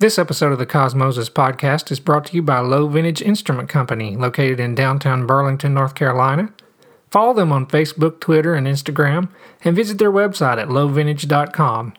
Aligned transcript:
This 0.00 0.16
episode 0.16 0.52
of 0.52 0.60
the 0.60 0.66
CosMoses 0.66 1.28
podcast 1.28 1.90
is 1.90 1.98
brought 1.98 2.26
to 2.26 2.36
you 2.36 2.40
by 2.40 2.60
Lowe 2.60 2.86
Vintage 2.86 3.20
Instrument 3.20 3.68
Company, 3.68 4.14
located 4.14 4.60
in 4.60 4.76
downtown 4.76 5.26
Burlington, 5.26 5.74
North 5.74 5.96
Carolina. 5.96 6.52
Follow 7.10 7.34
them 7.34 7.50
on 7.50 7.66
Facebook, 7.66 8.20
Twitter, 8.20 8.54
and 8.54 8.64
Instagram, 8.64 9.28
and 9.64 9.74
visit 9.74 9.98
their 9.98 10.12
website 10.12 10.58
at 10.58 10.68
lowevintage.com. 10.68 11.94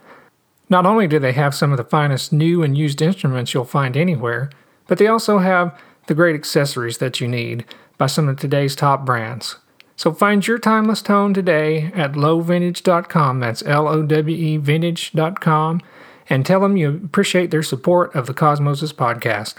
Not 0.70 0.86
only 0.86 1.08
do 1.08 1.20
they 1.20 1.34
have 1.34 1.54
some 1.54 1.72
of 1.72 1.78
the 1.78 1.84
finest 1.84 2.32
new 2.32 2.64
and 2.64 2.78
used 2.78 3.02
instruments 3.02 3.54
you'll 3.54 3.66
find 3.66 3.98
anywhere, 3.98 4.50
but 4.88 4.98
they 4.98 5.08
also 5.08 5.40
have 5.40 5.78
the 6.08 6.16
great 6.16 6.36
accessories 6.36 7.00
that 7.00 7.20
you 7.20 7.28
need 7.28 7.66
by 7.98 8.08
some 8.08 8.30
of 8.30 8.38
today's 8.38 8.78
top 8.78 9.06
brands. 9.06 9.58
So 9.98 10.14
find 10.14 10.48
your 10.48 10.58
timeless 10.58 11.02
tone 11.02 11.34
today 11.34 11.92
at 11.94 12.14
lowevintage.com. 12.14 13.42
That's 13.42 13.62
L 13.64 13.90
O 13.90 14.04
W 14.04 14.38
E 14.38 14.56
vintage.com. 14.56 15.82
And 16.30 16.46
tell 16.46 16.60
them 16.60 16.78
you 16.78 17.02
appreciate 17.04 17.50
their 17.50 17.64
support 17.64 18.14
of 18.14 18.28
the 18.28 18.34
CosMoses 18.36 18.94
podcast. 18.94 19.56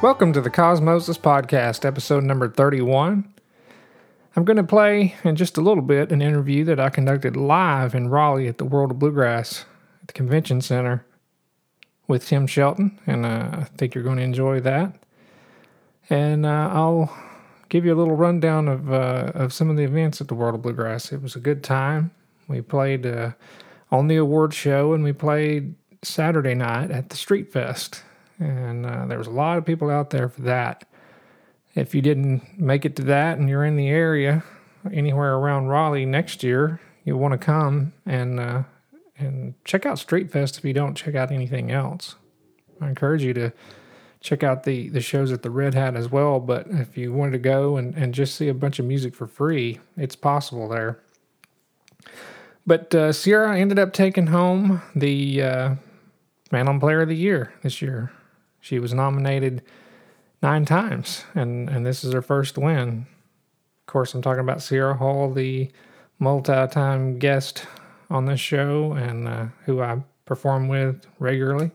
Welcome 0.00 0.34
to 0.34 0.40
the 0.42 0.50
CosMoses 0.50 1.18
Podcast, 1.18 1.84
episode 1.84 2.24
number 2.24 2.46
31. 2.46 3.33
I'm 4.36 4.44
going 4.44 4.56
to 4.56 4.64
play 4.64 5.14
in 5.22 5.36
just 5.36 5.56
a 5.56 5.60
little 5.60 5.82
bit 5.82 6.10
an 6.10 6.20
interview 6.20 6.64
that 6.64 6.80
I 6.80 6.88
conducted 6.90 7.36
live 7.36 7.94
in 7.94 8.08
Raleigh 8.08 8.48
at 8.48 8.58
the 8.58 8.64
World 8.64 8.90
of 8.90 8.98
Bluegrass 8.98 9.64
at 10.02 10.08
the 10.08 10.12
Convention 10.12 10.60
Center 10.60 11.06
with 12.08 12.26
Tim 12.26 12.46
Shelton, 12.46 12.98
and 13.06 13.24
uh, 13.24 13.48
I 13.52 13.64
think 13.76 13.94
you're 13.94 14.04
going 14.04 14.16
to 14.16 14.24
enjoy 14.24 14.60
that. 14.60 14.96
And 16.10 16.44
uh, 16.44 16.68
I'll 16.72 17.16
give 17.68 17.84
you 17.84 17.94
a 17.94 17.96
little 17.96 18.16
rundown 18.16 18.68
of 18.68 18.92
uh, 18.92 19.32
of 19.34 19.52
some 19.52 19.70
of 19.70 19.76
the 19.76 19.84
events 19.84 20.20
at 20.20 20.28
the 20.28 20.34
World 20.34 20.54
of 20.54 20.62
Bluegrass. 20.62 21.12
It 21.12 21.22
was 21.22 21.36
a 21.36 21.40
good 21.40 21.62
time. 21.62 22.10
We 22.48 22.60
played 22.60 23.06
uh, 23.06 23.32
on 23.90 24.08
the 24.08 24.16
award 24.16 24.52
show, 24.52 24.92
and 24.92 25.04
we 25.04 25.12
played 25.12 25.76
Saturday 26.02 26.54
night 26.54 26.90
at 26.90 27.08
the 27.08 27.16
Street 27.16 27.52
Fest 27.52 28.02
and 28.38 28.86
uh, 28.86 29.06
there 29.06 29.18
was 29.18 29.26
a 29.26 29.30
lot 29.30 29.58
of 29.58 29.64
people 29.64 29.90
out 29.90 30.10
there 30.10 30.28
for 30.28 30.42
that. 30.42 30.84
If 31.74 31.94
you 31.94 32.02
didn't 32.02 32.58
make 32.58 32.84
it 32.84 32.96
to 32.96 33.02
that 33.02 33.38
and 33.38 33.48
you're 33.48 33.64
in 33.64 33.76
the 33.76 33.88
area, 33.88 34.44
anywhere 34.92 35.34
around 35.34 35.68
Raleigh 35.68 36.06
next 36.06 36.42
year, 36.42 36.80
you'll 37.04 37.18
want 37.18 37.32
to 37.32 37.38
come 37.38 37.92
and 38.06 38.38
uh, 38.38 38.62
and 39.18 39.54
check 39.64 39.86
out 39.86 39.98
Street 39.98 40.30
Fest 40.30 40.58
if 40.58 40.64
you 40.64 40.72
don't 40.72 40.94
check 40.94 41.14
out 41.14 41.30
anything 41.30 41.70
else. 41.70 42.16
I 42.80 42.88
encourage 42.88 43.22
you 43.22 43.32
to 43.34 43.52
check 44.20 44.42
out 44.42 44.64
the, 44.64 44.88
the 44.88 45.00
shows 45.00 45.30
at 45.30 45.42
the 45.42 45.50
Red 45.50 45.74
Hat 45.74 45.94
as 45.94 46.10
well. 46.10 46.40
But 46.40 46.66
if 46.70 46.96
you 46.96 47.12
wanted 47.12 47.32
to 47.32 47.38
go 47.38 47.76
and, 47.76 47.94
and 47.94 48.14
just 48.14 48.34
see 48.34 48.48
a 48.48 48.54
bunch 48.54 48.78
of 48.78 48.86
music 48.86 49.14
for 49.14 49.26
free, 49.26 49.80
it's 49.96 50.16
possible 50.16 50.68
there. 50.68 50.98
But 52.66 52.94
uh, 52.94 53.12
Sierra 53.12 53.58
ended 53.58 53.78
up 53.78 53.92
taking 53.92 54.28
home 54.28 54.82
the 54.96 55.42
uh, 55.42 55.74
Mandolin 56.50 56.80
Player 56.80 57.02
of 57.02 57.08
the 57.08 57.16
Year 57.16 57.52
this 57.62 57.82
year. 57.82 58.12
She 58.60 58.78
was 58.78 58.94
nominated 58.94 59.62
nine 60.44 60.66
times, 60.66 61.24
and, 61.34 61.70
and 61.70 61.86
this 61.86 62.04
is 62.04 62.12
her 62.12 62.20
first 62.20 62.58
win. 62.58 63.06
Of 63.80 63.86
course, 63.86 64.12
I'm 64.12 64.20
talking 64.20 64.40
about 64.40 64.62
Sierra 64.62 64.94
Hull, 64.94 65.32
the 65.32 65.70
multi 66.18 66.66
time 66.68 67.18
guest 67.18 67.66
on 68.10 68.26
this 68.26 68.40
show 68.40 68.92
and 68.92 69.26
uh, 69.26 69.46
who 69.64 69.80
I 69.80 70.02
perform 70.26 70.68
with 70.68 71.06
regularly. 71.18 71.70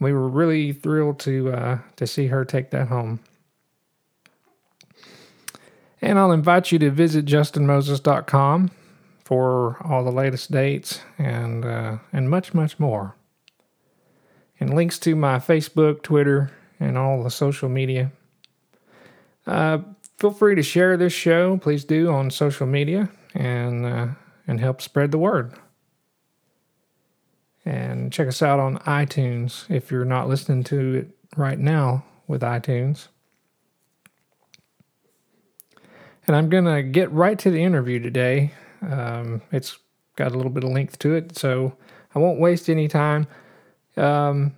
We 0.00 0.12
were 0.14 0.28
really 0.28 0.72
thrilled 0.72 1.18
to 1.20 1.52
uh, 1.52 1.78
to 1.96 2.06
see 2.06 2.28
her 2.28 2.44
take 2.44 2.70
that 2.70 2.88
home. 2.88 3.20
And 6.00 6.18
I'll 6.18 6.32
invite 6.32 6.72
you 6.72 6.78
to 6.78 6.90
visit 6.90 7.26
justinmoses.com 7.26 8.70
for 9.22 9.76
all 9.84 10.02
the 10.02 10.12
latest 10.12 10.50
dates 10.50 11.02
and 11.18 11.64
uh, 11.64 11.98
and 12.12 12.30
much 12.30 12.54
much 12.54 12.78
more 12.78 13.16
and 14.58 14.74
links 14.74 14.98
to 15.00 15.14
my 15.14 15.36
Facebook, 15.36 16.02
Twitter, 16.02 16.50
and 16.80 16.96
all 16.98 17.22
the 17.22 17.30
social 17.30 17.68
media. 17.68 18.10
Uh, 19.46 19.78
feel 20.18 20.32
free 20.32 20.54
to 20.54 20.62
share 20.62 20.96
this 20.96 21.12
show, 21.12 21.56
please 21.58 21.84
do, 21.84 22.10
on 22.10 22.30
social 22.30 22.66
media 22.66 23.08
and 23.34 23.86
uh, 23.86 24.08
and 24.46 24.60
help 24.60 24.80
spread 24.80 25.10
the 25.10 25.18
word. 25.18 25.52
And 27.64 28.12
check 28.12 28.28
us 28.28 28.42
out 28.42 28.60
on 28.60 28.78
iTunes 28.78 29.68
if 29.68 29.90
you're 29.90 30.04
not 30.04 30.28
listening 30.28 30.62
to 30.64 30.94
it 30.94 31.18
right 31.36 31.58
now 31.58 32.04
with 32.28 32.42
iTunes. 32.42 33.08
And 36.26 36.36
I'm 36.36 36.48
going 36.48 36.64
to 36.64 36.82
get 36.82 37.10
right 37.12 37.38
to 37.40 37.50
the 37.50 37.62
interview 37.62 37.98
today. 37.98 38.52
Um, 38.82 39.42
it's 39.52 39.78
got 40.16 40.32
a 40.32 40.36
little 40.36 40.50
bit 40.50 40.64
of 40.64 40.70
length 40.70 40.98
to 41.00 41.14
it, 41.14 41.36
so 41.36 41.76
I 42.14 42.18
won't 42.18 42.40
waste 42.40 42.68
any 42.68 42.88
time. 42.88 43.26
Um, 43.96 44.54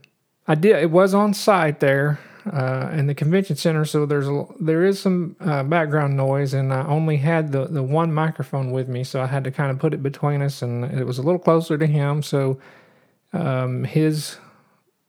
I 0.48 0.54
did. 0.54 0.76
It 0.76 0.90
was 0.90 1.12
on 1.12 1.34
site 1.34 1.78
there 1.78 2.18
uh, 2.50 2.88
in 2.92 3.06
the 3.06 3.14
convention 3.14 3.56
center, 3.56 3.84
so 3.84 4.06
there's 4.06 4.28
a, 4.28 4.46
there 4.58 4.82
is 4.84 4.98
some 4.98 5.36
uh, 5.40 5.62
background 5.62 6.16
noise, 6.16 6.54
and 6.54 6.72
I 6.72 6.86
only 6.86 7.18
had 7.18 7.52
the 7.52 7.66
the 7.66 7.82
one 7.82 8.12
microphone 8.12 8.70
with 8.70 8.88
me, 8.88 9.04
so 9.04 9.20
I 9.20 9.26
had 9.26 9.44
to 9.44 9.50
kind 9.50 9.70
of 9.70 9.78
put 9.78 9.92
it 9.92 10.02
between 10.02 10.40
us, 10.40 10.62
and 10.62 10.84
it 10.84 11.04
was 11.04 11.18
a 11.18 11.22
little 11.22 11.38
closer 11.38 11.76
to 11.76 11.86
him, 11.86 12.22
so 12.22 12.58
um, 13.34 13.84
his 13.84 14.38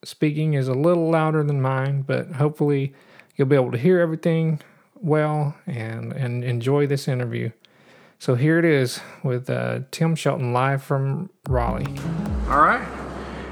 speaking 0.03 0.53
is 0.53 0.67
a 0.67 0.73
little 0.73 1.09
louder 1.09 1.43
than 1.43 1.61
mine, 1.61 2.01
but 2.01 2.33
hopefully 2.33 2.93
you'll 3.35 3.47
be 3.47 3.55
able 3.55 3.71
to 3.71 3.77
hear 3.77 3.99
everything 3.99 4.59
well 4.95 5.55
and 5.65 6.11
and 6.13 6.43
enjoy 6.43 6.85
this 6.85 7.07
interview. 7.07 7.49
So 8.17 8.35
here 8.35 8.59
it 8.59 8.65
is 8.65 8.99
with 9.23 9.49
uh, 9.49 9.79
Tim 9.91 10.15
Shelton 10.15 10.51
live 10.51 10.83
from 10.83 11.29
Raleigh. 11.47 11.87
All 12.49 12.59
right, 12.59 12.85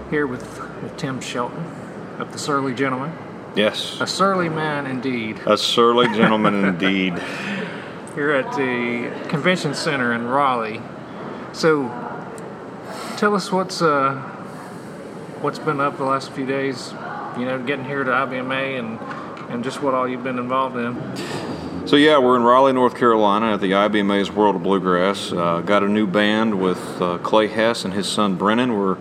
here 0.10 0.28
with 0.28 0.44
with 0.82 0.98
Tim 0.98 1.22
Shelton 1.22 1.77
of 2.20 2.32
the 2.32 2.38
Surly 2.38 2.74
Gentlemen. 2.74 3.12
Yes. 3.56 4.00
A 4.00 4.06
surly 4.06 4.50
man 4.50 4.86
indeed. 4.86 5.40
A 5.48 5.58
surly 5.58 6.08
gentleman 6.16 6.64
indeed. 6.66 7.18
Here 8.14 8.32
at 8.32 8.56
the 8.56 9.12
convention 9.30 9.74
center 9.74 10.14
in 10.14 10.28
Raleigh. 10.28 10.80
So, 11.54 11.88
tell 13.18 13.34
us 13.34 13.52
what's 13.52 13.82
uh, 13.82 14.14
what's 15.42 15.58
been 15.58 15.80
up 15.80 15.98
the 15.98 16.04
last 16.04 16.32
few 16.34 16.46
days. 16.46 16.94
You 17.38 17.46
know, 17.46 17.60
getting 17.64 17.86
here 17.86 18.04
to 18.04 18.12
IBMA 18.12 18.78
and 18.78 19.00
and 19.50 19.64
just 19.64 19.82
what 19.82 19.96
all 19.96 20.08
you've 20.08 20.24
been 20.24 20.40
involved 20.40 20.76
in. 20.78 21.88
So 21.88 21.96
yeah, 21.96 22.20
we're 22.20 22.36
in 22.36 22.44
Raleigh, 22.44 22.74
North 22.74 22.96
Carolina, 22.96 23.54
at 23.54 23.62
the 23.62 23.72
IBMA's 23.72 24.30
World 24.30 24.58
of 24.58 24.64
Bluegrass. 24.64 25.32
Uh, 25.32 25.62
got 25.62 25.84
a 25.84 25.88
new 25.88 26.06
band 26.06 26.60
with 26.60 27.02
uh, 27.02 27.18
Clay 27.20 27.48
Hess 27.48 27.86
and 27.86 27.94
his 27.94 28.08
son 28.08 28.36
Brennan. 28.36 28.78
We're 28.78 28.98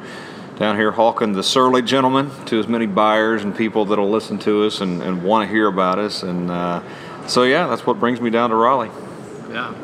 down 0.57 0.77
here 0.77 0.91
hawking 0.91 1.33
the 1.33 1.43
Surly 1.43 1.83
Gentlemen 1.83 2.31
to 2.47 2.59
as 2.59 2.67
many 2.67 2.87
buyers 2.87 3.45
and 3.45 3.55
people 3.55 3.85
that'll 3.85 4.11
listen 4.11 4.39
to 4.41 4.65
us 4.65 4.81
and, 4.81 5.03
and 5.03 5.23
want 5.23 5.47
to 5.47 5.53
hear 5.55 5.67
about 5.67 5.99
us. 5.99 6.23
And 6.23 6.51
uh, 6.51 6.83
so, 7.27 7.43
yeah, 7.43 7.67
that's 7.67 7.87
what 7.87 8.01
brings 8.01 8.21
me 8.21 8.31
down 8.31 8.51
to 8.51 8.57
Raleigh. 8.57 8.91
Yeah. 9.51 9.75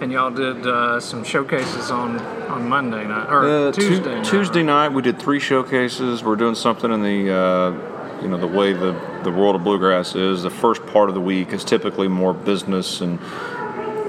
And 0.00 0.12
y'all 0.12 0.30
did 0.30 0.66
uh, 0.66 1.00
some 1.00 1.24
showcases 1.24 1.90
on, 1.90 2.18
on 2.48 2.68
Monday 2.68 3.06
night 3.06 3.30
or 3.30 3.68
Uh, 3.68 3.72
Tuesday 3.72 4.02
Tu- 4.04 4.14
night. 4.16 4.24
Tuesday 4.24 4.62
night, 4.62 4.88
we 4.92 5.00
did 5.00 5.18
three 5.18 5.40
showcases. 5.40 6.24
We're 6.24 6.36
doing 6.36 6.54
something 6.56 6.92
in 6.92 7.02
the, 7.02 7.32
uh, 7.32 8.20
you 8.20 8.28
know, 8.28 8.36
the 8.36 8.46
way 8.48 8.72
the, 8.72 8.92
the 9.22 9.30
world 9.30 9.54
of 9.54 9.62
bluegrass 9.62 10.14
is. 10.16 10.42
The 10.42 10.50
first 10.50 10.84
part 10.86 11.08
of 11.08 11.14
the 11.14 11.20
week 11.20 11.52
is 11.52 11.64
typically 11.64 12.08
more 12.08 12.34
business 12.34 13.00
and 13.00 13.20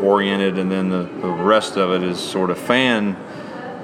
oriented, 0.02 0.58
and 0.58 0.72
then 0.72 0.90
the, 0.90 1.04
the 1.22 1.30
rest 1.30 1.78
of 1.78 1.92
it 1.92 2.04
is 2.04 2.20
sort 2.20 2.50
of 2.50 2.58
fan 2.58 3.16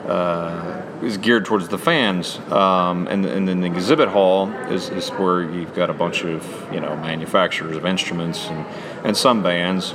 uh, 0.08 0.83
is 1.04 1.18
geared 1.18 1.46
towards 1.46 1.68
the 1.68 1.78
fans, 1.78 2.40
um, 2.52 3.08
and 3.08 3.26
and 3.26 3.48
then 3.48 3.62
the 3.62 3.68
exhibit 3.68 4.10
hall 4.10 4.50
is, 4.72 4.90
is 4.90 5.10
where 5.10 5.42
you've 5.42 5.74
got 5.76 5.90
a 5.90 5.94
bunch 5.94 6.24
of 6.24 6.74
you 6.74 6.80
know 6.80 6.96
manufacturers 6.96 7.76
of 7.76 7.86
instruments 7.86 8.48
and 8.48 8.66
and 9.04 9.18
some 9.18 9.44
bands. 9.44 9.94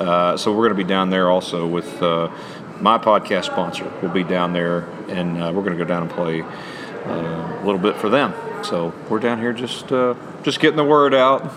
Uh, 0.00 0.36
so 0.36 0.52
we're 0.52 0.68
going 0.68 0.76
to 0.76 0.84
be 0.84 0.88
down 0.88 1.10
there 1.10 1.30
also 1.30 1.66
with 1.66 2.02
uh, 2.02 2.30
my 2.80 2.98
podcast 2.98 3.46
sponsor. 3.46 3.90
We'll 4.02 4.12
be 4.12 4.24
down 4.24 4.52
there, 4.52 4.80
and 5.08 5.42
uh, 5.42 5.52
we're 5.54 5.62
going 5.62 5.76
to 5.76 5.82
go 5.82 5.88
down 5.88 6.02
and 6.02 6.10
play 6.10 6.42
uh, 6.42 7.60
a 7.60 7.62
little 7.64 7.80
bit 7.80 7.96
for 7.96 8.08
them. 8.08 8.34
So 8.62 8.92
we're 9.08 9.20
down 9.20 9.40
here 9.40 9.52
just 9.52 9.90
uh, 9.92 10.14
just 10.42 10.60
getting 10.60 10.76
the 10.76 10.84
word 10.84 11.14
out 11.14 11.50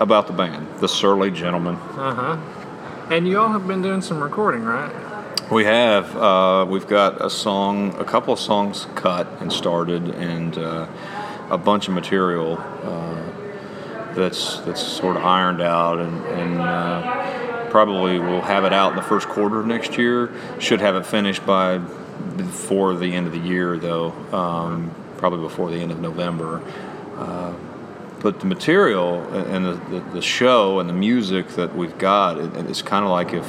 about 0.00 0.26
the 0.26 0.32
band, 0.32 0.66
the 0.80 0.88
Surly 0.88 1.30
Gentlemen. 1.30 1.76
Uh 1.76 2.14
huh. 2.14 3.14
And 3.14 3.26
you 3.26 3.38
all 3.38 3.48
have 3.48 3.66
been 3.66 3.80
doing 3.80 4.02
some 4.02 4.22
recording, 4.22 4.64
right? 4.64 4.92
We 5.50 5.64
have. 5.64 6.14
Uh, 6.14 6.66
we've 6.68 6.86
got 6.86 7.24
a 7.24 7.30
song, 7.30 7.94
a 7.98 8.04
couple 8.04 8.34
of 8.34 8.38
songs 8.38 8.86
cut 8.94 9.26
and 9.40 9.50
started, 9.50 10.10
and 10.10 10.58
uh, 10.58 10.86
a 11.48 11.56
bunch 11.56 11.88
of 11.88 11.94
material 11.94 12.58
uh, 12.58 14.12
that's 14.12 14.58
that's 14.60 14.82
sort 14.82 15.16
of 15.16 15.24
ironed 15.24 15.62
out, 15.62 16.00
and, 16.00 16.22
and 16.26 16.60
uh, 16.60 17.70
probably 17.70 18.18
we'll 18.18 18.42
have 18.42 18.64
it 18.64 18.74
out 18.74 18.90
in 18.90 18.96
the 18.96 19.02
first 19.02 19.26
quarter 19.26 19.58
of 19.58 19.66
next 19.66 19.96
year. 19.96 20.34
Should 20.58 20.82
have 20.82 20.96
it 20.96 21.06
finished 21.06 21.46
by 21.46 21.78
before 21.78 22.94
the 22.94 23.14
end 23.14 23.26
of 23.26 23.32
the 23.32 23.38
year, 23.38 23.78
though, 23.78 24.12
um, 24.36 24.94
probably 25.16 25.40
before 25.40 25.70
the 25.70 25.78
end 25.78 25.92
of 25.92 25.98
November. 25.98 26.60
Uh, 27.16 27.54
but 28.20 28.40
the 28.40 28.46
material 28.46 29.22
and 29.32 29.64
the, 29.64 30.00
the, 30.12 30.20
show 30.20 30.78
and 30.80 30.90
the 30.90 30.94
music 30.94 31.48
that 31.50 31.74
we've 31.74 31.96
got, 31.96 32.36
it, 32.36 32.54
it's 32.68 32.82
kind 32.82 33.04
of 33.04 33.10
like 33.10 33.32
if 33.32 33.46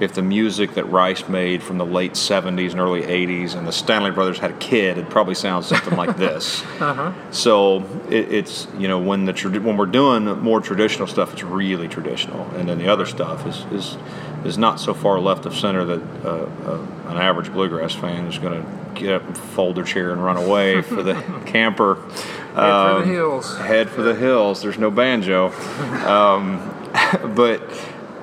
if 0.00 0.14
the 0.14 0.22
music 0.22 0.74
that 0.74 0.84
Rice 0.84 1.28
made 1.28 1.62
from 1.62 1.78
the 1.78 1.86
late 1.86 2.12
70s 2.12 2.70
and 2.70 2.80
early 2.80 3.02
80s 3.02 3.54
and 3.56 3.66
the 3.66 3.72
Stanley 3.72 4.10
Brothers 4.10 4.38
had 4.38 4.52
a 4.52 4.56
kid, 4.58 4.98
it 4.98 5.10
probably 5.10 5.34
sounds 5.34 5.66
something 5.66 5.96
like 5.96 6.16
this. 6.18 6.62
Uh-huh. 6.80 7.12
So 7.30 7.84
it, 8.08 8.32
it's, 8.32 8.68
you 8.78 8.88
know, 8.88 8.98
when 8.98 9.24
the 9.24 9.32
when 9.62 9.76
we're 9.76 9.86
doing 9.86 10.24
more 10.40 10.60
traditional 10.60 11.06
stuff, 11.06 11.32
it's 11.32 11.42
really 11.42 11.88
traditional. 11.88 12.44
And 12.56 12.68
then 12.68 12.78
the 12.78 12.88
other 12.88 13.06
stuff 13.06 13.46
is, 13.46 13.64
is, 13.72 13.96
is 14.44 14.58
not 14.58 14.78
so 14.80 14.94
far 14.94 15.18
left 15.18 15.46
of 15.46 15.54
center 15.54 15.84
that 15.84 16.02
uh, 16.24 16.28
uh, 16.28 16.86
an 17.08 17.16
average 17.16 17.52
bluegrass 17.52 17.94
fan 17.94 18.26
is 18.26 18.38
going 18.38 18.62
to 18.62 18.78
get 18.94 19.14
up 19.14 19.26
and 19.26 19.36
fold 19.36 19.76
their 19.76 19.84
chair 19.84 20.12
and 20.12 20.22
run 20.22 20.36
away 20.36 20.82
for 20.82 21.02
the 21.02 21.14
camper. 21.46 21.96
Head 22.54 22.70
um, 22.70 22.96
for 22.96 23.00
the 23.00 23.02
um, 23.02 23.08
hills. 23.08 23.58
Head 23.58 23.90
for 23.90 24.02
the 24.02 24.14
hills. 24.14 24.62
There's 24.62 24.78
no 24.78 24.90
banjo. 24.90 25.52
Um, 26.08 26.74
but 27.34 27.60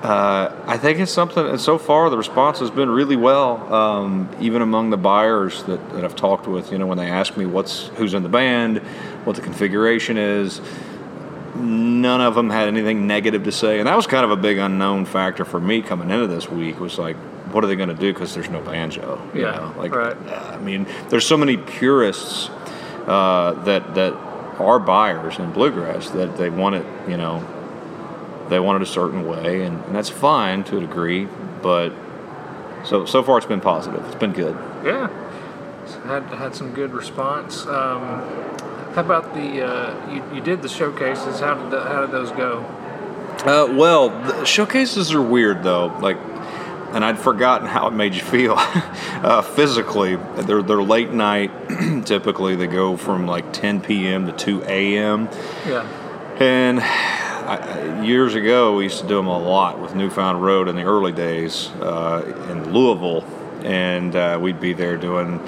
uh, 0.06 0.56
I 0.68 0.78
think 0.78 1.00
it's 1.00 1.12
something, 1.12 1.44
and 1.44 1.60
so 1.60 1.80
far 1.80 2.12
the 2.12 2.18
response 2.18 2.60
has 2.60 2.69
been 2.69 2.92
really 2.92 3.16
well, 3.16 3.74
um, 3.74 4.30
even 4.40 4.62
among 4.62 4.92
the 4.92 4.98
buyers 4.98 5.63
that, 5.63 5.90
that 5.94 6.06
I've 6.06 6.16
talked 6.16 6.46
with. 6.46 6.72
You 6.72 6.78
know, 6.78 6.86
when 6.86 7.00
they 7.00 7.10
ask 7.10 7.36
me 7.36 7.48
what's 7.48 7.88
who's 7.96 8.13
in 8.13 8.22
the 8.22 8.30
band, 8.30 8.78
what 9.24 9.36
the 9.36 9.42
configuration 9.42 10.19
is, 10.19 10.62
none 11.56 12.22
of 12.22 12.36
them 12.36 12.52
had 12.52 12.68
anything 12.68 13.07
negative 13.07 13.46
to 13.46 13.52
say, 13.52 13.80
and 13.80 13.88
that 13.88 13.96
was 13.96 14.06
kind 14.06 14.24
of 14.24 14.30
a 14.30 14.36
big 14.36 14.60
unknown 14.60 15.06
factor 15.06 15.44
for 15.44 15.60
me 15.60 15.81
coming 15.81 16.12
into 16.12 16.28
this 16.28 16.51
week. 16.51 16.80
Was 16.80 17.00
like, 17.00 17.16
what 17.51 17.63
are 17.63 17.68
they 17.68 17.75
going 17.75 17.90
to 17.90 17.96
do 17.96 18.13
because 18.13 18.36
there's 18.36 18.50
no 18.50 18.62
banjo? 18.62 19.28
You 19.34 19.42
yeah, 19.42 19.51
know? 19.54 19.74
like 19.75 19.92
right. 19.92 20.16
I 20.16 20.60
mean, 20.60 20.86
there's 21.10 21.25
so 21.25 21.36
many 21.36 21.58
purists 21.58 22.50
uh, 23.08 23.54
that 23.63 23.96
that 23.96 24.13
are 24.60 24.80
buyers 24.80 25.40
in 25.40 25.51
bluegrass 25.51 26.12
that 26.12 26.38
they 26.38 26.51
want 26.51 26.75
it, 26.75 26.86
you 27.10 27.18
know, 27.18 27.44
they 28.50 28.60
want 28.60 28.82
it 28.82 28.88
a 28.88 28.92
certain 28.92 29.28
way, 29.28 29.64
and, 29.64 29.84
and 29.86 29.96
that's 29.96 30.10
fine 30.10 30.64
to 30.66 30.78
a 30.78 30.82
degree. 30.82 31.28
But 31.62 31.94
so 32.84 33.06
so 33.06 33.24
far, 33.24 33.38
it's 33.38 33.48
been 33.48 33.62
positive. 33.62 34.06
It's 34.06 34.16
been 34.16 34.34
good. 34.34 34.56
Yeah, 34.84 35.10
had 36.06 36.24
had 36.26 36.56
some 36.56 36.74
good 36.74 36.94
response. 36.94 37.66
Um, 37.66 38.22
how 38.94 39.02
about 39.02 39.34
the 39.34 39.66
uh, 39.66 40.12
you, 40.12 40.24
you 40.36 40.42
did 40.42 40.62
the 40.62 40.70
showcases? 40.70 41.40
How 41.40 41.56
did 41.56 41.72
the, 41.72 41.82
how 41.84 42.02
did 42.02 42.12
those 42.12 42.32
go? 42.32 42.60
Uh, 43.44 43.68
well, 43.74 44.10
the 44.10 44.46
showcases 44.46 45.14
are 45.14 45.22
weird 45.22 45.64
though. 45.64 45.88
Like, 46.00 46.18
and 46.94 47.04
I'd 47.04 47.20
forgotten 47.20 47.68
how 47.68 47.88
it 47.88 47.92
made 47.92 48.16
you 48.16 48.22
feel 48.22 48.56
uh, 48.58 49.42
physically. 49.42 50.16
They're 50.16 50.64
they're 50.64 50.84
late 50.84 51.12
night. 51.12 51.52
typically, 52.06 52.56
they 52.56 52.68
go 52.68 52.96
from 52.96 53.28
like 53.28 53.52
10 53.52 53.82
p.m. 53.82 54.28
to 54.28 54.32
2 54.32 54.64
a.m. 54.64 55.30
Yeah. 55.68 55.86
And 56.40 56.80
I, 57.46 58.04
years 58.04 58.36
ago, 58.36 58.76
we 58.76 58.84
used 58.86 59.00
to 59.02 59.08
do 59.08 59.16
them 59.16 59.28
a 59.28 59.38
lot 59.38 59.80
with 59.80 59.96
Newfound 59.96 60.44
Road 60.44 60.68
in 60.68 60.76
the 60.76 60.84
early 60.84 61.12
days 61.12 61.70
uh, 61.82 62.50
in 62.50 62.74
Louisville, 62.74 63.24
and 63.64 64.16
uh, 64.16 64.40
we'd 64.42 64.60
be 64.60 64.74
there 64.74 64.98
doing, 64.98 65.40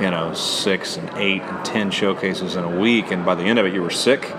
you 0.00 0.10
know, 0.10 0.34
six 0.34 0.96
and 0.96 1.08
eight 1.16 1.42
and 1.42 1.64
ten 1.64 1.90
showcases 1.90 2.56
in 2.56 2.64
a 2.64 2.80
week, 2.80 3.10
and 3.10 3.24
by 3.24 3.34
the 3.34 3.44
end 3.44 3.58
of 3.58 3.66
it, 3.66 3.72
you 3.72 3.82
were 3.82 3.90
sick 3.90 4.32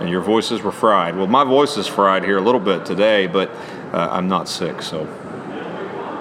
and 0.00 0.10
your 0.10 0.20
voices 0.20 0.62
were 0.62 0.72
fried. 0.72 1.16
Well, 1.16 1.28
my 1.28 1.44
voice 1.44 1.76
is 1.76 1.86
fried 1.86 2.24
here 2.24 2.38
a 2.38 2.40
little 2.40 2.60
bit 2.60 2.84
today, 2.84 3.28
but 3.28 3.50
uh, 3.92 4.08
I'm 4.10 4.28
not 4.28 4.48
sick, 4.48 4.82
so. 4.82 5.04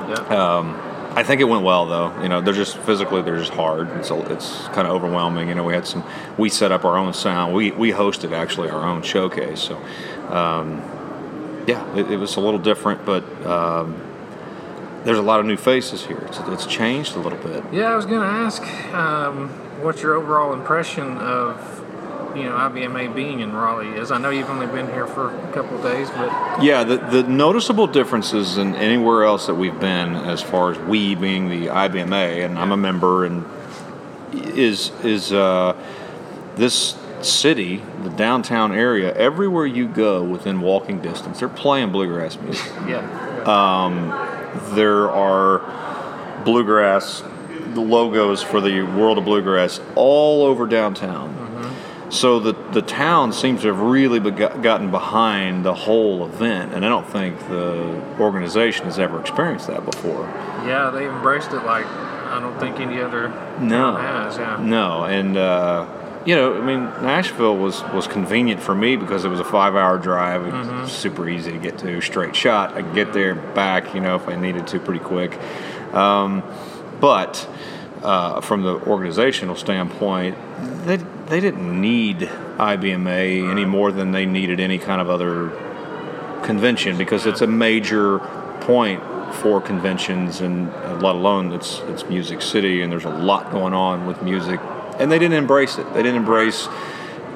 Yeah. 0.08 0.58
Um, 0.58 0.80
I 1.14 1.24
think 1.24 1.42
it 1.42 1.46
went 1.46 1.64
well 1.64 1.86
though. 1.88 2.22
You 2.22 2.30
know, 2.30 2.40
they're 2.40 2.54
just 2.54 2.78
physically 2.78 3.22
they're 3.22 3.38
just 3.38 3.52
hard. 3.52 3.90
It's 3.98 4.12
a, 4.12 4.32
it's 4.32 4.68
kind 4.68 4.88
of 4.88 4.94
overwhelming. 4.94 5.50
You 5.50 5.56
know, 5.56 5.64
we 5.64 5.74
had 5.74 5.86
some 5.86 6.06
we 6.38 6.48
set 6.48 6.72
up 6.72 6.86
our 6.86 6.98
own 6.98 7.14
sound. 7.14 7.54
We 7.54 7.72
we 7.72 7.92
hosted 7.92 8.32
actually 8.32 8.70
our 8.70 8.86
own 8.86 9.02
showcase. 9.02 9.60
So, 9.60 9.82
um, 10.32 10.82
yeah, 11.68 11.96
it, 11.96 12.12
it, 12.12 12.18
was 12.18 12.36
a 12.38 12.40
little 12.40 12.60
different, 12.60 13.06
but 13.06 13.24
um, 13.46 14.02
there's 15.04 15.18
a 15.18 15.24
lot 15.24 15.40
of 15.40 15.46
new 15.46 15.58
faces 15.58 16.06
here. 16.06 16.20
It's, 16.28 16.40
it's 16.40 16.66
changed 16.66 17.16
a 17.16 17.20
little 17.20 17.38
bit. 17.40 17.64
Yeah, 17.72 17.92
I 17.92 17.96
was 17.96 18.06
going 18.06 18.22
to 18.22 18.28
ask, 18.28 18.64
um, 18.94 19.50
what's 19.84 20.02
your 20.02 20.16
overall 20.16 20.54
impression 20.54 21.18
of 21.18 21.82
you 22.36 22.44
know 22.44 22.52
IBMA 22.52 23.14
being 23.14 23.42
in 23.42 23.54
Raleigh 23.54 23.90
is. 23.90 24.12
I 24.12 24.18
know 24.18 24.30
you've 24.30 24.50
only 24.50 24.68
been 24.68 24.88
here 24.88 25.08
for 25.08 25.36
a 25.36 25.52
couple 25.52 25.78
of 25.78 25.84
days, 25.84 26.10
but 26.12 26.64
yeah, 26.64 26.84
the, 26.84 26.98
the 26.98 27.24
noticeable 27.24 27.88
differences 27.88 28.58
in 28.58 28.76
anywhere 28.76 29.24
else 29.24 29.48
that 29.48 29.56
we've 29.56 29.80
been, 29.80 30.16
as 30.16 30.42
far 30.42 30.72
as 30.72 30.80
we 30.80 31.16
being 31.16 31.50
the 31.50 31.68
IBMA, 31.68 32.46
and 32.46 32.58
I'm 32.58 32.72
a 32.72 32.78
member, 32.78 33.26
and 33.26 33.46
is 34.34 34.92
is 35.04 35.34
uh, 35.34 35.76
this 36.56 36.98
city, 37.26 37.84
the 38.04 38.10
downtown 38.10 38.72
area, 38.72 39.14
everywhere 39.16 39.66
you 39.66 39.88
go 39.88 40.24
within 40.24 40.62
walking 40.62 41.02
distance, 41.02 41.40
they're 41.40 41.50
playing 41.50 41.92
bluegrass 41.92 42.38
music. 42.38 42.72
yeah. 42.88 43.44
Um, 43.46 44.10
there 44.76 45.10
are 45.10 46.42
bluegrass 46.44 47.24
the 47.74 47.82
logos 47.82 48.44
for 48.44 48.60
the 48.60 48.82
World 48.82 49.18
of 49.18 49.26
Bluegrass 49.26 49.80
all 49.96 50.44
over 50.44 50.68
downtown. 50.68 51.38
So 52.10 52.42
the 52.42 52.52
the 52.74 52.82
town 52.82 53.32
seems 53.32 53.62
to 53.62 53.68
have 53.68 53.80
really 53.80 54.20
gotten 54.20 54.92
behind 54.92 55.64
the 55.64 55.74
whole 55.74 56.26
event, 56.26 56.74
and 56.74 56.86
I 56.86 56.90
don't 56.90 57.08
think 57.08 57.40
the 57.48 58.04
organization 58.20 58.84
has 58.86 59.00
ever 59.00 59.22
experienced 59.22 59.68
that 59.68 59.90
before. 59.90 60.26
Yeah, 60.66 60.90
they 60.90 61.08
embraced 61.08 61.54
it 61.54 61.64
like 61.64 61.86
I 61.86 62.42
don't 62.42 62.60
think 62.60 62.82
any 62.82 63.00
other 63.00 63.30
no 63.62 63.96
has. 63.96 64.38
Yeah, 64.38 64.58
no, 64.62 65.06
and 65.06 65.38
uh, 65.38 65.88
you 66.26 66.36
know, 66.36 66.56
I 66.56 66.62
mean, 66.64 66.84
Nashville 67.04 67.58
was 67.58 67.82
was 67.94 68.08
convenient 68.08 68.62
for 68.62 68.76
me 68.76 68.96
because 68.96 69.26
it 69.26 69.30
was 69.30 69.40
a 69.40 69.44
five 69.44 69.76
hour 69.76 69.98
drive. 69.98 70.46
It 70.46 70.54
was 70.54 70.68
mm-hmm. 70.68 70.88
super 70.88 71.28
easy 71.28 71.52
to 71.52 71.58
get 71.58 71.78
to, 71.80 72.00
straight 72.02 72.36
shot. 72.36 72.74
I 72.74 72.84
could 72.84 72.94
get 72.96 73.14
there, 73.14 73.36
back, 73.36 73.94
you 73.96 74.02
know, 74.02 74.16
if 74.16 74.28
I 74.28 74.36
needed 74.36 74.68
to, 74.68 74.80
pretty 74.80 75.04
quick. 75.04 75.40
Um, 75.94 76.44
but 77.00 77.50
uh, 78.04 78.42
from 78.42 78.64
the 78.64 78.76
organizational 78.76 79.56
standpoint, 79.56 80.38
they 80.86 80.98
they 80.98 81.40
didn't 81.40 81.80
need 81.80 82.20
IBMA 82.20 83.50
any 83.50 83.66
more 83.66 83.92
than 83.92 84.12
they 84.12 84.26
needed 84.26 84.60
any 84.60 84.78
kind 84.78 85.02
of 85.02 85.10
other 85.10 85.50
convention 86.44 86.98
because 86.98 87.26
it's 87.26 87.42
a 87.42 87.48
major 87.48 88.20
point 88.62 89.02
for 89.34 89.62
conventions 89.62 90.42
and 90.42 90.70
uh, 90.70 90.96
let 90.96 91.16
alone 91.16 91.52
it's 91.52 91.80
it's 91.88 92.04
Music 92.06 92.42
City 92.42 92.82
and 92.82 92.92
there's 92.92 93.06
a 93.06 93.10
lot 93.10 93.52
going 93.52 93.74
on 93.74 94.06
with 94.06 94.22
music 94.22 94.60
and 95.02 95.12
they 95.12 95.20
didn't 95.20 95.38
embrace 95.38 95.78
it. 95.78 95.94
They 95.94 96.04
didn't 96.04 96.18
embrace 96.18 96.68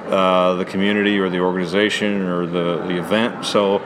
uh, 0.08 0.56
the 0.56 0.66
community 0.66 1.18
or 1.20 1.30
the 1.30 1.40
organization 1.40 2.22
or 2.22 2.46
the, 2.46 2.86
the 2.88 3.00
event. 3.00 3.46
So 3.46 3.78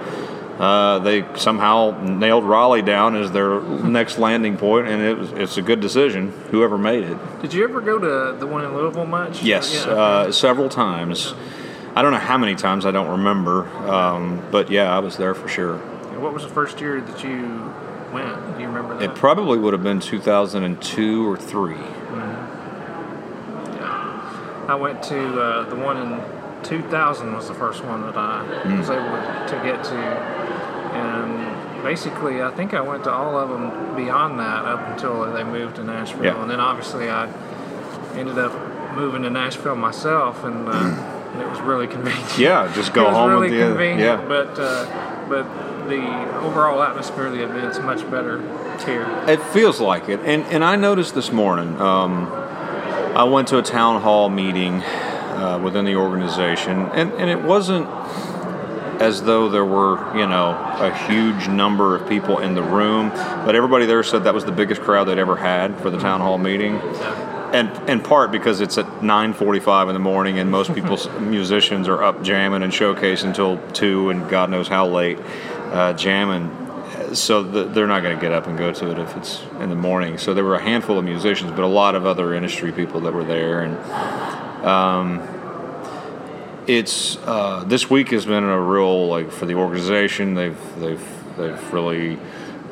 uh, 0.60 1.00
they 1.00 1.26
somehow 1.38 1.98
nailed 2.04 2.44
Raleigh 2.44 2.82
down 2.82 3.16
as 3.16 3.32
their 3.32 3.62
next 3.62 4.18
landing 4.18 4.58
point, 4.58 4.90
and 4.90 5.02
it 5.02 5.18
was, 5.18 5.32
it's 5.32 5.58
a 5.58 5.62
good 5.62 5.80
decision. 5.80 6.32
Whoever 6.52 6.78
made 6.78 7.06
it. 7.06 7.42
Did 7.42 7.54
you 7.54 7.64
ever 7.64 7.80
go 7.80 7.98
to 7.98 8.38
the 8.38 8.46
one 8.46 8.66
in 8.66 8.76
Louisville 8.76 9.06
much? 9.06 9.42
Yes, 9.42 9.74
yeah. 9.74 9.94
uh, 9.94 10.32
several 10.34 10.68
times. 10.68 11.34
I 11.96 12.02
don't 12.02 12.12
know 12.12 12.20
how 12.20 12.38
many 12.38 12.56
times. 12.56 12.86
I 12.86 12.92
don't 12.92 13.10
remember, 13.10 13.68
um, 13.90 14.46
but 14.52 14.70
yeah, 14.70 14.94
I 14.94 15.00
was 15.00 15.16
there 15.16 15.34
for 15.34 15.48
sure. 15.48 15.78
what 16.20 16.34
was 16.34 16.44
the 16.44 16.50
first 16.50 16.82
year 16.82 17.00
that 17.00 17.24
you 17.24 17.74
went? 18.12 18.56
Do 18.56 18.62
you 18.62 18.68
remember 18.68 18.98
that? 18.98 19.12
It 19.12 19.16
probably 19.16 19.58
would 19.58 19.74
have 19.74 19.84
been 19.84 20.02
2002 20.02 21.30
or 21.30 21.38
3 21.38 21.74
mm-hmm. 21.74 21.84
Yeah, 21.84 21.99
I 24.70 24.76
went 24.76 25.04
to 25.04 25.42
uh, 25.42 25.70
the 25.70 25.76
one 25.76 25.98
in 25.98 26.64
2000 26.64 27.34
was 27.34 27.48
the 27.48 27.54
first 27.54 27.84
one 27.84 28.02
that 28.02 28.18
I 28.18 28.46
mm. 28.64 28.78
was 28.78 28.90
able 28.90 29.04
to 29.48 29.66
get 29.66 29.84
to 29.86 30.50
and 30.92 31.84
basically, 31.84 32.42
I 32.42 32.52
think 32.52 32.74
I 32.74 32.82
went 32.82 33.04
to 33.06 33.12
all 33.12 33.38
of 33.38 33.50
them 33.50 33.96
beyond 33.96 34.40
that 34.40 34.66
up 34.66 34.88
until 34.90 35.32
they 35.32 35.44
moved 35.44 35.78
to 35.78 35.84
Nashville, 35.84 36.26
yeah. 36.26 36.42
and 36.42 36.50
then 36.50 36.60
obviously 36.60 37.10
I 37.10 37.32
ended 38.16 38.38
up 38.38 38.54
moving 38.96 39.24
to 39.24 39.30
Nashville 39.30 39.76
myself, 39.76 40.44
and, 40.44 40.68
uh, 40.68 40.72
and 40.72 41.42
it 41.42 41.48
was 41.48 41.60
really 41.62 41.88
convenient. 41.88 42.38
Yeah, 42.38 42.72
just 42.74 42.94
go 42.94 43.10
home 43.10 43.32
really 43.32 43.50
with 43.50 43.60
the 43.60 43.68
convenient, 43.68 44.00
yeah. 44.02 44.28
But 44.28 44.60
uh, 44.60 45.26
but 45.30 45.44
the 45.88 46.38
overall 46.40 46.82
atmosphere 46.82 47.28
of 47.28 47.34
the 47.34 47.44
event's 47.44 47.80
much 47.80 48.10
better 48.10 48.40
here. 48.86 49.08
It 49.28 49.42
feels 49.42 49.80
like 49.80 50.10
it, 50.10 50.20
and 50.22 50.44
and 50.46 50.64
I 50.64 50.76
noticed 50.76 51.16
this 51.16 51.32
morning. 51.32 51.80
Um, 51.80 52.39
I 53.20 53.24
went 53.24 53.50
to 53.50 53.58
a 53.58 53.62
town 53.62 54.02
hall 54.02 54.30
meeting 54.30 54.76
uh, 54.82 55.60
within 55.62 55.84
the 55.84 55.96
organization, 55.96 56.88
and 56.94 57.12
and 57.12 57.30
it 57.30 57.42
wasn't 57.42 57.86
as 59.02 59.24
though 59.24 59.50
there 59.50 59.66
were, 59.66 59.98
you 60.18 60.26
know, 60.26 60.52
a 60.80 60.96
huge 61.06 61.50
number 61.50 61.98
of 61.98 62.08
people 62.08 62.40
in 62.40 62.56
the 62.56 62.64
room. 62.64 63.10
But 63.10 63.56
everybody 63.56 63.86
there 63.86 64.04
said 64.04 64.24
that 64.24 64.34
was 64.34 64.46
the 64.46 64.54
biggest 64.54 64.80
crowd 64.80 65.10
they'd 65.10 65.18
ever 65.18 65.36
had 65.36 65.78
for 65.82 65.90
the 65.90 66.00
town 66.00 66.22
hall 66.22 66.38
meeting. 66.38 66.76
And 67.52 67.90
in 67.90 68.00
part 68.00 68.32
because 68.32 68.62
it's 68.62 68.78
at 68.78 68.86
9:45 69.02 69.90
in 69.90 69.96
the 69.96 70.00
morning, 70.00 70.40
and 70.40 70.50
most 70.50 70.74
people's 70.78 71.10
musicians 71.20 71.90
are 71.90 72.02
up 72.02 72.24
jamming 72.24 72.64
and 72.64 72.72
showcasing 72.72 73.26
until 73.26 73.58
two, 73.74 74.12
and 74.12 74.30
God 74.30 74.50
knows 74.50 74.70
how 74.70 74.88
late, 74.88 75.20
uh, 75.74 75.92
jamming. 75.92 76.59
So 77.14 77.44
the, 77.44 77.64
they're 77.66 77.88
not 77.88 78.02
going 78.04 78.16
to 78.16 78.22
get 78.22 78.32
up 78.32 78.48
and 78.48 78.58
go 78.58 78.72
to 78.72 78.92
it 78.92 79.00
if 79.00 79.16
it's 79.18 79.42
in 79.60 79.70
the 79.70 79.76
morning. 79.76 80.18
So 80.18 80.34
there 80.34 80.44
were 80.44 80.56
a 80.56 80.62
handful 80.62 80.98
of 80.98 81.06
musicians, 81.06 81.52
but 81.52 81.62
a 81.62 81.68
lot 81.68 81.96
of 81.96 82.06
other 82.06 82.34
industry 82.34 82.72
people 82.72 83.02
that 83.02 83.14
were 83.14 83.24
there, 83.24 83.62
and 83.62 84.66
um, 84.66 85.22
it's 86.68 87.18
uh, 87.26 87.64
this 87.66 87.90
week 87.90 88.10
has 88.10 88.26
been 88.26 88.44
a 88.44 88.60
real 88.60 89.08
like 89.08 89.32
for 89.32 89.46
the 89.46 89.56
organization. 89.56 90.36
They've 90.36 90.80
they've 90.80 91.38
they've 91.38 91.74
really 91.74 92.20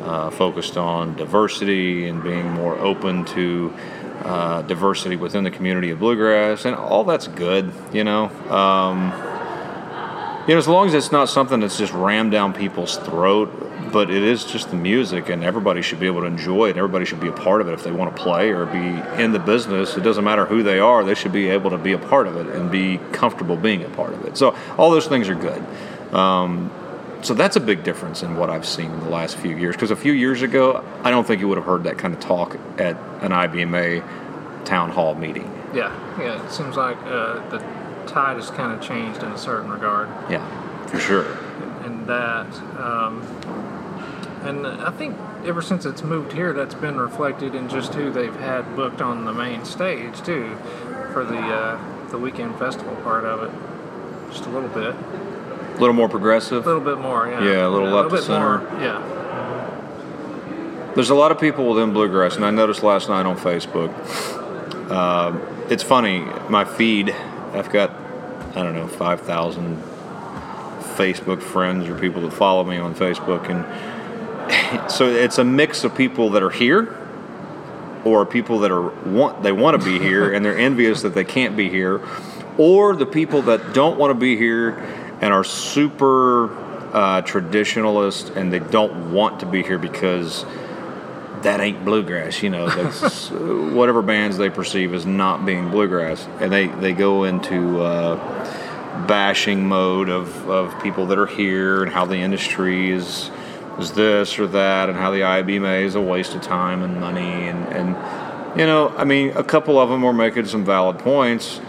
uh, 0.01 0.29
focused 0.31 0.77
on 0.77 1.15
diversity 1.15 2.07
and 2.07 2.24
being 2.24 2.51
more 2.51 2.77
open 2.77 3.25
to. 3.25 3.74
Uh, 4.17 4.63
diversity 4.63 5.15
within 5.15 5.43
the 5.43 5.51
community 5.51 5.91
of 5.91 6.00
bluegrass, 6.00 6.65
and 6.65 6.75
all 6.75 7.03
that's 7.03 7.27
good, 7.27 7.71
you 7.93 8.03
know. 8.03 8.25
Um, 8.50 9.13
you 10.47 10.53
know, 10.53 10.57
as 10.57 10.67
long 10.67 10.88
as 10.88 10.93
it's 10.93 11.12
not 11.12 11.29
something 11.29 11.59
that's 11.59 11.77
just 11.77 11.93
rammed 11.93 12.31
down 12.31 12.53
people's 12.53 12.97
throat, 12.97 13.66
but 13.91 14.10
it 14.10 14.24
is 14.24 14.46
just 14.46 14.70
the 14.70 14.75
music, 14.75 15.29
and 15.29 15.44
everybody 15.44 15.82
should 15.82 16.00
be 16.00 16.08
able 16.08 16.22
to 16.22 16.27
enjoy 16.27 16.70
it. 16.70 16.77
Everybody 16.77 17.06
should 17.06 17.20
be 17.20 17.27
a 17.27 17.34
part 17.34 17.62
of 17.62 17.67
it 17.67 17.74
if 17.74 17.84
they 17.84 17.91
want 17.91 18.15
to 18.15 18.22
play 18.22 18.51
or 18.51 18.65
be 18.65 19.22
in 19.22 19.32
the 19.32 19.39
business. 19.39 19.98
It 19.98 20.01
doesn't 20.01 20.24
matter 20.24 20.46
who 20.46 20.63
they 20.63 20.79
are; 20.79 21.03
they 21.03 21.15
should 21.15 21.34
be 21.34 21.50
able 21.50 21.70
to 21.72 21.77
be 21.77 21.94
a 21.94 21.98
part 21.98 22.27
of 22.27 22.38
it 22.38 22.48
and 22.48 22.72
be 22.72 23.00
comfortable 23.12 23.58
being 23.58 23.84
a 23.84 23.89
part 23.89 24.13
of 24.13 24.25
it. 24.25 24.38
So 24.38 24.56
all 24.77 24.91
those 24.91 25.08
things 25.08 25.29
are 25.29 25.36
good. 25.36 25.63
Um, 26.13 26.72
so 27.22 27.34
that's 27.34 27.56
a 27.56 27.60
big 27.60 27.84
difference 27.84 28.24
in 28.24 28.38
what 28.38 28.50
I've 28.50 28.65
seen 28.65 28.91
in 28.91 29.00
the 29.00 29.10
last 29.10 29.38
few 29.38 29.58
years. 29.58 29.75
Because 29.75 29.91
a 29.91 29.96
few 29.96 30.13
years 30.13 30.41
ago, 30.41 30.84
I 31.03 31.10
don't 31.10 31.25
think 31.25 31.41
you 31.41 31.48
would 31.48 31.58
have 31.58 31.65
heard 31.65 31.84
that 31.86 31.98
kind 31.98 32.13
of 32.13 32.20
talk 32.20 32.58
at 32.77 32.96
an 33.22 33.32
IBMA 33.32 34.65
town 34.65 34.91
hall 34.91 35.15
meeting. 35.15 35.51
Yeah, 35.74 35.94
yeah. 36.20 36.44
It 36.46 36.51
seems 36.51 36.77
like 36.77 36.98
uh, 37.03 37.48
the 37.50 37.58
tide 38.06 38.38
has 38.38 38.50
kind 38.50 38.72
of 38.72 38.82
changed 38.82 39.24
in 39.24 39.32
a 39.32 39.38
certain 39.38 39.70
regard. 39.70 40.10
Yeah, 40.29 40.46
for 40.88 41.00
sure. 41.00 41.25
And 41.84 42.06
that, 42.08 42.48
um, 42.79 43.22
and 44.48 44.66
I 44.66 44.92
think 44.92 45.16
ever 45.46 45.62
since 45.62 45.86
it's 45.86 46.04
moved 46.04 46.34
here, 46.34 46.54
that's 46.54 46.75
been 46.75 46.98
reflected 46.98 47.54
in 47.56 47.70
just 47.70 47.94
who 47.94 48.12
they've 48.12 48.36
had 48.36 48.75
booked 48.75 49.01
on 49.01 49.25
the 49.25 49.34
main 49.34 49.66
stage 49.66 50.22
too, 50.22 50.56
for 51.13 51.24
the 51.25 51.38
uh, 51.38 52.10
the 52.10 52.18
weekend 52.18 52.58
festival 52.58 52.96
part 52.98 53.25
of 53.25 53.44
it. 53.44 53.51
Just 54.32 54.46
a 54.46 54.50
little 54.50 54.70
bit. 54.70 54.96
A 54.96 55.80
little 55.80 55.94
more 55.94 56.10
progressive. 56.10 56.66
A 56.66 56.68
little 56.68 56.84
bit 56.84 56.98
more, 56.98 57.27
yeah. 57.27 57.44
Yeah, 57.44 57.68
a 57.68 57.70
little 57.70 57.92
yeah, 57.92 58.10
to 58.10 58.22
center. 58.22 58.60
More, 58.60 58.82
yeah. 58.82 59.13
There's 60.96 61.12
a 61.12 61.16
lot 61.16 61.32
of 61.32 61.39
people 61.39 61.70
within 61.70 61.94
bluegrass, 61.94 62.36
and 62.36 62.46
I 62.46 62.50
noticed 62.50 62.82
last 62.82 63.08
night 63.10 63.25
on 63.25 63.38
Facebook. 63.38 63.94
Um, 64.89 65.42
it's 65.70 65.84
funny, 65.84 66.22
my 66.50 66.66
feed. 66.66 67.12
I've 67.54 67.70
got 67.72 67.92
I 68.56 68.63
don't 68.63 68.74
know 68.74 68.88
five 68.88 69.22
thousand 69.22 69.82
Facebook 70.96 71.42
friends 71.42 71.88
or 71.88 71.96
people 72.00 72.22
that 72.24 72.32
follow 72.32 72.63
me 72.63 72.77
on 72.77 72.96
Facebook, 72.96 73.50
and 73.50 73.63
so 74.89 75.08
it's 75.08 75.38
a 75.38 75.44
mix 75.44 75.84
of 75.84 75.96
people 75.96 76.32
that 76.32 76.44
are 76.44 76.50
here, 76.50 76.98
or 78.06 78.25
people 78.25 78.60
that 78.60 78.72
are 78.72 78.89
want 79.10 79.44
they 79.44 79.51
want 79.51 79.80
to 79.80 79.86
be 79.86 80.00
here 80.00 80.34
and 80.34 80.46
they're 80.46 80.58
envious 80.58 81.01
that 81.01 81.13
they 81.13 81.25
can't 81.25 81.58
be 81.58 81.70
here, 81.70 82.01
or 82.58 82.96
the 82.96 83.06
people 83.06 83.42
that 83.44 83.74
don't 83.74 83.98
want 83.98 84.12
to 84.12 84.20
be 84.20 84.38
here 84.38 84.77
and 85.22 85.34
are 85.34 85.44
super 85.44 86.56
uh, 86.94 87.22
traditionalist 87.22 88.36
and 88.36 88.51
they 88.51 88.60
don't 88.60 89.12
want 89.12 89.39
to 89.42 89.46
be 89.46 89.63
here 89.63 89.77
because 89.77 90.46
that 91.44 91.60
ain't 91.60 91.84
bluegrass. 91.86 92.42
You 92.42 92.50
know, 92.50 92.70
that's 92.70 93.30
whatever 93.32 94.01
bands 94.01 94.38
they 94.38 94.50
perceive 94.50 94.94
as 94.94 95.06
not 95.06 95.46
being 95.46 95.70
bluegrass, 95.70 96.27
and 96.39 96.51
they 96.51 96.68
they 96.68 96.94
go 96.94 97.24
into 97.24 97.82
uh, 97.82 99.06
bashing 99.08 99.68
mode 99.68 100.10
of 100.10 100.50
of 100.50 100.82
people 100.82 101.08
that 101.08 101.18
are 101.18 101.27
here 101.27 101.84
and 101.84 101.92
how 101.92 102.06
the 102.06 102.18
industry 102.18 102.92
is 102.92 103.30
is 103.79 103.91
this 103.93 104.39
or 104.39 104.48
that, 104.48 104.89
and 104.89 104.98
how 104.98 105.12
the 105.12 105.22
IBMA 105.22 105.84
is 105.84 105.96
a 105.96 106.01
waste 106.01 106.36
of 106.36 106.41
time 106.41 106.84
and 106.84 107.00
money, 107.00 107.48
and 107.48 107.67
and 107.67 108.60
you 108.60 108.65
know, 108.65 108.89
I 108.98 109.03
mean, 109.03 109.31
a 109.36 109.43
couple 109.43 109.77
of 109.79 109.89
them 109.89 110.01
were 110.01 110.13
making 110.13 110.46
some 110.48 110.65
valid 110.65 110.98
points 111.00 111.60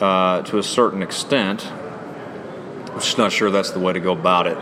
uh, 0.00 0.42
to 0.42 0.58
a 0.58 0.62
certain 0.62 1.02
extent. 1.02 1.66
I'm 1.66 3.00
just 3.00 3.18
not 3.18 3.32
sure 3.32 3.50
that's 3.50 3.70
the 3.70 3.80
way 3.80 3.92
to 3.92 4.00
go 4.00 4.12
about 4.12 4.46
it. 4.46 4.56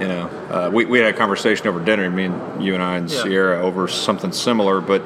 You 0.00 0.06
know, 0.08 0.26
uh, 0.50 0.70
we, 0.72 0.84
we 0.84 0.98
had 0.98 1.12
a 1.14 1.16
conversation 1.16 1.66
over 1.66 1.82
dinner, 1.82 2.08
me 2.10 2.26
and 2.26 2.62
you 2.62 2.74
and 2.74 2.82
I 2.82 2.98
and 2.98 3.10
Yeah. 3.10 3.22
Sierra, 3.22 3.62
over 3.62 3.88
something 3.88 4.32
similar. 4.32 4.80
But 4.80 5.02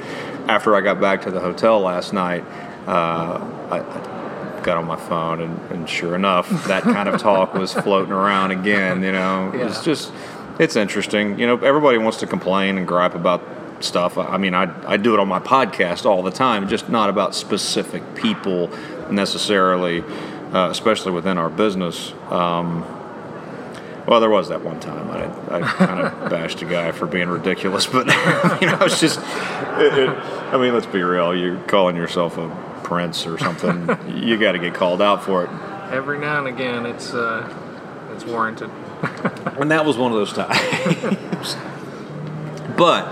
after 0.48 0.74
I 0.74 0.80
got 0.80 1.00
back 1.00 1.22
to 1.22 1.30
the 1.30 1.40
hotel 1.40 1.80
last 1.80 2.12
night, 2.12 2.44
uh, 2.86 3.38
I, 3.70 3.78
I 3.80 4.60
got 4.64 4.76
on 4.78 4.86
my 4.86 4.96
phone, 4.96 5.40
and, 5.40 5.58
and 5.70 5.88
sure 5.88 6.14
enough, 6.14 6.48
that 6.66 6.82
kind 6.82 7.08
of 7.08 7.20
talk 7.20 7.54
was 7.54 7.72
floating 7.72 8.12
around 8.12 8.50
again. 8.50 9.02
You 9.02 9.12
know, 9.12 9.52
Yeah. 9.54 9.66
it's 9.68 9.82
just 9.84 10.12
it's 10.58 10.76
interesting. 10.76 11.38
You 11.38 11.46
know, 11.46 11.58
everybody 11.58 11.98
wants 11.98 12.18
to 12.18 12.26
complain 12.26 12.78
and 12.78 12.86
gripe 12.86 13.14
about 13.14 13.42
stuff. 13.80 14.16
I 14.18 14.36
mean, 14.36 14.54
I, 14.54 14.72
I 14.88 14.96
do 14.96 15.14
it 15.14 15.20
on 15.20 15.28
my 15.28 15.40
podcast 15.40 16.06
all 16.06 16.22
the 16.22 16.30
time, 16.30 16.68
just 16.68 16.88
not 16.88 17.10
about 17.10 17.34
specific 17.34 18.14
people 18.14 18.70
necessarily, 19.10 20.02
uh, 20.52 20.68
especially 20.70 21.12
within 21.12 21.38
our 21.38 21.50
business. 21.50 22.12
Um, 22.30 22.84
well, 24.06 24.20
there 24.20 24.30
was 24.30 24.48
that 24.48 24.62
one 24.62 24.80
time 24.80 25.10
I, 25.10 25.56
I 25.56 25.60
kind 25.60 26.00
of 26.00 26.30
bashed 26.30 26.60
a 26.62 26.64
guy 26.64 26.92
for 26.92 27.06
being 27.06 27.28
ridiculous, 27.28 27.86
but 27.86 28.06
you 28.60 28.66
know, 28.66 28.78
it's 28.82 29.00
just. 29.00 29.18
It, 29.18 29.98
it, 29.98 30.08
I 30.08 30.58
mean, 30.58 30.74
let's 30.74 30.86
be 30.86 31.02
real. 31.02 31.34
You're 31.34 31.58
calling 31.62 31.96
yourself 31.96 32.36
a 32.36 32.48
prince 32.82 33.26
or 33.26 33.38
something. 33.38 33.88
you 34.22 34.36
got 34.38 34.52
to 34.52 34.58
get 34.58 34.74
called 34.74 35.00
out 35.00 35.24
for 35.24 35.44
it. 35.44 35.50
Every 35.92 36.18
now 36.18 36.38
and 36.38 36.48
again, 36.48 36.84
it's 36.84 37.14
uh, 37.14 37.48
it's 38.12 38.24
warranted. 38.24 38.70
And 39.02 39.70
that 39.70 39.84
was 39.84 39.96
one 39.96 40.12
of 40.12 40.18
those 40.18 40.32
times. 40.32 41.56
but 42.76 43.04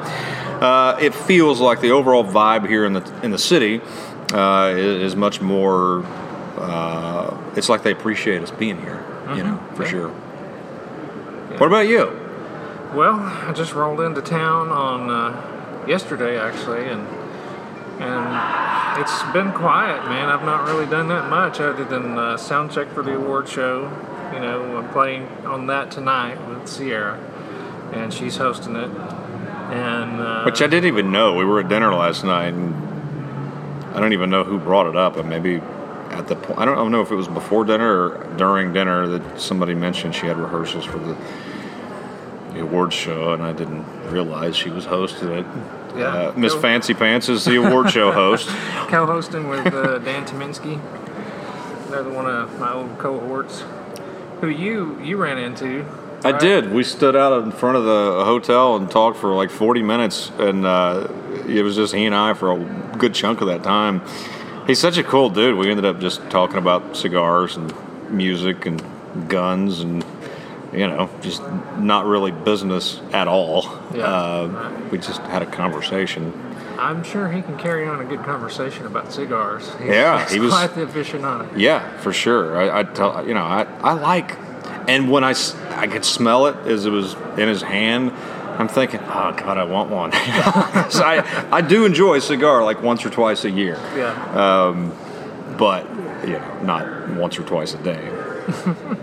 uh, 0.62 0.98
it 1.00 1.14
feels 1.14 1.60
like 1.60 1.80
the 1.80 1.90
overall 1.90 2.24
vibe 2.24 2.68
here 2.68 2.84
in 2.84 2.92
the 2.92 3.20
in 3.22 3.30
the 3.30 3.38
city 3.38 3.80
uh, 4.32 4.74
is, 4.76 5.12
is 5.12 5.16
much 5.16 5.40
more. 5.40 6.04
Uh, 6.56 7.36
it's 7.56 7.68
like 7.68 7.82
they 7.82 7.92
appreciate 7.92 8.42
us 8.42 8.50
being 8.50 8.80
here, 8.80 9.04
you 9.34 9.42
know, 9.42 9.62
for 9.74 9.84
yeah. 9.84 9.90
sure. 9.90 10.08
What 11.58 11.66
about 11.66 11.88
you? 11.88 12.06
Well, 12.94 13.20
I 13.20 13.52
just 13.54 13.74
rolled 13.74 14.00
into 14.00 14.20
town 14.20 14.68
on 14.68 15.10
uh, 15.10 15.86
yesterday 15.86 16.38
actually, 16.38 16.86
and 16.88 17.06
and 18.00 19.00
it's 19.00 19.22
been 19.32 19.52
quiet, 19.52 20.04
man. 20.08 20.28
I've 20.28 20.44
not 20.44 20.66
really 20.66 20.86
done 20.86 21.08
that 21.08 21.28
much 21.28 21.60
other 21.60 21.84
than 21.84 22.18
uh, 22.18 22.36
sound 22.36 22.72
check 22.72 22.88
for 22.88 23.02
the 23.02 23.14
award 23.16 23.48
show. 23.48 23.88
You 24.32 24.40
know, 24.40 24.76
I'm 24.76 24.88
playing 24.90 25.26
on 25.44 25.66
that 25.66 25.90
tonight 25.90 26.38
with 26.48 26.68
Sierra, 26.68 27.18
and 27.92 28.12
she's 28.12 28.36
hosting 28.36 28.76
it. 28.76 28.90
And 28.90 30.20
uh, 30.20 30.42
Which 30.44 30.62
I 30.62 30.66
didn't 30.66 30.88
even 30.88 31.10
know. 31.12 31.34
We 31.34 31.44
were 31.44 31.60
at 31.60 31.68
dinner 31.68 31.92
last 31.94 32.24
night, 32.24 32.54
and 32.54 32.74
I 33.94 34.00
don't 34.00 34.12
even 34.12 34.30
know 34.30 34.44
who 34.44 34.58
brought 34.58 34.86
it 34.86 34.96
up. 34.96 35.14
But 35.14 35.26
maybe 35.26 35.56
at 36.10 36.28
the 36.28 36.36
point, 36.36 36.58
I 36.58 36.64
don't 36.64 36.90
know 36.90 37.02
if 37.02 37.10
it 37.10 37.14
was 37.16 37.28
before 37.28 37.64
dinner 37.64 38.08
or 38.08 38.34
during 38.36 38.72
dinner 38.72 39.06
that 39.08 39.40
somebody 39.40 39.74
mentioned 39.74 40.14
she 40.14 40.26
had 40.26 40.36
rehearsals 40.38 40.84
for 40.84 40.98
the 40.98 41.16
the 42.52 42.60
awards 42.62 42.94
show, 42.94 43.32
and 43.32 43.42
I 43.42 43.52
didn't 43.52 43.84
realize 44.10 44.56
she 44.56 44.70
was 44.70 44.84
hosting 44.84 45.28
it. 45.30 45.46
Yeah. 45.96 46.06
Uh, 46.06 46.32
Miss. 46.36 46.54
Fancy 46.54 46.94
Pants 46.94 47.28
is 47.28 47.44
the 47.44 47.56
award 47.56 47.90
show 47.90 48.10
host. 48.22 48.48
co-hosting 48.88 49.48
with 49.48 49.66
uh, 49.72 49.98
Dan 49.98 50.26
Tyminski, 50.26 50.80
another 51.88 52.10
one 52.10 52.26
of 52.26 52.58
my 52.58 52.72
old 52.72 52.98
cohorts, 52.98 53.62
who 54.40 54.48
you 54.48 55.00
you 55.00 55.16
ran 55.16 55.38
into. 55.38 55.84
I 56.22 56.32
right? 56.32 56.40
did. 56.40 56.72
We 56.72 56.84
stood 56.84 57.16
out 57.16 57.42
in 57.42 57.50
front 57.50 57.76
of 57.76 57.84
the 57.84 58.24
hotel 58.24 58.76
and 58.76 58.90
talked 58.90 59.16
for 59.16 59.34
like 59.34 59.50
40 59.50 59.82
minutes, 59.82 60.30
and 60.38 60.66
uh, 60.66 61.08
it 61.48 61.62
was 61.62 61.76
just 61.76 61.94
he 61.94 62.04
and 62.04 62.14
I 62.14 62.34
for 62.34 62.52
a 62.52 62.96
good 62.98 63.14
chunk 63.14 63.40
of 63.40 63.46
that 63.46 63.62
time. 63.62 64.02
He's 64.66 64.78
such 64.78 64.98
a 64.98 65.02
cool 65.02 65.30
dude. 65.30 65.56
We 65.56 65.70
ended 65.70 65.86
up 65.86 65.98
just 65.98 66.28
talking 66.30 66.58
about 66.58 66.96
cigars 66.96 67.56
and 67.56 67.72
music 68.10 68.66
and 68.66 68.82
guns 69.28 69.80
and 69.80 70.04
you 70.72 70.86
know 70.86 71.08
just 71.20 71.42
not 71.78 72.06
really 72.06 72.30
business 72.30 73.00
at 73.12 73.26
all. 73.26 73.64
Yeah. 73.94 74.04
Uh, 74.04 74.80
we 74.90 74.98
just 74.98 75.20
had 75.22 75.42
a 75.42 75.46
conversation. 75.46 76.32
I'm 76.80 77.02
sure 77.04 77.28
he 77.30 77.42
can 77.42 77.56
carry 77.58 77.86
on 77.86 78.00
a 78.00 78.04
good 78.04 78.24
conversation 78.24 78.86
about 78.86 79.12
cigars. 79.12 79.68
He's, 79.78 79.88
Yeah, 79.88 80.22
he's 80.24 80.32
he 80.32 80.40
was- 80.40 80.52
quite 80.52 80.74
the 80.74 80.86
aficionado. 80.86 81.48
Yeah, 81.56 81.96
for 81.98 82.12
sure. 82.12 82.56
I, 82.56 82.80
I 82.80 82.82
tell 82.84 83.26
you 83.26 83.34
know 83.34 83.44
I, 83.44 83.66
I 83.82 83.92
like, 83.92 84.36
and 84.88 85.10
when 85.10 85.22
I 85.24 85.34
I 85.70 85.86
could 85.86 86.04
smell 86.04 86.46
it 86.46 86.56
as 86.66 86.86
it 86.86 86.90
was 86.90 87.14
in 87.36 87.48
his 87.48 87.62
hand, 87.62 88.12
I'm 88.58 88.68
thinking, 88.68 89.00
oh 89.04 89.32
God, 89.36 89.58
I 89.58 89.64
want 89.64 89.90
one. 89.90 90.12
so 90.90 91.02
I 91.04 91.48
I 91.52 91.60
do 91.60 91.84
enjoy 91.84 92.16
a 92.16 92.20
cigar 92.20 92.64
like 92.64 92.82
once 92.82 93.04
or 93.04 93.10
twice 93.10 93.44
a 93.44 93.50
year, 93.50 93.78
Yeah. 93.96 94.12
Um, 94.68 94.92
but 95.58 95.84
you 96.26 96.34
know 96.38 96.60
not 96.62 97.10
once 97.10 97.38
or 97.38 97.42
twice 97.42 97.74
a 97.74 97.78
day. 97.82 98.08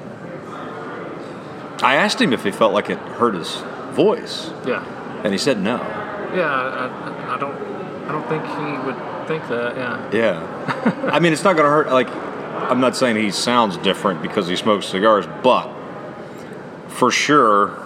I 1.84 1.96
asked 1.96 2.20
him 2.20 2.34
if 2.34 2.44
he 2.44 2.50
felt 2.52 2.74
like 2.74 2.90
it 2.90 2.98
hurt 2.98 3.36
his 3.36 3.56
voice, 3.92 4.50
yeah. 4.66 4.84
and 5.24 5.32
he 5.32 5.38
said 5.38 5.60
no. 5.62 5.78
Yeah. 6.36 6.50
I, 6.52 7.36
I, 7.36 7.38
don't. 7.40 7.56
I 8.08 8.12
don't 8.12 8.28
think 8.28 8.44
he 8.46 8.86
would 8.86 9.28
think 9.28 9.48
that. 9.50 9.76
Yeah. 9.76 10.12
Yeah. 10.12 11.10
I 11.12 11.20
mean, 11.20 11.34
it's 11.34 11.44
not 11.44 11.56
going 11.56 11.66
to 11.66 11.70
hurt. 11.72 11.88
Like, 11.88 12.10
I'm 12.10 12.80
not 12.80 12.96
saying 12.96 13.16
he 13.18 13.32
sounds 13.32 13.78
different 13.78 14.22
because 14.22 14.48
he 14.48 14.56
smokes 14.56 14.86
cigars, 14.88 15.26
but 15.44 15.70
for 16.88 17.12
sure, 17.12 17.86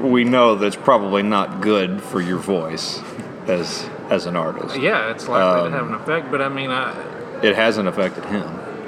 we 0.00 0.24
know 0.24 0.54
that's 0.56 0.76
probably 0.76 1.22
not 1.22 1.60
good 1.60 2.02
for 2.02 2.20
your 2.20 2.38
voice 2.38 3.00
as 3.46 3.88
as 4.08 4.26
an 4.26 4.36
artist. 4.36 4.78
Yeah, 4.78 5.10
it's 5.10 5.28
likely 5.28 5.60
Um, 5.66 5.70
to 5.72 5.76
have 5.78 5.86
an 5.88 5.94
effect, 5.94 6.30
but 6.30 6.40
I 6.42 6.48
mean, 6.48 6.70
I, 6.70 6.92
It 7.42 7.54
hasn't 7.54 7.88
affected 7.88 8.24
him, 8.26 8.42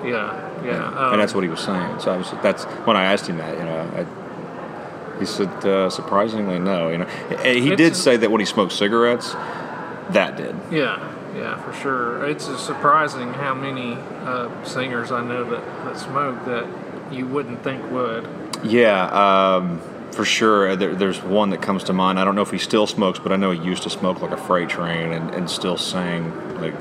yeah, 0.05 0.65
yeah. 0.65 0.87
um, 0.89 1.13
and 1.13 1.21
that's 1.21 1.35
what 1.35 1.45
he 1.45 1.51
was 1.51 1.61
saying. 1.61 2.01
So 2.01 2.13
I 2.13 2.17
was 2.17 2.31
that's 2.43 2.65
when 2.87 2.97
I 2.97 3.05
asked 3.13 3.27
him 3.27 3.39
that. 3.39 3.57
You 3.59 3.65
know, 3.65 3.91
I, 3.97 4.24
he 5.19 5.27
said 5.27 5.49
uh, 5.65 5.91
surprisingly 5.91 6.59
no. 6.59 6.89
You 6.89 6.99
know, 6.99 7.05
he 7.45 7.71
did 7.71 7.81
It's- 7.81 8.01
say 8.03 8.17
that 8.17 8.31
when 8.31 8.41
he 8.41 8.47
smoked 8.47 8.73
cigarettes, 8.73 9.33
that 10.11 10.37
did. 10.37 10.55
Yeah, 10.71 10.99
yeah, 11.37 11.57
for 11.63 11.73
sure. 11.73 12.25
It's 12.27 12.49
uh, 12.49 12.57
surprising 12.59 13.33
how 13.33 13.55
many 13.55 13.95
uh, 14.25 14.65
singers 14.65 15.11
I 15.13 15.23
know 15.25 15.45
that, 15.51 15.65
that 15.85 15.99
smoke 15.99 16.45
that 16.45 16.67
you 17.13 17.27
wouldn't 17.27 17.63
think 17.63 17.91
would. 17.91 18.29
Yeah, 18.65 19.07
um, 19.57 19.81
for 20.13 20.25
sure. 20.25 20.77
There, 20.77 20.95
there's 20.95 21.23
one 21.23 21.51
that 21.51 21.61
comes 21.63 21.85
to 21.85 21.93
mind. 21.93 22.19
I 22.19 22.25
don't 22.25 22.35
know 22.35 22.43
if 22.43 22.51
he 22.51 22.59
still 22.59 22.87
smokes, 22.87 23.19
but 23.19 23.33
I 23.33 23.37
know 23.37 23.51
he 23.51 23.61
used 23.63 23.83
to 23.85 23.91
smoke 23.91 24.21
like 24.23 24.31
a 24.31 24.37
freight 24.37 24.69
train 24.69 25.13
and, 25.13 25.31
and 25.35 25.51
still 25.51 25.77
sang 25.77 26.33
like 26.61 26.75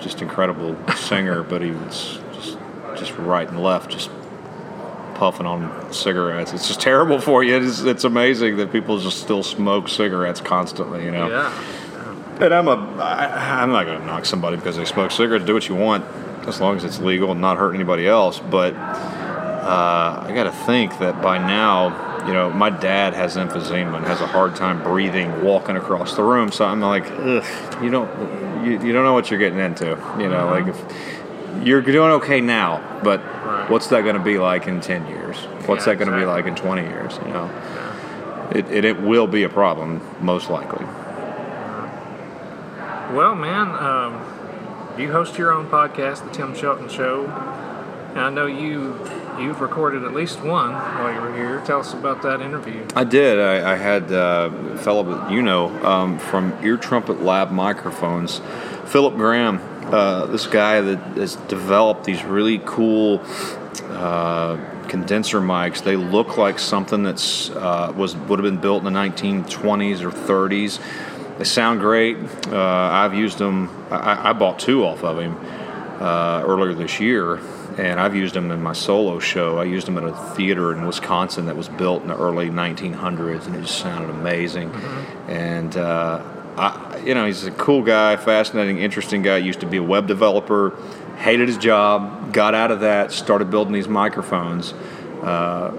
just 0.00 0.20
incredible 0.22 0.76
singer. 0.96 1.42
but 1.48 1.62
he 1.62 1.70
was 1.70 2.18
just 2.34 2.58
just 2.96 3.16
right 3.18 3.48
and 3.48 3.60
left, 3.62 3.90
just 3.90 4.10
puffing 5.24 5.46
on 5.46 5.90
cigarettes. 5.90 6.52
It's 6.52 6.68
just 6.68 6.82
terrible 6.82 7.18
for 7.18 7.42
you. 7.42 7.56
It's, 7.56 7.80
it's 7.80 8.04
amazing 8.04 8.58
that 8.58 8.70
people 8.70 8.98
just 8.98 9.22
still 9.22 9.42
smoke 9.42 9.88
cigarettes 9.88 10.42
constantly. 10.42 11.02
You 11.02 11.12
know. 11.12 11.28
Yeah. 11.28 12.44
And 12.44 12.52
I'm 12.52 12.68
a 12.68 12.76
I, 13.00 13.62
I'm 13.62 13.70
not 13.70 13.86
going 13.86 13.98
to 14.00 14.04
knock 14.04 14.26
somebody 14.26 14.58
because 14.58 14.76
they 14.76 14.84
smoke 14.84 15.12
cigarettes. 15.12 15.46
Do 15.46 15.54
what 15.54 15.66
you 15.66 15.76
want 15.76 16.04
as 16.46 16.60
long 16.60 16.76
as 16.76 16.84
it's 16.84 16.98
legal 16.98 17.32
and 17.32 17.40
not 17.40 17.56
hurt 17.56 17.74
anybody 17.74 18.06
else. 18.06 18.38
But 18.38 18.74
uh, 18.74 20.24
I 20.26 20.32
got 20.34 20.44
to 20.44 20.52
think 20.66 20.98
that 20.98 21.22
by 21.22 21.38
now, 21.38 22.26
you 22.26 22.34
know, 22.34 22.50
my 22.50 22.68
dad 22.68 23.14
has 23.14 23.36
emphysema 23.36 23.96
and 23.96 24.04
has 24.04 24.20
a 24.20 24.26
hard 24.26 24.56
time 24.56 24.82
breathing, 24.82 25.42
walking 25.42 25.76
across 25.76 26.16
the 26.16 26.22
room. 26.22 26.52
So 26.52 26.66
I'm 26.66 26.82
like, 26.82 27.10
Ugh, 27.10 27.82
you 27.82 27.88
don't, 27.88 28.10
you, 28.62 28.72
you 28.72 28.92
don't 28.92 29.04
know 29.04 29.14
what 29.14 29.30
you're 29.30 29.40
getting 29.40 29.58
into. 29.58 29.98
You 30.18 30.28
know, 30.28 30.48
like 30.50 30.66
if 30.66 30.78
you're 31.62 31.82
doing 31.82 32.10
okay 32.12 32.40
now, 32.40 32.82
but 33.02 33.20
Right. 33.20 33.70
what's 33.70 33.88
that 33.88 34.02
going 34.02 34.16
to 34.16 34.22
be 34.22 34.38
like 34.38 34.66
in 34.66 34.80
10 34.80 35.06
years? 35.06 35.36
What's 35.66 35.86
Yeah, 35.86 35.92
that 35.94 35.98
going 36.04 36.10
to 36.12 36.18
be 36.18 36.24
like 36.26 36.46
in 36.46 36.54
20 36.54 36.82
years? 36.82 37.18
You 37.26 37.32
know, 37.32 37.50
it, 38.54 38.70
it, 38.70 38.84
it 38.84 39.00
will 39.00 39.26
be 39.26 39.42
a 39.44 39.48
problem 39.48 40.00
most 40.20 40.50
likely. 40.50 40.84
Well, 43.14 43.34
man, 43.34 43.68
um, 43.70 44.20
you 44.98 45.12
host 45.12 45.38
your 45.38 45.52
own 45.52 45.66
podcast, 45.68 46.24
The 46.24 46.30
Tim 46.30 46.54
Shelton 46.54 46.88
Show. 46.88 47.26
And 48.10 48.20
I 48.20 48.30
know 48.30 48.46
you 48.46 48.98
you've 49.40 49.60
recorded 49.60 50.04
at 50.04 50.14
least 50.14 50.38
one 50.40 50.72
while 50.72 51.12
you 51.12 51.20
were 51.20 51.34
here. 51.36 51.60
Tell 51.66 51.80
us 51.80 51.92
about 51.92 52.22
that 52.22 52.40
interview. 52.40 52.86
I 52.94 53.02
did. 53.02 53.40
I, 53.40 53.72
I 53.72 53.76
had 53.76 54.12
uh, 54.12 54.50
a 54.72 54.78
fellow 54.78 55.02
that 55.02 55.32
you 55.32 55.42
know 55.42 55.68
um, 55.84 56.18
from 56.20 56.56
Ear 56.62 56.76
Trumpet 56.76 57.22
Lab 57.22 57.50
microphones, 57.50 58.40
Philip 58.86 59.14
Graham. 59.16 59.58
Uh, 59.92 60.26
this 60.26 60.46
guy 60.46 60.80
that 60.80 60.98
has 61.16 61.36
developed 61.36 62.04
these 62.04 62.24
really 62.24 62.60
cool 62.64 63.20
uh, 63.90 64.56
condenser 64.88 65.40
mics. 65.40 65.82
They 65.82 65.96
look 65.96 66.36
like 66.36 66.58
something 66.58 67.02
that's 67.02 67.50
uh, 67.50 67.92
was 67.96 68.16
would 68.16 68.38
have 68.38 68.44
been 68.44 68.60
built 68.60 68.84
in 68.84 68.92
the 68.92 68.98
1920s 68.98 70.00
or 70.00 70.10
30s. 70.10 70.80
They 71.38 71.44
sound 71.44 71.80
great. 71.80 72.16
Uh, 72.46 72.58
I've 72.58 73.14
used 73.14 73.38
them. 73.38 73.68
I, 73.90 74.30
I 74.30 74.32
bought 74.32 74.58
two 74.58 74.84
off 74.84 75.02
of 75.02 75.18
him 75.18 75.36
uh, 76.00 76.42
earlier 76.46 76.74
this 76.74 77.00
year, 77.00 77.40
and 77.76 77.98
I've 77.98 78.14
used 78.14 78.34
them 78.34 78.50
in 78.50 78.62
my 78.62 78.72
solo 78.72 79.18
show. 79.18 79.58
I 79.58 79.64
used 79.64 79.86
them 79.86 79.98
at 79.98 80.04
a 80.04 80.12
theater 80.34 80.72
in 80.72 80.86
Wisconsin 80.86 81.46
that 81.46 81.56
was 81.56 81.68
built 81.68 82.02
in 82.02 82.08
the 82.08 82.16
early 82.16 82.50
1900s, 82.50 83.46
and 83.46 83.56
it 83.56 83.62
just 83.62 83.78
sounded 83.78 84.10
amazing. 84.10 84.70
And 85.28 85.76
uh, 85.76 86.22
I, 86.56 87.02
you 87.04 87.14
know, 87.14 87.26
he's 87.26 87.44
a 87.44 87.50
cool 87.50 87.82
guy, 87.82 88.16
fascinating, 88.16 88.78
interesting 88.78 89.22
guy. 89.22 89.38
Used 89.38 89.60
to 89.60 89.66
be 89.66 89.78
a 89.78 89.82
web 89.82 90.06
developer, 90.06 90.76
hated 91.16 91.48
his 91.48 91.58
job, 91.58 92.32
got 92.32 92.54
out 92.54 92.70
of 92.70 92.80
that, 92.80 93.12
started 93.12 93.50
building 93.50 93.72
these 93.72 93.88
microphones. 93.88 94.72
Uh, 95.22 95.72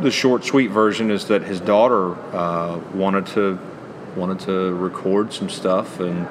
the 0.00 0.10
short, 0.10 0.44
sweet 0.44 0.70
version 0.70 1.10
is 1.10 1.26
that 1.26 1.42
his 1.42 1.60
daughter 1.60 2.14
uh, 2.34 2.78
wanted 2.94 3.26
to 3.28 3.58
wanted 4.16 4.40
to 4.40 4.74
record 4.74 5.32
some 5.32 5.48
stuff, 5.48 5.98
and 6.00 6.28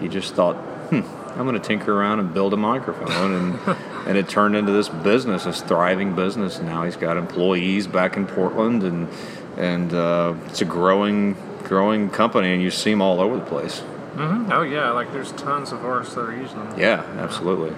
he 0.00 0.08
just 0.08 0.34
thought, 0.34 0.56
hmm, 0.90 1.02
I'm 1.38 1.46
going 1.46 1.54
to 1.54 1.60
tinker 1.60 1.92
around 1.96 2.18
and 2.18 2.34
build 2.34 2.52
a 2.52 2.56
microphone, 2.56 3.32
and 3.34 3.76
and 4.08 4.18
it 4.18 4.28
turned 4.28 4.56
into 4.56 4.72
this 4.72 4.88
business, 4.88 5.44
this 5.44 5.60
thriving 5.60 6.16
business. 6.16 6.58
And 6.58 6.66
now 6.66 6.84
he's 6.84 6.96
got 6.96 7.16
employees 7.16 7.86
back 7.86 8.16
in 8.16 8.26
Portland, 8.26 8.82
and 8.82 9.08
and 9.56 9.92
uh, 9.94 10.34
it's 10.46 10.62
a 10.62 10.64
growing 10.64 11.36
growing 11.64 12.10
company, 12.10 12.52
and 12.52 12.62
you 12.62 12.70
see 12.70 12.90
them 12.90 13.02
all 13.02 13.20
over 13.20 13.36
the 13.36 13.44
place. 13.44 13.80
hmm 14.16 14.50
Oh 14.52 14.62
yeah, 14.62 14.90
like 14.90 15.12
there's 15.12 15.32
tons 15.32 15.72
of 15.72 15.84
artists 15.84 16.14
that 16.14 16.22
are 16.22 16.36
using 16.36 16.58
them, 16.58 16.78
Yeah, 16.78 17.02
absolutely. 17.18 17.72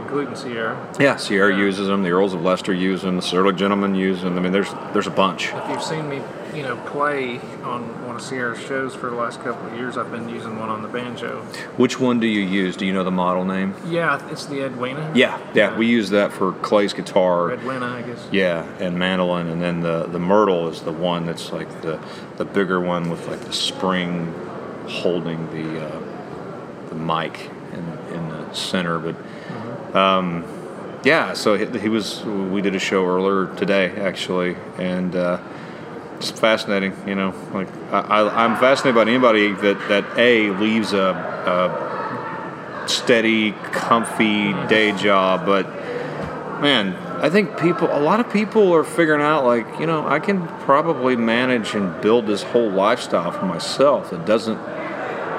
including 0.00 0.34
Sierra. 0.36 0.76
Yeah, 1.00 1.16
Sierra 1.16 1.50
Yeah. 1.52 1.58
uses 1.64 1.88
them. 1.88 2.02
The 2.02 2.10
Earls 2.10 2.34
of 2.34 2.42
Leicester 2.42 2.72
use 2.74 3.02
them. 3.02 3.16
The 3.16 3.22
Surly 3.22 3.54
Gentlemen 3.54 3.94
use 3.94 4.22
them. 4.22 4.36
I 4.36 4.40
mean, 4.40 4.52
there's 4.52 4.72
there's 4.92 5.06
a 5.06 5.10
bunch. 5.10 5.52
If 5.54 5.68
you've 5.70 5.82
seen 5.82 6.08
me, 6.08 6.20
you 6.54 6.62
know, 6.62 6.76
play 6.86 7.38
on 7.62 8.06
one 8.06 8.16
of 8.16 8.22
Sierra's 8.22 8.60
shows 8.60 8.94
for 8.94 9.10
the 9.10 9.16
last 9.16 9.42
couple 9.42 9.66
of 9.66 9.74
years, 9.74 9.96
I've 9.96 10.10
been 10.10 10.28
using 10.28 10.58
one 10.58 10.68
on 10.68 10.82
the 10.82 10.88
banjo. 10.88 11.42
Which 11.76 11.98
one 11.98 12.20
do 12.20 12.26
you 12.26 12.40
use? 12.40 12.76
Do 12.76 12.86
you 12.86 12.92
know 12.92 13.04
the 13.04 13.10
model 13.10 13.44
name? 13.44 13.74
Yeah, 13.86 14.24
it's 14.30 14.46
the 14.46 14.64
Edwina. 14.64 15.12
Yeah, 15.14 15.40
yeah. 15.54 15.76
We 15.76 15.86
use 15.86 16.10
that 16.10 16.32
for 16.32 16.52
Clay's 16.52 16.92
guitar. 16.92 17.52
Edwina, 17.52 17.86
I 17.86 18.02
guess. 18.02 18.28
Yeah, 18.30 18.64
and 18.78 18.98
mandolin, 18.98 19.48
and 19.48 19.60
then 19.60 19.80
the 19.80 20.06
the 20.06 20.18
myrtle 20.18 20.68
is 20.68 20.82
the 20.82 20.92
one 20.92 21.26
that's 21.26 21.52
like 21.52 21.82
the 21.82 22.00
the 22.36 22.44
bigger 22.44 22.80
one 22.80 23.10
with 23.10 23.26
like 23.26 23.40
the 23.40 23.52
spring 23.52 24.32
holding 24.88 25.46
the 25.50 25.86
uh, 25.86 26.00
the 26.88 26.94
mic 26.94 27.50
in 27.72 28.14
in 28.14 28.28
the 28.28 28.52
center. 28.52 28.98
But 28.98 29.96
um, 29.96 30.44
yeah, 31.02 31.32
so 31.32 31.56
he, 31.56 31.78
he 31.78 31.88
was. 31.88 32.22
We 32.24 32.62
did 32.62 32.76
a 32.76 32.80
show 32.80 33.04
earlier 33.04 33.54
today 33.56 33.90
actually, 33.96 34.56
and. 34.78 35.16
Uh, 35.16 35.40
just 36.20 36.38
fascinating, 36.38 36.94
you 37.06 37.14
know. 37.14 37.34
Like 37.52 37.68
I, 37.92 38.44
I'm 38.44 38.56
fascinated 38.58 38.94
by 38.94 39.02
anybody 39.02 39.52
that, 39.52 39.88
that 39.88 40.18
a 40.18 40.50
leaves 40.50 40.92
a, 40.92 41.10
a 42.84 42.88
steady, 42.88 43.52
comfy 43.52 44.52
day 44.68 44.92
job, 44.92 45.46
but 45.46 45.66
man, 46.60 46.94
I 47.22 47.30
think 47.30 47.58
people, 47.58 47.88
a 47.90 48.00
lot 48.00 48.20
of 48.20 48.32
people 48.32 48.74
are 48.74 48.84
figuring 48.84 49.22
out 49.22 49.44
like, 49.44 49.80
you 49.80 49.86
know, 49.86 50.06
I 50.06 50.18
can 50.18 50.46
probably 50.60 51.16
manage 51.16 51.74
and 51.74 52.00
build 52.00 52.26
this 52.26 52.42
whole 52.42 52.70
lifestyle 52.70 53.32
for 53.32 53.46
myself. 53.46 54.12
It 54.12 54.24
doesn't 54.26 54.58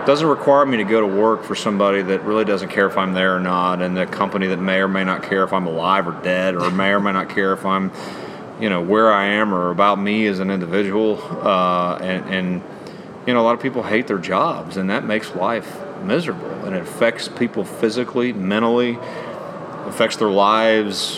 doesn't 0.05 0.27
require 0.27 0.65
me 0.67 0.77
to 0.77 0.83
go 0.83 1.01
to 1.01 1.07
work 1.07 1.43
for 1.43 1.55
somebody 1.55 2.03
that 2.03 2.23
really 2.23 2.45
doesn't 2.45 2.69
care 2.69 2.85
if 2.85 2.95
I'm 2.95 3.13
there 3.13 3.35
or 3.35 3.39
not, 3.39 3.81
and 3.81 3.97
a 3.97 4.05
company 4.05 4.47
that 4.47 4.59
may 4.59 4.77
or 4.77 4.87
may 4.87 5.03
not 5.03 5.23
care 5.23 5.43
if 5.43 5.51
I'm 5.51 5.65
alive 5.65 6.07
or 6.07 6.11
dead, 6.21 6.55
or 6.55 6.69
may 6.69 6.91
or 6.91 6.99
may 6.99 7.11
not 7.11 7.29
care 7.29 7.53
if 7.53 7.65
I'm, 7.65 7.91
you 8.59 8.69
know, 8.69 8.81
where 8.81 9.11
I 9.11 9.25
am 9.25 9.53
or 9.53 9.71
about 9.71 9.99
me 9.99 10.27
as 10.27 10.39
an 10.39 10.49
individual. 10.49 11.21
Uh, 11.21 11.97
and, 11.97 12.33
and 12.33 12.61
you 13.27 13.33
know, 13.33 13.41
a 13.41 13.43
lot 13.43 13.55
of 13.55 13.61
people 13.61 13.83
hate 13.83 14.07
their 14.07 14.19
jobs, 14.19 14.77
and 14.77 14.89
that 14.89 15.03
makes 15.03 15.35
life 15.35 15.81
miserable, 16.03 16.65
and 16.65 16.75
it 16.75 16.81
affects 16.81 17.27
people 17.27 17.63
physically, 17.63 18.33
mentally, 18.33 18.97
affects 19.85 20.17
their 20.17 20.29
lives 20.29 21.17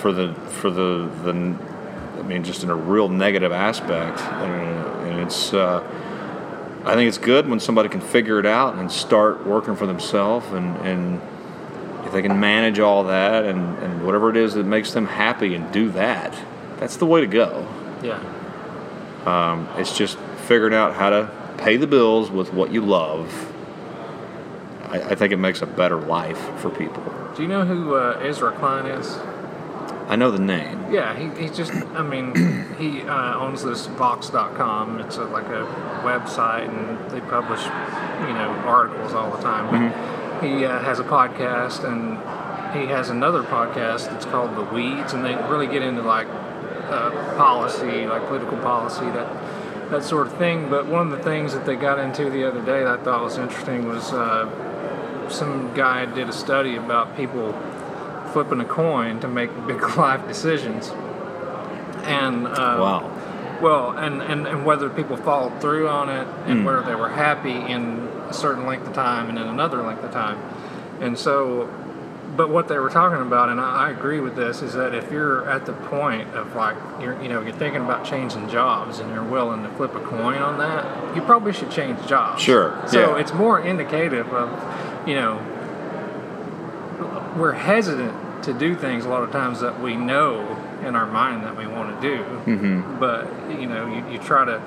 for 0.00 0.12
the 0.12 0.34
for 0.34 0.70
the 0.70 1.08
the. 1.22 1.56
I 2.18 2.22
mean, 2.22 2.44
just 2.44 2.62
in 2.62 2.70
a 2.70 2.74
real 2.74 3.08
negative 3.08 3.52
aspect, 3.52 4.20
and, 4.20 5.08
and 5.08 5.20
it's. 5.20 5.52
Uh, 5.52 5.82
I 6.82 6.94
think 6.94 7.08
it's 7.08 7.18
good 7.18 7.46
when 7.46 7.60
somebody 7.60 7.90
can 7.90 8.00
figure 8.00 8.40
it 8.40 8.46
out 8.46 8.76
and 8.76 8.90
start 8.90 9.46
working 9.46 9.76
for 9.76 9.86
themselves, 9.86 10.46
and, 10.46 10.74
and 10.78 11.20
if 12.06 12.12
they 12.12 12.22
can 12.22 12.40
manage 12.40 12.78
all 12.78 13.04
that 13.04 13.44
and, 13.44 13.78
and 13.78 14.04
whatever 14.04 14.30
it 14.30 14.36
is 14.38 14.54
that 14.54 14.64
makes 14.64 14.92
them 14.92 15.06
happy 15.06 15.54
and 15.54 15.70
do 15.72 15.90
that, 15.90 16.34
that's 16.80 16.96
the 16.96 17.06
way 17.06 17.20
to 17.20 17.26
go. 17.26 17.68
Yeah. 18.02 18.18
Um, 19.26 19.68
it's 19.76 19.96
just 19.96 20.18
figuring 20.48 20.74
out 20.74 20.94
how 20.94 21.10
to 21.10 21.30
pay 21.58 21.76
the 21.76 21.86
bills 21.86 22.30
with 22.30 22.52
what 22.54 22.72
you 22.72 22.80
love. 22.80 23.30
I, 24.88 25.10
I 25.10 25.14
think 25.14 25.32
it 25.32 25.36
makes 25.36 25.60
a 25.62 25.66
better 25.66 26.00
life 26.00 26.40
for 26.58 26.70
people. 26.70 27.04
Do 27.36 27.42
you 27.42 27.48
know 27.48 27.64
who 27.64 27.94
uh, 27.94 28.18
Ezra 28.22 28.52
Klein 28.52 28.86
is? 28.86 29.06
I 30.08 30.16
know 30.16 30.32
the 30.32 30.40
name. 30.40 30.92
Yeah, 30.92 31.16
he, 31.16 31.40
he's 31.40 31.56
just, 31.56 31.72
I 31.72 32.02
mean, 32.02 32.34
he 32.78 33.02
uh, 33.02 33.38
owns 33.38 33.62
this 33.62 33.86
Vox.com. 33.86 35.00
It's 35.00 35.18
a, 35.18 35.24
like 35.24 35.46
a 35.46 35.66
website, 36.02 36.68
and 36.68 37.10
they 37.10 37.20
publish, 37.20 37.62
you 37.62 38.34
know, 38.34 38.50
articles 38.66 39.12
all 39.12 39.30
the 39.30 39.42
time. 39.42 39.70
But 39.70 40.42
He 40.42 40.64
uh, 40.64 40.80
has 40.80 40.98
a 40.98 41.04
podcast, 41.04 41.84
and 41.84 42.16
he 42.76 42.86
has 42.90 43.10
another 43.10 43.42
podcast 43.42 44.10
that's 44.10 44.24
called 44.24 44.56
The 44.56 44.64
Weeds, 44.74 45.12
and 45.12 45.24
they 45.24 45.34
really 45.48 45.66
get 45.66 45.82
into 45.82 46.02
like 46.02 46.26
uh, 46.90 47.10
policy, 47.36 48.06
like 48.06 48.26
political 48.26 48.58
policy, 48.58 49.04
that 49.06 49.90
that 49.90 50.04
sort 50.04 50.26
of 50.26 50.36
thing. 50.36 50.68
But 50.70 50.86
one 50.86 51.10
of 51.10 51.16
the 51.18 51.22
things 51.24 51.52
that 51.54 51.66
they 51.66 51.76
got 51.76 51.98
into 51.98 52.30
the 52.30 52.46
other 52.46 52.60
day 52.60 52.84
that 52.84 53.00
I 53.00 53.02
thought 53.02 53.22
was 53.22 53.38
interesting 53.38 53.88
was 53.88 54.12
uh, 54.12 55.28
some 55.28 55.74
guy 55.74 56.06
did 56.06 56.28
a 56.28 56.32
study 56.32 56.76
about 56.76 57.16
people 57.16 57.52
flipping 58.32 58.60
a 58.60 58.64
coin 58.64 59.18
to 59.20 59.28
make 59.28 59.50
big 59.66 59.82
life 59.96 60.26
decisions. 60.28 60.90
And 62.04 62.46
uh, 62.46 62.76
Wow. 62.80 63.16
Well, 63.60 63.90
and, 63.98 64.22
and, 64.22 64.46
and 64.46 64.64
whether 64.64 64.88
people 64.88 65.18
followed 65.18 65.60
through 65.60 65.86
on 65.88 66.08
it 66.08 66.26
and 66.46 66.60
Mm. 66.60 66.64
whether 66.64 66.82
they 66.82 66.94
were 66.94 67.10
happy 67.10 67.52
in 67.52 68.08
a 68.28 68.32
certain 68.32 68.64
length 68.64 68.86
of 68.86 68.94
time 68.94 69.28
and 69.28 69.38
in 69.38 69.46
another 69.46 69.82
length 69.82 70.02
of 70.02 70.12
time. 70.12 70.38
And 71.00 71.18
so, 71.18 71.68
but 72.36 72.48
what 72.50 72.68
they 72.68 72.78
were 72.78 72.90
talking 72.90 73.20
about, 73.20 73.48
and 73.48 73.60
I, 73.60 73.88
I 73.88 73.90
agree 73.90 74.20
with 74.20 74.36
this, 74.36 74.62
is 74.62 74.74
that 74.74 74.94
if 74.94 75.10
you're 75.10 75.48
at 75.50 75.66
the 75.66 75.72
point 75.72 76.28
of 76.34 76.54
like, 76.54 76.76
you're, 77.00 77.20
you 77.22 77.28
know, 77.28 77.40
you're 77.42 77.52
thinking 77.52 77.82
about 77.82 78.04
changing 78.04 78.48
jobs 78.48 78.98
and 79.00 79.12
you're 79.12 79.24
willing 79.24 79.62
to 79.64 79.68
flip 79.70 79.94
a 79.94 80.00
coin 80.00 80.38
on 80.38 80.58
that, 80.58 81.16
you 81.16 81.22
probably 81.22 81.52
should 81.52 81.70
change 81.70 82.04
jobs. 82.06 82.40
Sure, 82.42 82.80
So 82.86 83.16
yeah. 83.16 83.20
it's 83.20 83.32
more 83.32 83.60
indicative 83.60 84.32
of, 84.32 85.08
you 85.08 85.14
know, 85.16 85.40
we're 87.36 87.52
hesitant 87.52 88.42
to 88.44 88.52
do 88.54 88.74
things 88.74 89.04
a 89.04 89.08
lot 89.08 89.22
of 89.22 89.30
times 89.30 89.60
that 89.60 89.80
we 89.80 89.96
know 89.96 90.56
in 90.84 90.96
our 90.96 91.06
mind 91.06 91.44
that 91.44 91.56
we 91.56 91.66
want 91.66 92.00
to 92.00 92.08
do 92.08 92.22
Mm-hmm. 92.46 92.98
but 92.98 93.26
you 93.60 93.66
know 93.66 93.86
you, 93.86 94.12
you 94.12 94.18
try 94.18 94.44
to 94.46 94.62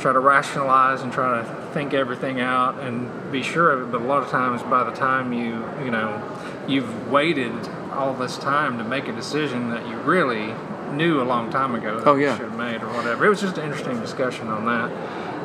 try 0.00 0.12
to 0.12 0.18
rationalize 0.18 1.02
and 1.02 1.12
try 1.12 1.40
to 1.40 1.44
think 1.72 1.94
everything 1.94 2.40
out 2.40 2.78
and 2.80 3.30
be 3.30 3.42
sure 3.44 3.70
of 3.70 3.82
it 3.82 3.92
but 3.92 4.00
a 4.00 4.04
lot 4.04 4.22
of 4.22 4.28
times 4.28 4.60
by 4.64 4.82
the 4.82 4.90
time 4.90 5.32
you 5.32 5.64
you 5.84 5.90
know 5.90 6.20
you've 6.70 7.10
waited 7.10 7.52
all 7.92 8.14
this 8.14 8.36
time 8.38 8.78
to 8.78 8.84
make 8.84 9.08
a 9.08 9.12
decision 9.12 9.70
that 9.70 9.86
you 9.88 9.96
really 9.98 10.54
knew 10.92 11.20
a 11.20 11.24
long 11.24 11.50
time 11.50 11.74
ago 11.74 11.98
that 11.98 12.06
Oh, 12.06 12.14
you 12.16 12.30
should 12.30 12.40
have 12.40 12.56
made 12.56 12.82
or 12.82 12.88
whatever 12.94 13.26
it 13.26 13.28
was 13.28 13.40
just 13.40 13.58
an 13.58 13.64
interesting 13.64 14.00
discussion 14.00 14.48
on 14.48 14.64
that 14.66 14.90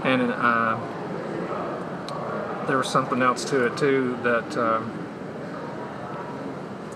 and 0.06 0.32
uh, 0.32 0.78
there 2.68 2.78
was 2.78 2.88
something 2.90 3.22
else 3.22 3.46
to 3.46 3.66
it 3.66 3.78
too 3.78 4.18
that 4.24 4.58
um, 4.58 4.92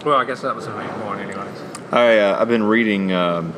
well 0.05 0.17
i 0.17 0.25
guess 0.25 0.41
that 0.41 0.55
was 0.55 0.65
the 0.65 0.75
main 0.75 0.89
point 1.01 1.19
anyways 1.21 1.61
I, 1.91 2.19
uh, 2.19 2.39
I've 2.39 2.47
been 2.47 2.63
reading 2.63 3.11
um, 3.11 3.51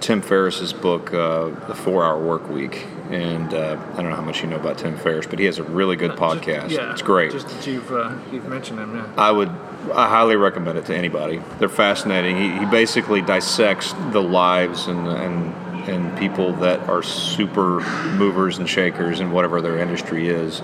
Tim 0.00 0.20
Ferriss's 0.20 0.74
book, 0.74 1.12
uh, 1.14 1.48
The 1.68 1.74
Four 1.74 2.04
Hour 2.04 2.22
Work 2.22 2.50
Week, 2.50 2.86
and 3.10 3.54
uh, 3.54 3.78
I 3.94 3.96
don't 4.02 4.10
know 4.10 4.16
how 4.16 4.20
much 4.20 4.42
you 4.42 4.46
know 4.46 4.56
about 4.56 4.76
Tim 4.76 4.94
Ferriss, 4.98 5.26
but 5.26 5.38
he 5.38 5.46
has 5.46 5.58
a 5.58 5.62
really 5.62 5.96
good 5.96 6.10
podcast. 6.10 6.68
Just- 6.68 6.70
yeah, 6.74 6.92
it's 6.92 7.00
great. 7.00 7.32
Just 7.32 7.48
that 7.48 7.66
you've 7.66 7.90
uh, 7.90 8.14
you've 8.30 8.44
mentioned 8.46 8.78
him, 8.78 8.94
yeah. 8.94 9.10
I 9.16 9.30
would, 9.32 9.48
I 9.92 10.08
highly 10.08 10.36
recommend 10.36 10.78
it 10.78 10.86
to 10.86 10.96
anybody. 10.96 11.40
They're 11.58 11.68
fascinating. 11.68 12.36
He, 12.36 12.58
he 12.58 12.64
basically 12.66 13.22
dissects 13.22 13.92
the 14.12 14.22
lives 14.22 14.86
and 14.86 15.06
and 15.08 15.54
and 15.88 16.18
people 16.18 16.52
that 16.54 16.80
are 16.88 17.02
super 17.02 17.80
movers 18.10 18.58
and 18.58 18.68
shakers 18.68 19.20
in 19.20 19.30
whatever 19.30 19.62
their 19.62 19.78
industry 19.78 20.28
is. 20.28 20.60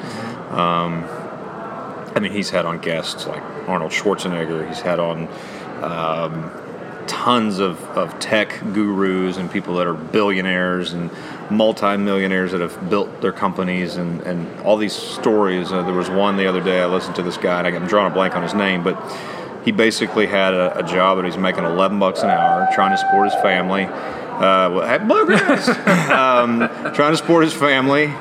Um, 0.50 1.04
I 2.14 2.20
mean, 2.20 2.32
he's 2.32 2.50
had 2.50 2.66
on 2.66 2.78
guests 2.78 3.26
like 3.26 3.42
Arnold 3.68 3.90
Schwarzenegger. 3.90 4.68
He's 4.68 4.80
had 4.80 5.00
on 5.00 5.28
um, 5.82 6.50
tons 7.06 7.58
of, 7.58 7.82
of 7.96 8.18
tech 8.18 8.60
gurus 8.72 9.36
and 9.36 9.50
people 9.50 9.76
that 9.76 9.86
are 9.86 9.94
billionaires 9.94 10.92
and 10.92 11.10
multimillionaires 11.50 12.52
that 12.52 12.60
have 12.60 12.90
built 12.90 13.20
their 13.20 13.32
companies 13.32 13.96
and, 13.96 14.20
and 14.22 14.60
all 14.60 14.76
these 14.76 14.92
stories. 14.92 15.72
Uh, 15.72 15.82
there 15.82 15.94
was 15.94 16.10
one 16.10 16.36
the 16.36 16.46
other 16.46 16.62
day 16.62 16.80
I 16.80 16.86
listened 16.86 17.16
to 17.16 17.22
this 17.22 17.36
guy, 17.36 17.66
and 17.66 17.76
I'm 17.76 17.86
drawing 17.86 18.10
a 18.10 18.14
blank 18.14 18.36
on 18.36 18.42
his 18.42 18.54
name, 18.54 18.82
but 18.82 18.96
he 19.64 19.72
basically 19.72 20.26
had 20.26 20.54
a, 20.54 20.78
a 20.78 20.82
job 20.82 21.18
and 21.18 21.26
he's 21.26 21.38
making 21.38 21.64
11 21.64 21.98
bucks 21.98 22.22
an 22.22 22.30
hour, 22.30 22.68
trying 22.74 22.90
to 22.90 22.98
support 22.98 23.30
his 23.32 23.40
family. 23.42 23.84
Uh, 23.84 24.70
well, 24.70 24.86
hey, 24.86 25.04
bluegrass! 25.04 25.68
um, 26.10 26.58
trying 26.94 27.12
to 27.12 27.16
support 27.16 27.44
his 27.44 27.54
family 27.54 28.12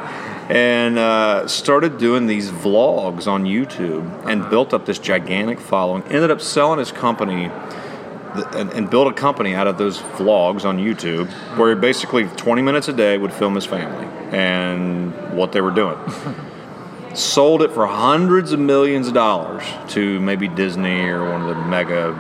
and 0.50 1.00
uh, 1.00 1.48
started 1.48 1.98
doing 1.98 2.28
these 2.28 2.52
vlogs 2.52 3.28
on 3.28 3.46
YouTube 3.46 4.26
and 4.28 4.50
built 4.50 4.74
up 4.74 4.86
this 4.86 5.00
gigantic 5.00 5.60
following. 5.60 6.04
Ended 6.04 6.32
up 6.32 6.42
selling 6.42 6.80
his 6.80 6.92
company 6.92 7.50
and, 8.56 8.72
and 8.72 8.90
built 8.90 9.08
a 9.08 9.14
company 9.14 9.54
out 9.54 9.68
of 9.68 9.78
those 9.78 10.00
vlogs 10.00 10.66
on 10.66 10.78
YouTube 10.78 11.30
where 11.58 11.74
he 11.74 11.80
basically 11.80 12.26
20 12.26 12.62
minutes 12.62 12.88
a 12.88 12.94
day 12.94 13.18
would 13.18 13.34
film 13.34 13.56
his 13.56 13.66
family 13.66 14.06
and 14.36 15.38
what 15.38 15.52
they 15.52 15.62
were 15.62 15.72
doing. 15.72 15.98
Sold 17.14 17.62
it 17.62 17.72
for 17.72 17.86
hundreds 17.86 18.52
of 18.52 18.60
millions 18.60 19.08
of 19.08 19.14
dollars 19.14 19.64
to 19.90 20.20
maybe 20.20 20.48
Disney 20.48 21.08
or 21.08 21.30
one 21.30 21.42
of 21.44 21.56
the 21.56 21.64
mega 21.66 22.14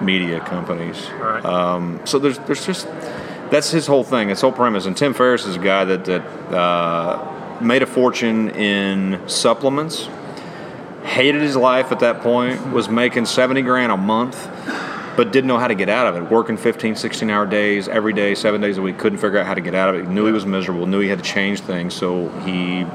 media 0.00 0.40
companies. 0.40 1.10
Right. 1.10 1.44
Um, 1.44 2.00
so 2.04 2.18
there's 2.18 2.38
there's 2.40 2.64
just 2.64 2.86
that's 3.50 3.70
his 3.70 3.86
whole 3.86 4.04
thing. 4.04 4.28
His 4.28 4.40
whole 4.40 4.52
premise. 4.52 4.86
And 4.86 4.96
Tim 4.96 5.14
Ferriss 5.14 5.46
is 5.46 5.56
a 5.56 5.60
guy 5.60 5.84
that 5.84 6.04
that 6.04 6.22
uh, 6.52 7.58
made 7.60 7.82
a 7.82 7.86
fortune 7.86 8.50
in 8.50 9.28
supplements. 9.28 10.08
Hated 11.04 11.40
his 11.40 11.56
life 11.56 11.92
at 11.92 12.00
that 12.00 12.20
point. 12.20 12.72
Was 12.72 12.88
making 12.88 13.26
seventy 13.26 13.62
grand 13.62 13.92
a 13.92 13.96
month, 13.96 14.46
but 15.16 15.32
didn't 15.32 15.48
know 15.48 15.58
how 15.58 15.68
to 15.68 15.74
get 15.74 15.88
out 15.88 16.06
of 16.06 16.16
it. 16.16 16.30
Working 16.30 16.56
15, 16.56 16.94
16 16.94 17.30
hour 17.30 17.46
days 17.46 17.88
every 17.88 18.12
day, 18.12 18.34
seven 18.34 18.60
days 18.60 18.78
a 18.78 18.82
week. 18.82 18.98
Couldn't 18.98 19.18
figure 19.18 19.38
out 19.38 19.46
how 19.46 19.54
to 19.54 19.60
get 19.60 19.74
out 19.74 19.94
of 19.94 20.00
it. 20.00 20.08
Knew 20.08 20.26
he 20.26 20.32
was 20.32 20.44
miserable. 20.44 20.86
Knew 20.86 21.00
he 21.00 21.08
had 21.08 21.18
to 21.18 21.24
change 21.24 21.60
things. 21.60 21.94
So 21.94 22.28
he 22.40 22.86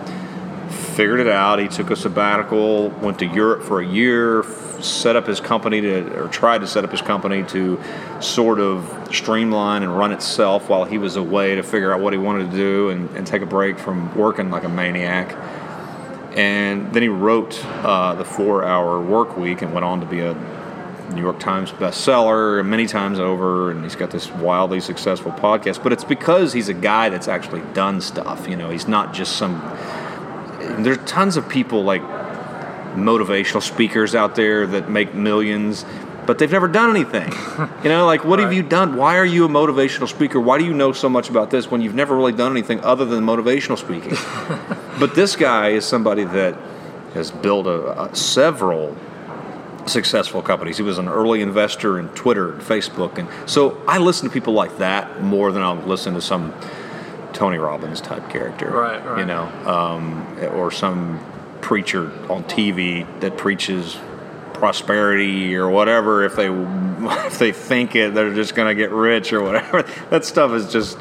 figured 0.72 1.20
it 1.20 1.28
out. 1.28 1.60
He 1.60 1.68
took 1.68 1.90
a 1.90 1.96
sabbatical, 1.96 2.90
went 2.90 3.20
to 3.20 3.26
Europe 3.26 3.64
for 3.64 3.82
a 3.82 3.86
year, 3.86 4.44
set 4.82 5.16
up 5.16 5.26
his 5.26 5.40
company 5.40 5.82
to, 5.82 6.24
or 6.24 6.28
tried 6.28 6.60
to 6.60 6.68
set 6.68 6.84
up 6.84 6.92
his 6.92 7.02
company 7.02 7.44
to 7.44 7.82
sort 8.20 8.60
of 8.60 9.10
streamline 9.12 9.84
and 9.84 9.98
run 9.98 10.12
itself 10.12 10.70
while 10.70 10.84
he 10.84 10.98
was 10.98 11.16
away 11.16 11.56
to 11.56 11.64
figure 11.64 11.94
out 11.94 12.02
what 12.02 12.14
he 12.14 12.20
wanted 12.20 12.52
to 12.52 12.58
do 12.58 12.90
and, 12.90 13.10
and 13.16 13.26
take 13.26 13.42
a 13.42 13.46
break 13.46 13.80
from 13.80 14.14
working 14.16 14.50
like 14.50 14.64
a 14.64 14.70
maniac. 14.70 15.36
And 16.38 16.94
then 16.94 17.02
he 17.02 17.10
wrote 17.10 17.64
uh, 17.66 18.16
the 18.16 18.24
Four 18.24 18.64
Hour 18.64 19.02
Work 19.02 19.38
Week 19.38 19.62
and 19.62 19.74
went 19.74 19.84
on 19.84 20.00
to 20.00 20.06
be 20.06 20.22
a 20.22 20.34
New 21.14 21.22
York 21.22 21.40
Times 21.40 21.72
bestseller 21.72 22.66
many 22.66 22.86
times 22.86 23.20
over, 23.20 23.72
and 23.72 23.84
he's 23.84 23.96
got 23.96 24.12
this 24.12 24.32
wildly 24.32 24.80
successful 24.80 25.32
podcast. 25.32 25.84
But 25.84 25.94
it's 25.94 26.04
because 26.04 26.54
he's 26.54 26.70
a 26.70 26.74
guy 26.74 27.10
that's 27.10 27.28
actually 27.28 27.62
done 27.74 28.02
stuff. 28.02 28.48
You 28.48 28.56
know, 28.56 28.70
he's 28.70 28.88
not 28.88 29.14
just 29.14 29.36
some. 29.36 29.60
There's 30.84 30.98
tons 31.06 31.38
of 31.38 31.50
people 31.50 31.84
like 31.84 32.02
motivational 32.94 33.62
speakers 33.62 34.16
out 34.16 34.36
there 34.36 34.68
that 34.68 34.90
make 34.90 35.14
millions, 35.14 35.86
but 36.26 36.38
they've 36.38 36.52
never 36.52 36.68
done 36.68 36.90
anything. 36.90 37.32
you 37.84 37.90
know, 37.90 38.06
like 38.06 38.26
what 38.26 38.40
have 38.40 38.54
you 38.54 38.64
done? 38.64 38.96
Why 38.96 39.18
are 39.18 39.26
you 39.26 39.46
a 39.46 39.50
motivational 39.50 40.08
speaker? 40.08 40.40
Why 40.40 40.58
do 40.58 40.66
you 40.66 40.74
know 40.74 40.92
so 40.92 41.10
much 41.10 41.30
about 41.30 41.52
this 41.52 41.70
when 41.70 41.82
you've 41.82 41.96
never 41.96 42.16
really 42.16 42.34
done 42.34 42.52
anything 42.52 42.80
other 42.82 43.06
than 43.06 43.24
motivational 43.24 43.78
speaking? 43.78 44.18
but 45.00 45.16
this 45.16 45.36
guy 45.36 45.70
is 45.70 45.86
somebody 45.86 46.24
that 46.24 46.58
has 47.14 47.32
built 47.32 47.68
a, 47.68 48.04
a 48.04 48.16
several 48.16 48.96
successful 49.88 50.42
companies. 50.42 50.78
He 50.78 50.84
was 50.84 50.98
an 50.98 51.08
early 51.08 51.42
investor 51.42 52.00
in 52.00 52.10
Twitter 52.10 52.54
and 52.54 52.62
Facebook, 52.62 53.18
and 53.18 53.28
so 53.50 53.82
I 53.88 53.98
listen 53.98 54.28
to 54.28 54.34
people 54.34 54.54
like 54.54 54.78
that 54.78 55.22
more 55.22 55.52
than 55.52 55.62
I'll 55.62 55.76
listen 55.76 56.14
to 56.14 56.22
some 56.22 56.54
Tony 57.34 57.58
Robbins 57.58 58.02
type 58.02 58.30
character, 58.30 58.70
Right, 58.70 59.04
right. 59.06 59.20
You 59.20 59.26
know, 59.26 59.44
um, 59.66 60.38
or 60.54 60.72
some 60.72 61.20
preacher 61.62 62.12
on 62.32 62.44
TV 62.44 63.08
that 63.22 63.38
preaches 63.38 63.98
prosperity 64.54 65.56
or 65.56 65.70
whatever. 65.70 66.24
If 66.24 66.36
they 66.36 66.48
if 67.28 67.40
they 67.40 67.52
think 67.52 67.96
it, 67.96 68.14
they're 68.14 68.34
just 68.34 68.56
going 68.56 68.68
to 68.68 68.76
get 68.76 68.92
rich 68.92 69.34
or 69.34 69.42
whatever. 69.42 69.84
That 70.10 70.26
stuff 70.26 70.52
is 70.52 70.72
just. 70.72 70.98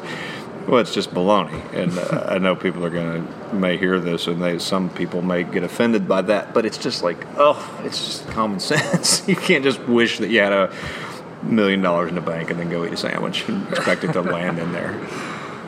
Well, 0.71 0.79
it's 0.79 0.93
just 0.93 1.11
baloney, 1.11 1.61
and 1.73 1.99
uh, 1.99 2.27
I 2.29 2.37
know 2.37 2.55
people 2.55 2.85
are 2.85 2.89
going 2.89 3.27
to 3.27 3.53
may 3.53 3.75
hear 3.75 3.99
this, 3.99 4.27
and 4.27 4.41
they 4.41 4.57
some 4.57 4.89
people 4.89 5.21
may 5.21 5.43
get 5.43 5.63
offended 5.63 6.07
by 6.07 6.21
that. 6.21 6.53
But 6.53 6.65
it's 6.65 6.77
just 6.77 7.03
like, 7.03 7.27
oh, 7.35 7.81
it's 7.83 8.05
just 8.05 8.27
common 8.29 8.59
sense. 8.61 9.27
you 9.27 9.35
can't 9.35 9.65
just 9.65 9.81
wish 9.81 10.19
that 10.19 10.29
you 10.29 10.39
had 10.39 10.53
a 10.53 10.73
million 11.43 11.81
dollars 11.81 12.07
in 12.07 12.15
the 12.15 12.21
bank 12.21 12.51
and 12.51 12.57
then 12.57 12.69
go 12.69 12.85
eat 12.85 12.93
a 12.93 12.95
sandwich 12.95 13.49
and 13.49 13.67
expect 13.67 14.05
it 14.05 14.13
to 14.13 14.21
land 14.21 14.59
in 14.59 14.71
there. 14.71 14.93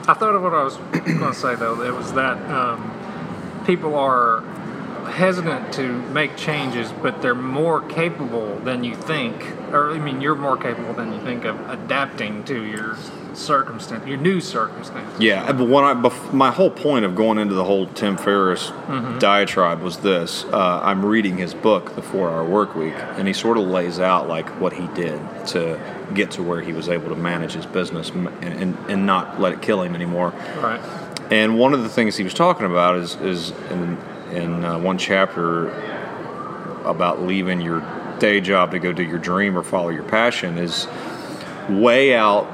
I 0.08 0.14
thought 0.14 0.36
of 0.36 0.42
what 0.42 0.54
I 0.54 0.64
was 0.64 0.78
going 0.78 1.20
to 1.20 1.34
say 1.34 1.56
though. 1.56 1.82
It 1.82 1.94
was 1.94 2.14
that 2.14 2.38
um, 2.50 3.62
people 3.66 3.96
are 3.96 4.40
hesitant 5.12 5.74
to 5.74 6.02
make 6.14 6.38
changes, 6.38 6.94
but 7.02 7.22
they're 7.22 7.36
more 7.36 7.82
capable 7.82 8.58
than 8.60 8.86
you 8.86 8.96
think. 8.96 9.52
Or 9.74 9.92
I 9.92 10.00
mean, 10.00 10.22
you're 10.22 10.36
more 10.36 10.56
capable 10.56 10.94
than 10.94 11.12
you 11.12 11.20
think 11.20 11.44
of 11.44 11.60
adapting 11.70 12.46
to 12.46 12.64
your 12.64 12.96
circumstance, 13.36 14.06
your 14.06 14.18
new 14.18 14.40
circumstance. 14.42 15.20
Yeah, 15.20 15.52
but 15.52 15.68
when 15.68 15.84
I, 15.84 15.94
bef- 15.94 16.34
my 16.34 16.52
whole 16.52 16.70
point 16.70 17.06
of 17.06 17.16
going 17.16 17.38
into 17.38 17.54
the 17.56 17.64
whole 17.64 17.88
Tim 17.88 18.18
Ferriss 18.18 18.72
Mm-hmm. 18.84 19.20
diatribe 19.20 19.82
was 19.82 19.98
this: 19.98 20.44
uh, 20.46 20.80
I'm 20.84 21.06
reading 21.06 21.38
his 21.38 21.54
book, 21.54 21.96
The 21.96 22.02
Four 22.02 22.30
Hour 22.30 22.44
Work 22.46 22.76
Week, 22.76 22.94
and 22.96 23.28
he 23.28 23.34
sort 23.34 23.58
of 23.58 23.66
lays 23.68 24.00
out 24.00 24.28
like 24.28 24.48
what 24.62 24.74
he 24.74 24.88
did 24.88 25.20
to 25.48 25.80
get 26.14 26.32
to 26.32 26.44
where 26.44 26.62
he 26.62 26.74
was 26.74 26.90
able 26.90 27.10
to 27.10 27.16
manage 27.16 27.54
his 27.54 27.66
business 27.66 28.10
and, 28.10 28.28
and, 28.44 28.78
and 28.90 29.06
not 29.06 29.40
let 29.40 29.54
it 29.54 29.62
kill 29.62 29.82
him 29.82 29.96
anymore. 29.96 30.30
Right. 30.58 30.82
And 31.32 31.58
one 31.58 31.74
of 31.74 31.82
the 31.82 31.90
things 31.90 32.18
he 32.18 32.24
was 32.24 32.34
talking 32.34 32.66
about 32.66 32.98
is 32.98 33.16
is 33.16 33.52
in 33.72 33.98
in 34.32 34.66
uh, 34.66 34.78
one 34.80 34.98
chapter 34.98 35.70
about 36.86 37.22
leaving 37.22 37.62
your 37.62 37.82
day 38.20 38.42
job 38.42 38.72
to 38.72 38.80
go 38.80 38.92
do 38.92 39.04
your 39.04 39.18
dream 39.20 39.58
or 39.58 39.64
follow 39.64 39.90
your 39.90 40.04
passion 40.04 40.58
is 40.58 40.88
weigh 41.70 42.14
out, 42.16 42.46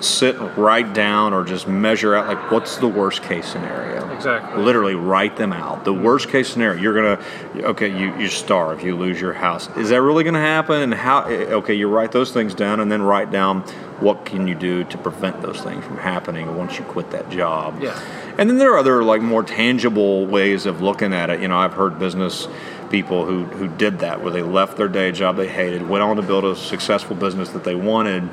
sit 0.00 0.36
write 0.56 0.92
down, 0.94 1.32
or 1.34 1.44
just 1.44 1.66
measure 1.68 2.14
out 2.14 2.26
like 2.28 2.50
what's 2.50 2.76
the 2.76 2.88
worst 2.88 3.22
case 3.22 3.46
scenario. 3.46 4.08
Exactly. 4.14 4.62
Literally 4.62 4.94
write 4.94 5.36
them 5.36 5.52
out. 5.52 5.84
The 5.84 5.92
worst 5.92 6.28
case 6.28 6.48
scenario, 6.48 6.80
you're 6.80 6.94
gonna 6.94 7.64
okay, 7.68 7.88
you 7.88 8.16
you 8.18 8.28
starve, 8.28 8.82
you 8.82 8.96
lose 8.96 9.20
your 9.20 9.32
house. 9.32 9.68
Is 9.76 9.90
that 9.90 10.02
really 10.02 10.24
gonna 10.24 10.40
happen? 10.40 10.82
And 10.82 10.94
how? 10.94 11.22
eh, 11.24 11.52
Okay, 11.52 11.74
you 11.74 11.88
write 11.88 12.12
those 12.12 12.30
things 12.32 12.54
down, 12.54 12.80
and 12.80 12.90
then 12.90 13.02
write 13.02 13.30
down 13.30 13.62
what 14.00 14.24
can 14.24 14.46
you 14.46 14.54
do 14.54 14.84
to 14.84 14.98
prevent 14.98 15.42
those 15.42 15.60
things 15.60 15.84
from 15.84 15.96
happening 15.98 16.56
once 16.56 16.78
you 16.78 16.84
quit 16.84 17.10
that 17.10 17.28
job? 17.30 17.80
Yeah. 17.82 17.98
And 18.38 18.48
then 18.48 18.58
there 18.58 18.72
are 18.72 18.78
other 18.78 19.02
like 19.02 19.20
more 19.22 19.42
tangible 19.42 20.24
ways 20.26 20.66
of 20.66 20.80
looking 20.80 21.12
at 21.12 21.30
it. 21.30 21.40
You 21.40 21.48
know, 21.48 21.58
I've 21.58 21.72
heard 21.74 21.98
business 21.98 22.46
people 22.90 23.26
who 23.26 23.44
who 23.44 23.68
did 23.68 23.98
that 23.98 24.22
where 24.22 24.32
they 24.32 24.42
left 24.42 24.76
their 24.76 24.88
day 24.88 25.12
job 25.12 25.36
they 25.36 25.48
hated, 25.48 25.88
went 25.88 26.02
on 26.02 26.16
to 26.16 26.22
build 26.22 26.44
a 26.44 26.54
successful 26.56 27.16
business 27.16 27.50
that 27.50 27.64
they 27.64 27.74
wanted, 27.74 28.28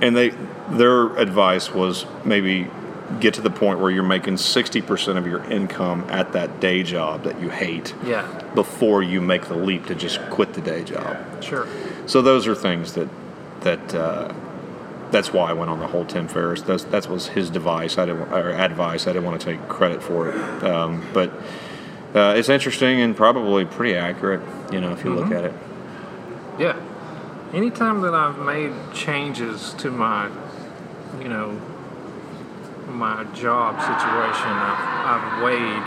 and 0.00 0.16
they 0.16 0.30
their 0.70 1.14
advice 1.16 1.72
was 1.72 2.06
maybe 2.24 2.68
get 3.20 3.34
to 3.34 3.42
the 3.42 3.50
point 3.50 3.78
where 3.80 3.90
you're 3.90 4.02
making 4.02 4.34
60% 4.34 5.18
of 5.18 5.26
your 5.26 5.44
income 5.44 6.04
at 6.08 6.32
that 6.32 6.58
day 6.58 6.82
job 6.82 7.22
that 7.24 7.38
you 7.40 7.50
hate 7.50 7.94
Yeah. 8.04 8.26
before 8.54 9.02
you 9.02 9.20
make 9.20 9.46
the 9.46 9.54
leap 9.56 9.86
to 9.86 9.94
just 9.94 10.20
quit 10.30 10.54
the 10.54 10.62
day 10.62 10.82
job. 10.84 11.18
Sure. 11.44 11.68
So 12.06 12.22
those 12.22 12.46
are 12.46 12.54
things 12.54 12.94
that 12.94 13.08
that 13.60 13.94
uh, 13.94 14.32
that's 15.10 15.32
why 15.32 15.50
I 15.50 15.52
went 15.52 15.70
on 15.70 15.78
the 15.80 15.86
whole 15.86 16.04
Tim 16.06 16.26
Ferriss. 16.28 16.62
That's 16.62 16.84
that 16.84 17.06
was 17.08 17.28
his 17.28 17.50
device. 17.50 17.98
I 17.98 18.06
didn't 18.06 18.32
or 18.32 18.50
advice. 18.50 19.06
I 19.06 19.12
didn't 19.12 19.24
want 19.26 19.40
to 19.40 19.46
take 19.52 19.68
credit 19.68 20.02
for 20.02 20.30
it, 20.30 20.64
um, 20.64 21.06
but 21.12 21.30
uh, 22.14 22.34
it's 22.36 22.48
interesting 22.48 23.00
and 23.00 23.14
probably 23.14 23.64
pretty 23.64 23.96
accurate. 23.96 24.40
You 24.72 24.80
know, 24.80 24.92
if 24.92 25.04
you 25.04 25.14
look 25.14 25.30
at 25.30 25.44
it. 25.44 25.54
Anytime 27.54 28.00
that 28.00 28.14
I've 28.14 28.38
made 28.40 28.72
changes 28.92 29.74
to 29.74 29.88
my, 29.90 30.28
you 31.20 31.28
know, 31.28 31.60
my 32.88 33.22
job 33.32 33.80
situation, 33.80 34.48
I've, 34.48 34.82
I've 35.06 35.42
weighed 35.44 35.84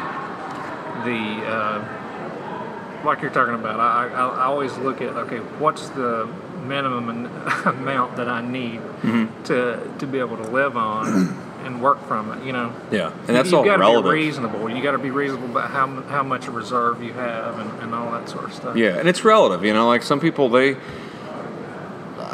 the, 1.06 1.46
uh, 1.46 3.04
like 3.04 3.22
you're 3.22 3.32
talking 3.32 3.56
about. 3.56 3.82
I, 3.82 4.08
I, 4.08 4.28
I 4.28 4.44
always 4.46 4.78
look 4.78 5.02
at 5.02 5.10
okay, 5.10 5.40
what's 5.60 5.90
the 5.90 6.30
minimum 6.64 7.10
an- 7.10 7.26
amount 7.66 8.16
that 8.16 8.30
I 8.30 8.42
need 8.42 8.80
to 9.46 9.94
to 10.00 10.08
be 10.08 10.20
able 10.20 10.38
to 10.38 10.50
live 10.50 10.78
on 10.78 11.36
and 11.66 11.82
work 11.82 12.02
from 12.08 12.32
it. 12.32 12.46
You 12.46 12.54
know. 12.54 12.74
Yeah, 12.92 13.12
and 13.28 13.36
that's 13.36 13.52
all. 13.52 13.66
you 13.66 13.72
all 13.72 13.78
gotta. 13.78 14.04
Be 14.04 14.10
reasonable. 14.10 14.70
You 14.70 14.82
got 14.82 14.92
to 14.94 14.98
be 14.98 15.12
reasonable 15.12 15.50
about 15.52 15.70
how 15.70 15.88
how 16.04 16.24
much 16.24 16.48
reserve 16.48 17.04
you 17.04 17.14
have 17.14 17.60
and, 17.60 17.84
and 17.84 17.94
all 17.94 18.12
that 18.12 18.30
sort 18.30 18.46
of 18.46 18.54
stuff. 18.54 18.78
Yeah, 18.78 18.98
and 18.98 19.08
it's 19.10 19.24
relative. 19.26 19.66
You 19.66 19.74
know, 19.74 19.86
like 19.88 20.04
some 20.04 20.22
people 20.22 20.48
they. 20.50 20.78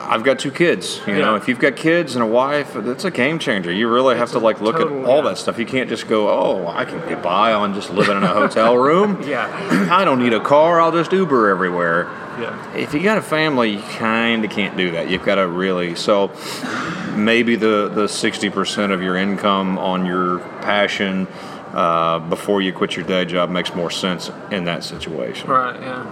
I've 0.06 0.24
got 0.24 0.40
two 0.40 0.52
kids. 0.52 1.02
You 1.08 1.16
know, 1.20 1.36
if 1.36 1.48
you've 1.48 1.60
got 1.60 1.76
kids 1.76 2.16
and 2.16 2.24
a 2.24 2.28
wife, 2.28 2.76
it's 2.76 3.06
a 3.06 3.12
game 3.12 3.40
changer. 3.40 3.72
You 3.72 3.88
really 3.92 4.16
have 4.16 4.24
It's 4.24 4.32
to 4.34 4.40
like 4.40 4.62
look 4.62 4.78
total- 4.78 5.00
at 5.02 5.06
all 5.06 5.24
yeah. 5.24 5.30
that 5.30 5.38
stuff. 5.38 5.58
You 5.58 5.66
can't 5.66 5.90
just 5.90 6.08
go, 6.08 6.30
"Oh, 6.30 6.68
I 6.68 6.86
can 6.86 7.00
get 7.08 7.22
by 7.24 7.54
on 7.54 7.74
just 7.74 7.90
living 7.90 8.18
in 8.18 8.24
a 8.24 8.28
hotel 8.28 8.78
room." 8.90 9.22
Yeah. 9.28 9.48
I 9.92 10.06
don't 10.06 10.20
need 10.20 10.34
a 10.34 10.40
car. 10.40 10.80
I'll 10.82 10.92
just 10.92 11.12
Uber 11.12 11.50
everywhere. 11.50 12.04
Yeah. 12.40 12.76
If 12.76 12.94
you 12.94 13.02
got 13.04 13.18
a 13.18 13.22
family, 13.22 13.72
you 13.72 13.80
kind 13.82 14.44
of 14.44 14.50
can't 14.52 14.76
do 14.76 14.92
that. 14.92 15.10
You've 15.10 15.24
got 15.24 15.36
to 15.36 15.48
really 15.48 15.96
so 15.96 16.32
maybe 17.16 17.56
the 17.56 17.90
the 17.94 18.08
sixty 18.08 18.50
percent 18.50 18.92
of 18.92 19.02
your 19.02 19.16
income 19.16 19.78
on 19.78 20.06
your 20.06 20.40
passion 20.62 21.28
uh, 21.74 22.20
before 22.20 22.62
you 22.62 22.74
quit 22.74 22.96
your 22.96 23.06
day 23.06 23.26
job 23.26 23.50
makes 23.50 23.74
more 23.76 23.90
sense 23.92 24.32
in 24.52 24.66
that 24.66 24.84
situation. 24.84 25.50
Right. 25.50 25.80
Yeah. 25.80 26.06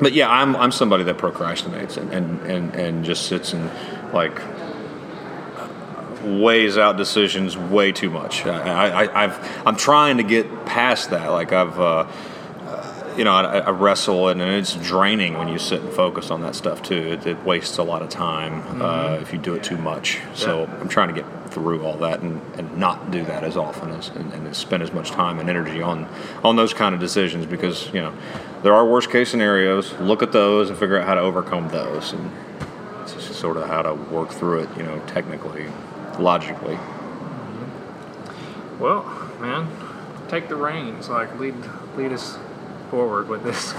But 0.00 0.12
yeah, 0.12 0.30
I'm 0.30 0.56
I'm 0.56 0.72
somebody 0.72 1.04
that 1.04 1.18
procrastinates 1.18 1.96
and 1.96 2.12
and 2.12 2.40
and, 2.42 2.74
and 2.74 3.04
just 3.04 3.26
sits 3.26 3.52
and 3.52 3.70
like 4.12 4.40
weighs 6.24 6.76
out 6.78 6.96
decisions 6.96 7.56
way 7.56 7.92
too 7.92 8.10
much. 8.10 8.46
I, 8.46 9.04
I 9.06 9.24
I've 9.24 9.66
I'm 9.66 9.76
trying 9.76 10.16
to 10.18 10.22
get 10.22 10.66
past 10.66 11.10
that. 11.10 11.30
Like 11.30 11.52
I've. 11.52 11.78
Uh, 11.78 12.06
you 13.20 13.24
know, 13.24 13.34
I, 13.34 13.58
I 13.58 13.70
wrestle 13.70 14.28
and 14.28 14.40
it's 14.40 14.74
draining 14.76 15.36
when 15.36 15.46
you 15.46 15.58
sit 15.58 15.82
and 15.82 15.92
focus 15.92 16.30
on 16.30 16.40
that 16.40 16.54
stuff 16.54 16.82
too. 16.82 16.96
It, 16.96 17.26
it 17.26 17.44
wastes 17.44 17.76
a 17.76 17.82
lot 17.82 18.00
of 18.00 18.08
time 18.08 18.80
uh, 18.80 19.18
if 19.20 19.30
you 19.34 19.38
do 19.38 19.54
it 19.54 19.62
too 19.62 19.76
much. 19.76 20.20
So 20.32 20.62
Yeah. 20.62 20.78
I'm 20.80 20.88
trying 20.88 21.08
to 21.08 21.14
get 21.14 21.26
through 21.50 21.84
all 21.84 21.98
that 21.98 22.22
and, 22.22 22.40
and 22.56 22.78
not 22.78 23.10
do 23.10 23.22
that 23.26 23.44
as 23.44 23.58
often 23.58 23.90
as 23.90 24.08
and, 24.08 24.32
and 24.32 24.56
spend 24.56 24.82
as 24.82 24.94
much 24.94 25.10
time 25.10 25.38
and 25.38 25.50
energy 25.50 25.82
on 25.82 26.08
on 26.42 26.56
those 26.56 26.72
kind 26.72 26.94
of 26.94 27.00
decisions 27.00 27.44
because 27.44 27.92
you 27.92 28.00
know 28.00 28.14
there 28.62 28.72
are 28.72 28.86
worst 28.86 29.10
case 29.10 29.28
scenarios. 29.28 29.92
Look 30.00 30.22
at 30.22 30.32
those 30.32 30.70
and 30.70 30.78
figure 30.78 30.98
out 30.98 31.06
how 31.06 31.12
to 31.12 31.20
overcome 31.20 31.68
those, 31.68 32.14
and 32.14 32.30
it's 33.02 33.12
just 33.12 33.34
sort 33.34 33.58
of 33.58 33.66
how 33.66 33.82
to 33.82 33.92
work 33.92 34.30
through 34.30 34.60
it. 34.60 34.70
You 34.78 34.84
know, 34.84 34.98
technically, 35.06 35.66
logically. 36.18 36.78
Well, 38.78 39.04
man, 39.40 39.68
take 40.28 40.48
the 40.48 40.56
reins. 40.56 41.10
Like 41.10 41.38
lead 41.38 41.56
lead 41.96 42.12
us 42.12 42.38
forward 42.90 43.28
with 43.28 43.44
this. 43.44 43.72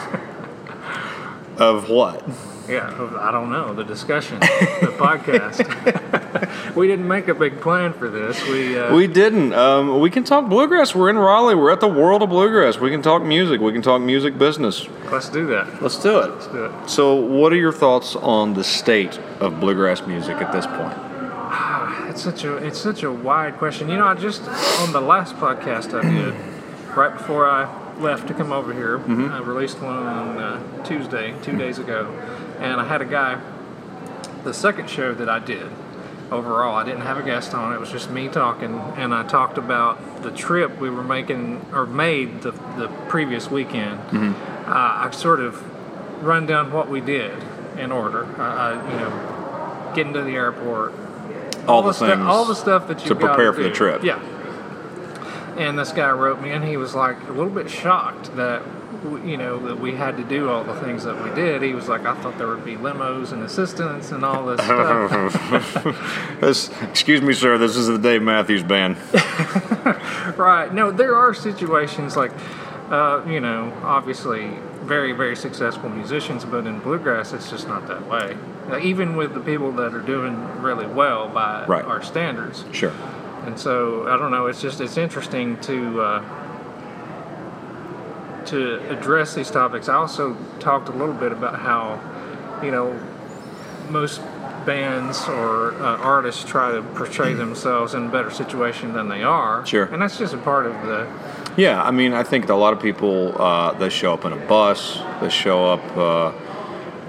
Of 1.57 1.89
what? 1.89 2.23
yeah. 2.67 2.87
I 3.19 3.31
don't 3.31 3.51
know 3.51 3.73
the 3.73 3.83
discussion, 3.83 4.39
the 4.39 4.95
podcast. 4.97 6.75
we 6.75 6.87
didn't 6.87 7.07
make 7.07 7.27
a 7.27 7.35
big 7.35 7.59
plan 7.61 7.93
for 7.93 8.09
this. 8.09 8.41
We. 8.47 8.79
Uh, 8.79 8.95
We 8.95 9.07
didn't. 9.07 9.53
Um, 9.53 9.99
we 9.99 10.09
can 10.09 10.23
talk 10.23 10.49
bluegrass. 10.49 10.95
We're 10.95 11.09
in 11.09 11.17
Raleigh. 11.17 11.55
We're 11.55 11.71
at 11.71 11.81
the 11.81 11.87
World 11.87 12.23
of 12.23 12.29
Bluegrass. 12.29 12.79
We 12.79 12.89
can 12.89 13.01
talk 13.01 13.21
music. 13.23 13.61
We 13.61 13.73
can 13.73 13.81
talk 13.81 14.01
music 14.01 14.37
business. 14.37 14.87
let's 15.11 15.29
do 15.29 15.45
that. 15.47 15.81
Let's 15.81 16.01
do 16.01 16.19
it. 16.19 16.31
Let's 16.31 16.47
do 16.47 16.65
it. 16.65 16.89
So, 16.89 17.15
what 17.15 17.51
are 17.51 17.57
your 17.57 17.73
thoughts 17.73 18.15
on 18.15 18.53
the 18.53 18.63
state 18.63 19.19
of 19.39 19.59
bluegrass 19.59 20.07
music 20.07 20.37
at 20.37 20.51
this 20.51 20.65
point? 20.65 20.97
It's 22.09 22.23
such 22.23 22.43
a 22.43 22.57
it's 22.57 22.79
such 22.79 23.03
a 23.03 23.11
wide 23.11 23.57
question. 23.57 23.89
You 23.89 23.97
know, 23.97 24.07
I 24.07 24.15
just 24.15 24.41
on 24.79 24.91
the 24.93 25.01
last 25.01 25.35
podcast 25.35 25.93
I 25.93 26.01
did, 26.09 26.33
right 26.95 27.13
before 27.15 27.45
I 27.47 27.65
left 27.99 28.27
to 28.27 28.33
come 28.33 28.51
over 28.51 28.73
here, 28.73 28.97
I 29.31 29.39
released 29.39 29.79
one 29.81 29.95
on 29.97 30.37
uh, 30.37 30.83
Tuesday, 30.83 31.33
two 31.43 31.57
days 31.57 31.77
ago, 31.77 32.07
and 32.59 32.79
I 32.81 32.85
had 32.85 33.01
a 33.01 33.05
guy. 33.05 33.39
The 34.43 34.53
second 34.53 34.89
show 34.89 35.13
that 35.13 35.29
I 35.29 35.37
did, 35.39 35.67
overall, 36.31 36.75
I 36.75 36.83
didn't 36.83 37.01
have 37.01 37.17
a 37.17 37.23
guest 37.23 37.53
on. 37.53 37.73
It 37.73 37.79
was 37.79 37.91
just 37.91 38.09
me 38.09 38.27
talking, 38.27 38.73
and 38.97 39.13
I 39.13 39.23
talked 39.27 39.57
about 39.59 40.23
the 40.23 40.31
trip 40.31 40.79
we 40.79 40.89
were 40.89 41.03
making 41.03 41.63
or 41.73 41.85
made 41.85 42.41
the 42.41 42.51
the 42.77 42.87
previous 43.07 43.51
weekend. 43.51 43.99
Uh, 44.65 44.73
I 44.73 45.09
sort 45.11 45.39
of 45.41 45.61
run 46.23 46.45
down 46.45 46.71
what 46.71 46.89
we 46.89 47.01
did 47.01 47.33
in 47.77 47.91
order. 47.91 48.25
I, 48.41 48.71
I 48.71 48.91
you 48.93 48.99
know, 48.99 49.91
getting 49.95 50.13
to 50.13 50.21
the 50.23 50.31
airport, 50.35 50.93
All, 51.67 51.81
the 51.83 51.93
stu- 51.93 52.07
things. 52.07 52.21
all 52.21 52.45
the 52.45 52.55
stuff 52.55 52.87
that 52.87 53.01
you 53.03 53.09
to 53.09 53.15
prepare 53.15 53.53
for 53.53 53.61
the 53.63 53.69
trip. 53.71 54.03
Yeah. 54.03 54.19
And 55.61 55.77
this 55.77 55.91
guy 55.91 56.09
wrote 56.11 56.41
me, 56.41 56.51
and 56.51 56.63
he 56.65 56.75
was 56.77 56.95
like 56.95 57.21
a 57.27 57.31
little 57.31 57.49
bit 57.51 57.69
shocked 57.69 58.35
that 58.35 58.63
you 59.25 59.35
know 59.37 59.57
that 59.67 59.79
we 59.79 59.93
had 59.95 60.15
to 60.17 60.23
do 60.23 60.49
all 60.49 60.63
the 60.63 60.75
things 60.81 61.03
that 61.05 61.23
we 61.23 61.29
did. 61.33 61.61
He 61.61 61.73
was 61.73 61.87
like, 61.87 62.05
I 62.05 62.13
thought 62.21 62.37
there 62.37 62.47
would 62.47 62.65
be 62.65 62.75
limos 62.75 63.31
and 63.31 63.43
assistants 63.43 64.11
and 64.11 64.23
all 64.25 64.45
this 64.45 64.63
stuff. 64.63 66.37
This- 66.41 66.69
excuse 66.81 67.21
me, 67.21 67.33
sir. 67.33 67.57
This 67.57 67.75
is 67.75 67.87
the 67.87 67.97
Dave 67.99 68.21
Matthews 68.23 68.63
Band. 68.63 68.97
right? 70.37 70.69
No, 70.73 70.91
there 70.91 71.15
are 71.15 71.33
situations 71.33 72.15
like, 72.17 72.31
uh, 72.89 73.23
you 73.27 73.39
know, 73.39 73.71
obviously 73.83 74.49
very 74.83 75.11
very 75.13 75.35
successful 75.35 75.89
musicians, 75.89 76.43
but 76.43 76.65
in 76.65 76.79
bluegrass, 76.79 77.33
it's 77.33 77.49
just 77.49 77.67
not 77.67 77.87
that 77.87 78.07
way. 78.07 78.35
Like, 78.67 78.83
even 78.83 79.15
with 79.15 79.33
the 79.33 79.39
people 79.39 79.71
that 79.73 79.93
are 79.93 80.01
doing 80.01 80.61
really 80.61 80.87
well 80.87 81.27
by 81.29 81.65
Right. 81.65 81.85
our 81.85 82.01
standards. 82.01 82.65
Sure. 82.71 82.93
And 83.45 83.59
so 83.59 84.07
I 84.07 84.17
don't 84.17 84.31
know. 84.31 84.47
It's 84.47 84.61
just 84.61 84.81
it's 84.81 84.97
interesting 84.97 85.59
to 85.61 86.01
uh, 86.01 86.23
to 88.45 88.89
address 88.89 89.33
these 89.33 89.49
topics. 89.49 89.89
I 89.89 89.95
also 89.95 90.35
talked 90.59 90.89
a 90.89 90.91
little 90.91 91.13
bit 91.13 91.31
about 91.31 91.59
how 91.59 91.99
you 92.63 92.71
know 92.71 92.99
most 93.89 94.21
bands 94.65 95.27
or 95.27 95.73
uh, 95.73 95.97
artists 95.97 96.43
try 96.43 96.71
to 96.71 96.81
portray 96.81 97.33
themselves 97.33 97.93
in 97.93 98.05
a 98.05 98.09
better 98.09 98.29
situation 98.29 98.93
than 98.93 99.09
they 99.09 99.23
are. 99.23 99.65
Sure. 99.65 99.85
And 99.85 100.01
that's 100.01 100.17
just 100.17 100.33
a 100.33 100.37
part 100.37 100.65
of 100.65 100.73
the 100.83 101.07
Yeah, 101.57 101.81
I 101.81 101.91
mean, 101.91 102.13
I 102.13 102.23
think 102.23 102.47
a 102.49 102.55
lot 102.55 102.73
of 102.73 102.81
people 102.81 103.39
uh, 103.41 103.73
they 103.73 103.89
show 103.89 104.13
up 104.13 104.25
in 104.25 104.33
a 104.33 104.47
bus. 104.47 104.99
They 105.19 105.29
show 105.29 105.65
up. 105.65 105.97
Uh, 105.97 106.31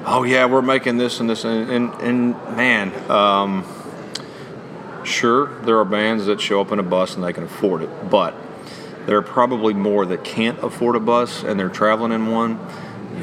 oh 0.06 0.24
yeah, 0.24 0.46
we're 0.46 0.62
making 0.62 0.96
this 0.96 1.20
and 1.20 1.28
this 1.28 1.44
and 1.44 1.70
and, 1.70 1.94
and 2.00 2.56
man. 2.56 3.10
Um, 3.10 3.64
sure, 5.04 5.46
there 5.62 5.78
are 5.78 5.84
bands 5.84 6.26
that 6.26 6.40
show 6.40 6.60
up 6.60 6.72
in 6.72 6.78
a 6.78 6.82
bus 6.82 7.14
and 7.14 7.24
they 7.24 7.32
can 7.32 7.44
afford 7.44 7.82
it, 7.82 8.10
but 8.10 8.34
there 9.06 9.16
are 9.16 9.22
probably 9.22 9.74
more 9.74 10.06
that 10.06 10.24
can't 10.24 10.58
afford 10.62 10.96
a 10.96 11.00
bus 11.00 11.42
and 11.42 11.58
they're 11.58 11.68
traveling 11.68 12.12
in 12.12 12.26
one 12.30 12.58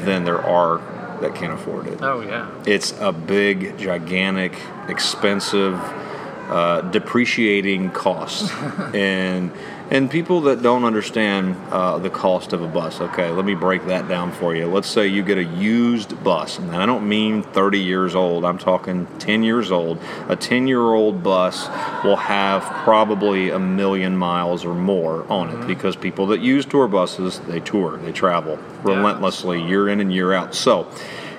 than 0.04 0.24
there 0.24 0.40
are 0.40 0.78
that 1.20 1.34
can't 1.34 1.52
afford 1.52 1.86
it. 1.86 2.00
oh 2.02 2.20
yeah 2.22 2.50
It's 2.66 2.92
a 2.98 3.12
big, 3.12 3.76
gigantic, 3.78 4.54
expensive, 4.88 5.74
uh, 5.74 6.80
depreciating 6.82 7.90
cost, 7.90 8.50
and 8.94 9.52
and 9.90 10.08
people 10.08 10.42
that 10.42 10.62
don't 10.62 10.84
understand 10.84 11.56
uh, 11.70 11.98
the 11.98 12.10
cost 12.10 12.52
of 12.52 12.62
a 12.62 12.68
bus. 12.68 13.00
Okay, 13.00 13.28
let 13.30 13.44
me 13.44 13.54
break 13.54 13.86
that 13.86 14.08
down 14.08 14.30
for 14.30 14.54
you. 14.54 14.66
Let's 14.66 14.88
say 14.88 15.08
you 15.08 15.24
get 15.24 15.36
a 15.36 15.44
used 15.44 16.22
bus, 16.22 16.58
and 16.58 16.70
I 16.70 16.86
don't 16.86 17.08
mean 17.08 17.42
30 17.42 17.80
years 17.80 18.14
old. 18.14 18.44
I'm 18.44 18.56
talking 18.56 19.06
10 19.18 19.42
years 19.42 19.72
old. 19.72 19.98
A 20.28 20.36
10 20.36 20.68
year 20.68 20.80
old 20.80 21.24
bus 21.24 21.68
will 22.04 22.16
have 22.16 22.62
probably 22.84 23.50
a 23.50 23.58
million 23.58 24.16
miles 24.16 24.64
or 24.64 24.74
more 24.74 25.30
on 25.30 25.50
it 25.50 25.66
because 25.66 25.96
people 25.96 26.26
that 26.28 26.40
use 26.40 26.64
tour 26.64 26.86
buses 26.86 27.40
they 27.40 27.58
tour, 27.60 27.96
they 27.98 28.12
travel 28.12 28.58
relentlessly 28.84 29.60
year 29.60 29.88
in 29.88 30.00
and 30.00 30.12
year 30.12 30.32
out. 30.32 30.54
So. 30.54 30.88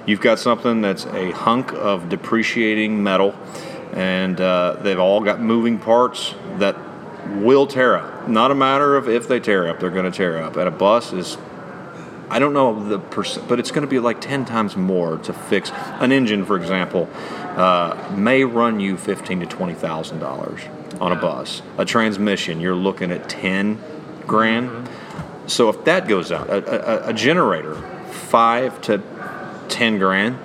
You've 0.04 0.20
got 0.20 0.40
something 0.40 0.82
that's 0.82 1.06
a 1.06 1.30
hunk 1.30 1.74
of 1.74 2.10
depreciating 2.10 3.04
metal 3.04 3.36
and 3.94 4.42
uh, 4.42 4.78
they've 4.82 5.00
all 5.00 5.22
got 5.22 5.40
moving 5.40 5.78
parts 5.78 6.34
that 6.58 6.76
will 7.39 7.67
tear 7.67 7.98
up. 7.98 8.28
Not 8.28 8.52
a 8.52 8.56
matter 8.56 8.96
of 8.96 9.08
if 9.08 9.28
they 9.28 9.39
tear 9.39 9.67
up; 9.67 9.80
they're 9.80 9.89
going 9.89 10.12
to 10.12 10.15
tear 10.15 10.38
up. 10.41 10.56
And 10.56 10.67
a 10.67 10.72
bus 10.72 11.13
is 11.13 11.38
I 12.32 12.39
don't 12.39 12.54
know 12.54 12.88
the 12.88 12.98
percent, 12.98 13.50
but 13.50 13.60
it's 13.60 13.72
going 13.72 13.82
to 13.82 13.89
be 13.89 14.00
like 14.00 14.22
10 14.22 14.46
times 14.46 14.78
more 14.78 15.17
to 15.17 15.34
fix 15.34 15.70
an 15.74 16.13
engine, 16.13 16.46
for 16.46 16.56
example, 16.56 17.10
uh, 17.13 18.13
may 18.15 18.46
run 18.46 18.80
you 18.80 18.96
fifteen 18.96 19.41
to 19.41 19.46
twenty 19.46 19.74
thousand 19.74 20.20
dollars 20.20 20.62
on 21.02 21.12
a 21.12 21.15
bus. 21.15 21.62
A 21.78 21.84
transmission, 21.84 22.62
you're 22.62 22.76
looking 22.76 23.12
at 23.12 23.28
10 23.28 23.82
grand. 24.28 24.70
Mm-hmm. 24.70 25.48
So 25.48 25.67
if 25.70 25.84
that 25.86 26.08
goes 26.08 26.32
out, 26.32 26.50
a, 26.50 27.08
a, 27.08 27.10
a 27.10 27.13
generator, 27.13 27.76
five 28.12 28.80
to 28.84 29.02
10 29.67 29.98
grand. 29.98 30.38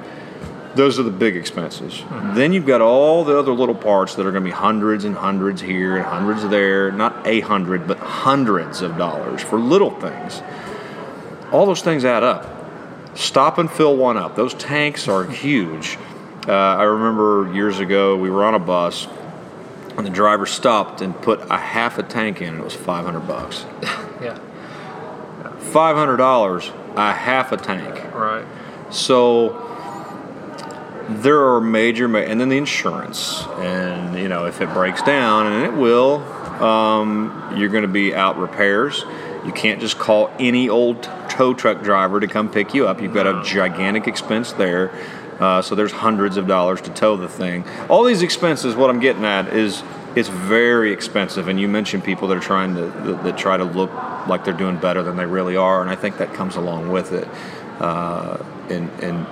Those 0.77 0.99
are 0.99 1.03
the 1.03 1.11
big 1.11 1.37
expenses. 1.37 1.95
Mm-hmm. 1.95 2.35
Then 2.35 2.53
you've 2.53 2.67
got 2.67 2.81
all 2.81 3.25
the 3.25 3.39
other 3.39 3.53
little 3.53 3.75
parts 3.75 4.15
that 4.15 4.27
are 4.27 4.31
going 4.31 4.45
to 4.45 4.49
be 4.49 4.55
hundreds 4.55 5.05
and 5.05 5.17
hundreds 5.17 5.61
here 5.61 5.97
and 5.97 6.05
hundreds 6.05 6.47
there. 6.49 6.93
Not 6.93 7.27
a 7.27 7.41
hundred, 7.41 7.89
but 7.89 7.99
hundreds 7.99 8.83
of 8.83 8.97
dollars 8.97 9.43
for 9.43 9.59
little 9.59 9.91
things 9.91 10.43
all 11.53 11.67
those 11.67 11.83
things 11.83 12.05
add 12.05 12.23
up. 12.23 12.53
Stop 13.17 13.59
and 13.59 13.71
fill 13.71 13.97
one 13.97 14.17
up. 14.17 14.37
Those 14.37 14.55
tanks 14.55 15.09
are 15.09 15.25
huge. 15.25 15.99
Uh, 16.47 16.53
I 16.53 16.83
remember 16.83 17.53
years 17.55 17.79
ago 17.79 18.17
we 18.17 18.31
were 18.31 18.45
on 18.45 18.55
a 18.55 18.59
bus 18.59 19.09
and 19.97 20.07
the 20.07 20.11
driver 20.11 20.47
stopped 20.47 21.01
and 21.01 21.15
put 21.23 21.41
a 21.51 21.57
half 21.57 21.99
a 21.99 22.03
tank 22.03 22.43
in 22.43 22.49
and 22.49 22.59
it 22.59 22.65
was 22.65 22.75
500 22.75 23.21
bucks. 23.21 23.65
yeah. 24.21 24.39
$500 25.43 26.97
a 26.97 27.13
half 27.13 27.53
a 27.53 27.57
tank. 27.57 28.15
Right. 28.15 28.45
So 28.91 29.66
there 31.09 31.55
are 31.55 31.61
major, 31.61 32.05
and 32.17 32.41
then 32.41 32.49
the 32.49 32.57
insurance, 32.57 33.43
and 33.59 34.19
you 34.19 34.29
know 34.29 34.47
if 34.47 34.61
it 34.61 34.73
breaks 34.73 35.03
down, 35.03 35.53
and 35.53 35.65
it 35.65 35.73
will, 35.73 36.17
um, 36.63 37.55
you're 37.57 37.69
going 37.69 37.83
to 37.83 37.89
be 37.89 38.15
out 38.15 38.39
repairs. 38.39 39.05
You 39.45 39.53
can't 39.53 39.81
just 39.81 39.99
call 39.99 40.31
any 40.41 40.69
old 40.69 41.05
tow 41.29 41.55
truck 41.55 41.83
driver 41.83 42.19
to 42.19 42.27
come 42.27 42.51
pick 42.51 42.75
you 42.75 42.89
up. 42.89 43.01
You've 43.01 43.15
got 43.15 43.27
a 43.27 43.43
gigantic 43.45 44.09
expense 44.09 44.53
there. 44.53 44.91
Uh, 45.39 45.63
so 45.63 45.75
there's 45.75 45.93
hundreds 45.93 46.37
of 46.39 46.47
dollars 46.47 46.81
to 46.81 46.91
tow 46.91 47.17
the 47.17 47.29
thing. 47.29 47.65
All 47.89 48.05
these 48.05 48.23
expenses, 48.23 48.75
what 48.75 48.89
I'm 48.91 49.01
getting 49.01 49.25
at 49.25 49.53
is 49.53 49.83
it's 50.17 50.31
very 50.31 50.93
expensive. 50.93 51.47
And 51.47 51.61
you 51.61 51.69
mentioned 51.69 52.03
people 52.03 52.27
that 52.29 52.39
are 52.39 52.41
trying 52.41 52.75
to 52.75 52.87
that, 52.87 53.23
that 53.23 53.39
try 53.39 53.57
to 53.57 53.65
look 53.65 53.93
like 54.27 54.45
they're 54.45 54.55
doing 54.55 54.79
better 54.79 55.03
than 55.03 55.17
they 55.17 55.27
really 55.27 55.57
are, 55.57 55.83
and 55.83 55.91
I 55.91 55.95
think 55.95 56.19
that 56.19 56.35
comes 56.35 56.57
along 56.57 56.91
with 56.91 57.13
it. 57.13 57.29
Uh, 57.79 58.43
in 58.71 58.89
in 59.01 59.27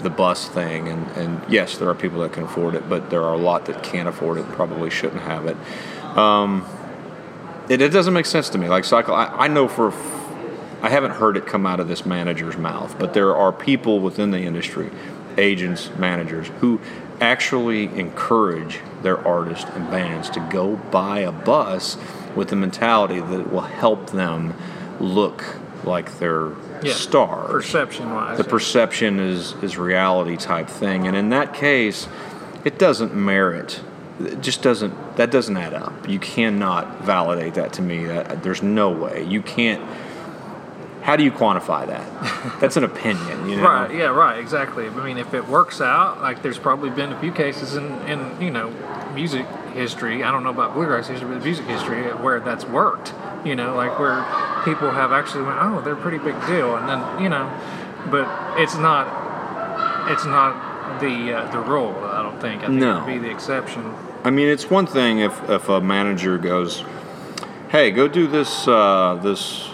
the 0.00 0.10
bus 0.10 0.48
thing, 0.48 0.88
and, 0.88 1.06
and 1.12 1.40
yes, 1.52 1.78
there 1.78 1.88
are 1.88 1.94
people 1.94 2.20
that 2.20 2.32
can 2.32 2.44
afford 2.44 2.74
it, 2.74 2.88
but 2.88 3.10
there 3.10 3.24
are 3.24 3.34
a 3.34 3.38
lot 3.38 3.66
that 3.66 3.82
can't 3.82 4.08
afford 4.08 4.38
it 4.38 4.44
and 4.44 4.54
probably 4.54 4.90
shouldn't 4.90 5.22
have 5.22 5.46
it. 5.46 5.56
Um, 6.16 6.66
it, 7.68 7.80
it, 7.80 7.90
doesn't 7.90 8.14
make 8.14 8.26
sense 8.26 8.48
to 8.50 8.58
me. 8.58 8.68
Like 8.68 8.84
cycle, 8.84 9.14
I, 9.14 9.26
I 9.26 9.48
know 9.48 9.68
for 9.68 9.92
I 10.80 10.90
haven't 10.90 11.12
heard 11.12 11.36
it 11.36 11.46
come 11.46 11.66
out 11.66 11.80
of 11.80 11.88
this 11.88 12.06
manager's 12.06 12.56
mouth, 12.56 12.96
but 12.98 13.12
there 13.12 13.34
are 13.34 13.52
people 13.52 13.98
within 13.98 14.30
the 14.30 14.40
industry, 14.40 14.90
agents, 15.36 15.90
managers, 15.98 16.48
who 16.60 16.80
actually 17.20 17.84
encourage 17.98 18.78
their 19.02 19.18
artists 19.26 19.68
and 19.74 19.90
bands 19.90 20.30
to 20.30 20.40
go 20.50 20.76
buy 20.76 21.20
a 21.20 21.32
bus 21.32 21.96
with 22.36 22.48
the 22.48 22.56
mentality 22.56 23.18
that 23.18 23.40
it 23.40 23.52
will 23.52 23.60
help 23.62 24.10
them 24.10 24.54
look 25.00 25.56
like 25.84 26.18
they're 26.18 26.52
yeah, 26.84 26.94
stars. 26.94 27.50
Perception 27.50 28.10
wise. 28.12 28.38
The 28.38 28.44
yeah. 28.44 28.50
perception 28.50 29.20
is, 29.20 29.52
is 29.62 29.78
reality 29.78 30.36
type 30.36 30.68
thing. 30.68 31.06
And 31.06 31.16
in 31.16 31.30
that 31.30 31.54
case, 31.54 32.08
it 32.64 32.78
doesn't 32.78 33.14
merit 33.14 33.80
it 34.20 34.40
just 34.40 34.62
doesn't 34.62 35.16
that 35.16 35.30
doesn't 35.30 35.56
add 35.56 35.74
up. 35.74 36.08
You 36.08 36.18
cannot 36.18 37.02
validate 37.02 37.54
that 37.54 37.72
to 37.74 37.82
me. 37.82 38.06
That 38.06 38.42
there's 38.42 38.62
no 38.62 38.90
way. 38.90 39.24
You 39.24 39.42
can't 39.42 39.82
how 41.02 41.16
do 41.16 41.24
you 41.24 41.30
quantify 41.30 41.86
that? 41.86 42.60
That's 42.60 42.76
an 42.76 42.84
opinion, 42.84 43.48
you 43.48 43.56
know. 43.56 43.62
Right. 43.62 43.94
Yeah. 43.94 44.06
Right. 44.06 44.38
Exactly. 44.38 44.86
I 44.86 44.90
mean, 44.90 45.18
if 45.18 45.32
it 45.34 45.46
works 45.46 45.80
out, 45.80 46.20
like 46.20 46.42
there's 46.42 46.58
probably 46.58 46.90
been 46.90 47.12
a 47.12 47.20
few 47.20 47.32
cases 47.32 47.76
in, 47.76 47.84
in 48.02 48.40
you 48.40 48.50
know 48.50 48.70
music 49.14 49.46
history. 49.72 50.24
I 50.24 50.32
don't 50.32 50.42
know 50.42 50.50
about 50.50 50.74
bluegrass 50.74 51.08
history, 51.08 51.28
but 51.28 51.42
music 51.42 51.66
history 51.66 52.02
where 52.02 52.40
that's 52.40 52.64
worked. 52.64 53.14
You 53.44 53.54
know, 53.54 53.74
like 53.76 53.98
where 53.98 54.18
people 54.68 54.90
have 54.90 55.12
actually 55.12 55.44
went, 55.44 55.58
oh, 55.60 55.80
they're 55.80 55.94
a 55.94 56.00
pretty 56.00 56.18
big 56.18 56.34
deal, 56.46 56.76
and 56.76 56.88
then 56.88 57.22
you 57.22 57.28
know, 57.28 57.46
but 58.10 58.26
it's 58.58 58.76
not. 58.76 59.26
It's 60.10 60.24
not 60.24 61.00
the 61.00 61.34
uh, 61.34 61.50
the 61.50 61.60
rule. 61.60 61.94
I 62.04 62.22
don't 62.22 62.40
think. 62.40 62.62
I 62.62 62.66
think 62.66 62.80
no. 62.80 62.98
it 62.98 63.00
would 63.00 63.06
be 63.06 63.18
the 63.18 63.30
exception. 63.30 63.94
I 64.24 64.30
mean, 64.30 64.48
it's 64.48 64.70
one 64.70 64.86
thing 64.86 65.20
if 65.20 65.48
if 65.48 65.68
a 65.68 65.80
manager 65.80 66.38
goes, 66.38 66.84
"Hey, 67.70 67.90
go 67.90 68.08
do 68.08 68.26
this 68.26 68.66
uh, 68.66 69.18
this 69.22 69.70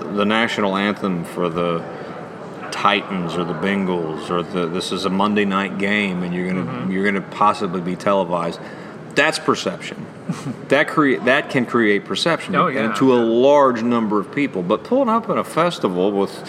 the 0.00 0.24
national 0.24 0.76
anthem 0.76 1.24
for 1.24 1.48
the 1.48 1.84
Titans 2.70 3.36
or 3.36 3.44
the 3.44 3.54
Bengals 3.54 4.30
or 4.30 4.42
the 4.42 4.66
this 4.66 4.92
is 4.92 5.04
a 5.04 5.10
Monday 5.10 5.44
night 5.44 5.78
game 5.78 6.22
and 6.22 6.34
you're 6.34 6.46
gonna 6.46 6.64
mm-hmm. 6.64 6.90
you're 6.90 7.04
gonna 7.04 7.20
possibly 7.20 7.80
be 7.80 7.96
televised. 7.96 8.60
That's 9.18 9.40
perception. 9.40 10.06
that 10.68 10.86
create 10.86 11.24
that 11.24 11.50
can 11.50 11.66
create 11.66 12.04
perception 12.04 12.54
oh, 12.54 12.68
yeah. 12.68 12.94
to 12.94 13.14
a 13.14 13.18
large 13.18 13.82
number 13.82 14.20
of 14.20 14.32
people. 14.32 14.62
But 14.62 14.84
pulling 14.84 15.08
up 15.08 15.28
in 15.28 15.36
a 15.36 15.42
festival 15.42 16.12
with, 16.12 16.48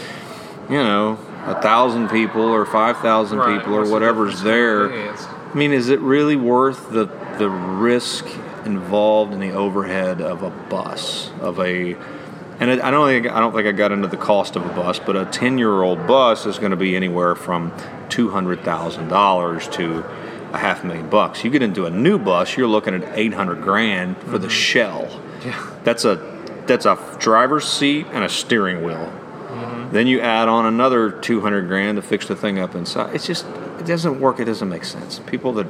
you 0.70 0.78
know, 0.78 1.18
a 1.46 1.60
thousand 1.64 2.10
people 2.10 2.44
or 2.44 2.68
five 2.68 3.00
thousand 3.00 3.40
right. 3.40 3.58
people 3.58 3.74
or 3.74 3.80
What's 3.80 3.92
whatever's 3.92 4.42
the 4.42 4.50
there. 4.50 5.12
I 5.12 5.54
mean, 5.56 5.72
is 5.72 5.90
it 5.90 6.00
really 6.02 6.36
worth 6.36 6.92
the 6.92 7.06
the 7.40 7.50
risk 7.50 8.28
involved 8.66 9.34
in 9.34 9.40
the 9.40 9.52
overhead 9.52 10.22
of 10.22 10.44
a 10.44 10.52
bus 10.52 11.32
of 11.42 11.60
a 11.60 11.98
and 12.60 12.70
I 12.70 12.92
don't 12.92 13.08
think 13.08 13.34
I 13.34 13.40
don't 13.40 13.52
think 13.52 13.68
I 13.68 13.72
got 13.72 13.92
into 13.92 14.08
the 14.08 14.18
cost 14.18 14.56
of 14.56 14.64
a 14.64 14.70
bus, 14.70 15.00
but 15.00 15.16
a 15.16 15.26
ten-year-old 15.26 16.06
bus 16.06 16.46
is 16.46 16.60
going 16.60 16.70
to 16.70 16.78
be 16.78 16.96
anywhere 16.96 17.34
from 17.34 17.74
two 18.10 18.30
hundred 18.30 18.62
thousand 18.64 19.08
dollars 19.08 19.68
to 19.70 20.06
a 20.54 20.58
half 20.58 20.84
million 20.84 21.10
bucks. 21.10 21.44
You 21.44 21.50
get 21.50 21.62
into 21.62 21.86
a 21.86 21.90
new 21.90 22.18
bus, 22.18 22.58
you're 22.58 22.68
looking 22.68 22.94
at 22.94 23.18
eight 23.18 23.34
hundred 23.34 23.62
grand 23.62 24.18
for 24.18 24.26
mm-hmm. 24.26 24.42
the 24.42 24.50
shell. 24.50 25.22
Yeah. 25.46 25.72
That's 25.84 26.06
a 26.06 26.16
that's 26.66 26.86
a 26.86 27.18
driver's 27.20 27.68
seat 27.68 28.06
and 28.12 28.24
a 28.24 28.30
steering 28.30 28.84
wheel. 28.84 28.96
Mm-hmm. 28.98 29.94
Then 29.94 30.08
you 30.08 30.22
add 30.22 30.48
on 30.48 30.66
another 30.66 31.12
two 31.12 31.42
hundred 31.42 31.68
grand 31.68 31.96
to 31.98 32.02
fix 32.02 32.28
the 32.28 32.36
thing 32.36 32.60
up 32.60 32.76
inside. 32.76 33.16
It's 33.16 33.26
just 33.26 33.46
it 33.80 33.86
doesn't 33.86 34.20
work. 34.20 34.40
It 34.40 34.46
doesn't 34.46 34.70
make 34.70 34.86
sense. 34.86 35.20
People 35.20 35.54
that 35.54 35.68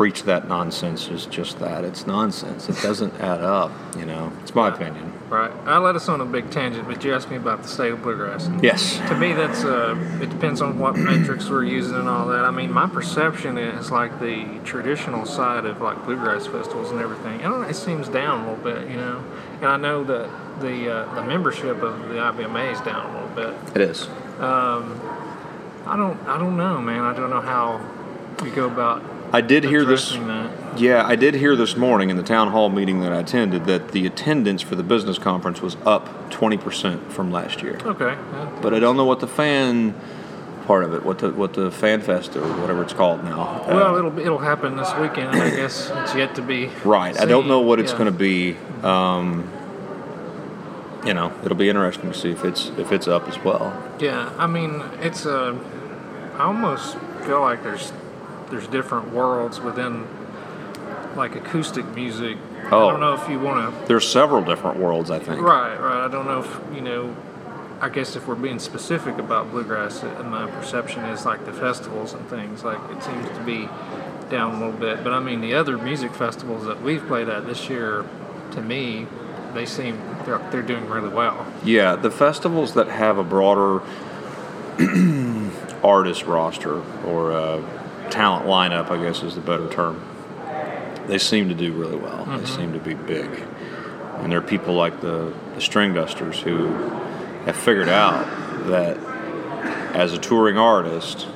preach 0.00 0.22
that 0.22 0.48
nonsense 0.48 1.08
is 1.08 1.26
just 1.26 1.58
that. 1.58 1.84
It's 1.84 2.06
nonsense. 2.06 2.70
It 2.70 2.80
doesn't 2.80 3.12
add 3.20 3.42
up. 3.42 3.70
You 3.98 4.06
know, 4.06 4.32
it's 4.40 4.54
my 4.54 4.68
opinion. 4.68 5.12
Right. 5.28 5.50
I 5.66 5.76
led 5.76 5.94
us 5.94 6.08
on 6.08 6.22
a 6.22 6.24
big 6.24 6.50
tangent, 6.50 6.88
but 6.88 7.04
you 7.04 7.14
asked 7.14 7.28
me 7.28 7.36
about 7.36 7.60
the 7.60 7.68
state 7.68 7.92
of 7.92 8.02
bluegrass. 8.02 8.48
Yes. 8.62 8.96
To 9.10 9.14
me, 9.14 9.34
that's 9.34 9.62
uh, 9.62 9.94
it 10.22 10.30
depends 10.30 10.62
on 10.62 10.78
what 10.78 10.96
metrics 10.96 11.50
we're 11.50 11.64
using 11.64 11.96
and 11.96 12.08
all 12.08 12.28
that. 12.28 12.46
I 12.46 12.50
mean, 12.50 12.72
my 12.72 12.86
perception 12.86 13.58
is 13.58 13.90
like 13.90 14.18
the 14.20 14.58
traditional 14.64 15.26
side 15.26 15.66
of 15.66 15.82
like 15.82 16.02
bluegrass 16.06 16.46
festivals 16.46 16.90
and 16.90 17.00
everything. 17.00 17.40
I 17.40 17.50
don't 17.50 17.60
know, 17.60 17.68
it 17.68 17.76
seems 17.76 18.08
down 18.08 18.46
a 18.46 18.50
little 18.52 18.64
bit, 18.64 18.88
you 18.88 18.96
know. 18.96 19.22
And 19.56 19.66
I 19.66 19.76
know 19.76 20.02
that 20.04 20.30
the 20.62 20.90
uh, 20.90 21.14
the 21.14 21.24
membership 21.24 21.82
of 21.82 22.08
the 22.08 22.14
IBMA 22.14 22.72
is 22.72 22.80
down 22.80 23.04
a 23.04 23.20
little 23.20 23.52
bit. 23.52 23.76
It 23.76 23.82
is. 23.82 24.06
Um, 24.38 24.98
I 25.84 25.94
don't 25.98 26.18
I 26.26 26.38
don't 26.38 26.56
know, 26.56 26.80
man. 26.80 27.02
I 27.02 27.12
don't 27.14 27.28
know 27.28 27.42
how 27.42 27.86
we 28.42 28.48
go 28.48 28.64
about 28.64 29.19
I 29.32 29.40
did 29.40 29.64
hear 29.64 29.84
this. 29.84 30.12
That. 30.12 30.78
Yeah, 30.78 31.06
I 31.06 31.16
did 31.16 31.34
hear 31.34 31.56
this 31.56 31.76
morning 31.76 32.10
in 32.10 32.16
the 32.16 32.22
town 32.22 32.48
hall 32.48 32.68
meeting 32.68 33.00
that 33.00 33.12
I 33.12 33.20
attended 33.20 33.66
that 33.66 33.92
the 33.92 34.06
attendance 34.06 34.62
for 34.62 34.76
the 34.76 34.82
business 34.82 35.18
conference 35.18 35.60
was 35.60 35.76
up 35.84 36.30
20% 36.30 37.10
from 37.10 37.30
last 37.30 37.62
year. 37.62 37.78
Okay. 37.82 38.16
But 38.62 38.74
I 38.74 38.80
don't 38.80 38.96
know 38.96 39.04
what 39.04 39.20
the 39.20 39.26
fan 39.26 39.94
part 40.66 40.84
of 40.84 40.94
it, 40.94 41.04
what 41.04 41.18
the 41.18 41.30
what 41.30 41.54
the 41.54 41.70
fan 41.70 42.00
fest 42.00 42.36
or 42.36 42.42
whatever 42.60 42.82
it's 42.82 42.92
called 42.92 43.24
now. 43.24 43.64
Well, 43.66 43.94
uh, 43.94 43.98
it'll 43.98 44.18
it'll 44.18 44.38
happen 44.38 44.76
this 44.76 44.92
weekend. 44.94 45.30
I 45.30 45.50
guess 45.50 45.90
it's 45.90 46.14
yet 46.14 46.36
to 46.36 46.42
be. 46.42 46.66
Right. 46.84 47.14
Seen. 47.14 47.22
I 47.22 47.26
don't 47.26 47.48
know 47.48 47.60
what 47.60 47.80
it's 47.80 47.92
yeah. 47.92 47.98
going 47.98 48.12
to 48.12 48.18
be. 48.18 48.56
Um, 48.82 49.50
you 51.04 51.14
know, 51.14 51.32
it'll 51.44 51.56
be 51.56 51.68
interesting 51.68 52.12
to 52.12 52.18
see 52.18 52.30
if 52.30 52.44
it's 52.44 52.68
if 52.78 52.92
it's 52.92 53.08
up 53.08 53.26
as 53.28 53.38
well. 53.42 53.72
Yeah, 53.98 54.32
I 54.38 54.46
mean, 54.46 54.82
it's 55.00 55.24
a. 55.24 55.54
Uh, 55.54 55.58
I 56.34 56.44
almost 56.44 56.96
feel 57.24 57.40
like 57.40 57.62
there's 57.62 57.92
there's 58.50 58.66
different 58.66 59.12
worlds 59.12 59.60
within 59.60 60.06
like 61.16 61.34
acoustic 61.34 61.86
music. 61.94 62.36
Oh, 62.70 62.88
I 62.88 62.90
don't 62.92 63.00
know 63.00 63.14
if 63.14 63.28
you 63.28 63.40
want 63.40 63.74
to. 63.74 63.86
There's 63.86 64.08
several 64.08 64.42
different 64.42 64.78
worlds, 64.78 65.10
I 65.10 65.18
think. 65.18 65.40
Right, 65.40 65.76
right. 65.76 66.04
I 66.04 66.08
don't 66.08 66.26
know 66.26 66.40
if 66.40 66.74
you 66.74 66.80
know. 66.80 67.16
I 67.82 67.88
guess 67.88 68.14
if 68.14 68.28
we're 68.28 68.34
being 68.34 68.58
specific 68.58 69.16
about 69.16 69.50
bluegrass, 69.50 70.02
and 70.02 70.30
my 70.30 70.46
perception 70.50 71.02
is 71.06 71.24
like 71.24 71.46
the 71.46 71.52
festivals 71.52 72.12
and 72.12 72.28
things, 72.28 72.62
like 72.62 72.78
it 72.90 73.02
seems 73.02 73.26
to 73.28 73.42
be 73.42 73.70
down 74.28 74.56
a 74.56 74.58
little 74.66 74.78
bit. 74.78 75.02
But 75.02 75.14
I 75.14 75.20
mean, 75.20 75.40
the 75.40 75.54
other 75.54 75.78
music 75.78 76.14
festivals 76.14 76.66
that 76.66 76.82
we've 76.82 77.04
played 77.06 77.30
at 77.30 77.46
this 77.46 77.70
year, 77.70 78.04
to 78.52 78.60
me, 78.60 79.06
they 79.54 79.64
seem 79.64 79.98
they're 80.26 80.46
they're 80.50 80.62
doing 80.62 80.88
really 80.88 81.08
well. 81.08 81.46
Yeah, 81.64 81.96
the 81.96 82.10
festivals 82.10 82.74
that 82.74 82.88
have 82.88 83.16
a 83.16 83.24
broader 83.24 83.80
artist 85.82 86.24
roster 86.24 86.82
or 87.06 87.32
uh, 87.32 87.62
talent 88.10 88.46
lineup, 88.46 88.90
I 88.90 89.02
guess 89.02 89.22
is 89.22 89.34
the 89.34 89.40
better 89.40 89.68
term. 89.68 90.00
They 91.06 91.18
seem 91.18 91.48
to 91.48 91.54
do 91.54 91.72
really 91.72 91.96
well. 91.96 92.24
They 92.26 92.44
seem 92.46 92.72
to 92.72 92.78
be 92.78 92.94
big, 92.94 93.26
and 94.18 94.30
there 94.30 94.38
are 94.38 94.42
people 94.42 94.74
like 94.74 95.00
the, 95.00 95.32
the 95.54 95.60
Stringdusters 95.60 96.36
who 96.36 96.66
have 97.46 97.56
figured 97.56 97.88
out 97.88 98.24
that 98.68 98.96
as 99.96 100.12
a 100.12 100.18
touring 100.18 100.56
artist, 100.58 101.26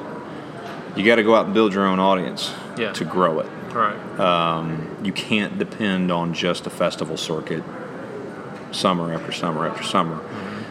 you 0.97 1.05
got 1.05 1.17
to 1.17 1.23
go 1.25 1.35
out 1.35 1.47
and 1.47 1.55
build 1.55 1.73
your 1.75 1.87
own 1.87 1.99
audience 1.99 2.53
Yeah. 2.79 2.93
to 2.93 3.05
grow 3.05 3.41
it. 3.41 3.47
Right. 3.73 4.21
Um, 4.21 4.97
you 5.03 5.13
can't 5.13 5.59
depend 5.59 6.13
on 6.13 6.35
just 6.35 6.67
a 6.67 6.71
festival 6.71 7.17
circuit 7.17 7.65
summer 8.71 9.13
after 9.13 9.33
summer 9.33 9.67
after 9.67 9.83
summer 9.83 10.21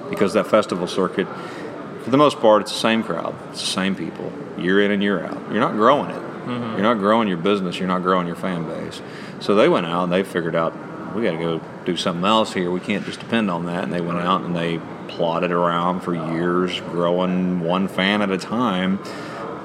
because 0.10 0.34
that 0.34 0.48
festival 0.48 0.88
circuit 0.88 1.28
for 2.04 2.10
the 2.10 2.18
most 2.18 2.40
part 2.40 2.62
it's 2.62 2.72
the 2.72 2.78
same 2.78 3.04
crowd. 3.04 3.36
It's 3.50 3.62
the 3.62 3.68
same 3.68 3.96
people 3.96 4.32
year 4.58 4.82
in 4.84 4.92
and 4.92 5.02
year 5.02 5.26
out. 5.26 5.52
You're 5.52 5.60
not 5.60 5.74
growing 5.74 6.12
it. 6.12 6.22
You're 6.46 6.82
not 6.82 6.98
growing 6.98 7.28
your 7.30 7.38
business. 7.38 7.80
You're 7.80 7.88
not 7.88 8.02
growing 8.02 8.28
your 8.28 8.36
fan 8.36 8.66
base. 8.66 9.02
So 9.40 9.56
they 9.56 9.70
went 9.70 9.86
out 9.86 10.04
and 10.04 10.12
they 10.12 10.24
figured 10.24 10.56
out 10.56 10.74
we 11.16 11.24
got 11.24 11.32
to 11.32 11.38
go 11.38 11.62
do 11.86 11.96
something 11.96 12.26
else 12.26 12.54
here. 12.54 12.72
We 12.72 12.80
can't 12.80 13.06
just 13.06 13.20
depend 13.20 13.50
on 13.50 13.66
that. 13.68 13.84
And 13.84 13.94
they 13.94 14.02
went 14.02 14.20
out 14.20 14.42
and 14.42 14.56
they 14.56 14.80
plotted 15.08 15.52
around 15.52 16.02
for 16.02 16.14
years 16.14 16.80
growing 16.82 17.60
one 17.60 17.88
fan 17.88 18.22
at 18.22 18.32
a 18.32 18.38
time 18.38 19.00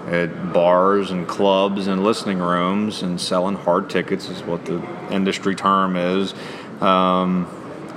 at 0.07 0.53
bars 0.53 1.11
and 1.11 1.27
clubs 1.27 1.87
and 1.87 2.03
listening 2.03 2.39
rooms 2.39 3.03
and 3.03 3.21
selling 3.21 3.55
hard 3.55 3.91
tickets 3.91 4.29
is 4.29 4.43
what 4.43 4.65
the 4.65 4.83
industry 5.11 5.55
term 5.55 5.97
is. 5.97 6.35
Um, 6.81 7.47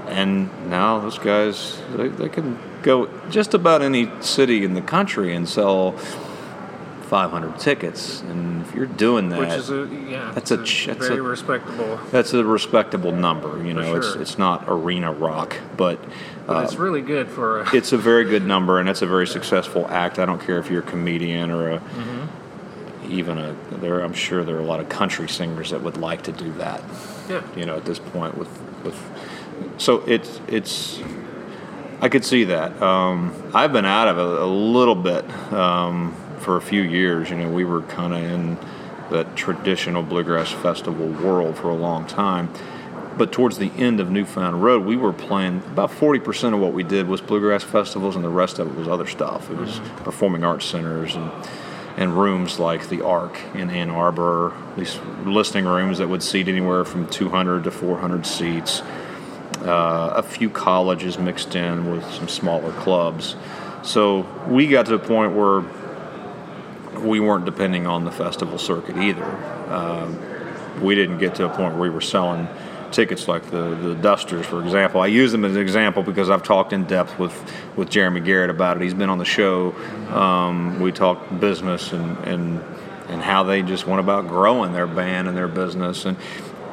and 0.07 0.69
now 0.69 0.99
those 0.99 1.19
guys, 1.19 1.79
they, 1.95 2.09
they 2.09 2.29
can 2.29 2.57
go 2.83 3.07
just 3.29 3.53
about 3.53 3.81
any 3.81 4.09
city 4.21 4.63
in 4.63 4.73
the 4.73 4.81
country 4.81 5.33
and 5.35 5.47
sell 5.47 5.93
500 7.03 7.59
tickets. 7.59 8.21
And 8.21 8.61
if 8.65 8.73
you're 8.73 8.85
doing 8.85 9.29
that, 9.29 9.39
Which 9.39 9.49
is 9.49 9.69
a 9.69 9.87
yeah. 10.09 10.31
That's 10.33 10.51
it's 10.51 10.83
a 10.83 10.87
that's 10.87 11.07
very 11.07 11.19
a- 11.19 11.23
respectable. 11.23 11.99
that's 12.11 12.33
a 12.33 12.43
respectable 12.43 13.11
number. 13.11 13.63
You 13.65 13.73
know, 13.73 13.91
For 13.91 13.97
it's 13.97 14.15
it's 14.15 14.37
not 14.37 14.65
arena 14.67 15.11
rock, 15.11 15.57
but. 15.77 15.99
But 16.47 16.57
uh, 16.57 16.61
it's 16.63 16.75
really 16.75 17.01
good 17.01 17.29
for 17.29 17.61
a, 17.61 17.75
it's 17.75 17.91
a 17.93 17.97
very 17.97 18.25
good 18.25 18.45
number, 18.45 18.79
and 18.79 18.89
it's 18.89 19.01
a 19.01 19.07
very 19.07 19.27
successful 19.27 19.85
act. 19.89 20.19
I 20.19 20.25
don't 20.25 20.41
care 20.41 20.57
if 20.57 20.69
you're 20.71 20.81
a 20.81 20.85
comedian 20.85 21.51
or 21.51 21.71
a 21.71 21.79
Mm-hmm. 21.79 23.11
even 23.11 23.37
a. 23.37 23.55
There, 23.79 23.99
I'm 24.01 24.13
sure 24.13 24.43
there 24.43 24.55
are 24.55 24.59
a 24.61 24.65
lot 24.65 24.79
of 24.79 24.89
country 24.89 25.27
singers 25.29 25.69
that 25.71 25.81
would 25.83 25.97
like 25.97 26.23
to 26.23 26.31
do 26.31 26.51
that. 26.53 26.81
yeah. 27.29 27.41
You 27.55 27.65
know, 27.65 27.75
at 27.75 27.85
this 27.85 27.99
point 27.99 28.37
with 28.37 28.49
with. 28.83 28.97
So 29.77 29.97
it's 30.07 30.39
it's. 30.47 30.99
I 32.01 32.09
could 32.09 32.25
see 32.25 32.45
that. 32.45 32.81
Um, 32.81 33.31
I've 33.53 33.71
been 33.71 33.85
out 33.85 34.07
of 34.07 34.17
it 34.17 34.41
a 34.41 34.45
little 34.45 34.95
bit 34.95 35.29
um, 35.53 36.15
for 36.39 36.57
a 36.57 36.61
few 36.61 36.81
years. 36.81 37.29
You 37.29 37.37
know, 37.37 37.49
we 37.51 37.63
were 37.63 37.83
kind 37.83 38.13
of 38.13 38.23
in 38.23 38.57
that 39.11 39.35
traditional 39.35 40.01
bluegrass 40.01 40.51
festival 40.51 41.07
world 41.07 41.57
for 41.57 41.69
a 41.69 41.75
long 41.75 42.07
time. 42.07 42.51
But 43.17 43.31
towards 43.31 43.59
the 43.59 43.71
end 43.77 43.99
of 43.99 44.09
Newfound 44.09 44.63
Road, 44.63 44.83
we 44.83 44.95
were 44.95 45.13
playing 45.13 45.57
about 45.67 45.91
40% 45.91 46.55
of 46.55 46.59
what 46.59 46.73
we 46.73 46.81
did 46.81 47.07
was 47.07 47.21
bluegrass 47.21 47.63
festivals, 47.63 48.15
and 48.15 48.25
the 48.25 48.29
rest 48.29 48.57
of 48.57 48.67
it 48.67 48.75
was 48.75 48.87
other 48.87 49.05
stuff. 49.05 49.51
It 49.51 49.57
was 49.57 49.79
performing 49.97 50.43
arts 50.43 50.65
centers 50.65 51.15
and 51.15 51.31
and 51.97 52.17
rooms 52.17 52.57
like 52.57 52.89
the 52.89 53.05
Ark 53.05 53.37
in 53.53 53.69
Ann 53.69 53.89
Arbor, 53.89 54.53
these 54.77 54.97
listening 55.25 55.65
rooms 55.65 55.97
that 55.97 56.07
would 56.07 56.23
seat 56.23 56.47
anywhere 56.47 56.85
from 56.85 57.07
200 57.07 57.65
to 57.65 57.71
400 57.71 58.25
seats. 58.25 58.81
Uh, 59.61 60.13
a 60.15 60.23
few 60.23 60.49
colleges 60.49 61.17
mixed 61.17 61.55
in 61.55 61.91
with 61.91 62.03
some 62.13 62.27
smaller 62.27 62.71
clubs. 62.73 63.35
So 63.83 64.21
we 64.47 64.67
got 64.67 64.87
to 64.87 64.95
a 64.95 64.99
point 64.99 65.35
where 65.35 65.63
we 67.01 67.19
weren't 67.19 67.45
depending 67.45 67.87
on 67.87 68.05
the 68.05 68.11
festival 68.11 68.57
circuit 68.57 68.97
either. 68.97 69.25
Um, 69.71 70.19
we 70.81 70.95
didn't 70.95 71.19
get 71.19 71.35
to 71.35 71.45
a 71.45 71.49
point 71.49 71.73
where 71.73 71.83
we 71.83 71.89
were 71.89 72.01
selling 72.01 72.47
tickets 72.91 73.27
like 73.27 73.49
the, 73.51 73.75
the 73.75 73.95
Dusters, 73.95 74.45
for 74.45 74.61
example. 74.61 74.99
I 74.99 75.07
use 75.07 75.31
them 75.31 75.45
as 75.45 75.55
an 75.55 75.61
example 75.61 76.03
because 76.03 76.29
I've 76.29 76.43
talked 76.43 76.73
in 76.73 76.83
depth 76.85 77.17
with, 77.17 77.33
with 77.77 77.89
Jeremy 77.89 78.19
Garrett 78.19 78.49
about 78.49 78.77
it. 78.77 78.83
He's 78.83 78.93
been 78.93 79.09
on 79.09 79.17
the 79.17 79.25
show. 79.25 79.73
Um, 80.09 80.79
we 80.79 80.91
talked 80.91 81.39
business 81.39 81.93
and, 81.93 82.17
and 82.25 82.63
and 83.11 83.21
how 83.21 83.43
they 83.43 83.61
just 83.61 83.85
went 83.85 83.99
about 83.99 84.27
growing 84.27 84.71
their 84.71 84.87
band 84.87 85.27
and 85.27 85.35
their 85.35 85.47
business. 85.47 86.05
And 86.05 86.17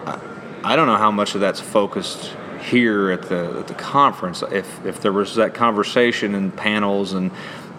I, 0.07 0.20
I 0.62 0.76
don't 0.76 0.86
know 0.86 0.97
how 0.97 1.11
much 1.11 1.34
of 1.34 1.41
that's 1.41 1.61
focused 1.61 2.32
here 2.61 3.11
at 3.11 3.28
the 3.28 3.59
at 3.61 3.68
the 3.68 3.74
conference. 3.74 4.42
If 4.42 4.84
if 4.84 5.00
there 5.00 5.12
was 5.12 5.34
that 5.36 5.54
conversation 5.54 6.34
and 6.34 6.54
panels, 6.56 7.12
and 7.12 7.30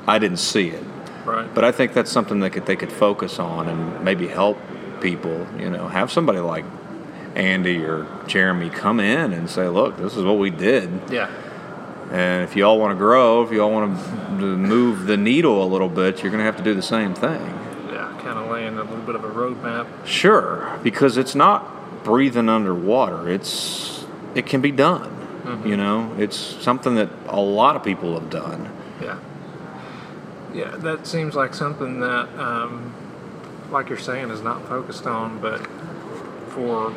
I 0.08 0.20
didn't 0.20 0.38
see 0.38 0.70
it. 0.70 0.84
Right. 1.26 1.54
But 1.54 1.64
I 1.64 1.72
think 1.72 1.94
that's 1.94 2.12
something 2.12 2.40
that 2.40 2.52
could, 2.52 2.66
they 2.66 2.76
could 2.76 2.92
focus 2.92 3.40
on 3.40 3.68
and 3.68 4.04
maybe 4.04 4.28
help 4.28 4.58
people. 5.02 5.46
You 5.60 5.70
know, 5.70 5.88
have 5.88 6.12
somebody 6.12 6.40
like 6.40 6.66
Andy 7.36 7.84
or 7.84 8.08
Jeremy 8.28 8.70
come 8.70 9.00
in 9.00 9.34
and 9.34 9.50
say, 9.50 9.68
"Look, 9.68 9.98
this 9.98 10.16
is 10.16 10.24
what 10.24 10.38
we 10.40 10.50
did, 10.50 10.90
yeah. 11.12 11.30
and 12.12 12.44
if 12.44 12.56
you 12.56 12.64
all 12.66 12.80
want 12.80 12.92
to 12.92 12.98
grow, 12.98 13.44
if 13.44 13.52
you 13.52 13.62
all 13.62 13.72
want 13.72 14.00
to 14.00 14.42
move 14.42 15.06
the 15.06 15.18
needle 15.18 15.64
a 15.64 15.68
little 15.68 15.90
bit, 15.90 16.24
you're 16.24 16.32
going 16.32 16.40
to 16.40 16.46
have 16.46 16.58
to 16.58 16.64
do 16.64 16.74
the 16.74 16.82
same 16.82 17.14
thing." 17.14 17.42
Yeah. 17.92 18.18
Kind 18.24 18.40
of 18.40 18.50
laying 18.50 18.78
a 18.78 18.84
little 18.84 19.06
bit 19.06 19.16
of 19.16 19.24
a 19.24 19.30
roadmap. 19.30 19.88
Sure, 20.06 20.80
because 20.84 21.18
it's 21.18 21.36
not 21.36 22.04
breathing 22.04 22.50
underwater. 22.50 23.30
It's 23.30 23.99
it 24.40 24.46
can 24.46 24.62
be 24.62 24.72
done. 24.72 25.18
You 25.66 25.78
know, 25.78 26.14
it's 26.18 26.38
something 26.38 26.96
that 26.96 27.10
a 27.28 27.42
lot 27.42 27.76
of 27.76 27.84
people 27.84 28.20
have 28.20 28.30
done. 28.30 28.72
Yeah. 29.02 29.20
Yeah, 30.54 30.76
that 30.78 31.08
seems 31.08 31.36
like 31.36 31.54
something 31.54 32.00
that, 32.00 32.28
um, 32.40 32.94
like 33.72 33.90
you're 33.90 33.98
saying, 33.98 34.30
is 34.30 34.42
not 34.42 34.68
focused 34.68 35.08
on, 35.08 35.40
but 35.40 35.66
for 36.50 36.94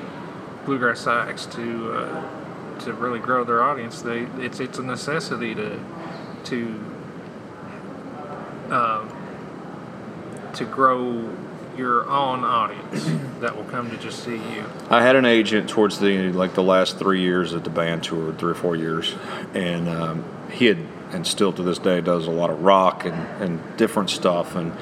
bluegrass 0.64 1.07
acts 1.07 1.47
to 1.47 1.93
uh, 1.93 2.78
to 2.80 2.93
really 2.93 3.18
grow 3.18 3.45
their 3.45 3.62
audience, 3.62 4.03
they 4.03 4.20
it's 4.38 4.61
it's 4.61 4.78
a 4.78 4.82
necessity 4.82 5.55
to 5.55 5.80
to 6.45 6.80
um, 8.70 9.09
to 10.55 10.64
grow 10.64 11.30
your 11.77 12.09
own 12.09 12.45
audience 12.45 13.05
that 13.41 13.57
will 13.57 13.64
come 13.64 13.91
to 13.91 13.97
just 13.97 14.23
see 14.25 14.37
you. 14.37 14.64
I 14.91 15.03
had 15.03 15.16
an 15.16 15.25
agent 15.25 15.68
towards 15.68 15.99
the 15.99 16.31
like 16.33 16.55
the 16.55 16.62
last 16.62 16.99
three 16.99 17.20
years 17.20 17.53
that 17.53 17.64
the 17.64 17.70
band 17.70 18.05
toured, 18.05 18.39
three 18.39 18.53
or 18.53 18.55
four 18.55 18.77
years, 18.77 19.14
and 19.55 19.89
um, 19.89 20.25
he 20.51 20.66
had 20.66 20.79
and 21.12 21.27
still 21.27 21.53
to 21.53 21.62
this 21.62 21.79
day 21.79 22.01
does 22.01 22.27
a 22.27 22.31
lot 22.31 22.49
of 22.51 22.62
rock 22.62 23.05
and, 23.05 23.43
and 23.43 23.77
different 23.77 24.09
stuff. 24.11 24.57
And 24.57 24.73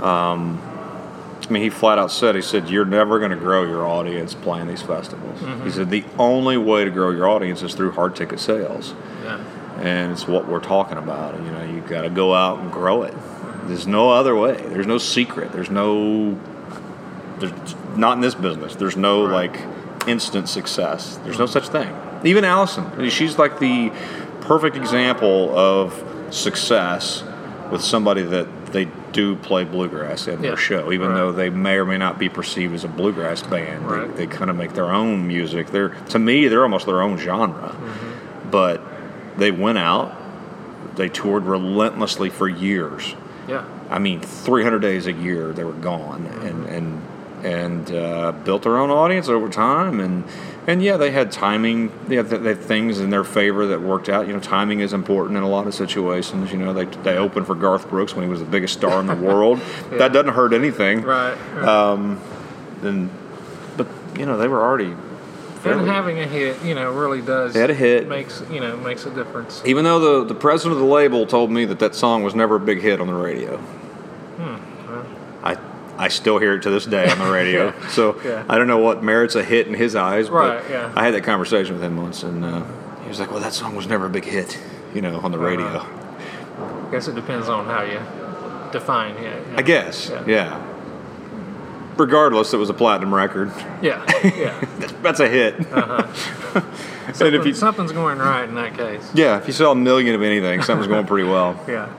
um, 0.00 0.60
I 0.62 1.50
mean, 1.50 1.62
he 1.62 1.70
flat 1.70 1.98
out 1.98 2.10
said, 2.10 2.34
he 2.36 2.42
said, 2.42 2.68
"You're 2.70 2.84
never 2.84 3.18
going 3.18 3.32
to 3.32 3.36
grow 3.36 3.64
your 3.64 3.86
audience 3.86 4.34
playing 4.34 4.66
these 4.68 4.82
festivals." 4.82 5.40
He 5.64 5.70
said, 5.70 5.90
"The 5.90 6.04
only 6.18 6.56
way 6.56 6.84
to 6.84 6.90
grow 6.90 7.10
your 7.10 7.28
audience 7.28 7.62
is 7.62 7.74
through 7.74 7.92
hard 7.92 8.16
ticket 8.16 8.40
sales." 8.40 8.94
Yeah. 9.24 9.42
and 9.80 10.12
it's 10.12 10.28
what 10.28 10.46
we're 10.46 10.60
talking 10.60 10.98
about. 10.98 11.34
You 11.42 11.50
know, 11.50 11.64
you've 11.64 11.88
got 11.88 12.02
to 12.02 12.10
go 12.10 12.34
out 12.34 12.60
and 12.60 12.70
grow 12.70 13.02
it. 13.02 13.14
There's 13.66 13.86
no 13.86 14.10
other 14.10 14.34
way. 14.36 14.56
There's 14.68 14.86
no 14.86 14.98
secret. 14.98 15.52
There's 15.52 15.70
no. 15.70 16.38
There's 17.38 17.52
not 17.96 18.14
in 18.16 18.20
this 18.20 18.34
business. 18.34 18.76
There's 18.76 18.96
no 18.96 19.24
Right. 19.26 19.50
like 19.50 20.08
instant 20.08 20.48
success. 20.48 21.18
There's 21.24 21.38
no 21.38 21.46
such 21.46 21.68
thing. 21.68 21.88
Even 22.24 22.44
Alison, 22.44 22.86
I 22.94 23.00
mean, 23.02 23.10
she's 23.10 23.38
like 23.38 23.58
the 23.58 23.90
perfect 24.42 24.76
example 24.76 25.56
of 25.56 26.02
success 26.30 27.22
with 27.70 27.80
somebody 27.82 28.22
that 28.22 28.46
they 28.72 28.88
do 29.12 29.36
play 29.36 29.64
bluegrass 29.64 30.26
in 30.26 30.42
Yeah. 30.42 30.48
their 30.50 30.56
show, 30.56 30.92
even 30.92 31.08
Right. 31.08 31.14
though 31.16 31.32
they 31.32 31.48
may 31.50 31.76
or 31.76 31.84
may 31.84 31.98
not 31.98 32.18
be 32.18 32.28
perceived 32.28 32.74
as 32.74 32.84
a 32.84 32.88
bluegrass 32.88 33.42
band. 33.42 33.88
Right. 33.90 34.14
They, 34.16 34.26
they 34.26 34.36
kind 34.36 34.50
of 34.50 34.56
make 34.56 34.74
their 34.74 34.90
own 34.92 35.26
music. 35.26 35.70
They're 35.70 35.90
to 36.10 36.18
me, 36.18 36.48
they're 36.48 36.62
almost 36.62 36.86
their 36.86 37.00
own 37.02 37.16
genre. 37.18 37.70
Mm-hmm. 37.74 38.50
But 38.50 38.80
they 39.38 39.50
went 39.50 39.78
out, 39.78 40.12
they 40.96 41.08
toured 41.08 41.44
relentlessly 41.46 42.28
for 42.30 42.48
years. 42.48 43.14
Yeah. 43.48 43.64
I 43.90 43.98
mean, 43.98 44.20
300 44.20 44.78
days 44.80 45.06
a 45.06 45.12
year 45.12 45.52
they 45.52 45.64
were 45.64 45.72
gone, 45.72 46.26
and 46.26 46.66
and 46.66 47.02
and 47.44 47.92
uh, 47.92 48.32
built 48.32 48.62
their 48.62 48.78
own 48.78 48.90
audience 48.90 49.28
over 49.28 49.48
time. 49.48 50.00
And 50.00 50.24
and 50.66 50.82
yeah, 50.82 50.96
they 50.96 51.10
had 51.10 51.30
timing. 51.30 51.92
They 52.08 52.16
had, 52.16 52.30
they 52.30 52.48
had 52.48 52.60
things 52.60 53.00
in 53.00 53.10
their 53.10 53.24
favor 53.24 53.66
that 53.66 53.82
worked 53.82 54.08
out. 54.08 54.26
You 54.26 54.32
know, 54.32 54.40
timing 54.40 54.80
is 54.80 54.92
important 54.92 55.36
in 55.36 55.42
a 55.42 55.48
lot 55.48 55.66
of 55.66 55.74
situations. 55.74 56.52
You 56.52 56.58
know, 56.58 56.72
they 56.72 56.86
they 56.86 57.16
opened 57.16 57.46
for 57.46 57.54
Garth 57.54 57.88
Brooks 57.90 58.14
when 58.14 58.24
he 58.24 58.30
was 58.30 58.40
the 58.40 58.46
biggest 58.46 58.74
star 58.74 59.00
in 59.00 59.06
the 59.06 59.14
world. 59.28 59.60
Yeah. 59.90 59.98
That 59.98 60.12
doesn't 60.12 60.32
hurt 60.32 60.52
anything. 60.52 61.02
Right. 61.02 61.36
right. 61.54 61.64
Um, 61.64 62.20
and 62.82 63.10
but 63.76 63.86
you 64.16 64.26
know 64.26 64.38
they 64.38 64.48
were 64.48 64.62
already. 64.62 64.94
And 65.66 65.86
having 65.88 66.18
a 66.20 66.26
hit, 66.26 66.62
you 66.62 66.74
know, 66.74 66.92
really 66.92 67.20
does 67.22 67.54
had 67.54 67.70
a 67.70 67.74
hit. 67.74 68.08
makes 68.08 68.42
you 68.50 68.60
know 68.60 68.76
makes 68.76 69.06
a 69.06 69.10
difference. 69.10 69.62
Even 69.64 69.84
though 69.84 69.98
the, 70.20 70.34
the 70.34 70.38
president 70.38 70.74
of 70.74 70.86
the 70.86 70.92
label 70.92 71.26
told 71.26 71.50
me 71.50 71.64
that 71.66 71.78
that 71.78 71.94
song 71.94 72.22
was 72.22 72.34
never 72.34 72.56
a 72.56 72.60
big 72.60 72.80
hit 72.80 73.00
on 73.00 73.06
the 73.06 73.14
radio, 73.14 73.56
well. 74.38 75.06
I 75.42 75.56
I 75.96 76.08
still 76.08 76.38
hear 76.38 76.54
it 76.54 76.62
to 76.62 76.70
this 76.70 76.86
day 76.86 77.08
on 77.10 77.18
the 77.18 77.30
radio. 77.30 77.72
So 77.90 78.20
Yeah. 78.24 78.44
I 78.48 78.58
don't 78.58 78.66
know 78.66 78.78
what 78.78 79.02
merits 79.02 79.34
a 79.36 79.44
hit 79.44 79.66
in 79.68 79.74
his 79.74 79.94
eyes, 79.94 80.28
Right, 80.30 80.60
but 80.62 80.70
yeah. 80.70 80.92
I 80.96 81.04
had 81.04 81.14
that 81.14 81.22
conversation 81.24 81.74
with 81.74 81.82
him 81.82 81.96
once, 81.96 82.22
and 82.22 82.44
uh, 82.44 82.64
he 83.02 83.08
was 83.08 83.20
like, 83.20 83.30
"Well, 83.30 83.40
that 83.40 83.52
song 83.52 83.76
was 83.76 83.86
never 83.86 84.06
a 84.06 84.10
big 84.10 84.24
hit, 84.24 84.58
you 84.94 85.00
know, 85.02 85.18
on 85.20 85.30
the 85.32 85.38
radio." 85.38 85.66
Uh-huh. 85.66 86.86
I 86.88 86.90
guess 86.90 87.08
it 87.08 87.14
depends 87.14 87.48
on 87.48 87.66
how 87.66 87.82
you 87.82 88.00
define 88.72 89.16
it. 89.16 89.46
I 89.56 89.62
guess, 89.62 90.08
Yeah. 90.10 90.24
yeah. 90.26 90.73
Regardless, 91.96 92.52
it 92.52 92.56
was 92.56 92.70
a 92.70 92.74
platinum 92.74 93.14
record. 93.14 93.52
Yeah, 93.82 94.04
yeah. 94.24 94.60
That's 95.02 95.20
a 95.20 95.28
hit. 95.28 95.60
Uh-huh. 95.72 96.62
and 97.24 97.34
if 97.34 97.46
you, 97.46 97.54
something's 97.54 97.92
going 97.92 98.18
right 98.18 98.48
in 98.48 98.54
that 98.54 98.76
case. 98.76 99.10
yeah, 99.14 99.38
if 99.38 99.46
you 99.46 99.52
sell 99.52 99.72
a 99.72 99.76
million 99.76 100.14
of 100.14 100.22
anything, 100.22 100.62
something's 100.62 100.88
going 100.88 101.06
pretty 101.06 101.28
well. 101.28 101.60
Yeah. 101.68 101.92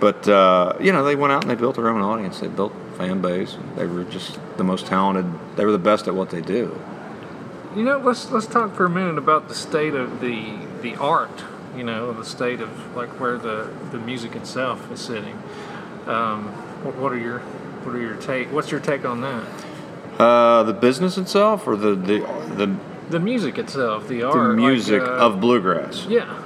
But 0.00 0.26
uh, 0.28 0.76
you 0.80 0.92
know, 0.92 1.04
they 1.04 1.14
went 1.14 1.32
out 1.32 1.44
and 1.44 1.50
they 1.50 1.54
built 1.54 1.76
their 1.76 1.88
own 1.88 2.02
audience. 2.02 2.40
They 2.40 2.48
built 2.48 2.72
fan 2.98 3.20
base. 3.20 3.56
They 3.76 3.86
were 3.86 4.02
just 4.02 4.40
the 4.56 4.64
most 4.64 4.86
talented. 4.86 5.26
They 5.56 5.64
were 5.64 5.70
the 5.70 5.78
best 5.78 6.08
at 6.08 6.14
what 6.16 6.30
they 6.30 6.40
do. 6.40 6.76
You 7.76 7.84
know, 7.84 7.98
let's 7.98 8.28
let's 8.32 8.46
talk 8.46 8.74
for 8.74 8.84
a 8.84 8.90
minute 8.90 9.16
about 9.16 9.46
the 9.46 9.54
state 9.54 9.94
of 9.94 10.20
the 10.20 10.58
the 10.82 10.96
art. 10.96 11.44
You 11.76 11.84
know, 11.84 12.12
the 12.12 12.24
state 12.24 12.60
of 12.60 12.96
like 12.96 13.10
where 13.20 13.38
the 13.38 13.72
the 13.92 13.98
music 13.98 14.34
itself 14.34 14.90
is 14.90 15.00
sitting. 15.00 15.40
Um, 16.06 16.48
what, 16.82 16.96
what 16.96 17.12
are 17.12 17.18
your 17.18 17.40
what 17.84 17.94
are 17.94 18.00
your 18.00 18.14
take? 18.16 18.52
What's 18.52 18.70
your 18.70 18.80
take 18.80 19.04
on 19.04 19.20
that? 19.20 19.44
Uh, 20.18 20.62
the 20.62 20.72
business 20.72 21.18
itself, 21.18 21.66
or 21.66 21.76
the 21.76 21.94
the 21.94 22.18
the, 22.56 22.76
The 23.10 23.20
music 23.20 23.58
itself, 23.58 24.08
the 24.08 24.22
art, 24.22 24.34
the 24.34 24.40
like, 24.48 24.56
music 24.56 25.02
uh, 25.02 25.06
of 25.26 25.40
bluegrass 25.40 26.06
yeah, 26.06 26.42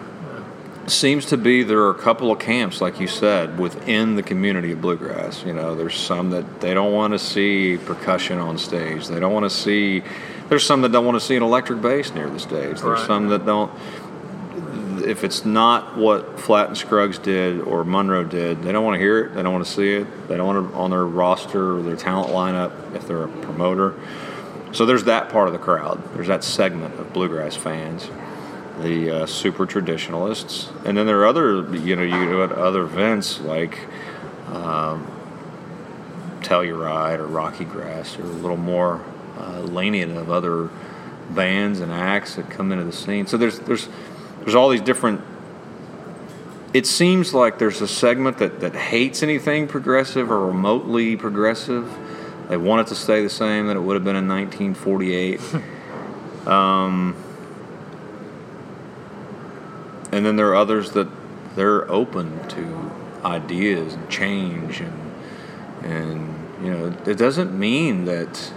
seems 0.87 1.27
to 1.27 1.37
be 1.37 1.63
there 1.63 1.81
are 1.81 1.91
a 1.91 1.95
couple 1.99 2.31
of 2.31 2.39
camps, 2.39 2.81
like 2.81 3.01
you 3.01 3.07
said, 3.09 3.59
within 3.59 4.15
the 4.17 4.23
community 4.23 4.73
of 4.73 4.81
bluegrass. 4.81 5.45
You 5.45 5.53
know, 5.53 5.75
there's 5.75 5.97
some 5.97 6.31
that 6.31 6.61
they 6.61 6.75
don't 6.75 6.93
want 6.93 7.13
to 7.13 7.19
see 7.19 7.77
percussion 7.85 8.39
on 8.39 8.57
stage. 8.59 9.09
They 9.09 9.21
don't 9.21 9.33
want 9.33 9.45
to 9.45 9.51
see. 9.51 10.03
There's 10.49 10.65
some 10.65 10.83
that 10.83 10.93
don't 10.93 11.05
want 11.05 11.17
to 11.17 11.21
see 11.21 11.35
an 11.37 11.43
electric 11.43 11.83
bass 11.83 12.15
near 12.15 12.31
the 12.31 12.39
stage. 12.39 12.81
There's 12.81 12.83
Right. 12.83 13.07
some 13.07 13.29
that 13.29 13.45
don't. 13.45 13.71
If 15.07 15.23
it's 15.23 15.45
not 15.45 15.97
what 15.97 16.41
Flatt 16.41 16.69
and 16.69 16.77
Scruggs 16.77 17.19
did 17.19 17.61
or 17.61 17.85
Monroe 17.85 18.25
did, 18.25 18.63
they 18.63 18.73
don't 18.73 18.85
want 18.85 18.97
to 18.97 18.99
hear 18.99 19.25
it. 19.25 19.35
They 19.35 19.43
don't 19.43 19.53
want 19.53 19.65
to 19.65 19.71
see 19.71 19.93
it. 19.95 20.29
They 20.29 20.37
don't 20.37 20.47
want 20.47 20.71
it 20.71 20.75
on 20.75 20.91
their 20.91 21.07
roster 21.07 21.79
or 21.79 21.83
their 21.83 21.97
talent 21.97 22.33
lineup 22.33 22.95
if 22.95 23.07
they're 23.07 23.25
a 23.25 23.29
promoter. 23.29 23.95
So 24.73 24.85
there's 24.85 25.05
that 25.05 25.31
part 25.31 25.47
of 25.47 25.53
the 25.53 25.59
crowd. 25.59 26.03
There's 26.15 26.27
that 26.27 26.45
segment 26.45 26.99
of 26.99 27.13
bluegrass 27.13 27.55
fans, 27.55 28.11
the 28.81 29.23
uh, 29.23 29.27
super 29.27 29.65
traditionalists, 29.65 30.71
and 30.85 30.99
then 30.99 31.07
there 31.07 31.21
are 31.21 31.27
other. 31.27 31.63
You 31.77 31.97
know, 31.97 32.03
you 32.03 32.27
to 32.27 32.43
other 32.43 32.83
events 32.83 33.41
like 33.41 33.87
um, 34.49 35.07
Telluride 36.41 37.21
or 37.21 37.27
Rocky 37.27 37.65
Grass, 37.65 38.19
or 38.19 38.23
a 38.23 38.27
little 38.27 38.57
more 38.57 39.05
uh, 39.39 39.61
lenient 39.61 40.17
of 40.17 40.31
other 40.31 40.69
bands 41.31 41.81
and 41.81 41.91
acts 41.91 42.37
that 42.37 42.51
come 42.51 42.73
into 42.73 42.85
the 42.85 42.93
scene. 42.93 43.27
So 43.27 43.37
there's 43.37 43.61
there's 43.61 43.89
there's 44.47 44.55
all 44.55 44.69
these 44.69 44.81
different. 44.81 45.21
It 46.73 46.87
seems 46.87 47.35
like 47.35 47.59
there's 47.59 47.81
a 47.81 47.89
segment 47.89 48.39
that, 48.39 48.61
that 48.61 48.77
hates 48.77 49.25
anything 49.25 49.67
progressive 49.67 50.31
or 50.31 50.47
remotely 50.47 51.17
progressive. 51.17 51.93
They 52.49 52.57
want 52.57 52.87
it 52.87 52.91
to 52.91 52.95
stay 52.95 53.25
the 53.25 53.29
same 53.29 53.67
that 53.67 53.77
it 53.77 53.81
would 53.81 53.95
have 53.95 54.05
been 54.05 54.15
in 54.15 54.29
1948. 54.29 55.41
um, 56.47 57.17
and 60.13 60.25
then 60.25 60.37
there 60.37 60.47
are 60.51 60.55
others 60.55 60.93
that 60.93 61.09
they're 61.57 61.91
open 61.91 62.47
to 62.51 62.93
ideas 63.25 63.95
and 63.95 64.09
change 64.09 64.81
and 64.81 65.13
and 65.83 66.65
you 66.65 66.71
know 66.71 66.95
it 67.05 67.19
doesn't 67.19 67.59
mean 67.59 68.05
that 68.05 68.53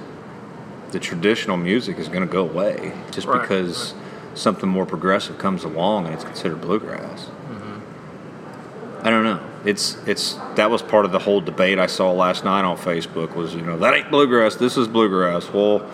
the 0.91 0.99
traditional 0.99 1.57
music 1.57 1.97
is 1.97 2.07
going 2.07 2.21
to 2.21 2.31
go 2.31 2.47
away 2.47 2.93
just 3.09 3.25
Right, 3.25 3.41
because 3.41 3.95
something 4.35 4.69
more 4.69 4.85
progressive 4.85 5.37
comes 5.37 5.63
along 5.63 6.05
and 6.05 6.13
it's 6.15 6.23
considered 6.23 6.61
bluegrass. 6.61 7.25
Mm-hmm. 7.25 9.07
I 9.07 9.09
don't 9.09 9.23
know. 9.23 9.39
It's 9.65 9.97
it's 10.07 10.33
that 10.55 10.69
was 10.69 10.81
part 10.81 11.05
of 11.05 11.11
the 11.11 11.19
whole 11.19 11.41
debate 11.41 11.79
I 11.79 11.87
saw 11.87 12.11
last 12.11 12.43
night 12.45 12.63
on 12.63 12.77
Facebook 12.77 13.35
was 13.35 13.53
you 13.53 13.61
know 13.61 13.77
that 13.79 13.93
ain't 13.93 14.09
bluegrass. 14.09 14.55
This 14.55 14.77
is 14.77 14.87
bluegrass. 14.87 15.49
Well, 15.51 15.85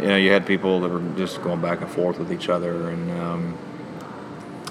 you 0.00 0.06
know 0.06 0.16
you 0.16 0.30
had 0.32 0.46
people 0.46 0.80
that 0.80 0.88
were 0.90 1.02
just 1.16 1.42
going 1.42 1.60
back 1.60 1.80
and 1.82 1.90
forth 1.90 2.18
with 2.18 2.32
each 2.32 2.48
other 2.48 2.88
and 2.88 3.10
um, 3.20 3.58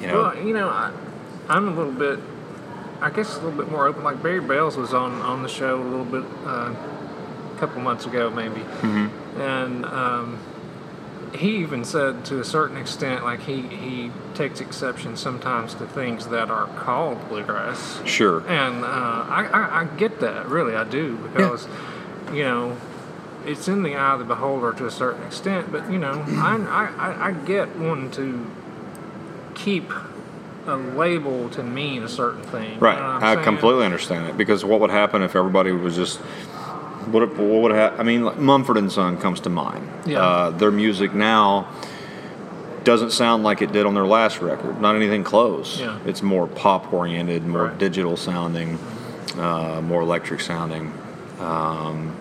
you 0.01 0.07
know 0.07 0.21
Well, 0.23 0.43
you 0.43 0.53
know, 0.53 0.69
I, 0.69 0.91
I'm 1.49 1.67
a 1.67 1.71
little 1.71 1.91
bit, 1.93 2.19
I 2.99 3.09
guess, 3.11 3.37
a 3.37 3.41
little 3.41 3.57
bit 3.63 3.69
more 3.71 3.87
open. 3.87 4.03
Like 4.03 4.23
Barry 4.23 4.41
Bales 4.41 4.75
was 4.75 4.93
on 4.93 5.21
on 5.21 5.43
the 5.43 5.49
show 5.49 5.79
a 5.79 5.83
little 5.83 6.05
bit, 6.05 6.23
uh, 6.45 6.73
a 6.73 7.57
couple 7.59 7.79
months 7.81 8.05
ago, 8.07 8.29
maybe, 8.31 8.61
Mm-hmm. 8.61 9.41
and 9.41 9.85
um, 9.85 10.39
he 11.35 11.57
even 11.57 11.83
said 11.83 12.25
to 12.25 12.39
a 12.39 12.43
certain 12.43 12.77
extent, 12.77 13.23
like 13.23 13.41
he 13.41 13.61
he 13.63 14.11
takes 14.35 14.59
exception 14.61 15.17
sometimes 15.17 15.73
to 15.75 15.85
things 15.87 16.27
that 16.27 16.49
are 16.49 16.67
called 16.77 17.27
bluegrass, 17.29 18.01
sure 18.05 18.39
and 18.47 18.83
uh, 18.83 18.87
I, 18.87 19.49
I 19.51 19.81
I 19.81 19.85
get 19.97 20.19
that 20.21 20.47
really, 20.47 20.75
I 20.75 20.83
do 20.83 21.17
because, 21.17 21.67
you 22.31 22.43
know. 22.43 22.77
It's 23.45 23.67
in 23.67 23.83
the 23.83 23.93
eye 23.97 24.13
of 24.13 24.19
the 24.19 24.25
beholder 24.25 24.71
to 24.71 24.85
a 24.85 24.89
certain 24.89 25.21
extent, 25.23 25.69
but 25.69 25.91
you 25.91 25.97
know, 25.99 26.23
I, 26.29 26.55
I, 26.97 27.27
I- 27.27 27.31
get 27.33 27.75
wanting 27.75 28.09
to 28.11 28.49
keep 29.53 29.91
a 30.65 30.77
label 30.77 31.49
to 31.49 31.61
mean 31.61 32.03
a 32.03 32.07
certain 32.07 32.41
thing. 32.43 32.79
Right, 32.79 32.95
You 32.95 33.01
know 33.01 33.19
I 33.21 33.33
saying? 33.33 33.43
completely 33.43 33.83
understand 33.83 34.29
it 34.29 34.37
because 34.37 34.63
what 34.63 34.79
would 34.79 34.91
happen 34.91 35.21
if 35.23 35.35
everybody 35.35 35.73
was 35.73 35.97
just 35.97 36.21
what 37.11 37.27
what 37.37 37.61
would 37.61 37.71
ha- 37.71 37.95
I 37.97 38.03
mean? 38.03 38.23
Like 38.23 38.37
Mumford 38.37 38.77
and 38.77 38.91
Son 38.91 39.17
comes 39.17 39.39
to 39.41 39.49
mind. 39.49 39.87
Yeah. 40.05 40.19
Uh, 40.21 40.49
their 40.51 40.71
music 40.71 41.13
now 41.13 41.67
doesn't 42.83 43.11
sound 43.11 43.43
like 43.43 43.61
it 43.61 43.71
did 43.71 43.85
on 43.85 43.93
their 43.93 44.05
last 44.05 44.41
record. 44.41 44.81
Not 44.81 44.95
anything 44.95 45.23
close. 45.23 45.79
Yeah. 45.79 45.99
It's 46.05 46.21
more 46.21 46.47
pop 46.47 46.91
oriented, 46.93 47.45
more 47.45 47.65
Right. 47.67 47.77
digital 47.77 48.17
sounding, 48.17 48.77
uh, 49.37 49.81
more 49.81 50.01
electric 50.01 50.41
sounding. 50.41 50.91
Um, 51.39 52.13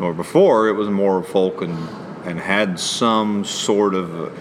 or 0.00 0.12
before 0.12 0.68
it 0.68 0.72
was 0.72 0.88
more 0.88 1.22
folk 1.22 1.62
and 1.62 1.76
and 2.24 2.40
had 2.40 2.80
some 2.80 3.44
sort 3.44 3.94
of 3.94 4.32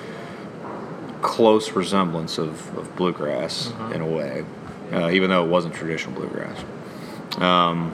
close 1.21 1.71
resemblance 1.71 2.37
of, 2.37 2.75
of 2.77 2.95
bluegrass 2.95 3.67
Mm-hmm. 3.67 3.93
in 3.93 4.01
a 4.01 4.07
way, 4.07 4.45
uh, 4.91 5.09
even 5.09 5.29
though 5.29 5.43
it 5.43 5.49
wasn't 5.49 5.73
traditional 5.73 6.13
bluegrass. 6.15 6.57
Um, 7.37 7.91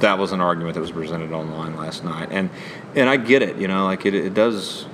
that 0.00 0.18
was 0.18 0.32
an 0.32 0.40
argument 0.40 0.74
that 0.74 0.80
was 0.80 0.92
presented 0.92 1.32
online 1.32 1.76
last 1.76 2.04
night, 2.04 2.28
and 2.30 2.50
and 2.94 3.08
I 3.08 3.16
get 3.16 3.42
it. 3.42 3.56
You 3.56 3.68
know, 3.68 3.84
like 3.84 4.04
it, 4.06 4.14
it 4.14 4.34
does. 4.34 4.86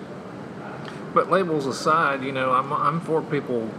But 1.15 1.31
labels 1.31 1.67
aside, 1.67 2.23
you 2.23 2.33
know, 2.33 2.53
I'm 2.53 2.73
I'm 2.73 3.01
for 3.01 3.23
people 3.23 3.71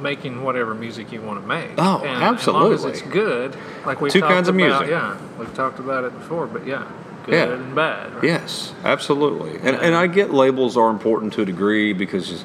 making 0.00 0.42
whatever 0.42 0.74
music 0.74 1.12
you 1.12 1.22
want 1.22 1.40
to 1.40 1.46
make. 1.46 1.70
Oh, 1.78 1.98
and, 1.98 2.08
As 2.08 2.20
long 2.20 2.34
absolutely. 2.34 2.74
as 2.74 2.84
it's 2.84 3.02
good, 3.02 3.56
like 3.86 4.00
we've 4.00 4.12
Two 4.12 4.20
kinds 4.20 4.48
of 4.48 4.56
about, 4.56 4.80
music. 4.80 4.88
Yeah, 4.90 5.16
we've 5.38 5.54
talked 5.54 5.78
about 5.78 6.04
it 6.04 6.12
before, 6.18 6.46
but 6.48 6.66
yeah, 6.66 6.90
good 7.24 7.34
Yeah. 7.34 7.54
and 7.54 7.74
bad. 7.74 8.14
Right? 8.14 8.24
Yes, 8.24 8.74
absolutely, 8.84 9.56
and 9.56 9.76
Yeah. 9.76 9.80
and 9.82 9.94
I 9.94 10.06
get 10.08 10.32
labels 10.34 10.76
are 10.76 10.90
important 10.90 11.32
to 11.34 11.42
a 11.42 11.44
degree 11.44 11.92
because 11.92 12.44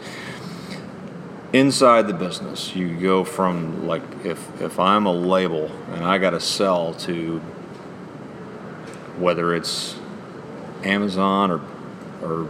inside 1.54 2.08
the 2.08 2.14
business 2.14 2.76
you 2.76 2.90
go 2.96 3.24
from 3.24 3.88
like 3.88 4.02
if 4.26 4.62
if 4.62 4.80
I'm 4.80 5.06
a 5.06 5.14
label 5.14 5.72
and 5.94 6.04
I 6.06 6.18
got 6.18 6.32
to 6.32 6.42
sell 6.42 6.94
to 6.96 7.42
whether 9.18 9.53
it's 9.55 9.95
Amazon 10.84 11.51
or 11.51 11.61
or 12.22 12.47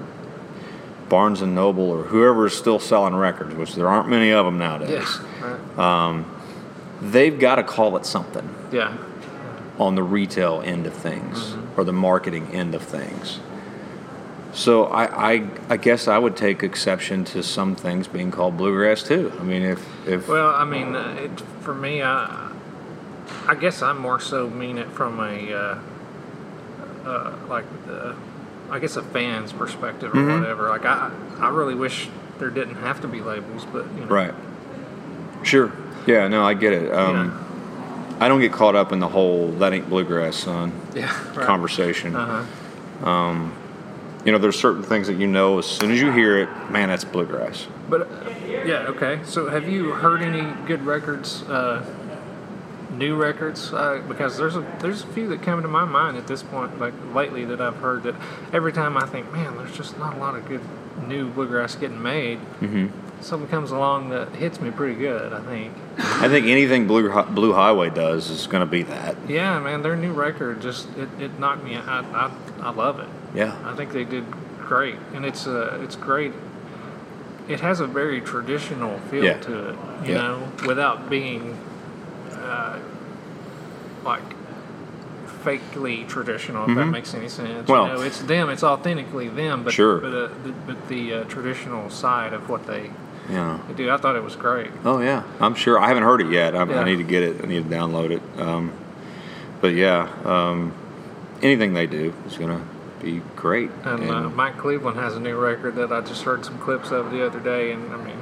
Barnes 1.10 1.42
and 1.42 1.56
Noble 1.56 1.90
or 1.90 2.04
whoever 2.04 2.48
is 2.48 2.54
still 2.58 2.80
selling 2.80 3.16
records, 3.16 3.56
which 3.56 3.76
there 3.76 3.88
aren't 3.88 4.10
many 4.10 4.32
of 4.32 4.46
them 4.46 4.58
nowadays. 4.58 4.90
Yeah. 5.40 5.64
Right. 5.78 6.26
They've 7.02 7.38
got 7.40 7.56
to 7.56 7.64
call 7.64 7.96
it 7.98 8.06
something 8.06 8.50
Yeah. 8.72 8.98
on 9.80 9.96
the 9.96 10.04
retail 10.04 10.62
end 10.66 10.86
of 10.88 10.94
things 10.94 11.52
Mm-hmm. 11.52 11.80
or 11.80 11.84
the 11.84 11.94
marketing 11.94 12.48
end 12.54 12.74
of 12.76 12.82
things. 12.82 13.40
So 14.54 14.86
I, 14.86 15.34
I 15.36 15.50
I 15.70 15.78
guess 15.78 16.08
I 16.08 16.18
would 16.18 16.36
take 16.36 16.64
exception 16.64 17.24
to 17.26 17.44
some 17.44 17.76
things 17.76 18.08
being 18.08 18.32
called 18.32 18.58
bluegrass 18.58 19.04
too. 19.04 19.32
I 19.40 19.44
mean, 19.44 19.62
if 19.62 19.86
if 20.08 20.28
Well, 20.28 20.50
I 20.50 20.66
mean, 20.66 20.96
uh, 20.96 21.16
it, 21.20 21.40
for 21.62 21.76
me, 21.76 22.02
I, 22.02 22.50
I 23.48 23.54
guess 23.56 23.82
I 23.84 23.94
more 23.94 24.20
so 24.20 24.50
mean 24.50 24.78
it 24.80 24.88
from 24.92 25.20
a, 25.20 25.54
uh, 25.54 25.78
uh, 27.08 27.32
like, 27.50 27.66
the, 27.86 28.16
I 28.70 28.80
guess 28.80 28.98
a 28.98 29.02
fan's 29.02 29.54
perspective 29.54 30.14
or 30.14 30.18
Mhm. 30.18 30.40
whatever. 30.42 30.70
Like, 30.70 30.86
I, 30.86 31.12
I 31.40 31.50
really 31.50 31.76
wish 31.76 32.10
there 32.40 32.50
didn't 32.50 32.76
have 32.76 33.02
to 33.02 33.08
be 33.08 33.22
labels, 33.22 33.66
but 33.72 33.86
you 33.96 34.02
know, 34.02 34.08
right, 34.08 34.34
sure, 35.44 35.72
yeah, 36.06 36.28
no, 36.28 36.44
I 36.46 36.54
get 36.54 36.74
it. 36.74 36.92
Um, 36.94 37.44
I 38.20 38.28
don't 38.28 38.42
get 38.42 38.52
caught 38.52 38.76
up 38.76 38.92
in 38.92 39.00
the 39.00 39.08
whole 39.08 39.52
"that 39.54 39.74
ain't 39.74 39.90
bluegrass, 39.90 40.36
son" 40.36 40.72
yeah, 40.94 41.12
right. 41.36 41.46
conversation. 41.46 42.16
Uh-huh. 42.16 42.44
You 44.26 44.34
know, 44.34 44.40
there's 44.40 44.60
certain 44.60 44.84
things 44.84 45.08
that 45.08 45.14
you 45.18 45.26
know 45.28 45.60
as 45.60 45.66
soon 45.66 45.90
as 45.92 46.02
you 46.02 46.12
hear 46.12 46.38
it, 46.40 46.50
man, 46.70 46.90
that's 46.90 47.06
bluegrass. 47.06 47.66
But 47.90 48.02
uh, 48.02 48.30
yeah, 48.66 48.88
okay. 48.90 49.22
So, 49.24 49.50
have 49.50 49.70
you 49.70 49.92
heard 49.92 50.22
any 50.22 50.52
good 50.66 50.86
records? 50.86 51.44
Uh, 51.44 51.86
new 52.98 53.16
records 53.16 53.72
uh, 53.74 54.02
because 54.08 54.38
there's 54.38 54.56
a 54.56 54.62
there's 54.80 55.04
a 55.04 55.08
few 55.08 55.28
that 55.30 55.42
come 55.44 55.62
to 55.62 55.68
my 55.68 55.86
mind 55.86 56.18
at 56.18 56.26
this 56.28 56.42
point 56.44 56.80
like 56.80 56.94
lately 57.14 57.46
that 57.46 57.62
I've 57.62 57.76
heard 57.78 58.04
that 58.04 58.16
every 58.52 58.74
time 58.74 58.98
I 58.98 59.06
think 59.06 59.32
man 59.32 59.56
there's 59.58 59.76
just 59.76 59.98
not 60.00 60.16
a 60.16 60.18
lot 60.18 60.36
of 60.36 60.48
good 60.48 60.62
new 61.08 61.30
bluegrass 61.30 61.76
getting 61.76 62.02
made 62.02 62.40
Mm-hmm. 62.60 62.88
something 63.22 63.48
comes 63.50 63.70
along 63.72 64.10
that 64.10 64.30
hits 64.36 64.60
me 64.60 64.72
pretty 64.72 64.96
good. 64.96 65.32
I 65.32 65.42
think. 65.42 65.74
I 65.98 66.28
think 66.28 66.48
anything 66.48 66.88
Blue 66.88 67.10
Blue 67.26 67.54
Highway 67.54 67.90
does 67.92 68.30
is 68.30 68.48
going 68.48 68.62
to 68.62 68.70
be 68.70 68.84
that. 68.84 69.16
Yeah, 69.30 69.60
man, 69.60 69.82
their 69.84 69.96
new 69.96 70.12
record 70.14 70.62
just 70.62 70.88
it, 70.98 71.10
it 71.20 71.40
knocked 71.40 71.64
me. 71.64 71.76
I, 71.76 72.00
I 72.02 72.32
I 72.62 72.70
love 72.72 73.00
it. 73.00 73.08
Yeah. 73.36 73.56
I 73.64 73.76
think 73.76 73.92
they 73.92 74.04
did 74.06 74.26
great, 74.60 74.96
and 75.14 75.24
it's 75.26 75.46
uh, 75.48 75.80
it's 75.84 75.96
great. 75.96 76.34
It 77.48 77.60
has 77.62 77.80
a 77.80 77.88
very 77.88 78.22
traditional 78.22 78.98
feel 79.10 79.24
Yeah. 79.24 79.38
to 79.42 79.70
it, 79.70 79.76
you 80.06 80.14
Yeah. 80.14 80.18
know, 80.22 80.52
without 80.68 81.10
being 81.10 81.58
uh, 82.34 82.80
fakely 85.48 86.08
traditional. 86.08 86.70
If 86.70 86.76
that 86.76 86.86
makes 86.86 87.14
any 87.14 87.30
sense. 87.30 87.50
Mm-hmm. 87.50 87.72
Well- 87.72 87.88
you 87.88 87.94
know, 87.94 88.02
it's 88.02 88.20
them. 88.22 88.50
It's 88.50 88.64
authentically 88.64 89.30
them, 89.30 89.64
but 89.64 89.74
Sure. 89.74 90.00
but 90.00 90.14
uh, 90.14 90.28
the, 90.44 90.52
but 90.66 90.88
the 90.90 91.14
uh, 91.14 91.24
traditional 91.26 91.90
side 91.90 92.34
of 92.34 92.50
what 92.50 92.68
they, 92.68 92.92
Yeah. 93.30 93.60
do. 93.76 93.90
I 93.90 93.98
thought 93.98 94.16
it 94.16 94.24
was 94.24 94.36
great. 94.36 94.72
Oh 94.84 95.00
yeah, 95.00 95.24
I'm 95.40 95.56
sure. 95.56 95.80
I 95.80 95.88
haven't 95.88 96.04
heard 96.04 96.22
it 96.22 96.30
yet. 96.32 96.56
I, 96.56 96.64
Yeah. 96.66 96.82
I 96.82 96.84
need 96.84 96.98
to 96.98 97.04
get 97.04 97.24
it. 97.24 97.44
I 97.44 97.48
need 97.48 97.70
to 97.70 97.76
download 97.76 98.12
it. 98.12 98.22
Um, 98.40 98.74
but 99.62 99.74
yeah, 99.74 100.10
um, 100.26 100.74
anything 101.42 101.74
they 101.74 101.88
do 101.88 102.14
is 102.28 102.38
going 102.38 102.50
to 102.58 102.64
be 103.04 103.22
great. 103.36 103.70
And 103.84 104.10
uh, 104.10 104.30
Mike 104.30 104.58
Cleveland 104.58 104.98
has 104.98 105.16
a 105.16 105.20
new 105.20 105.36
record 105.38 105.76
that 105.76 105.92
I 105.92 106.02
just 106.02 106.24
heard 106.24 106.46
some 106.46 106.58
clips 106.60 106.92
of 106.92 107.12
the 107.12 107.26
other 107.26 107.40
day, 107.40 107.72
and 107.72 107.92
I 107.94 107.98
mean, 107.98 108.18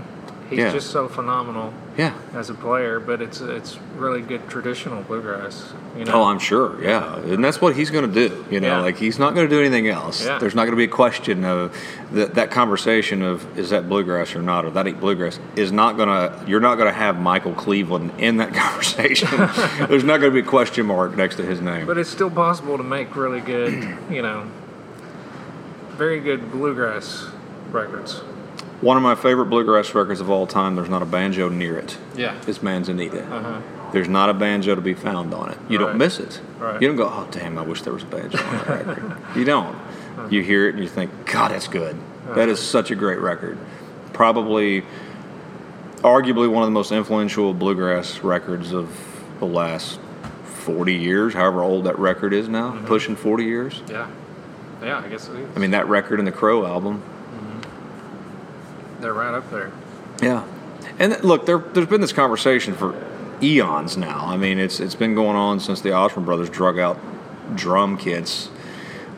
he's 0.49 0.59
Yeah. 0.59 0.71
just 0.71 0.91
so 0.91 1.07
phenomenal 1.07 1.73
yeah. 1.97 2.13
as 2.33 2.49
a 2.49 2.53
player. 2.53 2.99
But 2.99 3.21
it's 3.21 3.41
it's 3.41 3.77
really 3.95 4.21
good 4.21 4.47
traditional 4.49 5.01
bluegrass. 5.03 5.73
You 5.97 6.05
know, 6.05 6.13
Oh, 6.13 6.23
I'm 6.23 6.39
sure. 6.39 6.81
Yeah, 6.83 7.15
and 7.17 7.43
that's 7.43 7.61
what 7.61 7.75
he's 7.75 7.89
going 7.89 8.11
to 8.11 8.27
do. 8.29 8.45
You 8.51 8.59
know, 8.59 8.67
Yeah. 8.77 8.81
like 8.81 8.97
he's 8.97 9.17
not 9.17 9.33
going 9.33 9.47
to 9.49 9.55
do 9.55 9.59
anything 9.61 9.87
else. 9.87 10.25
Yeah. 10.25 10.37
There's 10.39 10.53
not 10.55 10.63
going 10.65 10.73
to 10.73 10.77
be 10.77 10.83
a 10.85 10.87
question 10.87 11.45
of 11.45 11.75
that. 12.11 12.35
That 12.35 12.51
conversation 12.51 13.21
of 13.21 13.57
is 13.57 13.69
that 13.69 13.87
bluegrass 13.87 14.35
or 14.35 14.41
not, 14.41 14.65
or 14.65 14.71
that 14.71 14.87
ain't 14.87 14.99
bluegrass 14.99 15.39
is 15.55 15.71
not 15.71 15.95
going 15.97 16.09
to. 16.09 16.43
You're 16.47 16.59
not 16.59 16.75
going 16.75 16.87
to 16.91 16.97
have 16.97 17.19
Michael 17.19 17.53
Cleveland 17.53 18.11
in 18.17 18.37
that 18.37 18.53
conversation. 18.63 19.29
There's 19.87 20.03
not 20.03 20.19
going 20.19 20.33
to 20.33 20.41
be 20.41 20.45
a 20.45 20.49
question 20.49 20.85
mark 20.85 21.15
next 21.15 21.35
to 21.37 21.43
his 21.43 21.61
name. 21.61 21.85
but 21.85 21.97
it's 21.97 22.09
still 22.09 22.29
possible 22.31 22.77
to 22.77 22.83
make 22.83 23.15
really 23.15 23.39
good, 23.41 23.73
you 24.09 24.21
know, 24.21 24.45
very 25.91 26.19
good 26.19 26.51
bluegrass 26.51 27.27
records. 27.71 28.21
One 28.86 28.97
of 28.97 29.01
my 29.03 29.15
favorite 29.15 29.47
bluegrass 29.47 29.95
records 29.95 30.21
of 30.21 30.29
all 30.29 30.45
time. 30.45 30.75
There's 30.75 30.89
not 30.89 31.01
a 31.01 31.07
banjo 31.07 31.49
near 31.49 31.75
it. 31.79 31.97
Yeah. 32.15 32.39
Is 32.45 32.61
Manzanita. 32.61 33.23
Uh-huh. 33.25 33.61
There's 33.91 34.07
not 34.07 34.29
a 34.29 34.33
banjo 34.36 34.75
to 34.75 34.81
be 34.81 34.93
found 34.93 35.33
on 35.33 35.49
it. 35.49 35.57
You 35.67 35.79
Right. 35.79 35.88
don't 35.88 35.97
miss 35.97 36.19
it. 36.19 36.39
Right. 36.59 36.79
You 36.79 36.88
don't 36.89 36.95
go, 36.95 37.05
oh 37.07 37.27
damn, 37.31 37.57
I 37.57 37.63
wish 37.63 37.81
there 37.81 37.93
was 37.93 38.03
a 38.03 38.05
banjo 38.05 38.38
on 38.38 38.51
that 38.57 38.67
record. 38.86 39.17
You 39.36 39.43
don't. 39.43 39.75
You 40.29 40.43
hear 40.43 40.67
it 40.69 40.75
and 40.75 40.83
you 40.83 40.88
think, 40.88 41.09
God, 41.25 41.49
that's 41.49 41.67
good. 41.67 41.97
That 42.36 42.47
is 42.47 42.59
such 42.59 42.91
a 42.91 42.95
great 42.95 43.19
record. 43.19 43.57
Probably, 44.13 44.83
arguably 46.03 46.47
one 46.47 46.61
of 46.61 46.67
the 46.67 46.71
most 46.73 46.91
influential 46.91 47.55
bluegrass 47.55 48.19
records 48.19 48.71
of 48.71 48.95
the 49.39 49.47
last 49.47 49.99
40 50.43 50.93
years, 50.93 51.33
however 51.33 51.63
old 51.63 51.86
that 51.86 51.97
record 51.97 52.33
is 52.33 52.47
now, 52.47 52.79
pushing 52.86 53.15
40 53.15 53.45
years. 53.45 53.81
Yeah. 53.89 54.07
Yeah, 54.83 54.99
I 55.03 55.07
guess 55.07 55.27
it 55.27 55.38
is. 55.38 55.49
I 55.55 55.59
mean, 55.59 55.71
that 55.71 55.88
record 55.88 56.19
and 56.19 56.27
the 56.27 56.31
Crowe 56.31 56.67
album. 56.67 57.01
They're 59.05 59.13
right 59.13 59.35
up 59.35 59.51
there. 59.51 59.71
Yeah, 60.19 60.47
and 60.97 61.23
look, 61.23 61.45
there, 61.45 61.59
there's 61.59 61.85
been 61.85 62.01
this 62.01 62.11
conversation 62.11 62.73
for 62.73 62.95
eons 63.39 63.97
now. 63.97 64.25
I 64.25 64.35
mean, 64.35 64.57
it's 64.57 64.79
it's 64.79 64.95
been 64.95 65.13
going 65.13 65.35
on 65.35 65.59
since 65.59 65.79
the 65.79 65.93
Osborne 65.93 66.25
brothers 66.25 66.49
drug 66.49 66.79
out 66.79 66.97
drum 67.53 67.99
kits 67.99 68.49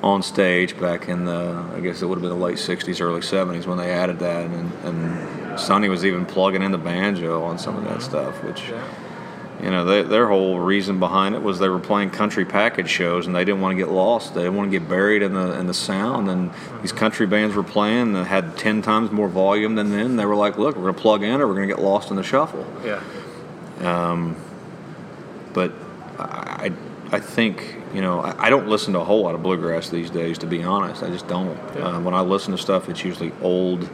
on 0.03 0.23
stage 0.23 0.77
back 0.77 1.07
in 1.07 1.23
the 1.23 1.65
I 1.73 1.79
guess 1.79 2.01
it 2.01 2.05
would 2.05 2.15
have 2.15 2.21
been 2.21 2.37
the 2.37 2.45
late 2.45 2.57
'60s, 2.57 2.99
early 2.99 3.21
'70s 3.21 3.65
when 3.65 3.77
they 3.77 3.89
added 3.89 4.19
that, 4.19 4.47
and 4.47 4.73
and 4.83 5.57
Sonny 5.57 5.87
was 5.87 6.03
even 6.03 6.25
plugging 6.25 6.63
in 6.63 6.73
the 6.73 6.77
banjo 6.77 7.41
on 7.41 7.57
some 7.57 7.77
of 7.77 7.85
that 7.85 8.01
stuff, 8.01 8.43
which. 8.43 8.67
Yeah. 8.67 8.85
You 9.61 9.71
know, 9.71 9.85
they, 9.85 10.03
their 10.03 10.27
whole 10.27 10.59
reason 10.59 10.99
behind 10.99 11.33
it 11.33 11.41
was 11.41 11.57
they 11.57 11.67
were 11.67 11.79
playing 11.79 12.11
country 12.11 12.45
package 12.45 12.89
shows 12.89 13.25
and 13.25 13.35
they 13.35 13.43
didn't 13.43 13.59
want 13.61 13.75
to 13.75 13.83
get 13.83 13.91
lost. 13.91 14.35
They 14.35 14.43
didn't 14.43 14.55
want 14.55 14.71
to 14.71 14.79
get 14.79 14.87
buried 14.87 15.23
in 15.23 15.33
the 15.33 15.59
in 15.59 15.65
the 15.65 15.73
sound. 15.73 16.29
And 16.29 16.51
these 16.81 16.91
country 16.91 17.25
bands 17.25 17.55
were 17.55 17.63
playing 17.63 18.13
that 18.13 18.25
had 18.25 18.55
ten 18.55 18.83
times 18.83 19.11
more 19.11 19.27
volume 19.27 19.73
than 19.73 19.89
them. 19.89 20.15
They 20.15 20.25
were 20.25 20.35
like, 20.35 20.59
"Look, 20.59 20.75
we're 20.75 20.83
going 20.83 20.95
to 20.95 21.01
plug 21.01 21.23
in, 21.23 21.41
or 21.41 21.47
we're 21.47 21.55
going 21.55 21.67
to 21.67 21.73
get 21.75 21.83
lost 21.83 22.11
in 22.11 22.17
the 22.17 22.23
shuffle." 22.23 22.65
Yeah. 22.85 23.01
Um, 23.81 24.35
But 25.53 25.71
I, 26.19 26.71
I 27.11 27.19
think 27.19 27.77
you 27.95 28.01
know, 28.01 28.19
I, 28.19 28.47
I 28.47 28.49
don't 28.51 28.67
listen 28.67 28.93
to 28.93 28.99
a 28.99 29.03
whole 29.05 29.23
lot 29.23 29.33
of 29.33 29.41
bluegrass 29.41 29.89
these 29.89 30.11
days. 30.11 30.37
To 30.39 30.45
be 30.45 30.61
honest, 30.61 31.01
I 31.01 31.09
just 31.09 31.27
don't. 31.27 31.57
Yeah. 31.75 31.87
Uh, 31.87 31.99
when 32.01 32.13
I 32.13 32.21
listen 32.21 32.51
to 32.51 32.59
stuff, 32.61 32.89
it's 32.89 33.03
usually 33.03 33.31
old 33.41 33.89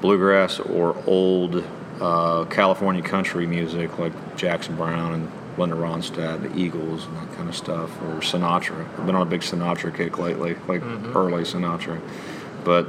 bluegrass 0.00 0.58
or 0.58 0.96
old 1.06 1.62
uh, 2.00 2.44
California 2.46 3.02
country 3.02 3.46
music, 3.46 3.98
like 3.98 4.36
Jackson 4.36 4.76
Browne 4.76 5.14
and 5.14 5.32
Linda 5.58 5.76
Ronstadt, 5.76 6.42
the 6.42 6.56
Eagles, 6.58 7.04
and 7.06 7.16
that 7.16 7.32
kind 7.36 7.48
of 7.48 7.56
stuff, 7.56 7.90
or 8.02 8.20
Sinatra. 8.20 8.86
I've 8.98 9.06
been 9.06 9.14
on 9.14 9.26
a 9.26 9.30
big 9.30 9.42
Sinatra 9.42 9.94
kick 9.94 10.18
lately, 10.18 10.54
like 10.66 10.82
early 10.82 11.42
Sinatra. 11.42 12.00
But 12.64 12.88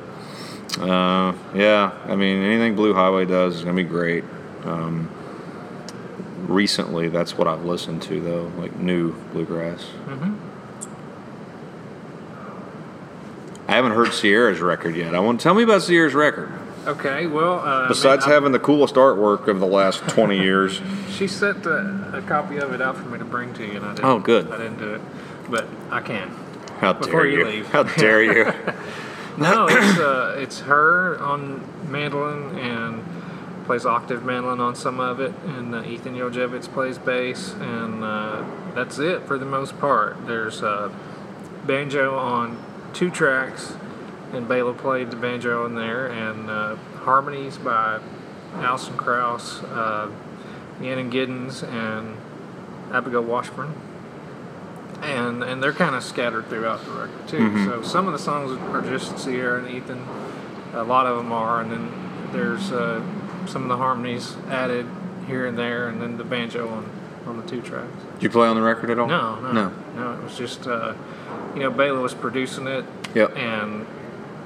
uh, 0.79 1.33
yeah, 1.53 1.91
I 2.05 2.15
mean, 2.15 2.41
anything 2.41 2.75
Blue 2.75 2.93
Highway 2.93 3.25
does 3.25 3.55
is 3.55 3.63
gonna 3.63 3.75
be 3.75 3.83
great. 3.83 4.23
Um, 4.63 5.09
recently, 6.47 7.09
that's 7.09 7.37
what 7.37 7.47
I've 7.47 7.65
listened 7.65 8.03
to, 8.03 8.21
though, 8.21 8.51
like 8.57 8.75
new 8.77 9.13
bluegrass. 9.33 9.85
I 13.67 13.75
haven't 13.75 13.93
heard 13.93 14.13
Sierra's 14.13 14.59
record 14.59 14.95
yet. 14.95 15.15
I 15.15 15.19
want 15.19 15.39
to 15.39 15.43
tell 15.43 15.53
me 15.53 15.63
about 15.63 15.81
Sierra's 15.81 16.13
record. 16.13 16.51
Okay. 16.87 17.27
Well, 17.27 17.59
uh, 17.59 17.87
Besides 17.87 18.25
man, 18.25 18.31
I- 18.31 18.33
having 18.35 18.51
the 18.51 18.59
coolest 18.59 18.95
artwork 18.95 19.47
of 19.47 19.59
the 19.59 19.67
last 19.67 19.99
20 20.09 20.37
years. 20.39 20.81
She 21.11 21.27
sent 21.27 21.67
a, 21.67 22.13
a 22.15 22.21
copy 22.23 22.57
of 22.57 22.73
it 22.73 22.81
out 22.81 22.97
for 22.97 23.03
me 23.07 23.19
to 23.19 23.25
bring 23.25 23.53
to 23.53 23.63
you, 23.63 23.73
and 23.73 23.85
I 23.85 23.93
didn't. 23.93 24.05
Oh, 24.05 24.17
good. 24.17 24.49
I 24.49 24.57
didn't 24.57 24.79
do 24.79 24.95
it, 24.95 25.01
but 25.51 25.67
I 25.91 26.01
can. 26.01 26.29
How 26.79 26.93
dare 26.93 27.27
you 27.27 27.39
you? 27.39 27.45
leave. 27.45 27.67
How 27.67 27.83
dare 27.83 28.23
you? 28.23 28.51
No, 29.37 29.67
it's 29.69 29.97
uh, 29.99 30.35
it's 30.37 30.59
her 30.61 31.17
on 31.19 31.63
mandolin 31.91 32.57
and 32.57 33.03
plays 33.65 33.85
octave 33.85 34.23
mandolin 34.25 34.59
on 34.59 34.75
some 34.75 34.99
of 34.99 35.19
it, 35.19 35.33
and 35.45 35.73
uh, 35.75 35.83
Ethan 35.83 36.15
Jodziewicz 36.15 36.67
plays 36.73 36.97
bass, 36.97 37.53
and 37.53 38.03
uh, 38.03 38.43
that's 38.73 38.97
it 38.99 39.23
for 39.27 39.37
the 39.37 39.45
most 39.45 39.79
part. 39.79 40.25
There's 40.27 40.61
uh, 40.63 40.91
banjo 41.65 42.17
on 42.17 42.57
two 42.93 43.09
tracks, 43.11 43.73
and 44.33 44.47
Bela 44.47 44.73
played 44.73 45.11
the 45.11 45.15
banjo 45.17 45.65
in 45.65 45.75
there, 45.75 46.07
and 46.07 46.49
uh, 46.49 46.75
harmonies 47.03 47.57
by 47.57 47.99
Alison 48.55 48.95
Krauss, 48.97 49.61
uh, 49.63 50.09
Rhiannon 50.79 51.11
Giddens, 51.11 51.63
and 51.63 52.17
Abigail 52.93 53.23
Washburn 53.23 53.73
and 55.01 55.43
and 55.43 55.63
they're 55.63 55.73
kind 55.73 55.95
of 55.95 56.03
scattered 56.03 56.47
throughout 56.47 56.83
the 56.85 56.91
record 56.91 57.27
too. 57.27 57.65
So 57.65 57.81
some 57.81 58.05
of 58.07 58.13
the 58.13 58.19
songs 58.19 58.51
are 58.51 58.81
just 58.81 59.17
Sierra 59.17 59.63
and 59.63 59.67
Ethan. 59.75 60.05
A 60.73 60.83
lot 60.83 61.07
of 61.07 61.17
them 61.17 61.31
are, 61.31 61.59
and 61.61 61.71
then 61.71 62.29
there's 62.31 62.71
uh, 62.71 63.01
some 63.47 63.63
of 63.63 63.69
the 63.69 63.77
harmonies 63.77 64.35
added 64.47 64.85
here 65.27 65.47
and 65.47 65.57
there, 65.57 65.87
and 65.87 66.01
then 66.01 66.17
the 66.17 66.23
banjo 66.23 66.67
on 66.69 66.89
on 67.25 67.41
the 67.41 67.47
two 67.47 67.61
tracks. 67.61 67.91
Did 68.15 68.23
you 68.23 68.29
play 68.29 68.47
on 68.47 68.55
the 68.55 68.61
record 68.61 68.89
at 68.91 68.99
all? 68.99 69.07
No, 69.07 69.39
no, 69.39 69.51
No. 69.51 69.71
no. 69.95 70.13
It 70.19 70.23
was 70.23 70.37
just 70.37 70.67
uh, 70.67 70.93
you 71.55 71.61
know 71.61 71.71
Bela 71.71 71.99
was 71.99 72.13
producing 72.13 72.67
it, 72.67 72.85
Yep. 73.15 73.35
and 73.37 73.87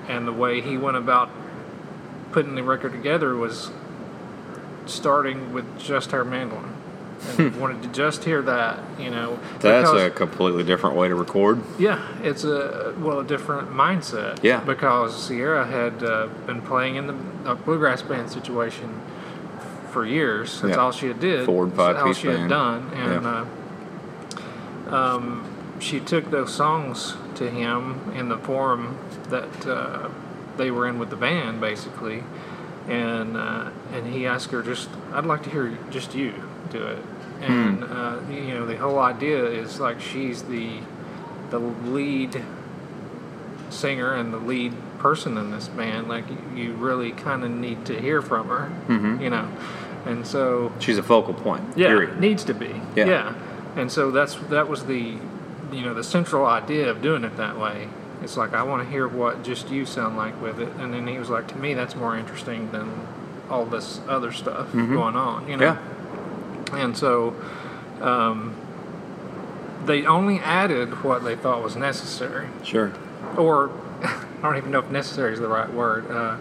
and 0.07 0.27
the 0.27 0.33
way 0.33 0.61
he 0.61 0.77
went 0.77 0.97
about 0.97 1.29
putting 2.31 2.55
the 2.55 2.63
record 2.63 2.91
together 2.91 3.35
was 3.35 3.71
starting 4.85 5.53
with 5.53 5.79
just 5.79 6.11
her 6.11 6.23
mandolin. 6.25 6.71
And 7.39 7.59
wanted 7.59 7.81
to 7.83 7.87
just 7.89 8.23
hear 8.25 8.41
that, 8.43 8.79
you 8.99 9.09
know. 9.09 9.39
That's 9.59 9.89
because- 9.89 10.03
a 10.03 10.09
completely 10.11 10.63
different 10.63 10.95
way 10.95 11.07
to 11.07 11.15
record. 11.15 11.61
yeah, 11.79 11.99
it's 12.21 12.43
a 12.43 12.93
well 12.99 13.19
a 13.19 13.23
different 13.23 13.71
mindset. 13.71 14.43
Yeah. 14.43 14.59
because 14.59 15.25
Sierra 15.25 15.65
had 15.65 16.03
uh, 16.03 16.27
been 16.45 16.61
playing 16.61 16.95
in 16.97 17.07
the 17.07 17.15
uh, 17.49 17.55
bluegrass 17.55 18.01
band 18.03 18.29
situation 18.29 19.01
for 19.91 20.05
years. 20.05 20.61
That's 20.61 20.75
Yeah. 20.75 20.81
all 20.81 20.91
she 20.91 21.07
had 21.07 21.19
did. 21.21 21.45
Four 21.45 21.63
and 21.63 21.73
That's 21.75 21.99
all 21.99 22.13
she 22.13 22.27
had 22.27 22.49
done, 22.49 22.91
and 22.93 23.23
Yeah. 23.23 23.45
uh, 24.91 24.95
um, 24.95 25.45
she 25.79 25.99
took 26.01 26.29
those 26.31 26.53
songs 26.53 27.15
to 27.35 27.49
him 27.49 28.11
in 28.13 28.29
the 28.29 28.37
form 28.37 28.97
that 29.27 29.67
uh, 29.67 30.09
they 30.57 30.71
were 30.71 30.87
in 30.87 30.99
with 30.99 31.09
the 31.09 31.15
band, 31.15 31.59
basically. 31.61 32.23
And 32.87 33.35
uh, 33.35 33.69
and 33.93 34.13
he 34.13 34.27
asked 34.27 34.51
her 34.51 34.61
just, 34.61 34.89
I'd 35.13 35.25
like 35.25 35.43
to 35.43 35.49
hear 35.49 35.77
just 35.89 36.13
you 36.15 36.33
do 36.71 36.83
it. 36.85 36.99
And 37.41 37.83
Hmm. 37.83 37.91
uh, 37.91 38.19
you 38.31 38.53
know, 38.53 38.65
the 38.65 38.77
whole 38.77 38.99
idea 38.99 39.43
is 39.45 39.79
like 39.79 39.99
she's 39.99 40.43
the 40.43 40.79
the 41.49 41.59
lead 41.59 42.41
singer 43.69 44.13
and 44.13 44.33
the 44.33 44.37
lead 44.37 44.73
person 44.99 45.37
in 45.37 45.51
this 45.51 45.67
band. 45.67 46.07
Like 46.07 46.25
you, 46.55 46.73
really 46.73 47.11
kind 47.11 47.43
of 47.43 47.51
need 47.51 47.85
to 47.87 47.99
hear 47.99 48.21
from 48.21 48.47
her, 48.49 48.71
Mm-hmm. 48.87 49.21
you 49.21 49.29
know. 49.29 49.47
And 50.05 50.25
so 50.25 50.71
She's 50.79 50.97
a 50.99 51.03
focal 51.03 51.33
point. 51.33 51.63
yeah, 51.75 51.87
Period. 51.87 52.19
needs 52.19 52.43
to 52.45 52.53
be. 52.53 52.79
Yeah. 52.95 53.33
And 53.75 53.91
so 53.91 54.11
that's 54.11 54.35
that 54.49 54.69
was 54.69 54.85
the 54.85 55.17
you 55.71 55.81
know 55.81 55.93
the 55.93 56.03
central 56.03 56.45
idea 56.45 56.89
of 56.89 57.01
doing 57.01 57.23
it 57.23 57.35
that 57.37 57.59
way. 57.59 57.89
It's 58.25 58.35
like 58.37 58.53
I 58.53 58.63
want 58.63 58.83
to 58.83 58.89
hear 58.89 59.07
what 59.07 59.43
just 59.43 59.69
you 59.69 59.85
sound 59.85 60.17
like 60.17 60.41
with 60.41 60.59
it, 60.59 60.69
and 60.79 60.93
then 60.93 61.05
he 61.07 61.17
was 61.19 61.29
like, 61.29 61.47
to 61.49 61.55
me, 61.57 61.75
that's 61.75 61.95
more 61.95 62.17
interesting 62.17 62.71
than 62.71 63.07
all 63.51 63.65
this 63.65 64.01
other 64.09 64.31
stuff 64.31 64.73
going 64.73 65.15
on. 65.15 65.47
You 65.47 65.57
know, 65.57 65.77
Yeah. 66.73 66.75
and 66.77 66.97
so 66.97 67.35
um, 68.01 68.55
they 69.85 70.05
only 70.07 70.39
added 70.39 71.03
what 71.03 71.23
they 71.23 71.35
thought 71.35 71.61
was 71.63 71.75
necessary, 71.75 72.47
Sure. 72.63 72.91
or 73.37 73.69
I 74.03 74.41
don't 74.41 74.57
even 74.57 74.71
know 74.71 74.79
if 74.79 74.89
necessary 74.89 75.33
is 75.33 75.39
the 75.39 75.47
right 75.47 75.71
word. 75.71 76.09
Uh, 76.09 76.37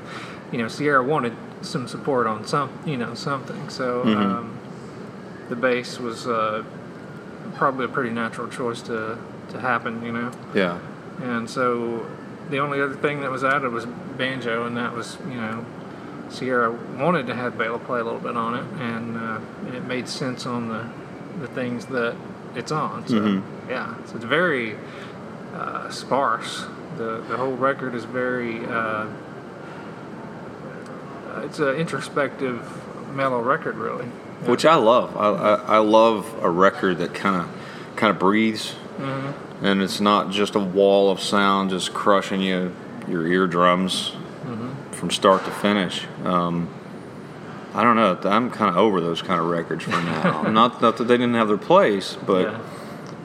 you 0.51 0.57
know, 0.59 0.69
Sierra 0.69 1.03
wanted 1.05 1.35
some 1.61 1.87
support 1.87 2.27
on 2.27 2.47
some, 2.47 2.71
you 2.87 2.97
know, 2.97 3.13
something. 3.15 3.69
So 3.69 4.03
um, 4.05 4.59
the 5.51 5.57
bass 5.57 5.99
was 6.01 6.27
uh, 6.27 6.65
probably 7.57 7.85
a 7.85 7.89
pretty 7.89 8.11
natural 8.11 8.49
choice 8.49 8.81
to 8.83 9.19
to 9.51 9.61
happen. 9.61 10.03
You 10.03 10.13
know. 10.13 10.31
Yeah. 10.55 10.79
And 11.23 11.49
so 11.49 12.07
the 12.51 12.59
only 12.59 12.81
other 12.81 12.95
thing 12.95 13.21
that 13.21 13.31
was 13.31 13.45
added 13.45 13.73
was 13.73 13.87
banjo, 13.87 14.67
and 14.67 14.77
that 14.77 14.93
was, 14.93 15.17
you 15.29 15.37
know, 15.37 15.65
Sierra 16.29 16.73
wanted 16.99 17.27
to 17.29 17.35
have 17.35 17.57
Bela 17.57 17.79
play 17.79 18.01
a 18.01 18.05
little 18.05 18.21
bit 18.21 18.37
on 18.37 18.55
it, 18.55 18.65
and 18.81 19.17
uh, 19.17 19.41
it 19.77 19.85
made 19.85 20.09
sense 20.09 20.47
on 20.47 20.69
the, 20.69 20.87
the 21.41 21.49
things 21.49 21.87
that 21.87 22.17
it's 22.55 22.73
on. 22.73 23.07
So, 23.07 23.43
yeah, 23.69 23.95
so 24.07 24.17
it's 24.17 24.25
very 24.25 24.77
uh, 25.55 25.91
sparse. 25.91 26.67
The, 26.97 27.23
the 27.29 27.37
whole 27.37 27.55
record 27.55 27.95
is 27.95 28.05
very, 28.05 28.65
uh, 28.67 29.07
uh, 31.29 31.43
it's 31.45 31.59
an 31.59 31.75
introspective, 31.77 32.63
mellow 33.15 33.41
record, 33.41 33.77
really. 33.77 34.07
Yeah. 34.43 34.51
Which 34.51 34.65
I 34.65 34.77
love. 34.77 35.17
I, 35.17 35.29
I, 35.29 35.55
I 35.55 35.79
love 35.79 36.33
a 36.43 36.51
record 36.51 36.99
that 36.99 37.15
kind 37.15 37.37
of 37.37 37.49
kind 37.97 38.11
of 38.11 38.19
breathes, 38.19 38.75
Mm-hmm. 38.99 39.65
and 39.67 39.83
it's 39.83 40.01
not 40.01 40.31
just 40.31 40.55
a 40.55 40.61
wall 40.61 41.11
of 41.11 41.21
sound 41.21 41.71
just 41.71 41.93
crushing 41.93 42.41
you 42.41 42.75
your 43.09 43.27
eardrums 43.27 44.13
Mm-hmm. 44.45 44.93
from 44.93 45.11
start 45.11 45.43
to 45.47 45.51
finish. 45.51 46.05
Um, 46.23 46.69
I 47.73 47.83
don't 47.83 47.97
know. 47.97 48.19
I'm 48.29 48.51
kind 48.51 48.69
of 48.71 48.77
over 48.77 49.01
those 49.01 49.23
kind 49.23 49.41
of 49.41 49.47
records 49.47 49.85
for 49.85 49.91
now. 49.91 50.43
not, 50.51 50.83
not 50.83 50.99
that 50.99 51.05
they 51.05 51.17
didn't 51.17 51.33
have 51.35 51.49
their 51.49 51.57
place, 51.57 52.15
but 52.27 52.43
Yeah. 52.53 52.59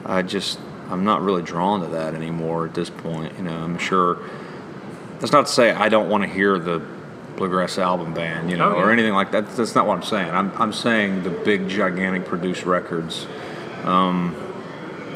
I 0.06 0.22
just 0.22 0.58
I'm 0.88 1.04
not 1.04 1.20
really 1.20 1.42
drawn 1.42 1.80
to 1.82 1.86
that 1.88 2.14
anymore 2.14 2.64
at 2.66 2.74
this 2.74 2.88
point. 2.88 3.34
You 3.36 3.44
know, 3.44 3.54
I'm 3.54 3.76
sure. 3.76 4.18
That's 5.20 5.30
not 5.30 5.44
to 5.46 5.52
say 5.52 5.72
I 5.72 5.90
don't 5.90 6.08
want 6.08 6.24
to 6.24 6.28
hear 6.30 6.58
the 6.58 6.80
bluegrass 7.36 7.76
album 7.76 8.14
band, 8.14 8.50
you 8.50 8.56
know, 8.56 8.72
Oh, 8.72 8.76
yeah. 8.78 8.82
or 8.84 8.90
anything 8.90 9.12
like 9.12 9.30
that. 9.32 9.54
That's 9.56 9.74
not 9.74 9.86
what 9.86 9.96
I'm 9.98 10.02
saying. 10.02 10.30
I'm 10.30 10.50
I'm 10.56 10.72
saying 10.72 11.22
the 11.22 11.30
big, 11.30 11.68
gigantic 11.68 12.24
produced 12.24 12.64
records. 12.64 13.26
Um, 13.84 14.34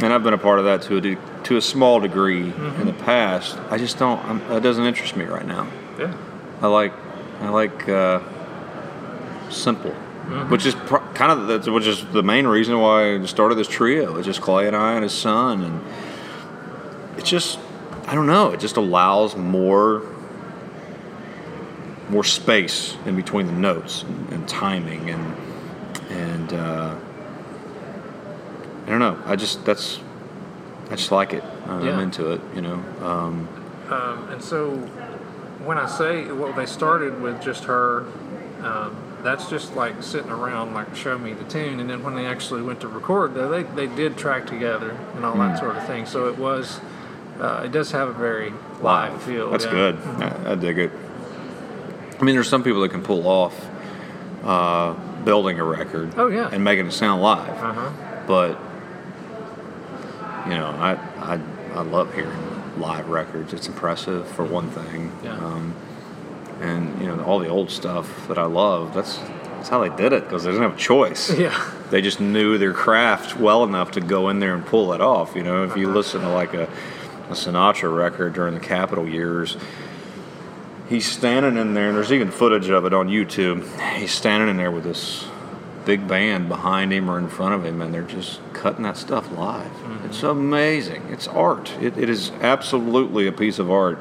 and 0.02 0.12
I've 0.12 0.22
been 0.22 0.34
a 0.34 0.38
part 0.38 0.58
of 0.58 0.64
that 0.66 0.82
to 0.82 0.96
a 0.96 1.00
de- 1.00 1.18
to 1.44 1.56
a 1.56 1.60
small 1.60 2.00
degree 2.00 2.50
Mm-hmm. 2.50 2.80
in 2.80 2.86
the 2.86 2.92
past. 3.04 3.56
I 3.70 3.78
just 3.78 3.98
don't. 3.98 4.22
I'm, 4.24 4.38
that 4.48 4.62
doesn't 4.62 4.84
interest 4.84 5.16
me 5.16 5.24
right 5.24 5.46
now. 5.46 5.66
Yeah. 5.98 6.14
I 6.62 6.66
like 6.68 6.92
I 7.40 7.48
like 7.48 7.88
uh, 7.88 8.20
simple, 9.50 9.90
Mm-hmm. 9.92 10.50
which 10.50 10.64
is 10.66 10.74
pr- 10.74 11.04
kind 11.14 11.30
of 11.32 11.46
that's 11.48 11.68
which 11.68 11.86
is 11.86 12.04
the 12.06 12.22
main 12.22 12.46
reason 12.46 12.78
why 12.80 13.14
I 13.16 13.24
started 13.26 13.56
this 13.56 13.68
trio. 13.68 14.16
It's 14.16 14.26
just 14.26 14.40
Clay 14.40 14.66
and 14.66 14.74
I 14.76 14.94
and 14.94 15.02
his 15.02 15.12
son, 15.12 15.62
and 15.62 15.80
it's 17.18 17.28
just 17.28 17.58
I 18.06 18.14
don't 18.14 18.26
know. 18.26 18.50
It 18.52 18.60
just 18.60 18.76
allows 18.78 19.36
more 19.36 20.02
more 22.08 22.24
space 22.24 22.96
in 23.06 23.16
between 23.16 23.46
the 23.46 23.52
notes 23.52 24.02
and, 24.02 24.32
and 24.32 24.48
timing 24.48 25.10
and 25.10 25.36
and 26.10 26.52
uh, 26.52 26.96
I 28.86 28.90
don't 28.90 28.98
know. 28.98 29.18
I 29.26 29.36
just 29.36 29.64
that's 29.64 29.98
I 30.90 30.96
just 30.96 31.10
like 31.12 31.32
it. 31.32 31.42
I'm 31.66 31.84
Yeah. 31.84 32.00
into 32.00 32.32
it. 32.32 32.40
You 32.54 32.60
know. 32.62 32.82
Um, 33.02 33.48
Um, 33.90 34.28
and 34.30 34.42
so 34.42 34.70
when 35.64 35.76
I 35.78 35.86
say, 35.86 36.24
well, 36.32 36.52
they 36.52 36.64
started 36.66 37.20
with 37.20 37.40
just 37.42 37.64
her, 37.64 38.04
um, 38.62 38.96
that's 39.22 39.48
just 39.50 39.76
like 39.76 40.02
sitting 40.02 40.30
around, 40.30 40.72
like, 40.74 40.94
show 40.96 41.18
me 41.18 41.34
the 41.34 41.44
tune. 41.44 41.80
And 41.80 41.88
then 41.90 42.02
when 42.02 42.14
they 42.14 42.24
actually 42.26 42.62
went 42.62 42.80
to 42.80 42.88
record, 42.88 43.34
though, 43.34 43.48
they, 43.50 43.62
they 43.62 43.86
did 43.86 44.16
track 44.16 44.46
together 44.46 44.96
and 45.16 45.24
all 45.24 45.32
Hmm. 45.32 45.40
that 45.40 45.58
sort 45.58 45.76
of 45.76 45.86
thing. 45.86 46.06
So 46.06 46.28
it 46.28 46.38
was, 46.38 46.80
uh, 47.40 47.62
it 47.64 47.72
does 47.72 47.92
have 47.92 48.08
a 48.08 48.12
very 48.12 48.52
live 48.82 49.22
feel. 49.22 49.50
That's 49.50 49.64
yeah. 49.66 49.70
good. 49.70 49.98
I, 50.46 50.52
I 50.52 50.54
dig 50.54 50.78
it. 50.78 50.90
I 52.20 52.24
mean, 52.24 52.34
there's 52.34 52.48
some 52.48 52.62
people 52.62 52.80
that 52.82 52.90
can 52.90 53.02
pull 53.02 53.26
off 53.26 53.54
uh, 54.44 54.94
building 55.24 55.58
a 55.60 55.64
record. 55.64 56.14
Oh, 56.16 56.28
yeah. 56.28 56.48
And 56.52 56.64
making 56.64 56.86
it 56.86 56.92
sound 56.92 57.20
live, 57.22 57.48
Uh 57.62 57.72
huh. 57.72 57.90
but 58.26 58.58
you 60.46 60.56
know, 60.56 60.66
I 60.66 60.92
I 61.16 61.40
I 61.74 61.82
love 61.82 62.14
hearing 62.14 62.78
live 62.78 63.08
records. 63.08 63.52
It's 63.52 63.68
impressive 63.68 64.28
for 64.28 64.44
one 64.44 64.70
thing. 64.70 65.12
Yeah. 65.22 65.36
Um, 65.36 65.74
and 66.60 67.00
you 67.00 67.06
know, 67.06 67.22
all 67.24 67.38
the 67.38 67.48
old 67.48 67.70
stuff 67.70 68.28
that 68.28 68.38
I 68.38 68.44
love. 68.44 68.94
That's 68.94 69.18
that's 69.64 69.68
how 69.68 69.86
they 69.86 69.94
did 69.96 70.12
it 70.12 70.24
because 70.24 70.44
they 70.44 70.50
didn't 70.50 70.62
have 70.62 70.74
a 70.74 70.78
choice. 70.78 71.30
Yeah. 71.38 71.70
They 71.90 72.00
just 72.00 72.20
knew 72.20 72.58
their 72.58 72.72
craft 72.72 73.38
well 73.38 73.62
enough 73.62 73.92
to 73.92 74.00
go 74.00 74.28
in 74.28 74.40
there 74.40 74.54
and 74.54 74.66
pull 74.66 74.92
it 74.94 75.00
off. 75.00 75.36
You 75.36 75.42
know, 75.42 75.64
if 75.64 75.76
you 75.76 75.92
listen 75.92 76.22
to 76.22 76.28
like 76.28 76.52
a, 76.52 76.64
a 76.64 77.34
Sinatra 77.34 77.94
record 77.94 78.32
during 78.32 78.54
the 78.54 78.60
Capitol 78.60 79.08
years, 79.08 79.56
he's 80.88 81.06
standing 81.06 81.56
in 81.56 81.74
there, 81.74 81.88
and 81.88 81.96
there's 81.96 82.12
even 82.12 82.30
footage 82.30 82.68
of 82.68 82.84
it 82.84 82.92
on 82.92 83.08
YouTube. 83.08 83.64
He's 83.96 84.12
standing 84.12 84.48
in 84.48 84.56
there 84.56 84.72
with 84.72 84.84
this 84.84 85.24
big 85.84 86.06
band 86.08 86.48
behind 86.48 86.92
him 86.92 87.10
or 87.10 87.18
in 87.18 87.28
front 87.28 87.54
of 87.54 87.64
him, 87.64 87.80
and 87.82 87.92
they're 87.92 88.02
just 88.02 88.40
cutting 88.52 88.82
that 88.84 88.96
stuff 88.96 89.30
live. 89.32 89.70
It's 90.04 90.22
amazing. 90.22 91.02
It's 91.10 91.26
art. 91.28 91.72
It, 91.80 91.96
it 91.98 92.08
is 92.08 92.30
absolutely 92.40 93.26
a 93.26 93.32
piece 93.32 93.58
of 93.58 93.70
art. 93.70 94.00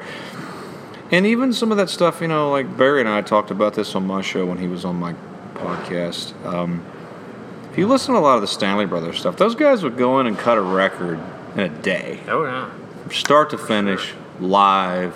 And 1.10 1.26
even 1.26 1.52
some 1.52 1.70
of 1.70 1.76
that 1.76 1.90
stuff, 1.90 2.20
you 2.20 2.28
know, 2.28 2.50
like 2.50 2.76
Barry 2.76 3.00
and 3.00 3.08
I 3.08 3.20
talked 3.20 3.50
about 3.50 3.74
this 3.74 3.94
on 3.94 4.06
my 4.06 4.22
show 4.22 4.46
when 4.46 4.58
he 4.58 4.66
was 4.66 4.84
on 4.84 4.96
my 4.96 5.14
podcast. 5.54 6.34
Um, 6.44 6.84
if 7.70 7.78
you 7.78 7.86
listen 7.86 8.14
to 8.14 8.20
a 8.20 8.22
lot 8.22 8.36
of 8.36 8.40
the 8.40 8.46
Stanley 8.48 8.86
Brothers 8.86 9.18
stuff, 9.18 9.36
those 9.36 9.54
guys 9.54 9.82
would 9.82 9.96
go 9.96 10.20
in 10.20 10.26
and 10.26 10.38
cut 10.38 10.58
a 10.58 10.62
record 10.62 11.20
in 11.54 11.60
a 11.60 11.68
day 11.68 12.20
Oh, 12.28 12.44
yeah. 12.44 12.70
from 13.02 13.12
start 13.12 13.50
to 13.50 13.58
finish, 13.58 14.12
live. 14.40 15.14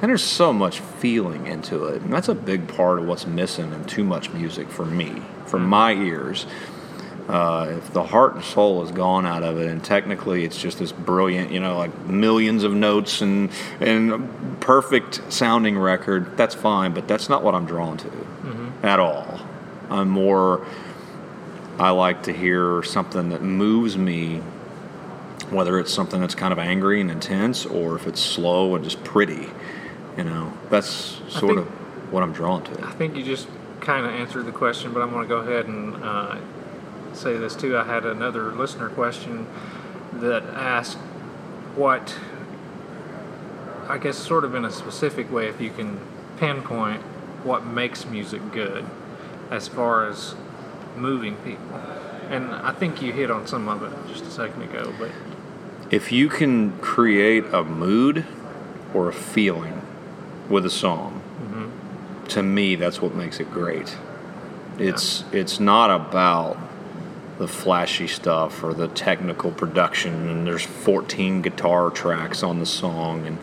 And 0.00 0.10
there's 0.10 0.22
so 0.22 0.52
much 0.52 0.80
feeling 0.80 1.46
into 1.46 1.86
it. 1.86 2.02
And 2.02 2.12
that's 2.12 2.28
a 2.28 2.34
big 2.34 2.68
part 2.68 2.98
of 2.98 3.06
what's 3.06 3.26
missing 3.26 3.72
in 3.72 3.84
too 3.84 4.04
much 4.04 4.30
music 4.30 4.68
for 4.68 4.84
me, 4.84 5.22
for 5.46 5.58
my 5.58 5.92
ears. 5.92 6.46
Uh, 7.28 7.74
if 7.78 7.92
the 7.92 8.04
heart 8.04 8.34
and 8.34 8.44
soul 8.44 8.84
is 8.84 8.92
gone 8.92 9.26
out 9.26 9.42
of 9.42 9.58
it, 9.58 9.68
and 9.68 9.82
technically 9.82 10.44
it's 10.44 10.60
just 10.60 10.78
this 10.78 10.92
brilliant, 10.92 11.50
you 11.50 11.58
know, 11.58 11.76
like 11.76 12.06
millions 12.06 12.62
of 12.62 12.72
notes 12.72 13.20
and 13.20 13.50
and 13.80 14.60
perfect 14.60 15.32
sounding 15.32 15.76
record, 15.76 16.36
that's 16.36 16.54
fine. 16.54 16.94
But 16.94 17.08
that's 17.08 17.28
not 17.28 17.42
what 17.42 17.54
I'm 17.54 17.66
drawn 17.66 17.96
to 17.96 18.10
at 18.84 19.00
all. 19.00 19.40
I'm 19.90 20.08
more. 20.08 20.66
I 21.78 21.90
like 21.90 22.22
to 22.24 22.32
hear 22.32 22.82
something 22.84 23.30
that 23.30 23.42
moves 23.42 23.98
me 23.98 24.40
whether 25.50 25.78
it's 25.78 25.92
something 25.92 26.20
that's 26.20 26.34
kind 26.34 26.52
of 26.52 26.58
angry 26.58 27.00
and 27.00 27.10
intense 27.10 27.64
or 27.66 27.96
if 27.96 28.06
it's 28.06 28.20
slow 28.20 28.74
and 28.74 28.84
just 28.84 29.02
pretty. 29.04 29.48
You 30.16 30.24
know, 30.24 30.52
that's 30.70 31.20
sort 31.28 31.56
think- 31.56 31.58
of 31.58 32.12
what 32.12 32.22
I'm 32.22 32.32
drawn 32.32 32.62
to. 32.64 32.86
I 32.86 32.92
think 32.92 33.16
you 33.16 33.24
just 33.24 33.48
kind 33.80 34.06
of 34.06 34.12
answered 34.12 34.46
the 34.46 34.52
question, 34.52 34.92
but 34.92 35.02
I'm 35.02 35.10
going 35.10 35.22
to 35.22 35.28
go 35.28 35.38
ahead 35.40 35.66
and 35.66 35.96
uh, 36.02 36.38
say 37.12 37.36
this 37.36 37.54
too. 37.54 37.76
I 37.76 37.84
had 37.84 38.04
another 38.04 38.52
listener 38.52 38.88
question 38.88 39.46
that 40.14 40.42
asked 40.44 40.98
what, 41.76 42.14
I 43.88 43.98
guess, 43.98 44.16
sort 44.16 44.44
of 44.44 44.54
in 44.54 44.64
a 44.64 44.70
specific 44.70 45.30
way, 45.30 45.48
if 45.48 45.60
you 45.60 45.70
can 45.70 46.00
pinpoint 46.38 47.02
what 47.44 47.64
makes 47.64 48.06
music 48.06 48.40
good 48.52 48.84
as 49.50 49.68
far 49.68 50.08
as 50.08 50.34
moving 50.96 51.36
people. 51.36 51.76
And 52.30 52.52
I 52.52 52.72
think 52.72 53.02
you 53.02 53.12
hit 53.12 53.30
on 53.30 53.46
some 53.46 53.68
of 53.68 53.82
it 53.82 53.92
just 54.12 54.24
a 54.24 54.30
second 54.30 54.62
ago, 54.62 54.92
but 54.98 55.10
If 55.90 56.10
you 56.10 56.28
can 56.28 56.76
create 56.78 57.44
a 57.52 57.62
mood 57.62 58.24
or 58.92 59.08
a 59.08 59.12
feeling 59.12 59.82
with 60.48 60.66
a 60.66 60.70
song, 60.70 61.22
to 62.28 62.42
me, 62.42 62.74
that's 62.74 63.00
what 63.00 63.14
makes 63.14 63.40
it 63.40 63.50
great. 63.50 63.96
It's 64.78 65.24
it's 65.32 65.58
not 65.58 65.90
about 65.90 66.58
the 67.38 67.48
flashy 67.48 68.06
stuff 68.06 68.62
or 68.62 68.72
the 68.72 68.88
technical 68.88 69.50
production 69.50 70.28
and 70.28 70.46
there's 70.46 70.64
14 70.64 71.42
guitar 71.42 71.90
tracks 71.90 72.42
on 72.42 72.60
the 72.60 72.66
song 72.66 73.26
and 73.26 73.38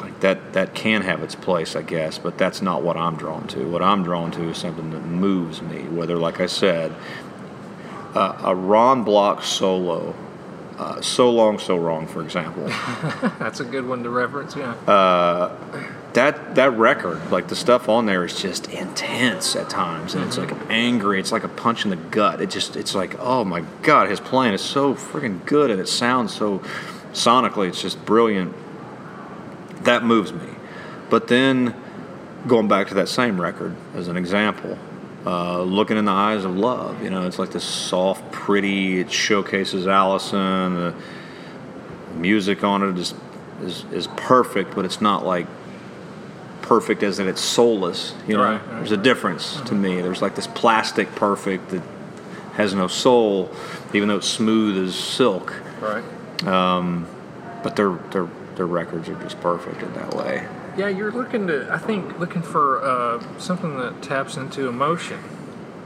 like 0.00 0.20
that 0.20 0.54
that 0.54 0.74
can 0.74 1.02
have 1.02 1.22
its 1.22 1.34
place 1.34 1.76
I 1.76 1.82
guess 1.82 2.16
but 2.18 2.38
that's 2.38 2.62
not 2.62 2.82
what 2.82 2.96
I'm 2.96 3.16
drawn 3.16 3.46
to. 3.48 3.68
What 3.68 3.82
I'm 3.82 4.02
drawn 4.04 4.30
to 4.32 4.48
is 4.48 4.56
something 4.56 4.90
that 4.90 5.04
moves 5.04 5.60
me 5.60 5.82
whether 5.82 6.16
like 6.16 6.40
I 6.40 6.46
said 6.46 6.94
uh, 8.14 8.40
a 8.42 8.54
Ron 8.54 9.04
Block 9.04 9.42
solo 9.42 10.14
uh, 10.78 11.00
so 11.00 11.30
long 11.30 11.58
so 11.58 11.76
wrong 11.76 12.06
for 12.06 12.22
example 12.22 12.64
that's 13.38 13.60
a 13.60 13.64
good 13.64 13.86
one 13.86 14.02
to 14.02 14.10
reference, 14.10 14.54
yeah. 14.56 14.74
that 16.14 16.54
that 16.54 16.72
record, 16.76 17.30
like 17.30 17.48
the 17.48 17.56
stuff 17.56 17.88
on 17.88 18.06
there, 18.06 18.24
is 18.24 18.40
just 18.40 18.68
intense 18.68 19.54
at 19.54 19.68
times, 19.68 20.14
and 20.14 20.24
it's 20.24 20.38
like 20.38 20.52
angry. 20.70 21.20
It's 21.20 21.32
like 21.32 21.44
a 21.44 21.48
punch 21.48 21.84
in 21.84 21.90
the 21.90 21.96
gut. 21.96 22.40
It 22.40 22.50
just, 22.50 22.76
it's 22.76 22.94
like, 22.94 23.18
oh 23.18 23.44
my 23.44 23.62
god, 23.82 24.08
his 24.08 24.20
playing 24.20 24.54
is 24.54 24.62
so 24.62 24.94
freaking 24.94 25.44
good, 25.46 25.70
and 25.70 25.80
it 25.80 25.88
sounds 25.88 26.34
so 26.34 26.60
sonically, 27.12 27.68
it's 27.68 27.82
just 27.82 28.04
brilliant. 28.04 28.54
That 29.84 30.04
moves 30.04 30.32
me, 30.32 30.48
but 31.10 31.28
then 31.28 31.74
going 32.46 32.68
back 32.68 32.88
to 32.88 32.94
that 32.94 33.08
same 33.08 33.40
record 33.40 33.76
as 33.94 34.08
an 34.08 34.16
example, 34.16 34.78
uh, 35.26 35.62
looking 35.62 35.96
in 35.96 36.04
the 36.04 36.12
eyes 36.12 36.44
of 36.44 36.56
love. 36.56 37.02
You 37.02 37.10
know, 37.10 37.26
it's 37.26 37.38
like 37.38 37.50
this 37.52 37.64
soft, 37.64 38.30
pretty. 38.32 39.00
It 39.00 39.10
showcases 39.12 39.86
Alison. 39.86 40.74
The 40.74 40.94
music 42.14 42.64
on 42.64 42.82
it 42.82 42.98
is 42.98 43.14
is, 43.62 43.84
is 43.92 44.06
perfect, 44.16 44.74
but 44.74 44.84
it's 44.84 45.00
not 45.00 45.24
like 45.26 45.46
perfect 46.62 47.02
as 47.02 47.18
in 47.18 47.28
it's 47.28 47.40
soulless. 47.40 48.14
You 48.26 48.36
know, 48.36 48.44
Right, 48.44 48.52
right, 48.54 48.70
there's 48.76 48.92
a 48.92 48.96
difference 48.96 49.60
to 49.62 49.74
me. 49.74 50.00
There's 50.00 50.22
like 50.22 50.34
this 50.34 50.46
plastic 50.46 51.14
perfect 51.14 51.70
that 51.70 51.82
has 52.54 52.74
no 52.74 52.88
soul, 52.88 53.50
even 53.94 54.08
though 54.08 54.16
it's 54.16 54.28
smooth 54.28 54.76
as 54.86 54.94
silk. 54.94 55.54
Right. 55.80 56.04
But 57.62 57.76
their 57.76 57.90
their 58.10 58.28
their 58.54 58.66
records 58.66 59.08
are 59.08 59.20
just 59.22 59.40
perfect 59.40 59.82
in 59.82 59.92
that 59.94 60.14
way. 60.14 60.46
Yeah, 60.78 60.88
you're 60.88 61.10
looking 61.10 61.48
to, 61.48 61.68
I 61.72 61.78
think, 61.78 62.20
looking 62.20 62.42
for 62.42 62.80
uh, 62.84 63.38
something 63.38 63.76
that 63.78 64.00
taps 64.00 64.36
into 64.36 64.68
emotion. 64.68 65.18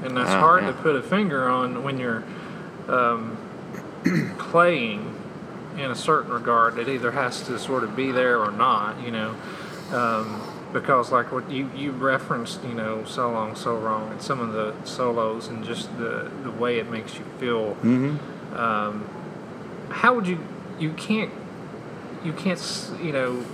And 0.04 0.16
that's 0.16 0.30
Ah, 0.30 0.40
hard 0.40 0.62
yeah. 0.64 0.72
to 0.72 0.74
put 0.74 0.96
a 0.96 1.02
finger 1.02 1.48
on 1.48 1.82
when 1.82 1.98
you're 1.98 2.22
um, 2.88 3.38
playing 4.38 5.18
in 5.78 5.90
a 5.90 5.94
certain 5.94 6.30
regard. 6.30 6.78
It 6.78 6.88
either 6.88 7.12
has 7.12 7.40
to 7.42 7.58
sort 7.58 7.84
of 7.84 7.96
be 7.96 8.10
there 8.12 8.38
or 8.38 8.50
not, 8.50 9.02
you 9.02 9.10
know. 9.10 9.34
Um, 9.92 10.42
because, 10.74 11.10
like 11.10 11.32
what 11.32 11.50
you, 11.50 11.70
you 11.74 11.92
referenced, 11.92 12.62
you 12.64 12.74
know, 12.74 13.04
So 13.04 13.30
Long, 13.30 13.54
So 13.54 13.76
Wrong, 13.76 14.10
and 14.10 14.20
some 14.20 14.40
of 14.40 14.52
the 14.52 14.74
solos 14.84 15.48
and 15.48 15.64
just 15.64 15.96
the, 15.98 16.30
the 16.44 16.50
way 16.50 16.78
it 16.78 16.90
makes 16.90 17.14
you 17.14 17.24
feel. 17.38 17.74
Mm-hmm. 17.76 18.56
Um, 18.56 19.08
how 19.90 20.14
would 20.14 20.26
you, 20.26 20.38
you 20.78 20.92
can't, 20.92 21.30
you 22.24 22.32
can't, 22.32 22.60
you 23.02 23.12
know, 23.12 23.44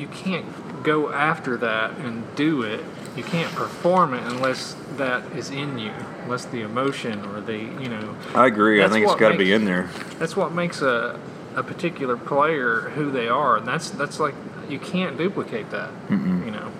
you 0.00 0.08
can't 0.08 0.82
go 0.82 1.12
after 1.12 1.56
that 1.58 1.92
and 1.98 2.24
do 2.34 2.62
it. 2.62 2.82
You 3.16 3.22
can't 3.22 3.54
perform 3.54 4.14
it 4.14 4.22
unless 4.24 4.74
that 4.96 5.24
is 5.36 5.50
in 5.50 5.78
you, 5.78 5.92
unless 6.24 6.46
the 6.46 6.62
emotion 6.62 7.24
or 7.26 7.40
the 7.40 7.58
you 7.58 7.88
know. 7.88 8.16
I 8.34 8.46
agree. 8.46 8.82
I 8.82 8.88
think 8.88 9.04
it's 9.04 9.14
got 9.16 9.32
to 9.32 9.38
be 9.38 9.52
in 9.52 9.64
there. 9.64 9.90
That's 10.18 10.36
what 10.36 10.52
makes 10.52 10.80
a 10.80 11.20
a 11.54 11.62
particular 11.62 12.16
player 12.16 12.90
who 12.94 13.10
they 13.10 13.28
are, 13.28 13.58
and 13.58 13.66
that's 13.66 13.90
that's 13.90 14.18
like 14.18 14.34
you 14.68 14.78
can't 14.78 15.18
duplicate 15.18 15.70
that. 15.70 15.90
You 16.08 16.50
know. 16.50 16.72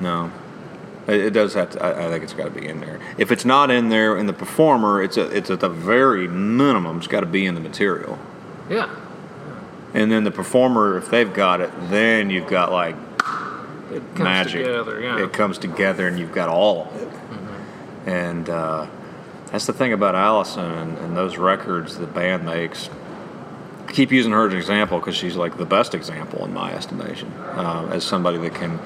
No, 0.00 0.32
it, 1.06 1.20
it 1.20 1.30
does 1.30 1.54
have 1.54 1.70
to. 1.70 1.82
I, 1.82 2.06
I 2.06 2.08
think 2.08 2.22
it's 2.22 2.34
got 2.34 2.44
to 2.44 2.50
be 2.50 2.68
in 2.68 2.80
there. 2.80 3.00
If 3.18 3.32
it's 3.32 3.44
not 3.44 3.70
in 3.70 3.88
there 3.88 4.16
in 4.16 4.26
the 4.26 4.32
performer, 4.32 5.02
it's 5.02 5.16
a, 5.16 5.34
it's 5.36 5.50
at 5.50 5.60
the 5.60 5.68
very 5.68 6.28
minimum. 6.28 6.98
It's 6.98 7.06
got 7.06 7.20
to 7.20 7.26
be 7.26 7.46
in 7.46 7.54
the 7.54 7.60
material. 7.60 8.18
Yeah. 8.68 8.94
And 9.92 10.10
then 10.10 10.24
the 10.24 10.30
performer, 10.30 10.96
if 10.98 11.10
they've 11.10 11.32
got 11.32 11.60
it, 11.60 11.70
then 11.90 12.30
you've 12.30 12.46
got 12.46 12.70
like 12.70 12.94
It 13.90 14.02
comes 14.14 14.20
magic. 14.20 14.64
together. 14.64 15.00
Yeah. 15.00 15.24
It 15.24 15.32
comes 15.32 15.58
together, 15.58 16.06
and 16.06 16.18
you've 16.18 16.32
got 16.32 16.48
all 16.48 16.84
of 16.86 17.02
it. 17.02 17.08
And 18.06 18.48
uh, 18.48 18.86
that's 19.50 19.66
the 19.66 19.72
thing 19.72 19.92
about 19.92 20.14
Alison 20.14 20.64
and, 20.64 20.98
and 20.98 21.16
those 21.16 21.36
records 21.36 21.98
the 21.98 22.06
band 22.06 22.44
makes. 22.46 22.88
I 23.88 23.92
keep 23.92 24.12
using 24.12 24.30
her 24.32 24.46
as 24.46 24.52
an 24.52 24.58
example 24.58 25.00
because 25.00 25.16
she's 25.16 25.34
like 25.34 25.56
the 25.58 25.66
best 25.66 25.94
example 25.94 26.44
in 26.44 26.54
my 26.54 26.72
estimation, 26.72 27.32
uh, 27.32 27.90
as 27.92 28.04
somebody 28.04 28.38
that 28.38 28.54
can 28.54 28.78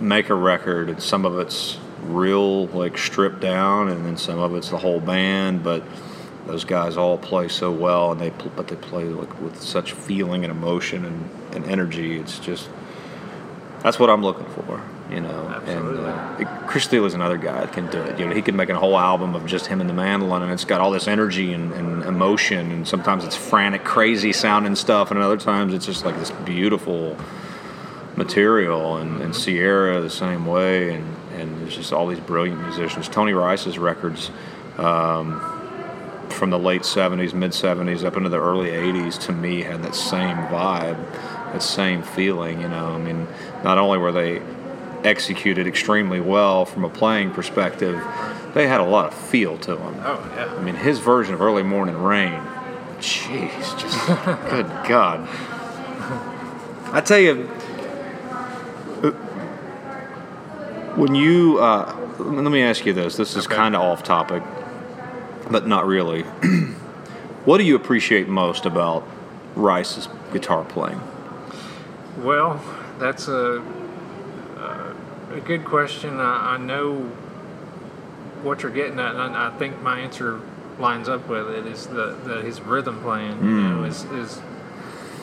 make 0.00 0.30
a 0.30 0.34
record, 0.34 0.88
and 0.88 1.02
some 1.02 1.24
of 1.24 1.38
it's 1.40 1.78
real, 2.04 2.66
like 2.68 2.96
stripped 2.96 3.40
down, 3.40 3.88
and 3.88 4.06
then 4.06 4.16
some 4.16 4.38
of 4.38 4.54
it's 4.54 4.70
the 4.70 4.78
whole 4.78 5.00
band, 5.00 5.64
but. 5.64 5.82
Those 6.46 6.64
guys 6.64 6.96
all 6.96 7.18
play 7.18 7.48
so 7.48 7.72
well, 7.72 8.12
and 8.12 8.20
they 8.20 8.30
but 8.30 8.68
they 8.68 8.76
play 8.76 9.04
like 9.04 9.40
with 9.40 9.60
such 9.60 9.92
feeling 9.92 10.44
and 10.44 10.50
emotion 10.50 11.04
and, 11.04 11.30
and 11.54 11.64
energy. 11.64 12.18
It's 12.18 12.38
just 12.38 12.68
that's 13.82 13.98
what 13.98 14.10
I'm 14.10 14.22
looking 14.22 14.46
for, 14.46 14.82
you 15.10 15.20
know. 15.20 15.48
Absolutely. 15.48 16.10
And 16.10 16.46
uh, 16.46 16.66
Chris 16.66 16.86
Thile 16.86 17.04
is 17.04 17.14
another 17.14 17.36
guy 17.36 17.60
that 17.60 17.72
can 17.72 17.90
do 17.90 18.00
it. 18.00 18.18
You 18.18 18.26
know, 18.26 18.34
he 18.34 18.42
can 18.42 18.56
make 18.56 18.68
a 18.68 18.78
whole 18.78 18.96
album 18.96 19.34
of 19.34 19.46
just 19.46 19.66
him 19.66 19.80
and 19.80 19.90
the 19.90 19.94
mandolin, 19.94 20.42
and 20.42 20.52
it's 20.52 20.64
got 20.64 20.80
all 20.80 20.90
this 20.90 21.08
energy 21.08 21.52
and, 21.52 21.72
and 21.72 22.02
emotion. 22.04 22.70
And 22.70 22.86
sometimes 22.86 23.24
it's 23.24 23.36
frantic, 23.36 23.84
crazy 23.84 24.32
sounding 24.32 24.76
stuff, 24.76 25.10
and 25.10 25.20
other 25.20 25.36
times 25.36 25.74
it's 25.74 25.86
just 25.86 26.04
like 26.04 26.16
this 26.16 26.30
beautiful 26.30 27.16
material. 28.16 28.96
And, 28.96 29.20
and 29.20 29.34
Sierra 29.34 30.00
the 30.00 30.10
same 30.10 30.46
way, 30.46 30.94
and 30.94 31.16
and 31.34 31.60
there's 31.60 31.76
just 31.76 31.92
all 31.92 32.06
these 32.06 32.20
brilliant 32.20 32.60
musicians. 32.60 33.08
Tony 33.08 33.32
Rice's 33.32 33.78
records. 33.78 34.30
Um, 34.78 35.55
from 36.32 36.50
the 36.50 36.58
late 36.58 36.82
70s, 36.82 37.32
mid 37.34 37.52
70s, 37.52 38.04
up 38.04 38.16
into 38.16 38.28
the 38.28 38.40
early 38.40 38.68
80s, 38.70 39.18
to 39.26 39.32
me 39.32 39.62
had 39.62 39.82
that 39.82 39.94
same 39.94 40.36
vibe, 40.48 40.96
that 41.52 41.62
same 41.62 42.02
feeling. 42.02 42.60
You 42.60 42.68
know, 42.68 42.92
I 42.92 42.98
mean, 42.98 43.26
not 43.64 43.78
only 43.78 43.98
were 43.98 44.12
they 44.12 44.42
executed 45.04 45.66
extremely 45.66 46.20
well 46.20 46.64
from 46.64 46.84
a 46.84 46.88
playing 46.90 47.30
perspective, 47.32 48.02
they 48.54 48.66
had 48.66 48.80
a 48.80 48.84
lot 48.84 49.06
of 49.06 49.14
feel 49.14 49.56
to 49.58 49.76
them. 49.76 49.94
Oh 50.04 50.32
yeah. 50.36 50.54
I 50.58 50.62
mean, 50.62 50.74
his 50.74 50.98
version 50.98 51.34
of 51.34 51.40
Early 51.42 51.62
Morning 51.62 51.96
Rain, 51.96 52.40
jeez, 52.98 53.78
just 53.78 54.06
good 54.50 54.66
God. 54.88 55.28
I 56.92 57.00
tell 57.04 57.18
you, 57.18 57.48
when 60.96 61.14
you, 61.14 61.58
uh, 61.58 61.94
let 62.18 62.50
me 62.50 62.62
ask 62.62 62.86
you 62.86 62.92
this. 62.92 63.16
This 63.16 63.36
is 63.36 63.46
Okay. 63.46 63.54
kind 63.56 63.76
of 63.76 63.82
off 63.82 64.02
topic, 64.02 64.42
but 65.50 65.66
not 65.66 65.86
really. 65.86 66.22
what 67.44 67.58
do 67.58 67.64
you 67.64 67.76
appreciate 67.76 68.28
most 68.28 68.66
about 68.66 69.06
Rice's 69.54 70.08
guitar 70.32 70.64
playing? 70.64 71.00
Well, 72.18 72.60
that's 72.98 73.28
a 73.28 73.62
a 75.36 75.40
good 75.40 75.64
question. 75.64 76.18
I, 76.18 76.54
I 76.54 76.56
know 76.56 77.00
what 78.42 78.62
you're 78.62 78.72
getting 78.72 78.98
at, 78.98 79.14
and 79.14 79.36
I, 79.36 79.48
I 79.48 79.58
think 79.58 79.80
my 79.82 80.00
answer 80.00 80.40
lines 80.78 81.08
up 81.08 81.28
with 81.28 81.48
it. 81.50 81.66
Is 81.66 81.86
the, 81.86 82.16
the 82.24 82.42
his 82.42 82.60
rhythm 82.60 83.00
playing, 83.00 83.38
you 83.44 83.50
know, 83.50 83.78
hmm. 83.78 83.84
is 83.84 84.04
is 84.04 84.40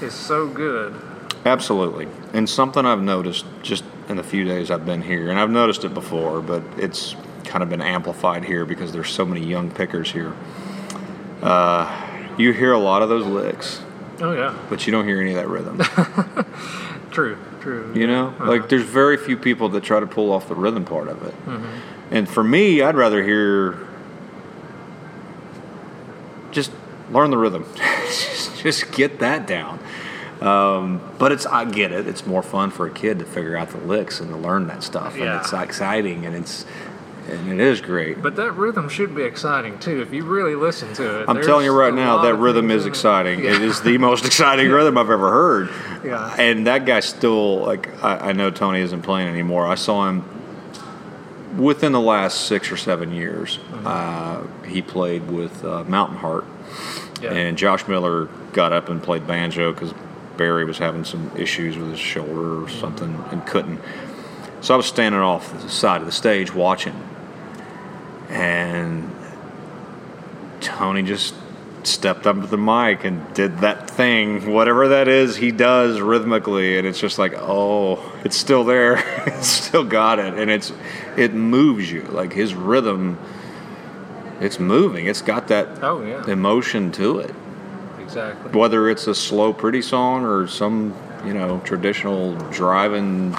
is 0.01 0.13
so 0.13 0.47
good. 0.47 0.99
Absolutely. 1.45 2.07
And 2.31 2.49
something 2.49 2.85
I've 2.85 3.01
noticed 3.01 3.45
just 3.63 3.83
in 4.07 4.15
the 4.15 4.23
few 4.23 4.45
days 4.45 4.71
I've 4.71 4.85
been 4.85 5.01
here, 5.01 5.29
and 5.29 5.39
I've 5.39 5.49
noticed 5.49 5.83
it 5.83 5.93
before, 5.93 6.41
but 6.41 6.63
it's 6.77 7.15
kind 7.53 7.61
of 7.61 7.69
been 7.69 7.83
amplified 7.83 8.43
here 8.43 8.65
because 8.65 8.91
there's 8.93 9.11
so 9.11 9.23
many 9.23 9.45
young 9.45 9.69
pickers 9.69 10.11
here. 10.11 10.33
Uh, 11.39 11.85
you 12.35 12.51
hear 12.51 12.71
a 12.71 12.79
lot 12.79 13.03
of 13.03 13.09
those 13.09 13.27
licks, 13.27 13.79
Oh 14.19 14.31
yeah, 14.33 14.57
but 14.71 14.87
you 14.87 14.91
don't 14.91 15.05
hear 15.07 15.21
any 15.21 15.29
of 15.29 15.35
that 15.35 15.47
rhythm. 15.47 15.77
true, 17.11 17.37
true. 17.61 17.93
You 17.93 18.07
know, 18.07 18.29
Uh-huh. 18.29 18.45
like 18.47 18.69
there's 18.69 18.81
very 18.85 19.17
few 19.17 19.37
people 19.37 19.69
that 19.69 19.83
try 19.83 19.99
to 19.99 20.07
pull 20.07 20.31
off 20.31 20.47
the 20.47 20.55
rhythm 20.55 20.83
part 20.83 21.07
of 21.07 21.21
it. 21.21 21.35
And 22.09 22.27
for 22.27 22.43
me, 22.43 22.81
I'd 22.81 22.95
rather 22.95 23.21
hear 23.23 23.77
just 26.51 26.71
learn 27.11 27.29
the 27.29 27.37
rhythm, 27.37 27.65
just, 27.75 28.63
just 28.63 28.91
get 28.91 29.19
that 29.19 29.45
down. 29.45 29.79
Um, 30.41 31.01
but 31.19 31.31
it's 31.31 31.45
I 31.45 31.65
get 31.65 31.91
it. 31.91 32.07
It's 32.07 32.25
more 32.25 32.41
fun 32.41 32.71
for 32.71 32.87
a 32.87 32.91
kid 32.91 33.19
to 33.19 33.25
figure 33.25 33.55
out 33.55 33.69
the 33.69 33.77
licks 33.77 34.19
and 34.19 34.29
to 34.31 34.35
learn 34.37 34.65
that 34.67 34.81
stuff, 34.81 35.15
Yeah. 35.15 35.33
and 35.37 35.41
it's 35.41 35.53
exciting 35.53 36.25
and 36.25 36.35
it's 36.35 36.65
and 37.29 37.51
it 37.51 37.59
is 37.59 37.81
great. 37.81 38.21
But 38.21 38.35
that 38.35 38.51
rhythm 38.53 38.89
should 38.89 39.15
be 39.15 39.23
exciting 39.23 39.79
too 39.79 40.01
if 40.01 40.13
you 40.13 40.23
really 40.25 40.55
listen 40.55 40.93
to 40.95 41.21
it. 41.21 41.29
I'm 41.29 41.41
telling 41.41 41.65
you 41.65 41.71
right 41.77 41.93
now, 41.93 42.21
that 42.23 42.35
rhythm 42.35 42.69
is 42.71 42.83
in 42.83 42.87
it. 42.87 42.91
exciting. 42.91 43.43
Yeah. 43.43 43.55
It 43.55 43.61
is 43.61 43.81
the 43.81 43.97
most 43.97 44.25
exciting 44.25 44.69
rhythm 44.69 44.97
I've 44.97 45.09
ever 45.09 45.29
heard. 45.31 45.69
Yeah. 46.03 46.35
And 46.37 46.67
that 46.67 46.85
guy 46.85 46.99
still, 46.99 47.59
like, 47.59 48.03
I, 48.03 48.29
I 48.29 48.31
know 48.33 48.51
Tony 48.51 48.81
isn't 48.81 49.01
playing 49.03 49.29
anymore. 49.29 49.65
I 49.67 49.75
saw 49.75 50.09
him 50.09 50.23
within 51.57 51.91
the 51.91 52.01
last 52.01 52.47
six 52.47 52.71
or 52.71 52.77
seven 52.77 53.13
years. 53.13 53.57
Mm-hmm. 53.57 53.87
Uh, 53.87 54.67
he 54.67 54.81
played 54.81 55.29
with 55.29 55.63
uh, 55.63 55.83
Mountain 55.85 56.17
Heart, 56.17 56.45
Yeah. 57.21 57.31
and 57.33 57.57
Josh 57.57 57.87
Miller 57.87 58.25
got 58.53 58.73
up 58.73 58.89
and 58.89 59.01
played 59.01 59.25
banjo 59.27 59.71
because 59.71 59.93
Barry 60.35 60.65
was 60.65 60.77
having 60.79 61.03
some 61.05 61.31
issues 61.37 61.77
with 61.77 61.91
his 61.91 61.99
shoulder 61.99 62.63
or 62.63 62.69
something 62.69 63.23
and 63.31 63.45
couldn't. 63.45 63.79
So 64.61 64.73
I 64.73 64.77
was 64.77 64.85
standing 64.85 65.21
off 65.21 65.51
the 65.61 65.69
side 65.69 66.01
of 66.01 66.05
the 66.07 66.11
stage 66.13 66.53
watching, 66.53 66.95
and 68.33 69.09
Tony 70.59 71.03
just 71.03 71.35
stepped 71.83 72.25
up 72.25 72.39
to 72.39 72.47
the 72.47 72.57
mic 72.57 73.03
and 73.03 73.33
did 73.33 73.59
that 73.59 73.89
thing, 73.89 74.51
whatever 74.53 74.87
that 74.89 75.07
is, 75.07 75.35
he 75.35 75.51
does 75.51 75.99
rhythmically, 75.99 76.77
and 76.77 76.87
it's 76.87 76.99
just 76.99 77.19
like, 77.19 77.33
oh, 77.35 77.99
it's 78.23 78.37
still 78.37 78.63
there, 78.63 78.95
it's 79.27 79.47
still 79.47 79.83
got 79.83 80.17
it, 80.19 80.33
and 80.35 80.49
it's 80.49 80.71
it 81.17 81.33
moves 81.33 81.91
you 81.91 82.03
like 82.03 82.33
his 82.33 82.53
rhythm. 82.55 83.17
It's 84.41 84.59
moving. 84.59 85.05
It's 85.05 85.21
got 85.21 85.47
that 85.49 85.83
Oh 85.83 86.01
yeah, 86.03 86.25
emotion 86.29 86.91
to 86.93 87.19
it. 87.19 87.33
exactly. 87.99 88.51
Whether 88.59 88.89
it's 88.89 89.07
a 89.07 89.15
slow, 89.15 89.53
pretty 89.53 89.81
song 89.81 90.25
or 90.25 90.47
some, 90.47 90.93
you 91.25 91.33
know, 91.33 91.59
traditional 91.63 92.35
driving, 92.49 93.35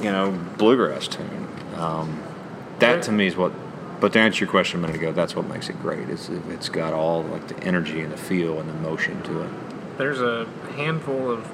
you 0.00 0.10
know, 0.12 0.30
bluegrass 0.58 1.08
tune. 1.08 1.48
Um, 1.76 2.22
that 2.80 3.02
to 3.04 3.12
me 3.12 3.26
is 3.28 3.36
what. 3.36 3.52
But 4.00 4.12
to 4.12 4.20
answer 4.20 4.44
your 4.44 4.50
question 4.50 4.78
a 4.78 4.86
minute 4.86 4.96
ago, 4.96 5.12
that's 5.12 5.34
what 5.34 5.48
makes 5.48 5.68
it 5.68 5.80
great. 5.80 6.08
It's 6.08 6.28
it's 6.28 6.68
got 6.68 6.92
all 6.92 7.22
like 7.24 7.48
the 7.48 7.58
energy 7.64 8.00
and 8.00 8.12
the 8.12 8.16
feel 8.16 8.60
and 8.60 8.68
the 8.68 8.74
motion 8.74 9.22
to 9.24 9.42
it. 9.42 9.50
There's 9.98 10.20
a 10.20 10.46
handful 10.76 11.30
of 11.30 11.50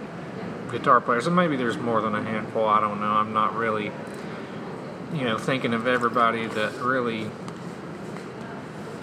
guitar 0.70 1.00
players, 1.00 1.26
and 1.26 1.34
maybe 1.34 1.56
there's 1.56 1.78
more 1.78 2.02
than 2.02 2.14
a 2.14 2.22
handful. 2.22 2.66
I 2.66 2.80
don't 2.80 3.00
know. 3.00 3.06
I'm 3.12 3.32
not 3.32 3.56
really, 3.56 3.90
you 5.14 5.24
know, 5.24 5.38
thinking 5.38 5.72
of 5.72 5.86
everybody 5.86 6.46
that 6.46 6.74
really 6.80 7.30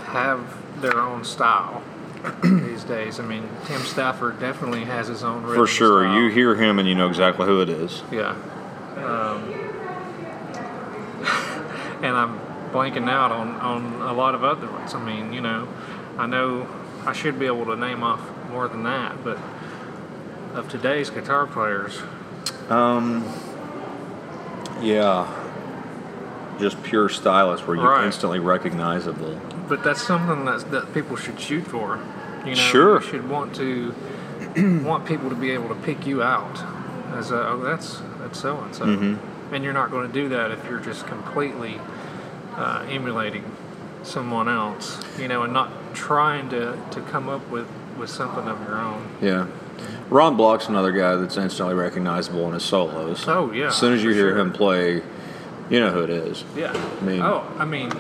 have 0.06 0.58
their 0.82 1.00
own 1.00 1.24
style 1.24 1.82
these 2.44 2.84
days. 2.84 3.20
I 3.20 3.24
mean, 3.24 3.50
Tim 3.66 3.82
Stafford 3.82 4.40
definitely 4.40 4.84
has 4.84 5.08
his 5.08 5.24
own 5.24 5.44
For 5.44 5.66
sure, 5.66 6.04
style. 6.04 6.16
you 6.22 6.30
hear 6.30 6.54
him 6.56 6.78
and 6.78 6.88
you 6.88 6.94
know 6.94 7.08
exactly 7.08 7.48
who 7.48 7.62
it 7.62 7.70
is. 7.70 8.04
Yeah. 8.12 8.36
Um, 8.98 9.52
and 12.04 12.16
I'm 12.16 12.51
blanking 12.72 13.10
out 13.10 13.32
on, 13.32 13.50
on 13.56 14.02
a 14.02 14.14
lot 14.14 14.36
of 14.36 14.44
other 14.44 14.68
ones. 14.68 14.94
I 14.94 15.04
mean, 15.04 15.34
you 15.34 15.42
know, 15.42 15.68
I 16.18 16.26
know 16.28 16.68
I 17.06 17.14
should 17.14 17.40
be 17.40 17.46
able 17.46 17.66
to 17.66 17.76
name 17.76 18.04
off 18.04 18.22
more 18.50 18.68
than 18.68 18.84
that, 18.84 19.24
but 19.24 19.38
of 20.54 20.68
today's 20.70 21.10
guitar 21.10 21.48
players, 21.48 22.02
Um, 22.70 23.26
yeah, 24.82 25.28
just 26.60 26.82
pure 26.84 27.10
stylist 27.10 27.68
where 27.68 27.76
you're 27.76 27.90
Right. 27.90 28.06
instantly 28.06 28.40
recognizable. 28.40 29.40
but 29.68 29.84
that's 29.84 30.02
something 30.02 30.44
that's, 30.46 30.64
that 30.66 30.94
people 30.94 31.16
should 31.16 31.40
shoot 31.40 31.66
for. 31.66 32.00
You 32.44 32.52
know, 32.52 32.62
Sure. 32.62 32.96
you 32.96 33.08
should 33.08 33.30
want 33.30 33.56
to 33.56 33.94
want 34.84 35.06
people 35.06 35.30
to 35.30 35.36
be 35.36 35.52
able 35.52 35.70
to 35.70 35.76
pick 35.76 36.06
you 36.06 36.22
out 36.22 36.60
as 37.16 37.32
a, 37.32 37.48
oh, 37.50 37.62
that's 37.64 38.02
that's 38.20 38.40
so 38.40 38.58
and 38.60 38.76
so, 38.76 38.84
and 39.52 39.64
you're 39.64 39.74
not 39.74 39.92
going 39.92 40.08
to 40.08 40.14
do 40.14 40.28
that 40.30 40.52
if 40.52 40.66
you're 40.70 40.80
just 40.80 41.06
completely 41.08 41.80
uh, 42.56 42.86
emulating 42.90 43.44
someone 44.04 44.48
else, 44.48 45.00
you 45.20 45.28
know, 45.28 45.44
and 45.44 45.54
not 45.54 45.72
trying 45.94 46.50
to, 46.50 46.78
to 46.92 47.02
come 47.02 47.30
up 47.30 47.48
with, 47.50 47.68
with 47.98 48.10
something 48.10 48.48
of 48.48 48.60
your 48.62 48.78
own. 48.78 49.08
Yeah. 49.22 49.48
Ron 50.10 50.36
Block's 50.36 50.68
another 50.68 50.92
guy 50.92 51.16
that's 51.16 51.38
instantly 51.38 51.74
recognizable 51.74 52.46
in 52.48 52.54
his 52.54 52.64
solos. 52.64 53.28
Oh 53.28 53.52
yeah. 53.52 53.68
As 53.68 53.76
soon 53.76 53.94
as 53.94 54.04
you 54.04 54.12
hear 54.12 54.32
sure. 54.32 54.40
him 54.40 54.52
play, 54.52 55.02
you 55.70 55.80
know 55.80 55.92
who 55.92 56.04
it 56.04 56.10
is. 56.10 56.44
Yeah. 56.56 56.72
I 56.74 57.04
mean- 57.04 57.22
oh, 57.22 57.48
I 57.58 57.66
mean, 57.66 57.92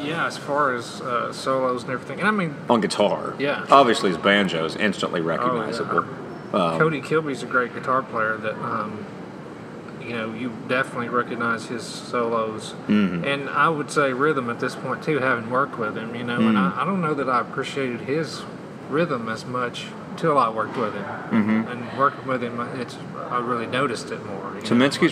yeah. 0.00 0.26
As 0.26 0.36
far 0.36 0.74
as 0.74 1.00
uh, 1.00 1.32
solos 1.32 1.84
and 1.84 1.92
everything, 1.92 2.18
and 2.18 2.26
I 2.26 2.32
mean, 2.32 2.56
On 2.68 2.80
guitar. 2.80 3.36
Yeah. 3.38 3.64
Obviously, 3.70 4.08
his 4.10 4.18
banjo 4.18 4.64
is 4.64 4.74
instantly 4.74 5.20
recognizable. 5.20 6.04
Um, 6.52 6.78
Cody 6.78 7.00
Kilby's 7.00 7.42
a 7.42 7.46
great 7.46 7.72
guitar 7.72 8.02
player 8.02 8.36
that 8.36 8.54
um, 8.56 9.06
you 10.06 10.14
know 10.16 10.32
you 10.34 10.52
definitely 10.68 11.08
recognize 11.08 11.66
his 11.66 11.82
solos, 11.84 12.74
Mm-hmm. 12.88 13.24
and 13.24 13.48
I 13.50 13.68
would 13.68 13.90
say 13.90 14.12
rhythm 14.12 14.50
at 14.50 14.60
this 14.60 14.74
point 14.74 15.02
too, 15.02 15.18
having 15.18 15.50
worked 15.50 15.78
with 15.78 15.96
him. 15.96 16.14
You 16.14 16.24
know, 16.24 16.36
and 16.36 16.56
Mm-hmm. 16.56 16.78
I, 16.78 16.82
I 16.82 16.84
don't 16.84 17.00
know 17.00 17.14
that 17.14 17.28
I 17.28 17.40
appreciated 17.40 18.00
his 18.02 18.42
rhythm 18.88 19.28
as 19.28 19.44
much 19.46 19.86
until 20.10 20.36
I 20.38 20.48
worked 20.50 20.76
with 20.76 20.94
him, 20.94 21.04
Mm-hmm. 21.04 21.68
and 21.70 21.98
working 21.98 22.26
with 22.26 22.42
him, 22.42 22.60
it's 22.80 22.96
I 23.30 23.38
really 23.40 23.66
noticed 23.66 24.10
it 24.10 24.24
more. 24.26 24.52
know. 24.54 24.60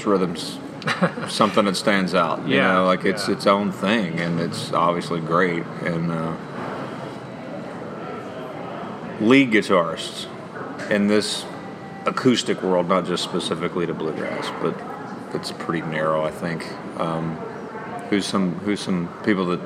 Rhythm's 0.06 0.58
something 1.28 1.64
that 1.66 1.76
stands 1.76 2.14
out. 2.14 2.46
You 2.46 2.56
Yeah, 2.56 2.72
know, 2.74 2.84
like 2.86 3.04
it's 3.04 3.28
yeah. 3.28 3.34
its 3.34 3.46
own 3.46 3.70
thing, 3.72 4.18
and 4.20 4.40
it's 4.40 4.72
obviously 4.72 5.20
great. 5.20 5.64
And 5.84 6.10
uh, 6.10 6.36
lead 9.20 9.50
guitarists 9.52 10.26
in 10.90 11.06
this 11.06 11.44
acoustic 12.06 12.62
world, 12.62 12.88
not 12.88 13.04
just 13.06 13.22
specifically 13.24 13.86
to 13.86 13.94
bluegrass, 13.94 14.50
but 14.62 14.74
it's 15.34 15.52
pretty 15.52 15.86
narrow, 15.86 16.24
I 16.24 16.30
think. 16.30 16.66
Um, 16.98 17.36
who's 18.08 18.26
some 18.26 18.54
who's 18.60 18.80
some 18.80 19.08
people 19.24 19.46
that 19.46 19.60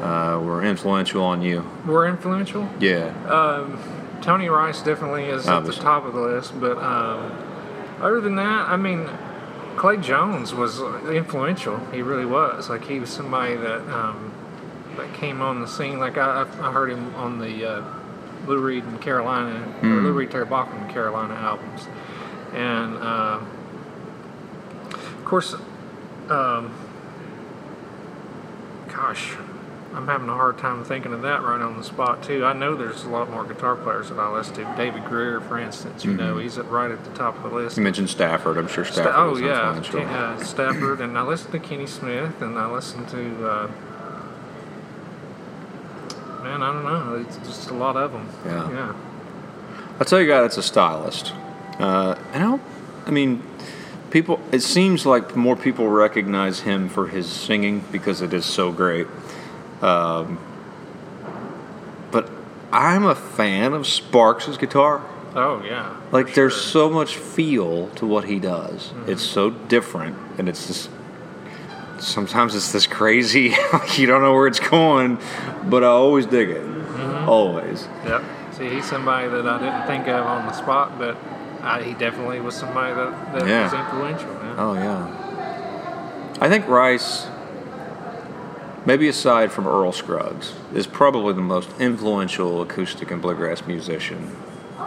uh, 0.00 0.40
were 0.40 0.62
influential 0.62 1.22
on 1.22 1.42
you? 1.42 1.64
Were 1.86 2.06
influential. 2.06 2.68
Yeah, 2.78 3.08
Um, 3.28 3.78
Tony 4.20 4.48
Rice 4.48 4.80
definitely 4.82 5.24
is 5.24 5.46
at 5.46 5.64
the 5.64 5.72
top 5.72 6.04
of 6.04 6.14
the 6.14 6.20
list, 6.20 6.58
but 6.60 6.78
um, 6.78 7.30
other 8.00 8.20
than 8.20 8.36
that, 8.36 8.68
I 8.68 8.76
mean, 8.76 9.08
Clay 9.76 9.96
Jones 9.98 10.54
was 10.54 10.80
influential. 11.10 11.78
He 11.92 12.00
really 12.02 12.24
was. 12.26 12.70
Like 12.70 12.84
he 12.84 13.00
was 13.00 13.10
somebody 13.10 13.56
that 13.56 13.80
um, 13.88 14.32
that 14.96 15.12
came 15.14 15.40
on 15.40 15.60
the 15.60 15.66
scene. 15.66 15.98
Like 15.98 16.16
I, 16.16 16.42
I 16.60 16.72
heard 16.72 16.90
him 16.90 17.14
on 17.16 17.38
the 17.38 17.64
uh, 17.68 17.84
Lou 18.46 18.58
Reid 18.58 18.84
and 18.84 19.00
Carolina, 19.00 19.74
or 19.82 19.88
Lou 19.88 20.12
Reid 20.12 20.30
Terry 20.30 20.46
Baucom 20.46 20.82
and 20.82 20.90
Carolina 20.90 21.34
albums, 21.34 21.86
and 22.52 22.96
uh, 22.96 23.40
of 24.92 25.24
course, 25.24 25.54
um, 26.28 26.72
gosh, 28.88 29.34
I'm 29.94 30.06
having 30.06 30.28
a 30.28 30.34
hard 30.34 30.58
time 30.58 30.84
thinking 30.84 31.12
of 31.12 31.22
that 31.22 31.42
right 31.42 31.60
on 31.60 31.76
the 31.76 31.84
spot 31.84 32.22
too. 32.22 32.44
I 32.44 32.52
know 32.52 32.74
there's 32.74 33.04
a 33.04 33.08
lot 33.08 33.30
more 33.30 33.44
guitar 33.44 33.76
players 33.76 34.08
that 34.08 34.18
I 34.18 34.30
listen 34.30 34.54
to. 34.56 34.74
David 34.76 35.04
Grier, 35.04 35.40
for 35.40 35.58
instance, 35.58 36.04
you 36.04 36.12
know, 36.12 36.38
he's 36.38 36.58
at, 36.58 36.68
right 36.70 36.90
at 36.90 37.04
the 37.04 37.10
top 37.12 37.36
of 37.36 37.50
the 37.50 37.56
list. 37.56 37.76
you 37.76 37.82
mentioned 37.82 38.10
Stafford. 38.10 38.58
I'm 38.58 38.68
sure 38.68 38.84
Sta- 38.84 39.02
Stafford 39.02 39.14
oh 39.16 39.36
yeah, 39.36 39.82
uh, 40.10 40.42
Stafford, 40.42 41.00
and 41.00 41.16
I 41.16 41.22
listen 41.22 41.52
to 41.52 41.58
Kenny 41.58 41.86
Smith, 41.86 42.42
and 42.42 42.58
I 42.58 42.70
listen 42.70 43.06
to. 43.06 43.46
Uh, 43.46 43.70
man, 46.58 46.62
I 46.62 46.72
don't 46.72 46.84
know. 46.84 47.24
It's 47.26 47.36
just 47.38 47.70
a 47.70 47.74
lot 47.74 47.96
of 47.96 48.12
them. 48.12 48.28
Yeah. 48.44 48.70
Yeah. 48.70 48.96
I'll 49.98 50.06
tell 50.06 50.20
you 50.20 50.28
guy 50.28 50.40
that's 50.40 50.56
a 50.56 50.62
stylist. 50.62 51.32
Uh, 51.78 52.16
and 52.32 52.42
I 52.42 52.46
don't, 52.46 52.62
I 53.06 53.10
mean, 53.10 53.42
people, 54.10 54.40
it 54.52 54.60
seems 54.60 55.06
like 55.06 55.36
more 55.36 55.56
people 55.56 55.88
recognize 55.88 56.60
him 56.60 56.88
for 56.88 57.08
his 57.08 57.28
singing 57.28 57.84
because 57.90 58.22
it 58.22 58.32
is 58.32 58.44
so 58.44 58.72
great. 58.72 59.06
Um, 59.82 60.38
but 62.10 62.30
I'm 62.72 63.04
a 63.04 63.14
fan 63.14 63.72
of 63.72 63.86
Sparks' 63.86 64.56
guitar. 64.56 65.04
Oh 65.34 65.62
yeah. 65.64 65.96
Like, 66.12 66.34
there's 66.34 66.52
sure. 66.52 66.62
so 66.62 66.90
much 66.90 67.16
feel 67.16 67.88
to 67.96 68.06
what 68.06 68.24
he 68.24 68.38
does. 68.38 68.92
It's 69.08 69.22
so 69.22 69.50
different, 69.50 70.16
and 70.38 70.48
it's 70.48 70.68
just. 70.68 70.90
Sometimes 71.98 72.54
it's 72.54 72.72
this 72.72 72.86
crazy, 72.86 73.50
like 73.72 73.98
you 73.98 74.06
don't 74.06 74.22
know 74.22 74.32
where 74.34 74.46
it's 74.46 74.60
going, 74.60 75.18
but 75.64 75.82
I 75.84 75.88
always 75.88 76.26
dig 76.26 76.50
it. 76.50 76.64
Always. 77.26 77.88
Yep. 78.04 78.22
See, 78.52 78.68
he's 78.68 78.84
somebody 78.88 79.28
that 79.28 79.46
I 79.46 79.58
didn't 79.58 79.86
think 79.86 80.06
of 80.08 80.26
on 80.26 80.46
the 80.46 80.52
spot, 80.52 80.98
but 80.98 81.16
I, 81.62 81.82
he 81.82 81.94
definitely 81.94 82.40
was 82.40 82.54
somebody 82.54 82.94
that, 82.94 83.32
that 83.32 83.48
Yeah. 83.48 83.64
was 83.64 83.72
influential. 83.72 84.30
Yeah. 84.32 84.54
Oh 84.58 84.74
yeah. 84.74 86.36
I 86.40 86.48
think 86.48 86.68
Rice, 86.68 87.26
maybe 88.84 89.08
aside 89.08 89.50
from 89.52 89.66
Earl 89.66 89.92
Scruggs, 89.92 90.52
is 90.74 90.86
probably 90.86 91.32
the 91.32 91.40
most 91.40 91.70
influential 91.80 92.60
acoustic 92.60 93.10
and 93.10 93.22
bluegrass 93.22 93.66
musician 93.66 94.36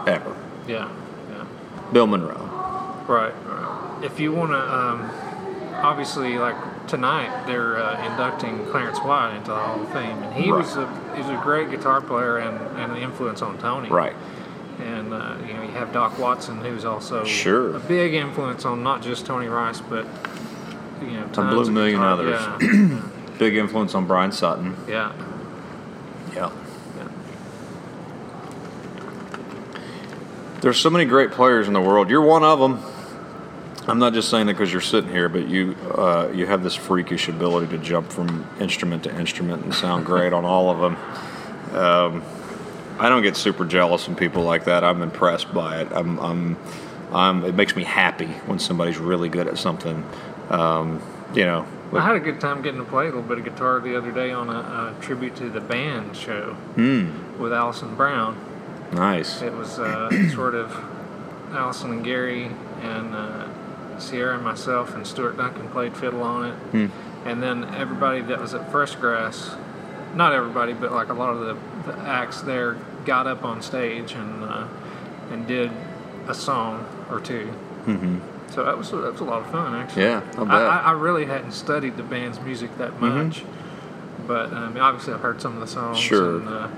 ever. 0.05 0.36
Yeah. 0.68 0.89
Yeah. 1.32 1.45
Bill 1.91 2.08
Monroe. 2.08 2.43
Right, 3.08 3.34
right. 3.45 3.99
If 4.03 4.20
you 4.20 4.32
want 4.34 4.51
to, 4.51 4.60
um, 4.60 5.10
obviously, 5.84 6.38
like 6.38 6.55
tonight, 6.88 7.46
they're 7.46 7.78
uh, 7.78 8.04
inducting 8.12 8.66
Clarence 8.68 9.00
White 9.00 9.36
into 9.36 9.52
the 9.52 9.56
Hall 9.58 9.82
of 9.82 9.92
Fame, 9.92 10.24
and 10.24 10.34
he 10.34 10.52
Right. 10.52 10.60
was 10.60 10.76
a 10.78 10.88
he 11.16 11.22
was 11.22 11.30
a 11.30 11.40
great 11.44 11.70
guitar 11.72 12.02
player 12.02 12.38
and, 12.38 12.58
and 12.78 12.92
an 12.94 12.98
influence 12.98 13.42
on 13.42 13.58
Tony. 13.58 13.90
Right. 13.90 14.16
And 14.80 15.14
uh, 15.14 15.36
you 15.48 15.54
know, 15.54 15.64
you 15.64 15.70
have 15.72 15.92
Doc 15.92 16.18
Watson, 16.20 16.58
who's 16.60 16.86
also 16.86 17.24
Sure. 17.26 17.76
a 17.76 17.80
big 17.80 18.14
influence 18.14 18.64
on 18.66 18.84
not 18.84 19.02
just 19.02 19.26
Tony 19.26 19.48
Rice, 19.48 19.82
but 19.82 20.06
you 21.02 21.12
know, 21.12 21.26
A 21.26 21.30
blue 21.54 21.72
million 21.72 22.00
guitar- 22.00 22.14
others. 22.14 22.42
Yeah, 22.62 23.02
Big 23.40 23.56
influence 23.56 23.94
on 23.94 24.08
Bryan 24.08 24.32
Sutton. 24.32 24.76
yeah, 24.88 25.12
Yeah. 26.34 26.52
yeah. 26.98 27.08
There's 30.62 30.78
so 30.80 30.90
many 30.90 31.06
great 31.06 31.32
players 31.32 31.68
in 31.68 31.74
the 31.74 31.82
world. 31.82 32.10
You're 32.10 32.22
one 32.22 32.44
of 32.44 32.60
them. 32.60 32.80
I'm 33.88 34.00
not 34.00 34.14
just 34.14 34.30
saying 34.30 34.48
that 34.48 34.54
because 34.54 34.72
you're 34.72 34.82
sitting 34.82 35.10
here, 35.10 35.30
but 35.30 35.48
you 35.48 35.76
uh, 35.96 36.30
you 36.34 36.46
have 36.46 36.62
this 36.64 36.76
freakish 36.76 37.30
ability 37.30 37.68
to 37.68 37.78
jump 37.78 38.12
from 38.12 38.46
instrument 38.60 39.04
to 39.06 39.18
instrument 39.18 39.64
and 39.64 39.74
sound 39.74 40.06
great 40.06 40.34
on 40.34 40.44
all 40.46 40.70
of 40.70 40.80
them. 40.80 41.76
Um, 41.76 42.24
I 43.00 43.10
don't 43.10 43.22
get 43.22 43.38
super 43.38 43.64
jealous 43.66 44.08
when 44.08 44.18
people 44.18 44.44
like 44.44 44.66
that. 44.66 44.84
I'm 44.84 45.02
impressed 45.02 45.54
by 45.54 45.82
it. 45.82 45.88
I'm, 45.92 46.20
I'm, 46.20 46.58
I'm, 47.14 47.46
it 47.46 47.54
makes 47.56 47.76
me 47.76 47.84
happy 47.84 48.26
when 48.48 48.58
somebody's 48.60 48.98
really 48.98 49.30
good 49.30 49.48
at 49.48 49.58
something. 49.58 50.04
Um, 50.50 51.02
you 51.36 51.46
know, 51.46 51.66
I 51.94 52.02
had 52.02 52.16
a 52.16 52.20
good 52.20 52.42
time 52.42 52.62
getting 52.64 52.80
to 52.84 52.90
play 52.90 53.04
a 53.04 53.08
little 53.10 53.22
bit 53.22 53.38
of 53.38 53.44
guitar 53.46 53.80
the 53.80 53.96
other 53.96 54.12
day 54.12 54.32
on 54.32 54.50
a, 54.50 54.96
a 54.98 55.02
tribute 55.02 55.36
to 55.38 55.50
the 55.50 55.62
band 55.62 56.16
show 56.18 56.54
Hmm. 56.76 57.40
with 57.40 57.54
Alison 57.54 57.96
Brown. 57.96 58.36
nice. 58.92 59.42
It 59.42 59.54
was 59.54 59.78
uh, 59.80 60.10
sort 60.34 60.56
of 60.56 60.76
Alison 61.52 61.92
and 61.92 62.04
Gary 62.04 62.50
and 62.82 63.14
uh, 63.14 63.47
Sierra 64.02 64.36
and 64.36 64.43
myself 64.43 64.95
and 64.95 65.06
Stuart 65.06 65.38
Duncan 65.38 65.70
played 65.70 65.95
fiddle 65.95 66.22
on 66.22 66.52
it. 66.52 66.56
And 67.26 67.41
then 67.43 67.64
everybody 67.76 68.22
that 68.22 68.39
was 68.39 68.54
at 68.54 68.72
Fresh 68.72 68.95
Grass, 68.95 69.56
not 70.16 70.34
everybody, 70.34 70.74
but 70.74 70.91
like 70.91 71.10
a 71.10 71.14
lot 71.14 71.30
of 71.36 71.39
the, 71.41 71.91
the 71.91 71.98
acts 72.00 72.41
there 72.41 72.78
got 73.06 73.28
up 73.28 73.43
on 73.43 73.62
stage 73.62 74.14
and 74.14 74.43
uh, 74.43 74.68
and 75.32 75.48
did 75.48 75.72
a 76.28 76.34
song 76.34 76.86
or 77.10 77.20
2 77.20 77.54
Mm-hmm. 77.86 78.20
So 78.52 78.66
that 78.66 78.78
was 78.78 78.91
that 78.91 79.12
was 79.14 79.22
a 79.22 79.24
lot 79.24 79.41
of 79.41 79.52
fun 79.52 79.74
actually. 79.74 80.04
Yeah. 80.04 80.22
I, 80.38 80.43
I, 80.43 80.78
I 80.78 80.91
really 80.91 81.26
hadn't 81.26 81.54
studied 81.54 81.95
the 81.95 82.04
band's 82.04 82.39
music 82.41 82.78
that 82.78 83.00
much, 83.00 83.43
but 84.26 84.52
um, 84.52 84.78
obviously 84.78 85.14
I've 85.14 85.22
heard 85.22 85.41
some 85.41 85.54
of 85.54 85.62
the 85.62 85.68
songs. 85.68 85.98
Sure. 85.98 86.38
And, 86.39 86.50
uh, 86.50 86.70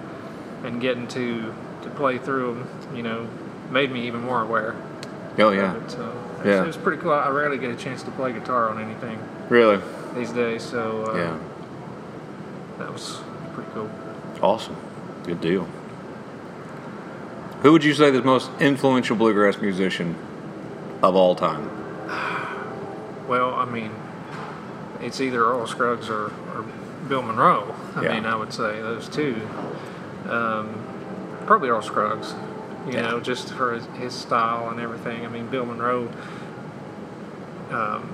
and 0.63 0.82
getting 0.82 1.07
to 1.09 1.53
to 1.84 1.89
play 1.91 2.17
through 2.17 2.55
them, 2.55 2.95
you 2.95 3.01
know, 3.03 3.28
made 3.72 3.91
me 3.91 4.05
even 4.07 4.22
more 4.22 4.41
aware. 4.41 4.76
Oh, 5.39 5.51
yeah. 5.51 5.75
it, 5.75 5.91
so 5.91 6.13
Yeah. 6.45 6.61
it 6.63 6.67
was 6.67 6.77
pretty 6.77 7.01
cool. 7.01 7.11
I 7.13 7.29
rarely 7.29 7.57
get 7.57 7.69
a 7.71 7.75
chance 7.75 8.03
to 8.03 8.11
play 8.11 8.33
guitar 8.33 8.69
on 8.69 8.79
anything 8.81 9.17
Really? 9.49 9.79
these 10.15 10.31
days, 10.31 10.63
so 10.63 11.05
uh, 11.13 11.17
Yeah. 11.17 11.37
that 12.79 12.91
was 12.93 13.21
pretty 13.53 13.69
cool. 13.73 13.89
Awesome. 14.41 14.75
Good 15.25 15.41
deal. 15.41 15.67
Who 17.61 17.71
would 17.73 17.83
you 17.83 17.93
say 17.93 18.07
is 18.07 18.13
the 18.13 18.21
most 18.21 18.49
influential 18.59 19.15
bluegrass 19.17 19.59
musician 19.59 20.15
of 21.03 21.15
all 21.15 21.35
time? 21.35 21.69
Well, 23.27 23.53
I 23.53 23.65
mean, 23.65 23.91
it's 25.01 25.21
either 25.21 25.45
Earl 25.45 25.67
Scruggs 25.67 26.09
or, 26.09 26.31
or 26.51 26.65
Bill 27.07 27.21
Monroe. 27.21 27.75
I 27.95 28.01
Yeah. 28.01 28.13
mean, 28.15 28.25
I 28.25 28.35
would 28.35 28.51
say 28.51 28.81
those 28.81 29.07
two. 29.07 29.35
Um, 30.27 30.69
probably 31.45 31.69
Earl 31.69 31.83
Scruggs, 31.83 32.33
you 32.88 32.93
Yeah. 32.93 33.01
know, 33.01 33.19
just 33.19 33.53
for 33.53 33.73
his, 33.73 33.86
his 33.97 34.13
style 34.13 34.69
and 34.69 34.80
everything. 34.80 35.25
I 35.25 35.30
mean, 35.30 35.47
Bill 35.47 35.65
Monroe 35.65 36.09
um, 37.71 38.09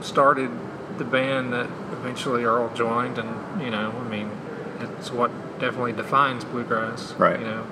started 0.00 0.50
the 0.98 1.04
band 1.04 1.52
that 1.52 1.66
eventually 1.92 2.44
Earl 2.44 2.72
joined, 2.74 3.18
and, 3.18 3.62
you 3.62 3.70
know, 3.70 3.92
I 4.04 4.08
mean, 4.08 4.30
it's 4.80 5.10
what 5.10 5.30
definitely 5.58 5.92
defines 5.92 6.44
bluegrass. 6.44 7.12
Right. 7.14 7.38
You 7.38 7.46
know, 7.46 7.66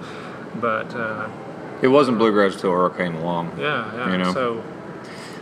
but. 0.61 0.95
Uh, 0.95 1.29
It 1.83 1.89
wasn't 1.89 2.19
bluegrass 2.19 2.55
until 2.55 2.73
Earl 2.73 2.91
came 2.91 3.15
along. 3.15 3.53
yeah, 3.59 3.95
yeah. 3.95 4.13
You 4.13 4.19
know? 4.19 4.33
So 4.33 4.63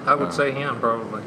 I 0.07 0.14
would 0.14 0.33
say 0.33 0.53
him 0.53 0.79
probably. 0.81 1.22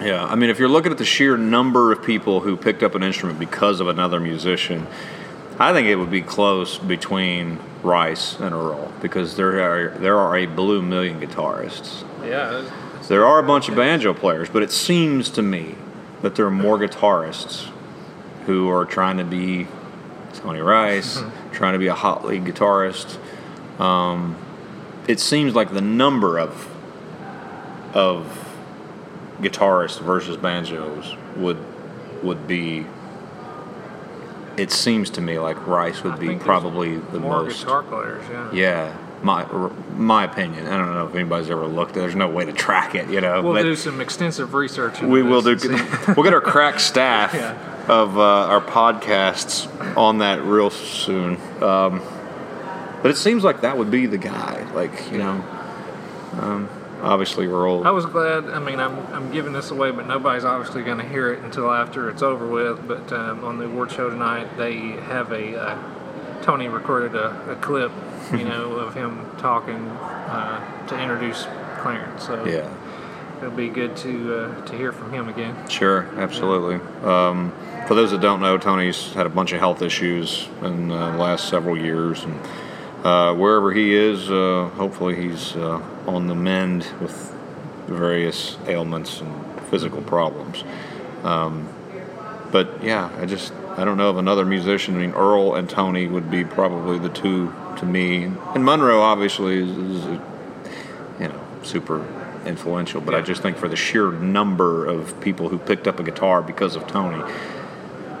Yeah, 0.00 0.24
I 0.24 0.36
mean, 0.36 0.48
if 0.48 0.60
you're 0.60 0.68
looking 0.68 0.92
at 0.92 0.98
the 0.98 1.04
sheer 1.04 1.36
number 1.36 1.90
of 1.90 2.04
people 2.04 2.40
who 2.40 2.56
picked 2.56 2.84
up 2.84 2.94
an 2.94 3.02
instrument 3.02 3.38
because 3.40 3.80
of 3.80 3.88
another 3.88 4.20
musician, 4.20 4.86
I 5.60 5.72
think 5.72 5.88
it 5.88 5.96
would 5.96 6.10
be 6.10 6.22
close 6.22 6.78
between 6.78 7.58
Rice 7.82 8.38
and 8.38 8.54
Earl 8.54 8.92
because 9.02 9.36
there 9.36 9.60
are 9.60 9.98
there 9.98 10.16
are 10.16 10.36
a 10.36 10.46
blue 10.46 10.82
million 10.82 11.20
guitarists. 11.20 12.04
Yeah. 12.24 12.68
There 13.08 13.24
are 13.24 13.38
a 13.38 13.42
bunch 13.42 13.68
of 13.68 13.76
banjo 13.76 14.12
players, 14.14 14.48
but 14.50 14.62
it 14.62 14.70
seems 14.70 15.30
to 15.30 15.42
me 15.42 15.76
that 16.22 16.36
there 16.36 16.46
are 16.46 16.50
more 16.50 16.78
guitarists 16.78 17.70
who 18.46 18.68
are 18.68 18.84
trying 18.84 19.16
to 19.16 19.24
be 19.24 19.66
Tony 20.34 20.60
Rice, 20.60 21.22
trying 21.52 21.72
to 21.72 21.78
be 21.78 21.86
a 21.88 21.94
hot 21.94 22.24
lead 22.24 22.44
guitarist. 22.44 23.18
Um, 23.80 24.36
it 25.08 25.20
seems 25.20 25.54
like 25.54 25.72
the 25.72 25.80
number 25.80 26.38
of 26.38 26.68
of 27.94 28.46
guitarists 29.40 30.00
versus 30.00 30.36
banjos 30.36 31.16
would 31.36 31.58
would 32.22 32.46
be. 32.46 32.86
It 34.58 34.70
seems 34.72 35.10
to 35.10 35.20
me 35.20 35.38
like 35.38 35.66
Rice 35.66 36.02
would 36.02 36.14
I 36.14 36.16
be 36.18 36.36
probably 36.36 36.96
the 36.98 37.20
more 37.20 37.42
most. 37.44 37.60
guitar 37.64 37.82
players. 37.82 38.24
Yeah. 38.30 38.52
Yeah, 38.52 38.96
my 39.22 39.44
my 39.96 40.24
opinion. 40.24 40.66
I 40.66 40.76
don't 40.76 40.92
know 40.94 41.06
if 41.06 41.14
anybody's 41.14 41.50
ever 41.50 41.66
looked. 41.66 41.94
There's 41.94 42.14
no 42.14 42.28
way 42.28 42.44
to 42.44 42.52
track 42.52 42.94
it, 42.94 43.08
you 43.10 43.20
know. 43.20 43.42
We'll 43.42 43.62
do 43.62 43.76
some 43.76 44.00
extensive 44.00 44.54
research. 44.54 45.00
we 45.00 45.22
will 45.22 45.42
do. 45.42 45.54
this 45.54 45.64
and 45.64 45.78
see. 45.78 46.12
We'll 46.16 46.24
get 46.24 46.34
our 46.34 46.40
crack 46.40 46.80
staff 46.90 47.34
Yeah. 47.34 47.56
of 47.88 48.18
uh, 48.18 48.22
our 48.22 48.60
podcasts 48.60 49.66
on 49.96 50.18
that 50.18 50.42
real 50.42 50.70
soon. 50.70 51.36
Um, 51.62 52.02
but 53.02 53.10
it 53.12 53.16
seems 53.16 53.44
like 53.44 53.60
that 53.60 53.78
would 53.78 53.90
be 53.90 54.06
the 54.06 54.18
guy. 54.18 54.68
Like 54.74 55.12
you 55.12 55.18
know, 55.18 55.44
um, 56.40 56.68
obviously 57.02 57.46
Earl. 57.46 57.84
I 57.84 57.90
was 57.90 58.06
glad. 58.06 58.48
I 58.48 58.58
mean, 58.58 58.80
I'm, 58.80 58.98
I'm 59.12 59.30
giving 59.32 59.52
this 59.52 59.70
away, 59.70 59.90
but 59.90 60.06
nobody's 60.06 60.44
obviously 60.44 60.82
going 60.82 60.98
to 60.98 61.08
hear 61.08 61.32
it 61.32 61.42
until 61.42 61.70
after 61.70 62.08
it's 62.10 62.22
over 62.22 62.46
with. 62.46 62.86
But 62.86 63.12
um, 63.12 63.44
on 63.44 63.58
the 63.58 63.64
award 63.64 63.90
show 63.90 64.10
tonight, 64.10 64.56
they 64.56 64.76
have 64.76 65.32
a 65.32 65.56
uh, 65.56 66.42
Tony 66.42 66.68
recorded 66.68 67.14
a, 67.14 67.52
a 67.52 67.56
clip, 67.56 67.92
you 68.32 68.44
know, 68.44 68.72
of 68.72 68.94
him 68.94 69.26
talking 69.38 69.76
uh, 69.76 70.86
to 70.86 71.00
introduce 71.00 71.46
Clarence. 71.80 72.26
So 72.26 72.44
yeah. 72.44 72.72
it'll 73.38 73.50
be 73.50 73.68
good 73.68 73.96
to 73.98 74.34
uh, 74.34 74.66
to 74.66 74.76
hear 74.76 74.92
from 74.92 75.12
him 75.12 75.28
again. 75.28 75.68
Sure, 75.68 76.08
absolutely. 76.16 76.76
Um, 77.04 77.52
for 77.86 77.94
those 77.94 78.10
that 78.10 78.20
don't 78.20 78.40
know, 78.40 78.58
Tony's 78.58 79.12
had 79.12 79.26
a 79.26 79.30
bunch 79.30 79.52
of 79.52 79.60
health 79.60 79.82
issues 79.82 80.48
in 80.62 80.88
the 80.88 80.94
last 80.94 81.48
several 81.48 81.76
years, 81.76 82.24
and 82.24 82.38
uh, 83.04 83.34
wherever 83.34 83.72
he 83.72 83.94
is, 83.94 84.30
uh, 84.30 84.70
hopefully 84.74 85.14
he's 85.14 85.54
uh, 85.56 85.80
on 86.06 86.26
the 86.26 86.34
mend 86.34 86.86
with 87.00 87.34
various 87.86 88.58
ailments 88.66 89.20
and 89.20 89.60
physical 89.70 90.02
problems. 90.02 90.64
Um, 91.22 91.68
but 92.50 92.82
yeah, 92.82 93.10
I 93.18 93.26
just 93.26 93.52
I 93.76 93.84
don't 93.84 93.96
know 93.96 94.10
of 94.10 94.18
another 94.18 94.44
musician. 94.44 94.96
I 94.96 94.98
mean, 94.98 95.12
Earl 95.12 95.54
and 95.54 95.68
Tony 95.68 96.06
would 96.06 96.30
be 96.30 96.44
probably 96.44 96.98
the 96.98 97.08
two 97.08 97.54
to 97.76 97.86
me, 97.86 98.24
and 98.24 98.64
Monroe 98.64 99.00
obviously 99.00 99.58
is, 99.58 99.70
is 99.70 100.04
you 101.20 101.28
know 101.28 101.40
super 101.62 102.06
influential. 102.44 103.00
But 103.00 103.14
I 103.14 103.20
just 103.20 103.42
think 103.42 103.56
for 103.56 103.68
the 103.68 103.76
sheer 103.76 104.10
number 104.10 104.86
of 104.86 105.20
people 105.20 105.48
who 105.48 105.58
picked 105.58 105.86
up 105.86 106.00
a 106.00 106.02
guitar 106.02 106.42
because 106.42 106.74
of 106.74 106.86
Tony, 106.86 107.22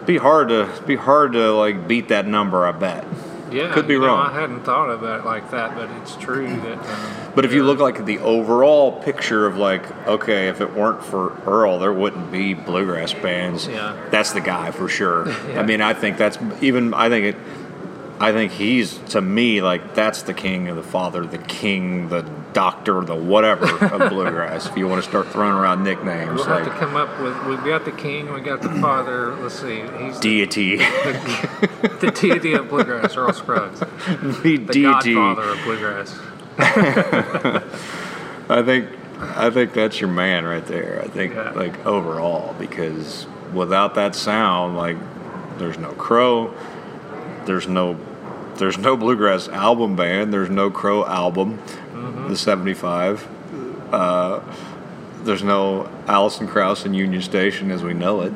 be 0.06 0.18
hard 0.18 0.48
to 0.48 0.82
be 0.86 0.96
hard 0.96 1.32
to 1.32 1.52
like 1.52 1.88
beat 1.88 2.08
that 2.08 2.26
number. 2.26 2.64
I 2.64 2.72
bet. 2.72 3.04
Yeah, 3.50 3.72
Could 3.72 3.86
be 3.88 3.98
know, 3.98 4.06
wrong. 4.06 4.26
I 4.30 4.32
hadn't 4.40 4.64
thought 4.64 4.90
of 4.90 5.02
it 5.02 5.24
like 5.24 5.50
that, 5.50 5.74
but 5.74 5.90
it's 6.02 6.16
true 6.16 6.46
that. 6.46 6.78
Um, 6.78 7.32
But 7.34 7.44
if 7.44 7.52
you 7.52 7.62
look 7.62 7.78
like 7.78 8.04
the 8.04 8.18
overall 8.18 9.00
picture 9.02 9.46
of 9.46 9.56
like, 9.56 9.84
okay, 10.06 10.48
if 10.48 10.60
it 10.60 10.74
weren't 10.74 11.02
for 11.04 11.36
Earl, 11.46 11.78
there 11.78 11.92
wouldn't 11.92 12.30
be 12.32 12.54
bluegrass 12.54 13.12
bands. 13.14 13.66
Yeah. 13.66 13.96
That's 14.10 14.32
the 14.32 14.40
guy 14.40 14.70
for 14.70 14.88
sure. 14.88 15.26
Yeah. 15.48 15.60
I 15.60 15.62
mean, 15.64 15.80
I 15.80 15.94
think 15.94 16.18
that's 16.18 16.36
even. 16.60 16.92
I 16.92 17.08
think 17.08 17.24
it. 17.24 17.36
I 18.20 18.32
think 18.32 18.50
he's 18.52 18.98
to 19.10 19.20
me 19.20 19.62
like 19.62 19.94
that's 19.94 20.22
the 20.22 20.34
king 20.34 20.68
of 20.68 20.74
the 20.76 20.82
father, 20.82 21.24
the 21.24 21.38
king, 21.38 22.08
the 22.08 22.22
doctor, 22.52 23.00
the 23.04 23.14
whatever 23.14 23.66
of 23.84 24.10
bluegrass. 24.10 24.66
If 24.66 24.76
you 24.76 24.88
want 24.88 25.02
to 25.04 25.08
start 25.08 25.28
throwing 25.28 25.52
around 25.54 25.84
nicknames 25.84 26.34
We'll 26.34 26.44
have 26.46 26.64
to 26.64 26.70
come 26.70 26.96
up 26.96 27.20
with. 27.20 27.40
We've 27.46 27.64
got 27.64 27.84
the 27.84 27.92
king, 27.92 28.32
we 28.32 28.40
got 28.40 28.60
the 28.60 28.70
father. 28.80 29.34
Let's 29.36 29.60
see, 29.60 29.82
he's 29.98 30.18
the, 30.18 30.20
deity, 30.46 30.76
the 30.78 32.12
deity 32.20 32.54
of 32.54 32.68
bluegrass, 32.68 33.16
Earl 33.16 33.32
Scruggs, 33.32 33.78
the 34.42 34.56
the 34.56 34.58
deity. 34.72 35.14
godfather 35.14 35.50
of 35.50 35.62
bluegrass. 35.62 36.18
I 38.50 38.62
think 38.64 38.88
I 39.20 39.50
think 39.50 39.72
that's 39.74 40.00
your 40.00 40.10
man 40.10 40.44
right 40.44 40.64
there. 40.66 41.02
I 41.04 41.08
think 41.08 41.34
Yeah. 41.34 41.50
like 41.50 41.84
overall 41.86 42.54
because 42.58 43.26
without 43.52 43.94
that 43.94 44.14
sound, 44.14 44.76
like 44.76 44.96
there's 45.58 45.78
no 45.78 45.92
Crowe, 45.92 46.54
there's 47.46 47.68
no 47.68 47.94
there's 48.58 48.78
no 48.78 48.96
bluegrass 48.96 49.48
album 49.48 49.96
band, 49.96 50.32
there's 50.32 50.50
no 50.50 50.70
Crowe 50.70 51.04
album, 51.06 51.60
the 52.28 52.36
'75. 52.36 53.26
Uh, 53.92 54.40
there's 55.22 55.42
no 55.42 55.90
Alison 56.06 56.46
Krauss 56.46 56.84
and 56.84 56.94
Union 56.94 57.22
Station 57.22 57.70
as 57.70 57.82
we 57.82 57.94
know 57.94 58.20
it. 58.22 58.32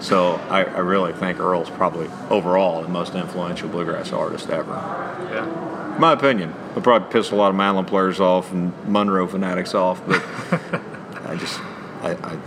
So 0.00 0.36
I, 0.48 0.64
I 0.64 0.78
really 0.78 1.12
think 1.12 1.38
Earl's 1.38 1.68
probably 1.68 2.08
overall 2.30 2.82
the 2.82 2.88
most 2.88 3.14
influential 3.14 3.68
bluegrass 3.68 4.12
artist 4.12 4.48
ever. 4.48 4.72
Yeah, 4.72 5.96
My 5.98 6.12
opinion. 6.12 6.54
It'll 6.70 6.82
probably 6.82 7.12
piss 7.12 7.30
a 7.32 7.36
lot 7.36 7.50
of 7.50 7.56
Manlin 7.56 7.86
players 7.86 8.18
off 8.18 8.50
and 8.52 8.72
Monroe 8.88 9.26
fanatics 9.26 9.74
off, 9.74 10.00
but 10.06 10.16
I 11.26 11.36
just, 11.36 11.60
I, 12.02 12.16
I, 12.22 12.38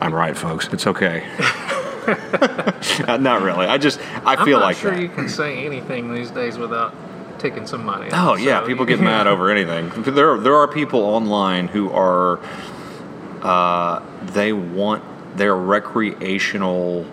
I'm 0.00 0.14
right, 0.14 0.36
folks. 0.36 0.68
It's 0.72 0.86
okay. 0.86 1.26
Uh, 3.08 3.16
Not 3.16 3.42
really. 3.42 3.66
I 3.66 3.78
just, 3.78 3.98
I 4.24 4.36
I'm 4.36 4.44
feel 4.44 4.58
not 4.60 4.66
like 4.66 4.76
sure 4.76 4.92
that. 4.92 5.00
you 5.00 5.08
can 5.08 5.28
say 5.28 5.64
anything 5.66 6.14
these 6.14 6.30
days 6.30 6.58
without 6.58 6.94
taking 7.38 7.66
some 7.66 7.84
money. 7.84 8.08
Oh 8.12 8.34
yeah, 8.36 8.64
people 8.66 8.84
get 8.84 9.00
mad 9.00 9.26
over 9.32 9.50
anything. 9.50 9.90
There, 10.14 10.38
there 10.38 10.54
are 10.54 10.68
people 10.68 11.00
online 11.00 11.66
who 11.68 11.90
are, 11.90 12.38
uh, 13.42 14.02
they 14.26 14.52
want 14.52 15.02
their 15.36 15.56
recreational, 15.56 17.04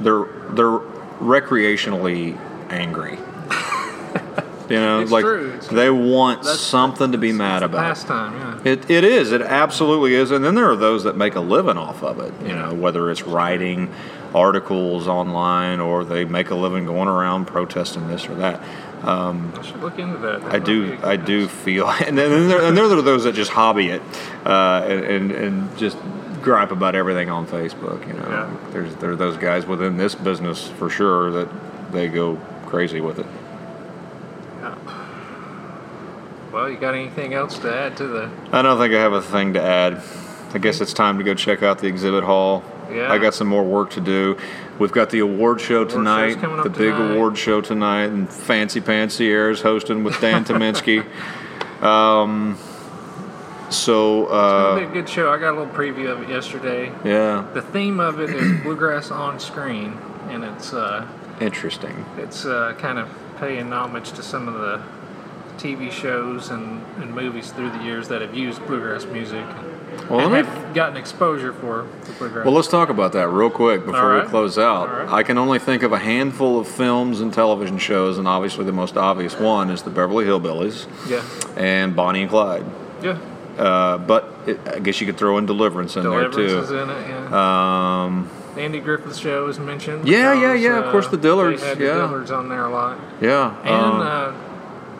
they're 0.00 0.26
they're 0.50 0.78
recreationally 1.20 2.38
angry. 2.70 3.18
You 4.70 4.76
know, 4.80 5.00
It's 5.00 5.10
like 5.10 5.24
true, 5.24 5.58
true. 5.60 5.76
they 5.76 5.90
want 5.90 6.42
That's- 6.42 6.60
something 6.60 7.12
to 7.12 7.18
be 7.18 7.32
mad 7.32 7.62
about. 7.62 7.80
pastime. 7.80 8.32
Yeah. 8.64 8.72
It, 8.72 8.90
it 8.90 9.04
is. 9.04 9.32
It 9.32 9.42
absolutely 9.42 10.14
is. 10.14 10.30
And 10.30 10.44
then 10.44 10.54
there 10.54 10.70
are 10.70 10.76
those 10.76 11.04
that 11.04 11.16
make 11.16 11.34
a 11.34 11.40
living 11.40 11.76
off 11.76 12.02
of 12.02 12.20
it. 12.20 12.32
You 12.42 12.48
Yeah. 12.54 12.68
know, 12.68 12.74
whether 12.74 13.10
it's 13.10 13.22
writing 13.24 13.90
articles 14.34 15.08
online 15.08 15.80
or 15.80 16.04
they 16.04 16.24
make 16.24 16.50
a 16.50 16.54
living 16.54 16.86
going 16.86 17.08
around 17.08 17.46
protesting 17.46 18.06
this 18.08 18.28
or 18.28 18.34
that. 18.36 18.60
Um, 19.02 19.52
I 19.58 19.62
should 19.62 19.80
look 19.80 19.98
into 19.98 20.18
that. 20.18 20.42
That 20.42 20.52
I 20.54 20.58
do. 20.58 20.96
I 21.02 21.16
do 21.16 21.48
feel, 21.48 21.88
and 22.06 22.16
then 22.16 22.48
there, 22.48 22.62
and 22.62 22.76
there 22.76 22.84
are 22.84 23.02
those 23.02 23.24
that 23.24 23.34
just 23.34 23.50
hobby 23.50 23.88
it, 23.88 24.02
uh, 24.44 24.84
and, 24.86 25.04
and 25.04 25.32
and 25.32 25.78
just 25.78 25.96
gripe 26.42 26.70
about 26.70 26.94
everything 26.94 27.30
on 27.30 27.46
Facebook. 27.46 28.06
You 28.06 28.12
know, 28.12 28.28
Yeah. 28.28 28.50
there's 28.72 28.94
there 28.96 29.10
are 29.10 29.16
those 29.16 29.36
guys 29.38 29.66
within 29.66 29.96
this 29.96 30.14
business 30.14 30.68
for 30.68 30.90
sure 30.90 31.30
that 31.32 31.48
they 31.92 32.08
go 32.08 32.38
crazy 32.66 33.00
with 33.00 33.18
it. 33.18 33.26
Well, 36.52 36.68
you 36.68 36.76
got 36.78 36.94
anything 36.94 37.32
else 37.32 37.58
to 37.60 37.72
add 37.72 37.96
to 37.98 38.06
the? 38.06 38.30
I 38.52 38.62
don't 38.62 38.78
think 38.78 38.92
I 38.94 38.98
have 39.00 39.12
a 39.12 39.22
thing 39.22 39.54
to 39.54 39.62
add. 39.62 40.02
I 40.52 40.58
guess 40.58 40.80
it's 40.80 40.92
time 40.92 41.18
to 41.18 41.24
go 41.24 41.32
check 41.34 41.62
out 41.62 41.78
the 41.78 41.86
exhibit 41.86 42.24
hall. 42.24 42.64
Yeah. 42.90 43.12
I 43.12 43.18
got 43.18 43.34
some 43.34 43.46
more 43.46 43.62
work 43.62 43.90
to 43.90 44.00
do. 44.00 44.36
We've 44.80 44.90
got 44.90 45.10
the 45.10 45.20
award 45.20 45.60
show 45.60 45.84
show's 45.84 45.92
tonight, 45.92 46.40
the 46.40 46.70
big 46.70 46.92
tonight. 46.94 47.14
award 47.14 47.38
show 47.38 47.60
tonight, 47.60 48.06
and 48.06 48.28
Fancy 48.28 48.80
Pants 48.80 49.14
Sierra's 49.14 49.60
hosting 49.62 50.02
with 50.02 50.20
Dan 50.20 50.44
Tyminski. 50.46 51.04
Um, 51.82 52.58
so 53.70 54.26
uh, 54.26 54.76
be 54.80 54.84
a 54.86 54.88
good 54.88 55.08
show. 55.08 55.30
I 55.30 55.38
got 55.38 55.54
a 55.54 55.58
little 55.60 55.72
preview 55.72 56.10
of 56.10 56.22
it 56.22 56.28
yesterday. 56.30 56.92
yeah, 57.04 57.48
The 57.54 57.62
theme 57.62 58.00
of 58.00 58.18
it 58.20 58.30
is 58.30 58.60
bluegrass 58.62 59.12
on 59.12 59.38
screen, 59.38 59.96
and 60.28 60.42
it's 60.42 60.72
uh, 60.72 61.06
interesting. 61.40 62.04
it's 62.18 62.44
uh, 62.44 62.74
kind 62.78 62.98
of 62.98 63.08
paying 63.40 63.72
homage 63.72 64.12
to 64.12 64.22
some 64.22 64.46
of 64.46 64.54
the 64.54 64.82
TV 65.56 65.90
shows 65.90 66.50
and, 66.50 66.82
and 67.02 67.14
movies 67.14 67.50
through 67.50 67.70
the 67.70 67.82
years 67.82 68.08
that 68.08 68.20
have 68.22 68.34
used 68.34 68.64
bluegrass 68.66 69.04
music 69.06 69.44
Well, 70.08 70.20
and 70.20 70.32
let 70.32 70.46
me- 70.46 70.50
have 70.50 70.74
gotten 70.74 70.96
exposure 70.96 71.52
for 71.52 71.86
bluegrass. 72.18 72.44
Well, 72.44 72.54
let's 72.54 72.68
talk 72.68 72.88
about 72.88 73.12
that 73.12 73.28
real 73.28 73.50
quick 73.50 73.84
before 73.84 74.14
right. 74.14 74.24
we 74.24 74.30
close 74.30 74.58
out. 74.58 74.88
Right. 74.88 75.08
I 75.08 75.22
can 75.22 75.36
only 75.38 75.58
think 75.58 75.82
of 75.82 75.92
a 75.92 75.98
handful 75.98 76.58
of 76.58 76.68
films 76.68 77.20
and 77.20 77.32
television 77.32 77.78
shows, 77.78 78.16
and 78.18 78.28
obviously 78.28 78.64
the 78.64 78.72
most 78.72 78.96
obvious 78.96 79.38
one 79.38 79.70
is 79.70 79.82
the 79.82 79.90
Beverly 79.90 80.24
Hillbillies 80.24 80.86
yeah, 81.08 81.24
and 81.56 81.96
Bonnie 81.96 82.22
and 82.22 82.30
Clyde. 82.30 82.64
yeah. 83.02 83.18
Uh, 83.58 83.98
but 83.98 84.32
it, 84.46 84.58
I 84.66 84.78
guess 84.78 85.00
you 85.02 85.06
could 85.06 85.18
throw 85.18 85.36
in 85.36 85.44
Deliverance 85.44 85.94
in 85.96 86.04
Deliverance 86.04 86.36
there 86.36 86.46
is 86.46 86.68
too. 86.68 86.78
in 86.78 86.88
it. 86.88 87.08
Yeah. 87.08 88.04
Um, 88.04 88.30
Andy 88.56 88.80
Griffith 88.80 89.16
show 89.16 89.48
is 89.48 89.58
mentioned. 89.58 90.06
Yeah, 90.06 90.32
yeah, 90.34 90.52
because, 90.52 90.62
yeah, 90.62 90.78
of 90.84 90.92
course, 90.92 91.08
the 91.08 91.18
Dillards, 91.18 91.60
They 91.60 91.68
had 91.68 91.80
yeah. 91.80 91.94
the 91.94 92.00
Dillards 92.00 92.30
on 92.30 92.48
there 92.48 92.64
a 92.64 92.70
lot, 92.70 92.98
yeah. 93.20 93.56
and 93.62 93.68
um, 93.70 94.00
uh, 94.00 94.32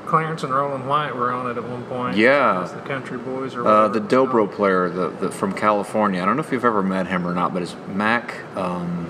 Clarence 0.06 0.42
and 0.42 0.52
Roland 0.52 0.88
White 0.88 1.14
were 1.14 1.30
on 1.30 1.48
it 1.50 1.56
at 1.56 1.62
one 1.68 1.84
point. 1.84 2.16
Yeah. 2.16 2.68
the 2.74 2.80
Country 2.88 3.16
Boys 3.16 3.54
or 3.54 3.66
Uh, 3.66 3.88
the 3.88 4.00
dobro 4.00 4.50
player 4.50 4.88
the, 4.88 5.08
the, 5.08 5.30
from 5.30 5.52
California. 5.52 6.20
I 6.20 6.24
don't 6.26 6.36
know 6.36 6.42
if 6.42 6.50
you've 6.50 6.64
ever 6.64 6.82
met 6.82 7.06
him 7.06 7.26
or 7.26 7.32
not, 7.32 7.54
but 7.54 7.62
it's 7.62 7.76
Mac. 7.94 8.34
Um, 8.56 9.08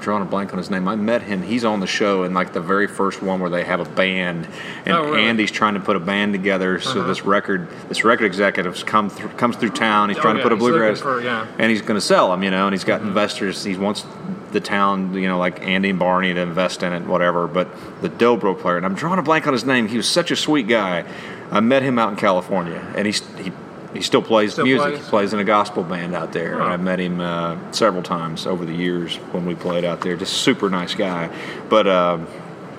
drawing 0.00 0.22
a 0.22 0.26
blank 0.26 0.52
on 0.52 0.58
his 0.58 0.70
name. 0.70 0.86
I 0.88 0.96
met 0.96 1.22
him. 1.22 1.42
He's 1.42 1.64
on 1.64 1.80
the 1.80 1.86
show 1.86 2.24
in 2.24 2.34
like 2.34 2.52
the 2.52 2.60
very 2.60 2.86
first 2.86 3.22
one 3.22 3.40
where 3.40 3.50
they 3.50 3.64
have 3.64 3.80
a 3.80 3.84
band, 3.84 4.48
and 4.84 4.94
Oh, 4.96 5.04
really? 5.04 5.22
Andy's 5.24 5.50
trying 5.50 5.74
to 5.74 5.80
put 5.80 5.96
a 5.96 6.00
band 6.00 6.32
together. 6.32 6.80
So 6.80 7.00
Uh-huh. 7.00 7.08
this 7.08 7.24
record, 7.24 7.68
this 7.88 8.04
record 8.04 8.24
executive's 8.26 8.82
come 8.82 9.10
through, 9.10 9.30
comes 9.30 9.56
through 9.56 9.70
town. 9.70 10.08
He's 10.08 10.18
Oh, 10.18 10.22
trying 10.22 10.36
yeah, 10.36 10.42
to 10.42 10.48
put 10.48 10.52
a 10.52 10.56
bluegrass, 10.56 11.00
for- 11.00 11.20
yeah. 11.20 11.46
and 11.58 11.70
he's 11.70 11.82
going 11.82 11.96
to 11.98 12.06
sell 12.06 12.30
them. 12.30 12.42
You 12.42 12.50
know, 12.50 12.66
and 12.66 12.74
he's 12.74 12.82
Mm-hmm. 12.82 12.88
got 12.88 13.02
investors. 13.02 13.64
He 13.64 13.76
wants 13.76 14.04
the 14.52 14.60
town, 14.60 15.12
you 15.14 15.28
know, 15.28 15.38
like 15.38 15.62
Andy 15.66 15.90
and 15.90 15.98
Barney 15.98 16.32
to 16.32 16.40
invest 16.40 16.82
in 16.82 16.92
it, 16.92 17.02
whatever. 17.06 17.46
But 17.46 17.68
the 18.00 18.08
dobro 18.08 18.58
player, 18.58 18.76
and 18.78 18.86
I'm 18.86 18.94
drawing 18.94 19.18
a 19.18 19.22
blank 19.22 19.46
on 19.46 19.52
his 19.52 19.64
name. 19.66 19.88
He 19.88 19.96
was 19.98 20.08
such 20.08 20.30
a 20.30 20.36
sweet 20.36 20.66
guy. 20.68 21.04
I 21.50 21.60
met 21.60 21.82
him 21.82 21.98
out 21.98 22.10
in 22.10 22.16
California, 22.16 22.80
and 22.96 23.06
he's 23.06 23.22
he. 23.36 23.52
He 23.94 24.02
still 24.02 24.22
plays 24.22 24.52
Still 24.52 24.66
music. 24.66 24.86
plays? 24.88 25.04
He 25.04 25.10
plays 25.10 25.32
in 25.32 25.38
a 25.38 25.44
gospel 25.44 25.82
band 25.82 26.14
out 26.14 26.32
there. 26.32 26.60
I 26.60 26.76
met 26.76 27.00
him 27.00 27.20
uh, 27.20 27.72
several 27.72 28.02
times 28.02 28.46
over 28.46 28.64
the 28.66 28.74
years 28.74 29.16
when 29.32 29.46
we 29.46 29.54
played 29.54 29.84
out 29.84 30.02
there. 30.02 30.16
Just 30.16 30.34
super 30.34 30.68
nice 30.68 30.94
guy. 30.94 31.30
But 31.68 31.86
um, 31.88 32.26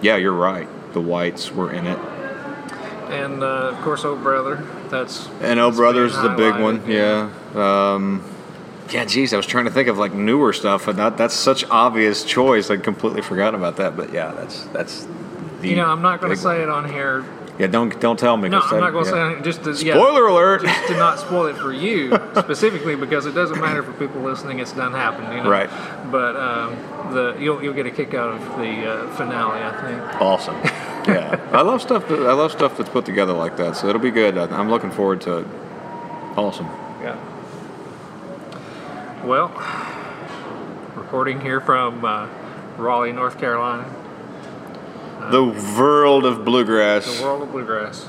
yeah, 0.01 0.17
you're 0.17 0.33
right. 0.33 0.67
The 0.93 1.01
Whites 1.01 1.51
were 1.51 1.71
in 1.71 1.87
it. 1.87 1.97
and 3.09 3.43
uh, 3.43 3.71
of 3.73 3.81
course, 3.81 4.05
Old 4.05 4.21
Brother. 4.21 4.57
That's 4.89 5.27
And 5.41 5.59
Oh 5.59 5.71
Brothers 5.71 6.15
the 6.15 6.29
big 6.29 6.59
one. 6.59 6.87
Yeah. 6.89 7.31
Um, 7.55 8.23
yeah, 8.91 9.05
geez, 9.05 9.33
I 9.33 9.37
was 9.37 9.45
trying 9.45 9.65
to 9.65 9.71
think 9.71 9.87
of 9.87 9.97
like 9.99 10.13
newer 10.13 10.51
stuff, 10.53 10.87
and 10.87 10.97
that, 10.97 11.15
that's 11.17 11.35
such 11.35 11.63
obvious 11.69 12.23
choice. 12.23 12.71
I'd 12.71 12.83
completely 12.83 13.21
forgot 13.21 13.53
about 13.53 13.77
that. 13.77 13.95
But 13.95 14.11
yeah, 14.13 14.31
that's 14.31 14.63
that's 14.67 15.07
the. 15.61 15.69
You 15.69 15.75
know, 15.75 15.85
I'm 15.85 16.01
not 16.01 16.21
going 16.21 16.31
to 16.35 16.37
say 16.37 16.59
one. 16.59 16.61
it 16.61 16.69
on 16.69 16.91
here. 16.91 17.25
Yeah, 17.59 17.67
don't 17.67 17.99
don't 17.99 18.17
tell 18.17 18.37
me. 18.37 18.47
No, 18.47 18.61
I'm 18.61 18.79
not 18.79 18.91
going 18.93 19.03
to 19.03 19.11
yeah. 19.11 19.15
say 19.15 19.35
on- 19.37 19.43
just 19.43 19.63
to, 19.65 19.71
yeah, 19.85 19.93
Spoiler 19.95 20.27
alert! 20.27 20.61
just 20.63 20.87
to 20.87 20.93
not 20.97 21.19
spoil 21.19 21.47
it 21.47 21.57
for 21.57 21.73
you 21.73 22.09
specifically 22.37 22.95
because 22.95 23.25
it 23.25 23.33
doesn't 23.33 23.59
matter 23.59 23.83
for 23.83 23.91
people 23.93 24.21
listening. 24.21 24.59
It's 24.59 24.71
done 24.71 24.93
happened, 24.93 25.33
you 25.35 25.43
know. 25.43 25.49
Right. 25.49 25.69
But 26.09 26.37
um, 26.37 27.13
the 27.13 27.35
you'll 27.37 27.61
you'll 27.61 27.73
get 27.73 27.85
a 27.85 27.91
kick 27.91 28.13
out 28.13 28.29
of 28.33 28.39
the 28.57 28.89
uh, 28.89 29.15
finale, 29.15 29.61
I 29.61 29.81
think. 29.81 30.21
Awesome. 30.21 30.55
Yeah, 31.07 31.49
I 31.51 31.61
love 31.61 31.81
stuff. 31.81 32.07
That, 32.07 32.19
I 32.21 32.33
love 32.33 32.51
stuff 32.51 32.77
that's 32.77 32.89
put 32.89 33.03
together 33.05 33.33
like 33.33 33.57
that. 33.57 33.75
So 33.75 33.89
it'll 33.89 34.01
be 34.01 34.11
good. 34.11 34.37
I- 34.37 34.45
I'm 34.57 34.69
looking 34.69 34.91
forward 34.91 35.19
to 35.21 35.39
it. 35.39 35.47
Awesome. 36.37 36.67
Yeah. 37.01 37.17
Well, 39.25 39.49
recording 40.95 41.41
here 41.41 41.59
from 41.59 42.05
uh, 42.05 42.27
Raleigh, 42.77 43.11
North 43.11 43.37
Carolina, 43.37 43.83
The 45.19 45.43
world 45.77 46.25
of 46.25 46.43
bluegrass. 46.45 47.17
the 47.19 47.23
world 47.23 47.43
of 47.43 47.51
bluegrass. 47.51 48.07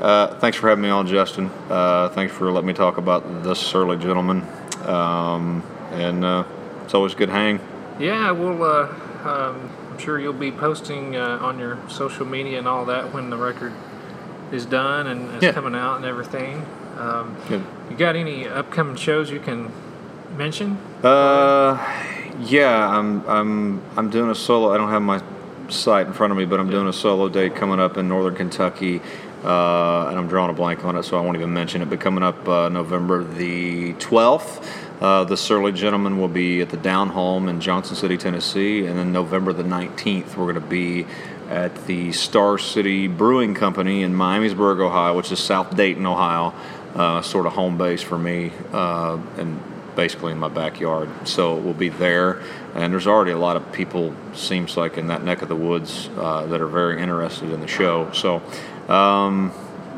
Uh, 0.00 0.34
thanks 0.38 0.56
for 0.56 0.68
having 0.68 0.82
me 0.82 0.88
on, 0.88 1.06
Justin. 1.06 1.50
Uh, 1.68 2.08
thanks 2.10 2.32
for 2.34 2.50
letting 2.50 2.66
me 2.66 2.72
talk 2.72 2.96
about 2.98 3.42
this 3.42 3.58
Surly 3.58 3.96
Gentlemen. 3.98 4.42
Um, 4.84 5.62
and 5.92 6.24
uh, 6.24 6.44
it's 6.84 6.94
always 6.94 7.12
a 7.12 7.16
good 7.16 7.28
hang. 7.28 7.60
Yeah, 8.00 8.30
we'll. 8.30 8.62
Uh, 8.62 8.88
um, 9.24 9.70
I'm 9.90 9.98
sure 9.98 10.18
you'll 10.18 10.32
be 10.32 10.50
posting 10.50 11.14
uh, 11.16 11.38
on 11.42 11.58
your 11.58 11.78
social 11.88 12.24
media 12.26 12.58
and 12.58 12.66
all 12.66 12.84
that 12.86 13.12
when 13.12 13.28
the 13.30 13.36
record 13.36 13.72
is 14.50 14.64
done 14.64 15.06
and 15.06 15.36
is 15.36 15.42
Yeah. 15.42 15.52
coming 15.52 15.74
out 15.74 15.96
and 15.96 16.04
everything. 16.06 16.64
Um, 16.98 17.36
Good. 17.48 17.62
you 17.90 17.96
got 17.96 18.16
any 18.16 18.48
upcoming 18.48 18.96
shows 18.96 19.30
you 19.30 19.40
can 19.40 19.70
mention? 20.36 20.78
Uh, 21.04 21.76
yeah, 22.40 22.88
I'm 22.88 23.24
I'm 23.28 23.82
I'm 23.96 24.10
doing 24.10 24.30
a 24.30 24.34
solo. 24.34 24.72
I 24.72 24.78
don't 24.78 24.88
have 24.90 25.02
my 25.02 25.22
site 25.72 26.06
in 26.06 26.12
front 26.12 26.30
of 26.30 26.36
me, 26.36 26.44
but 26.44 26.60
I'm 26.60 26.70
doing 26.70 26.88
a 26.88 26.92
solo 26.92 27.28
date 27.28 27.54
coming 27.54 27.80
up 27.80 27.96
in 27.96 28.08
Northern 28.08 28.34
Kentucky, 28.34 29.00
uh, 29.44 30.06
and 30.08 30.18
I'm 30.18 30.28
drawing 30.28 30.50
a 30.50 30.54
blank 30.54 30.84
on 30.84 30.96
it, 30.96 31.02
so 31.02 31.18
I 31.18 31.20
won't 31.20 31.36
even 31.36 31.52
mention 31.52 31.82
it. 31.82 31.90
But 31.90 32.00
coming 32.00 32.22
up 32.22 32.48
uh, 32.48 32.68
November 32.68 33.24
the 33.24 33.94
12th, 33.94 34.64
uh, 35.00 35.24
the 35.24 35.36
Surly 35.36 35.72
Gentlemen 35.72 36.20
will 36.20 36.28
be 36.28 36.60
at 36.60 36.70
the 36.70 36.76
Down 36.76 37.08
Home 37.08 37.48
in 37.48 37.60
Johnson 37.60 37.96
City, 37.96 38.16
Tennessee, 38.16 38.86
and 38.86 38.96
then 38.98 39.10
November 39.12 39.52
the 39.52 39.64
19th, 39.64 40.36
we're 40.36 40.52
going 40.52 40.54
to 40.54 40.60
be 40.60 41.06
at 41.48 41.86
the 41.86 42.12
Star 42.12 42.56
City 42.56 43.08
Brewing 43.08 43.54
Company 43.54 44.02
in 44.02 44.14
Miamisburg, 44.14 44.80
Ohio, 44.80 45.16
which 45.16 45.32
is 45.32 45.38
South 45.38 45.76
Dayton, 45.76 46.06
Ohio, 46.06 46.54
uh, 46.94 47.20
sort 47.20 47.46
of 47.46 47.52
home 47.52 47.76
base 47.76 48.00
for 48.00 48.18
me, 48.18 48.52
uh, 48.72 49.18
and 49.36 49.60
basically 49.94 50.32
in 50.32 50.38
my 50.38 50.48
backyard. 50.48 51.08
So 51.28 51.56
we'll 51.56 51.74
be 51.74 51.88
there, 51.88 52.42
and 52.74 52.92
there's 52.92 53.06
already 53.06 53.32
a 53.32 53.38
lot 53.38 53.56
of 53.56 53.72
people, 53.72 54.14
seems 54.34 54.76
like, 54.76 54.98
in 54.98 55.08
that 55.08 55.24
neck 55.24 55.42
of 55.42 55.48
the 55.48 55.56
woods 55.56 56.08
uh, 56.16 56.46
that 56.46 56.60
are 56.60 56.66
very 56.66 57.00
interested 57.02 57.50
in 57.50 57.60
the 57.60 57.68
show. 57.68 58.10
So 58.12 58.42
um, 58.88 59.52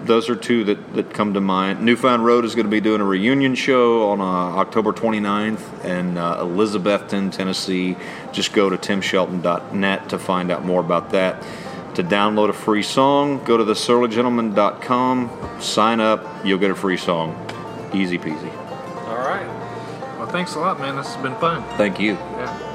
those 0.04 0.28
are 0.28 0.36
two 0.36 0.64
that, 0.64 0.94
that 0.94 1.14
come 1.14 1.34
to 1.34 1.40
mind. 1.40 1.82
Newfound 1.82 2.24
Road 2.24 2.44
is 2.44 2.54
going 2.54 2.66
to 2.66 2.70
be 2.70 2.80
doing 2.80 3.00
a 3.00 3.04
reunion 3.04 3.54
show 3.54 4.10
on 4.10 4.20
uh, 4.20 4.24
October 4.24 4.92
29th 4.92 5.84
in 5.84 6.18
uh, 6.18 6.38
Elizabethton, 6.38 7.32
Tennessee. 7.32 7.96
Just 8.32 8.52
go 8.52 8.68
to 8.70 8.76
timshelton.net 8.76 10.08
to 10.10 10.18
find 10.18 10.50
out 10.50 10.64
more 10.64 10.80
about 10.80 11.10
that. 11.10 11.42
To 11.94 12.02
download 12.02 12.48
a 12.48 12.52
free 12.52 12.82
song, 12.82 13.44
go 13.44 13.56
to 13.56 13.64
thesurlygentleman.com, 13.64 15.60
sign 15.60 16.00
up, 16.00 16.44
you'll 16.44 16.58
get 16.58 16.72
a 16.72 16.74
free 16.74 16.96
song. 16.96 17.40
Easy 17.94 18.18
peasy. 18.18 18.52
All 19.06 19.18
right. 19.18 19.53
Thanks 20.34 20.56
a 20.56 20.58
lot, 20.58 20.80
man. 20.80 20.96
This 20.96 21.14
has 21.14 21.22
been 21.22 21.36
fun. 21.36 21.62
Thank 21.76 22.00
you. 22.00 22.14
Yeah. 22.14 22.73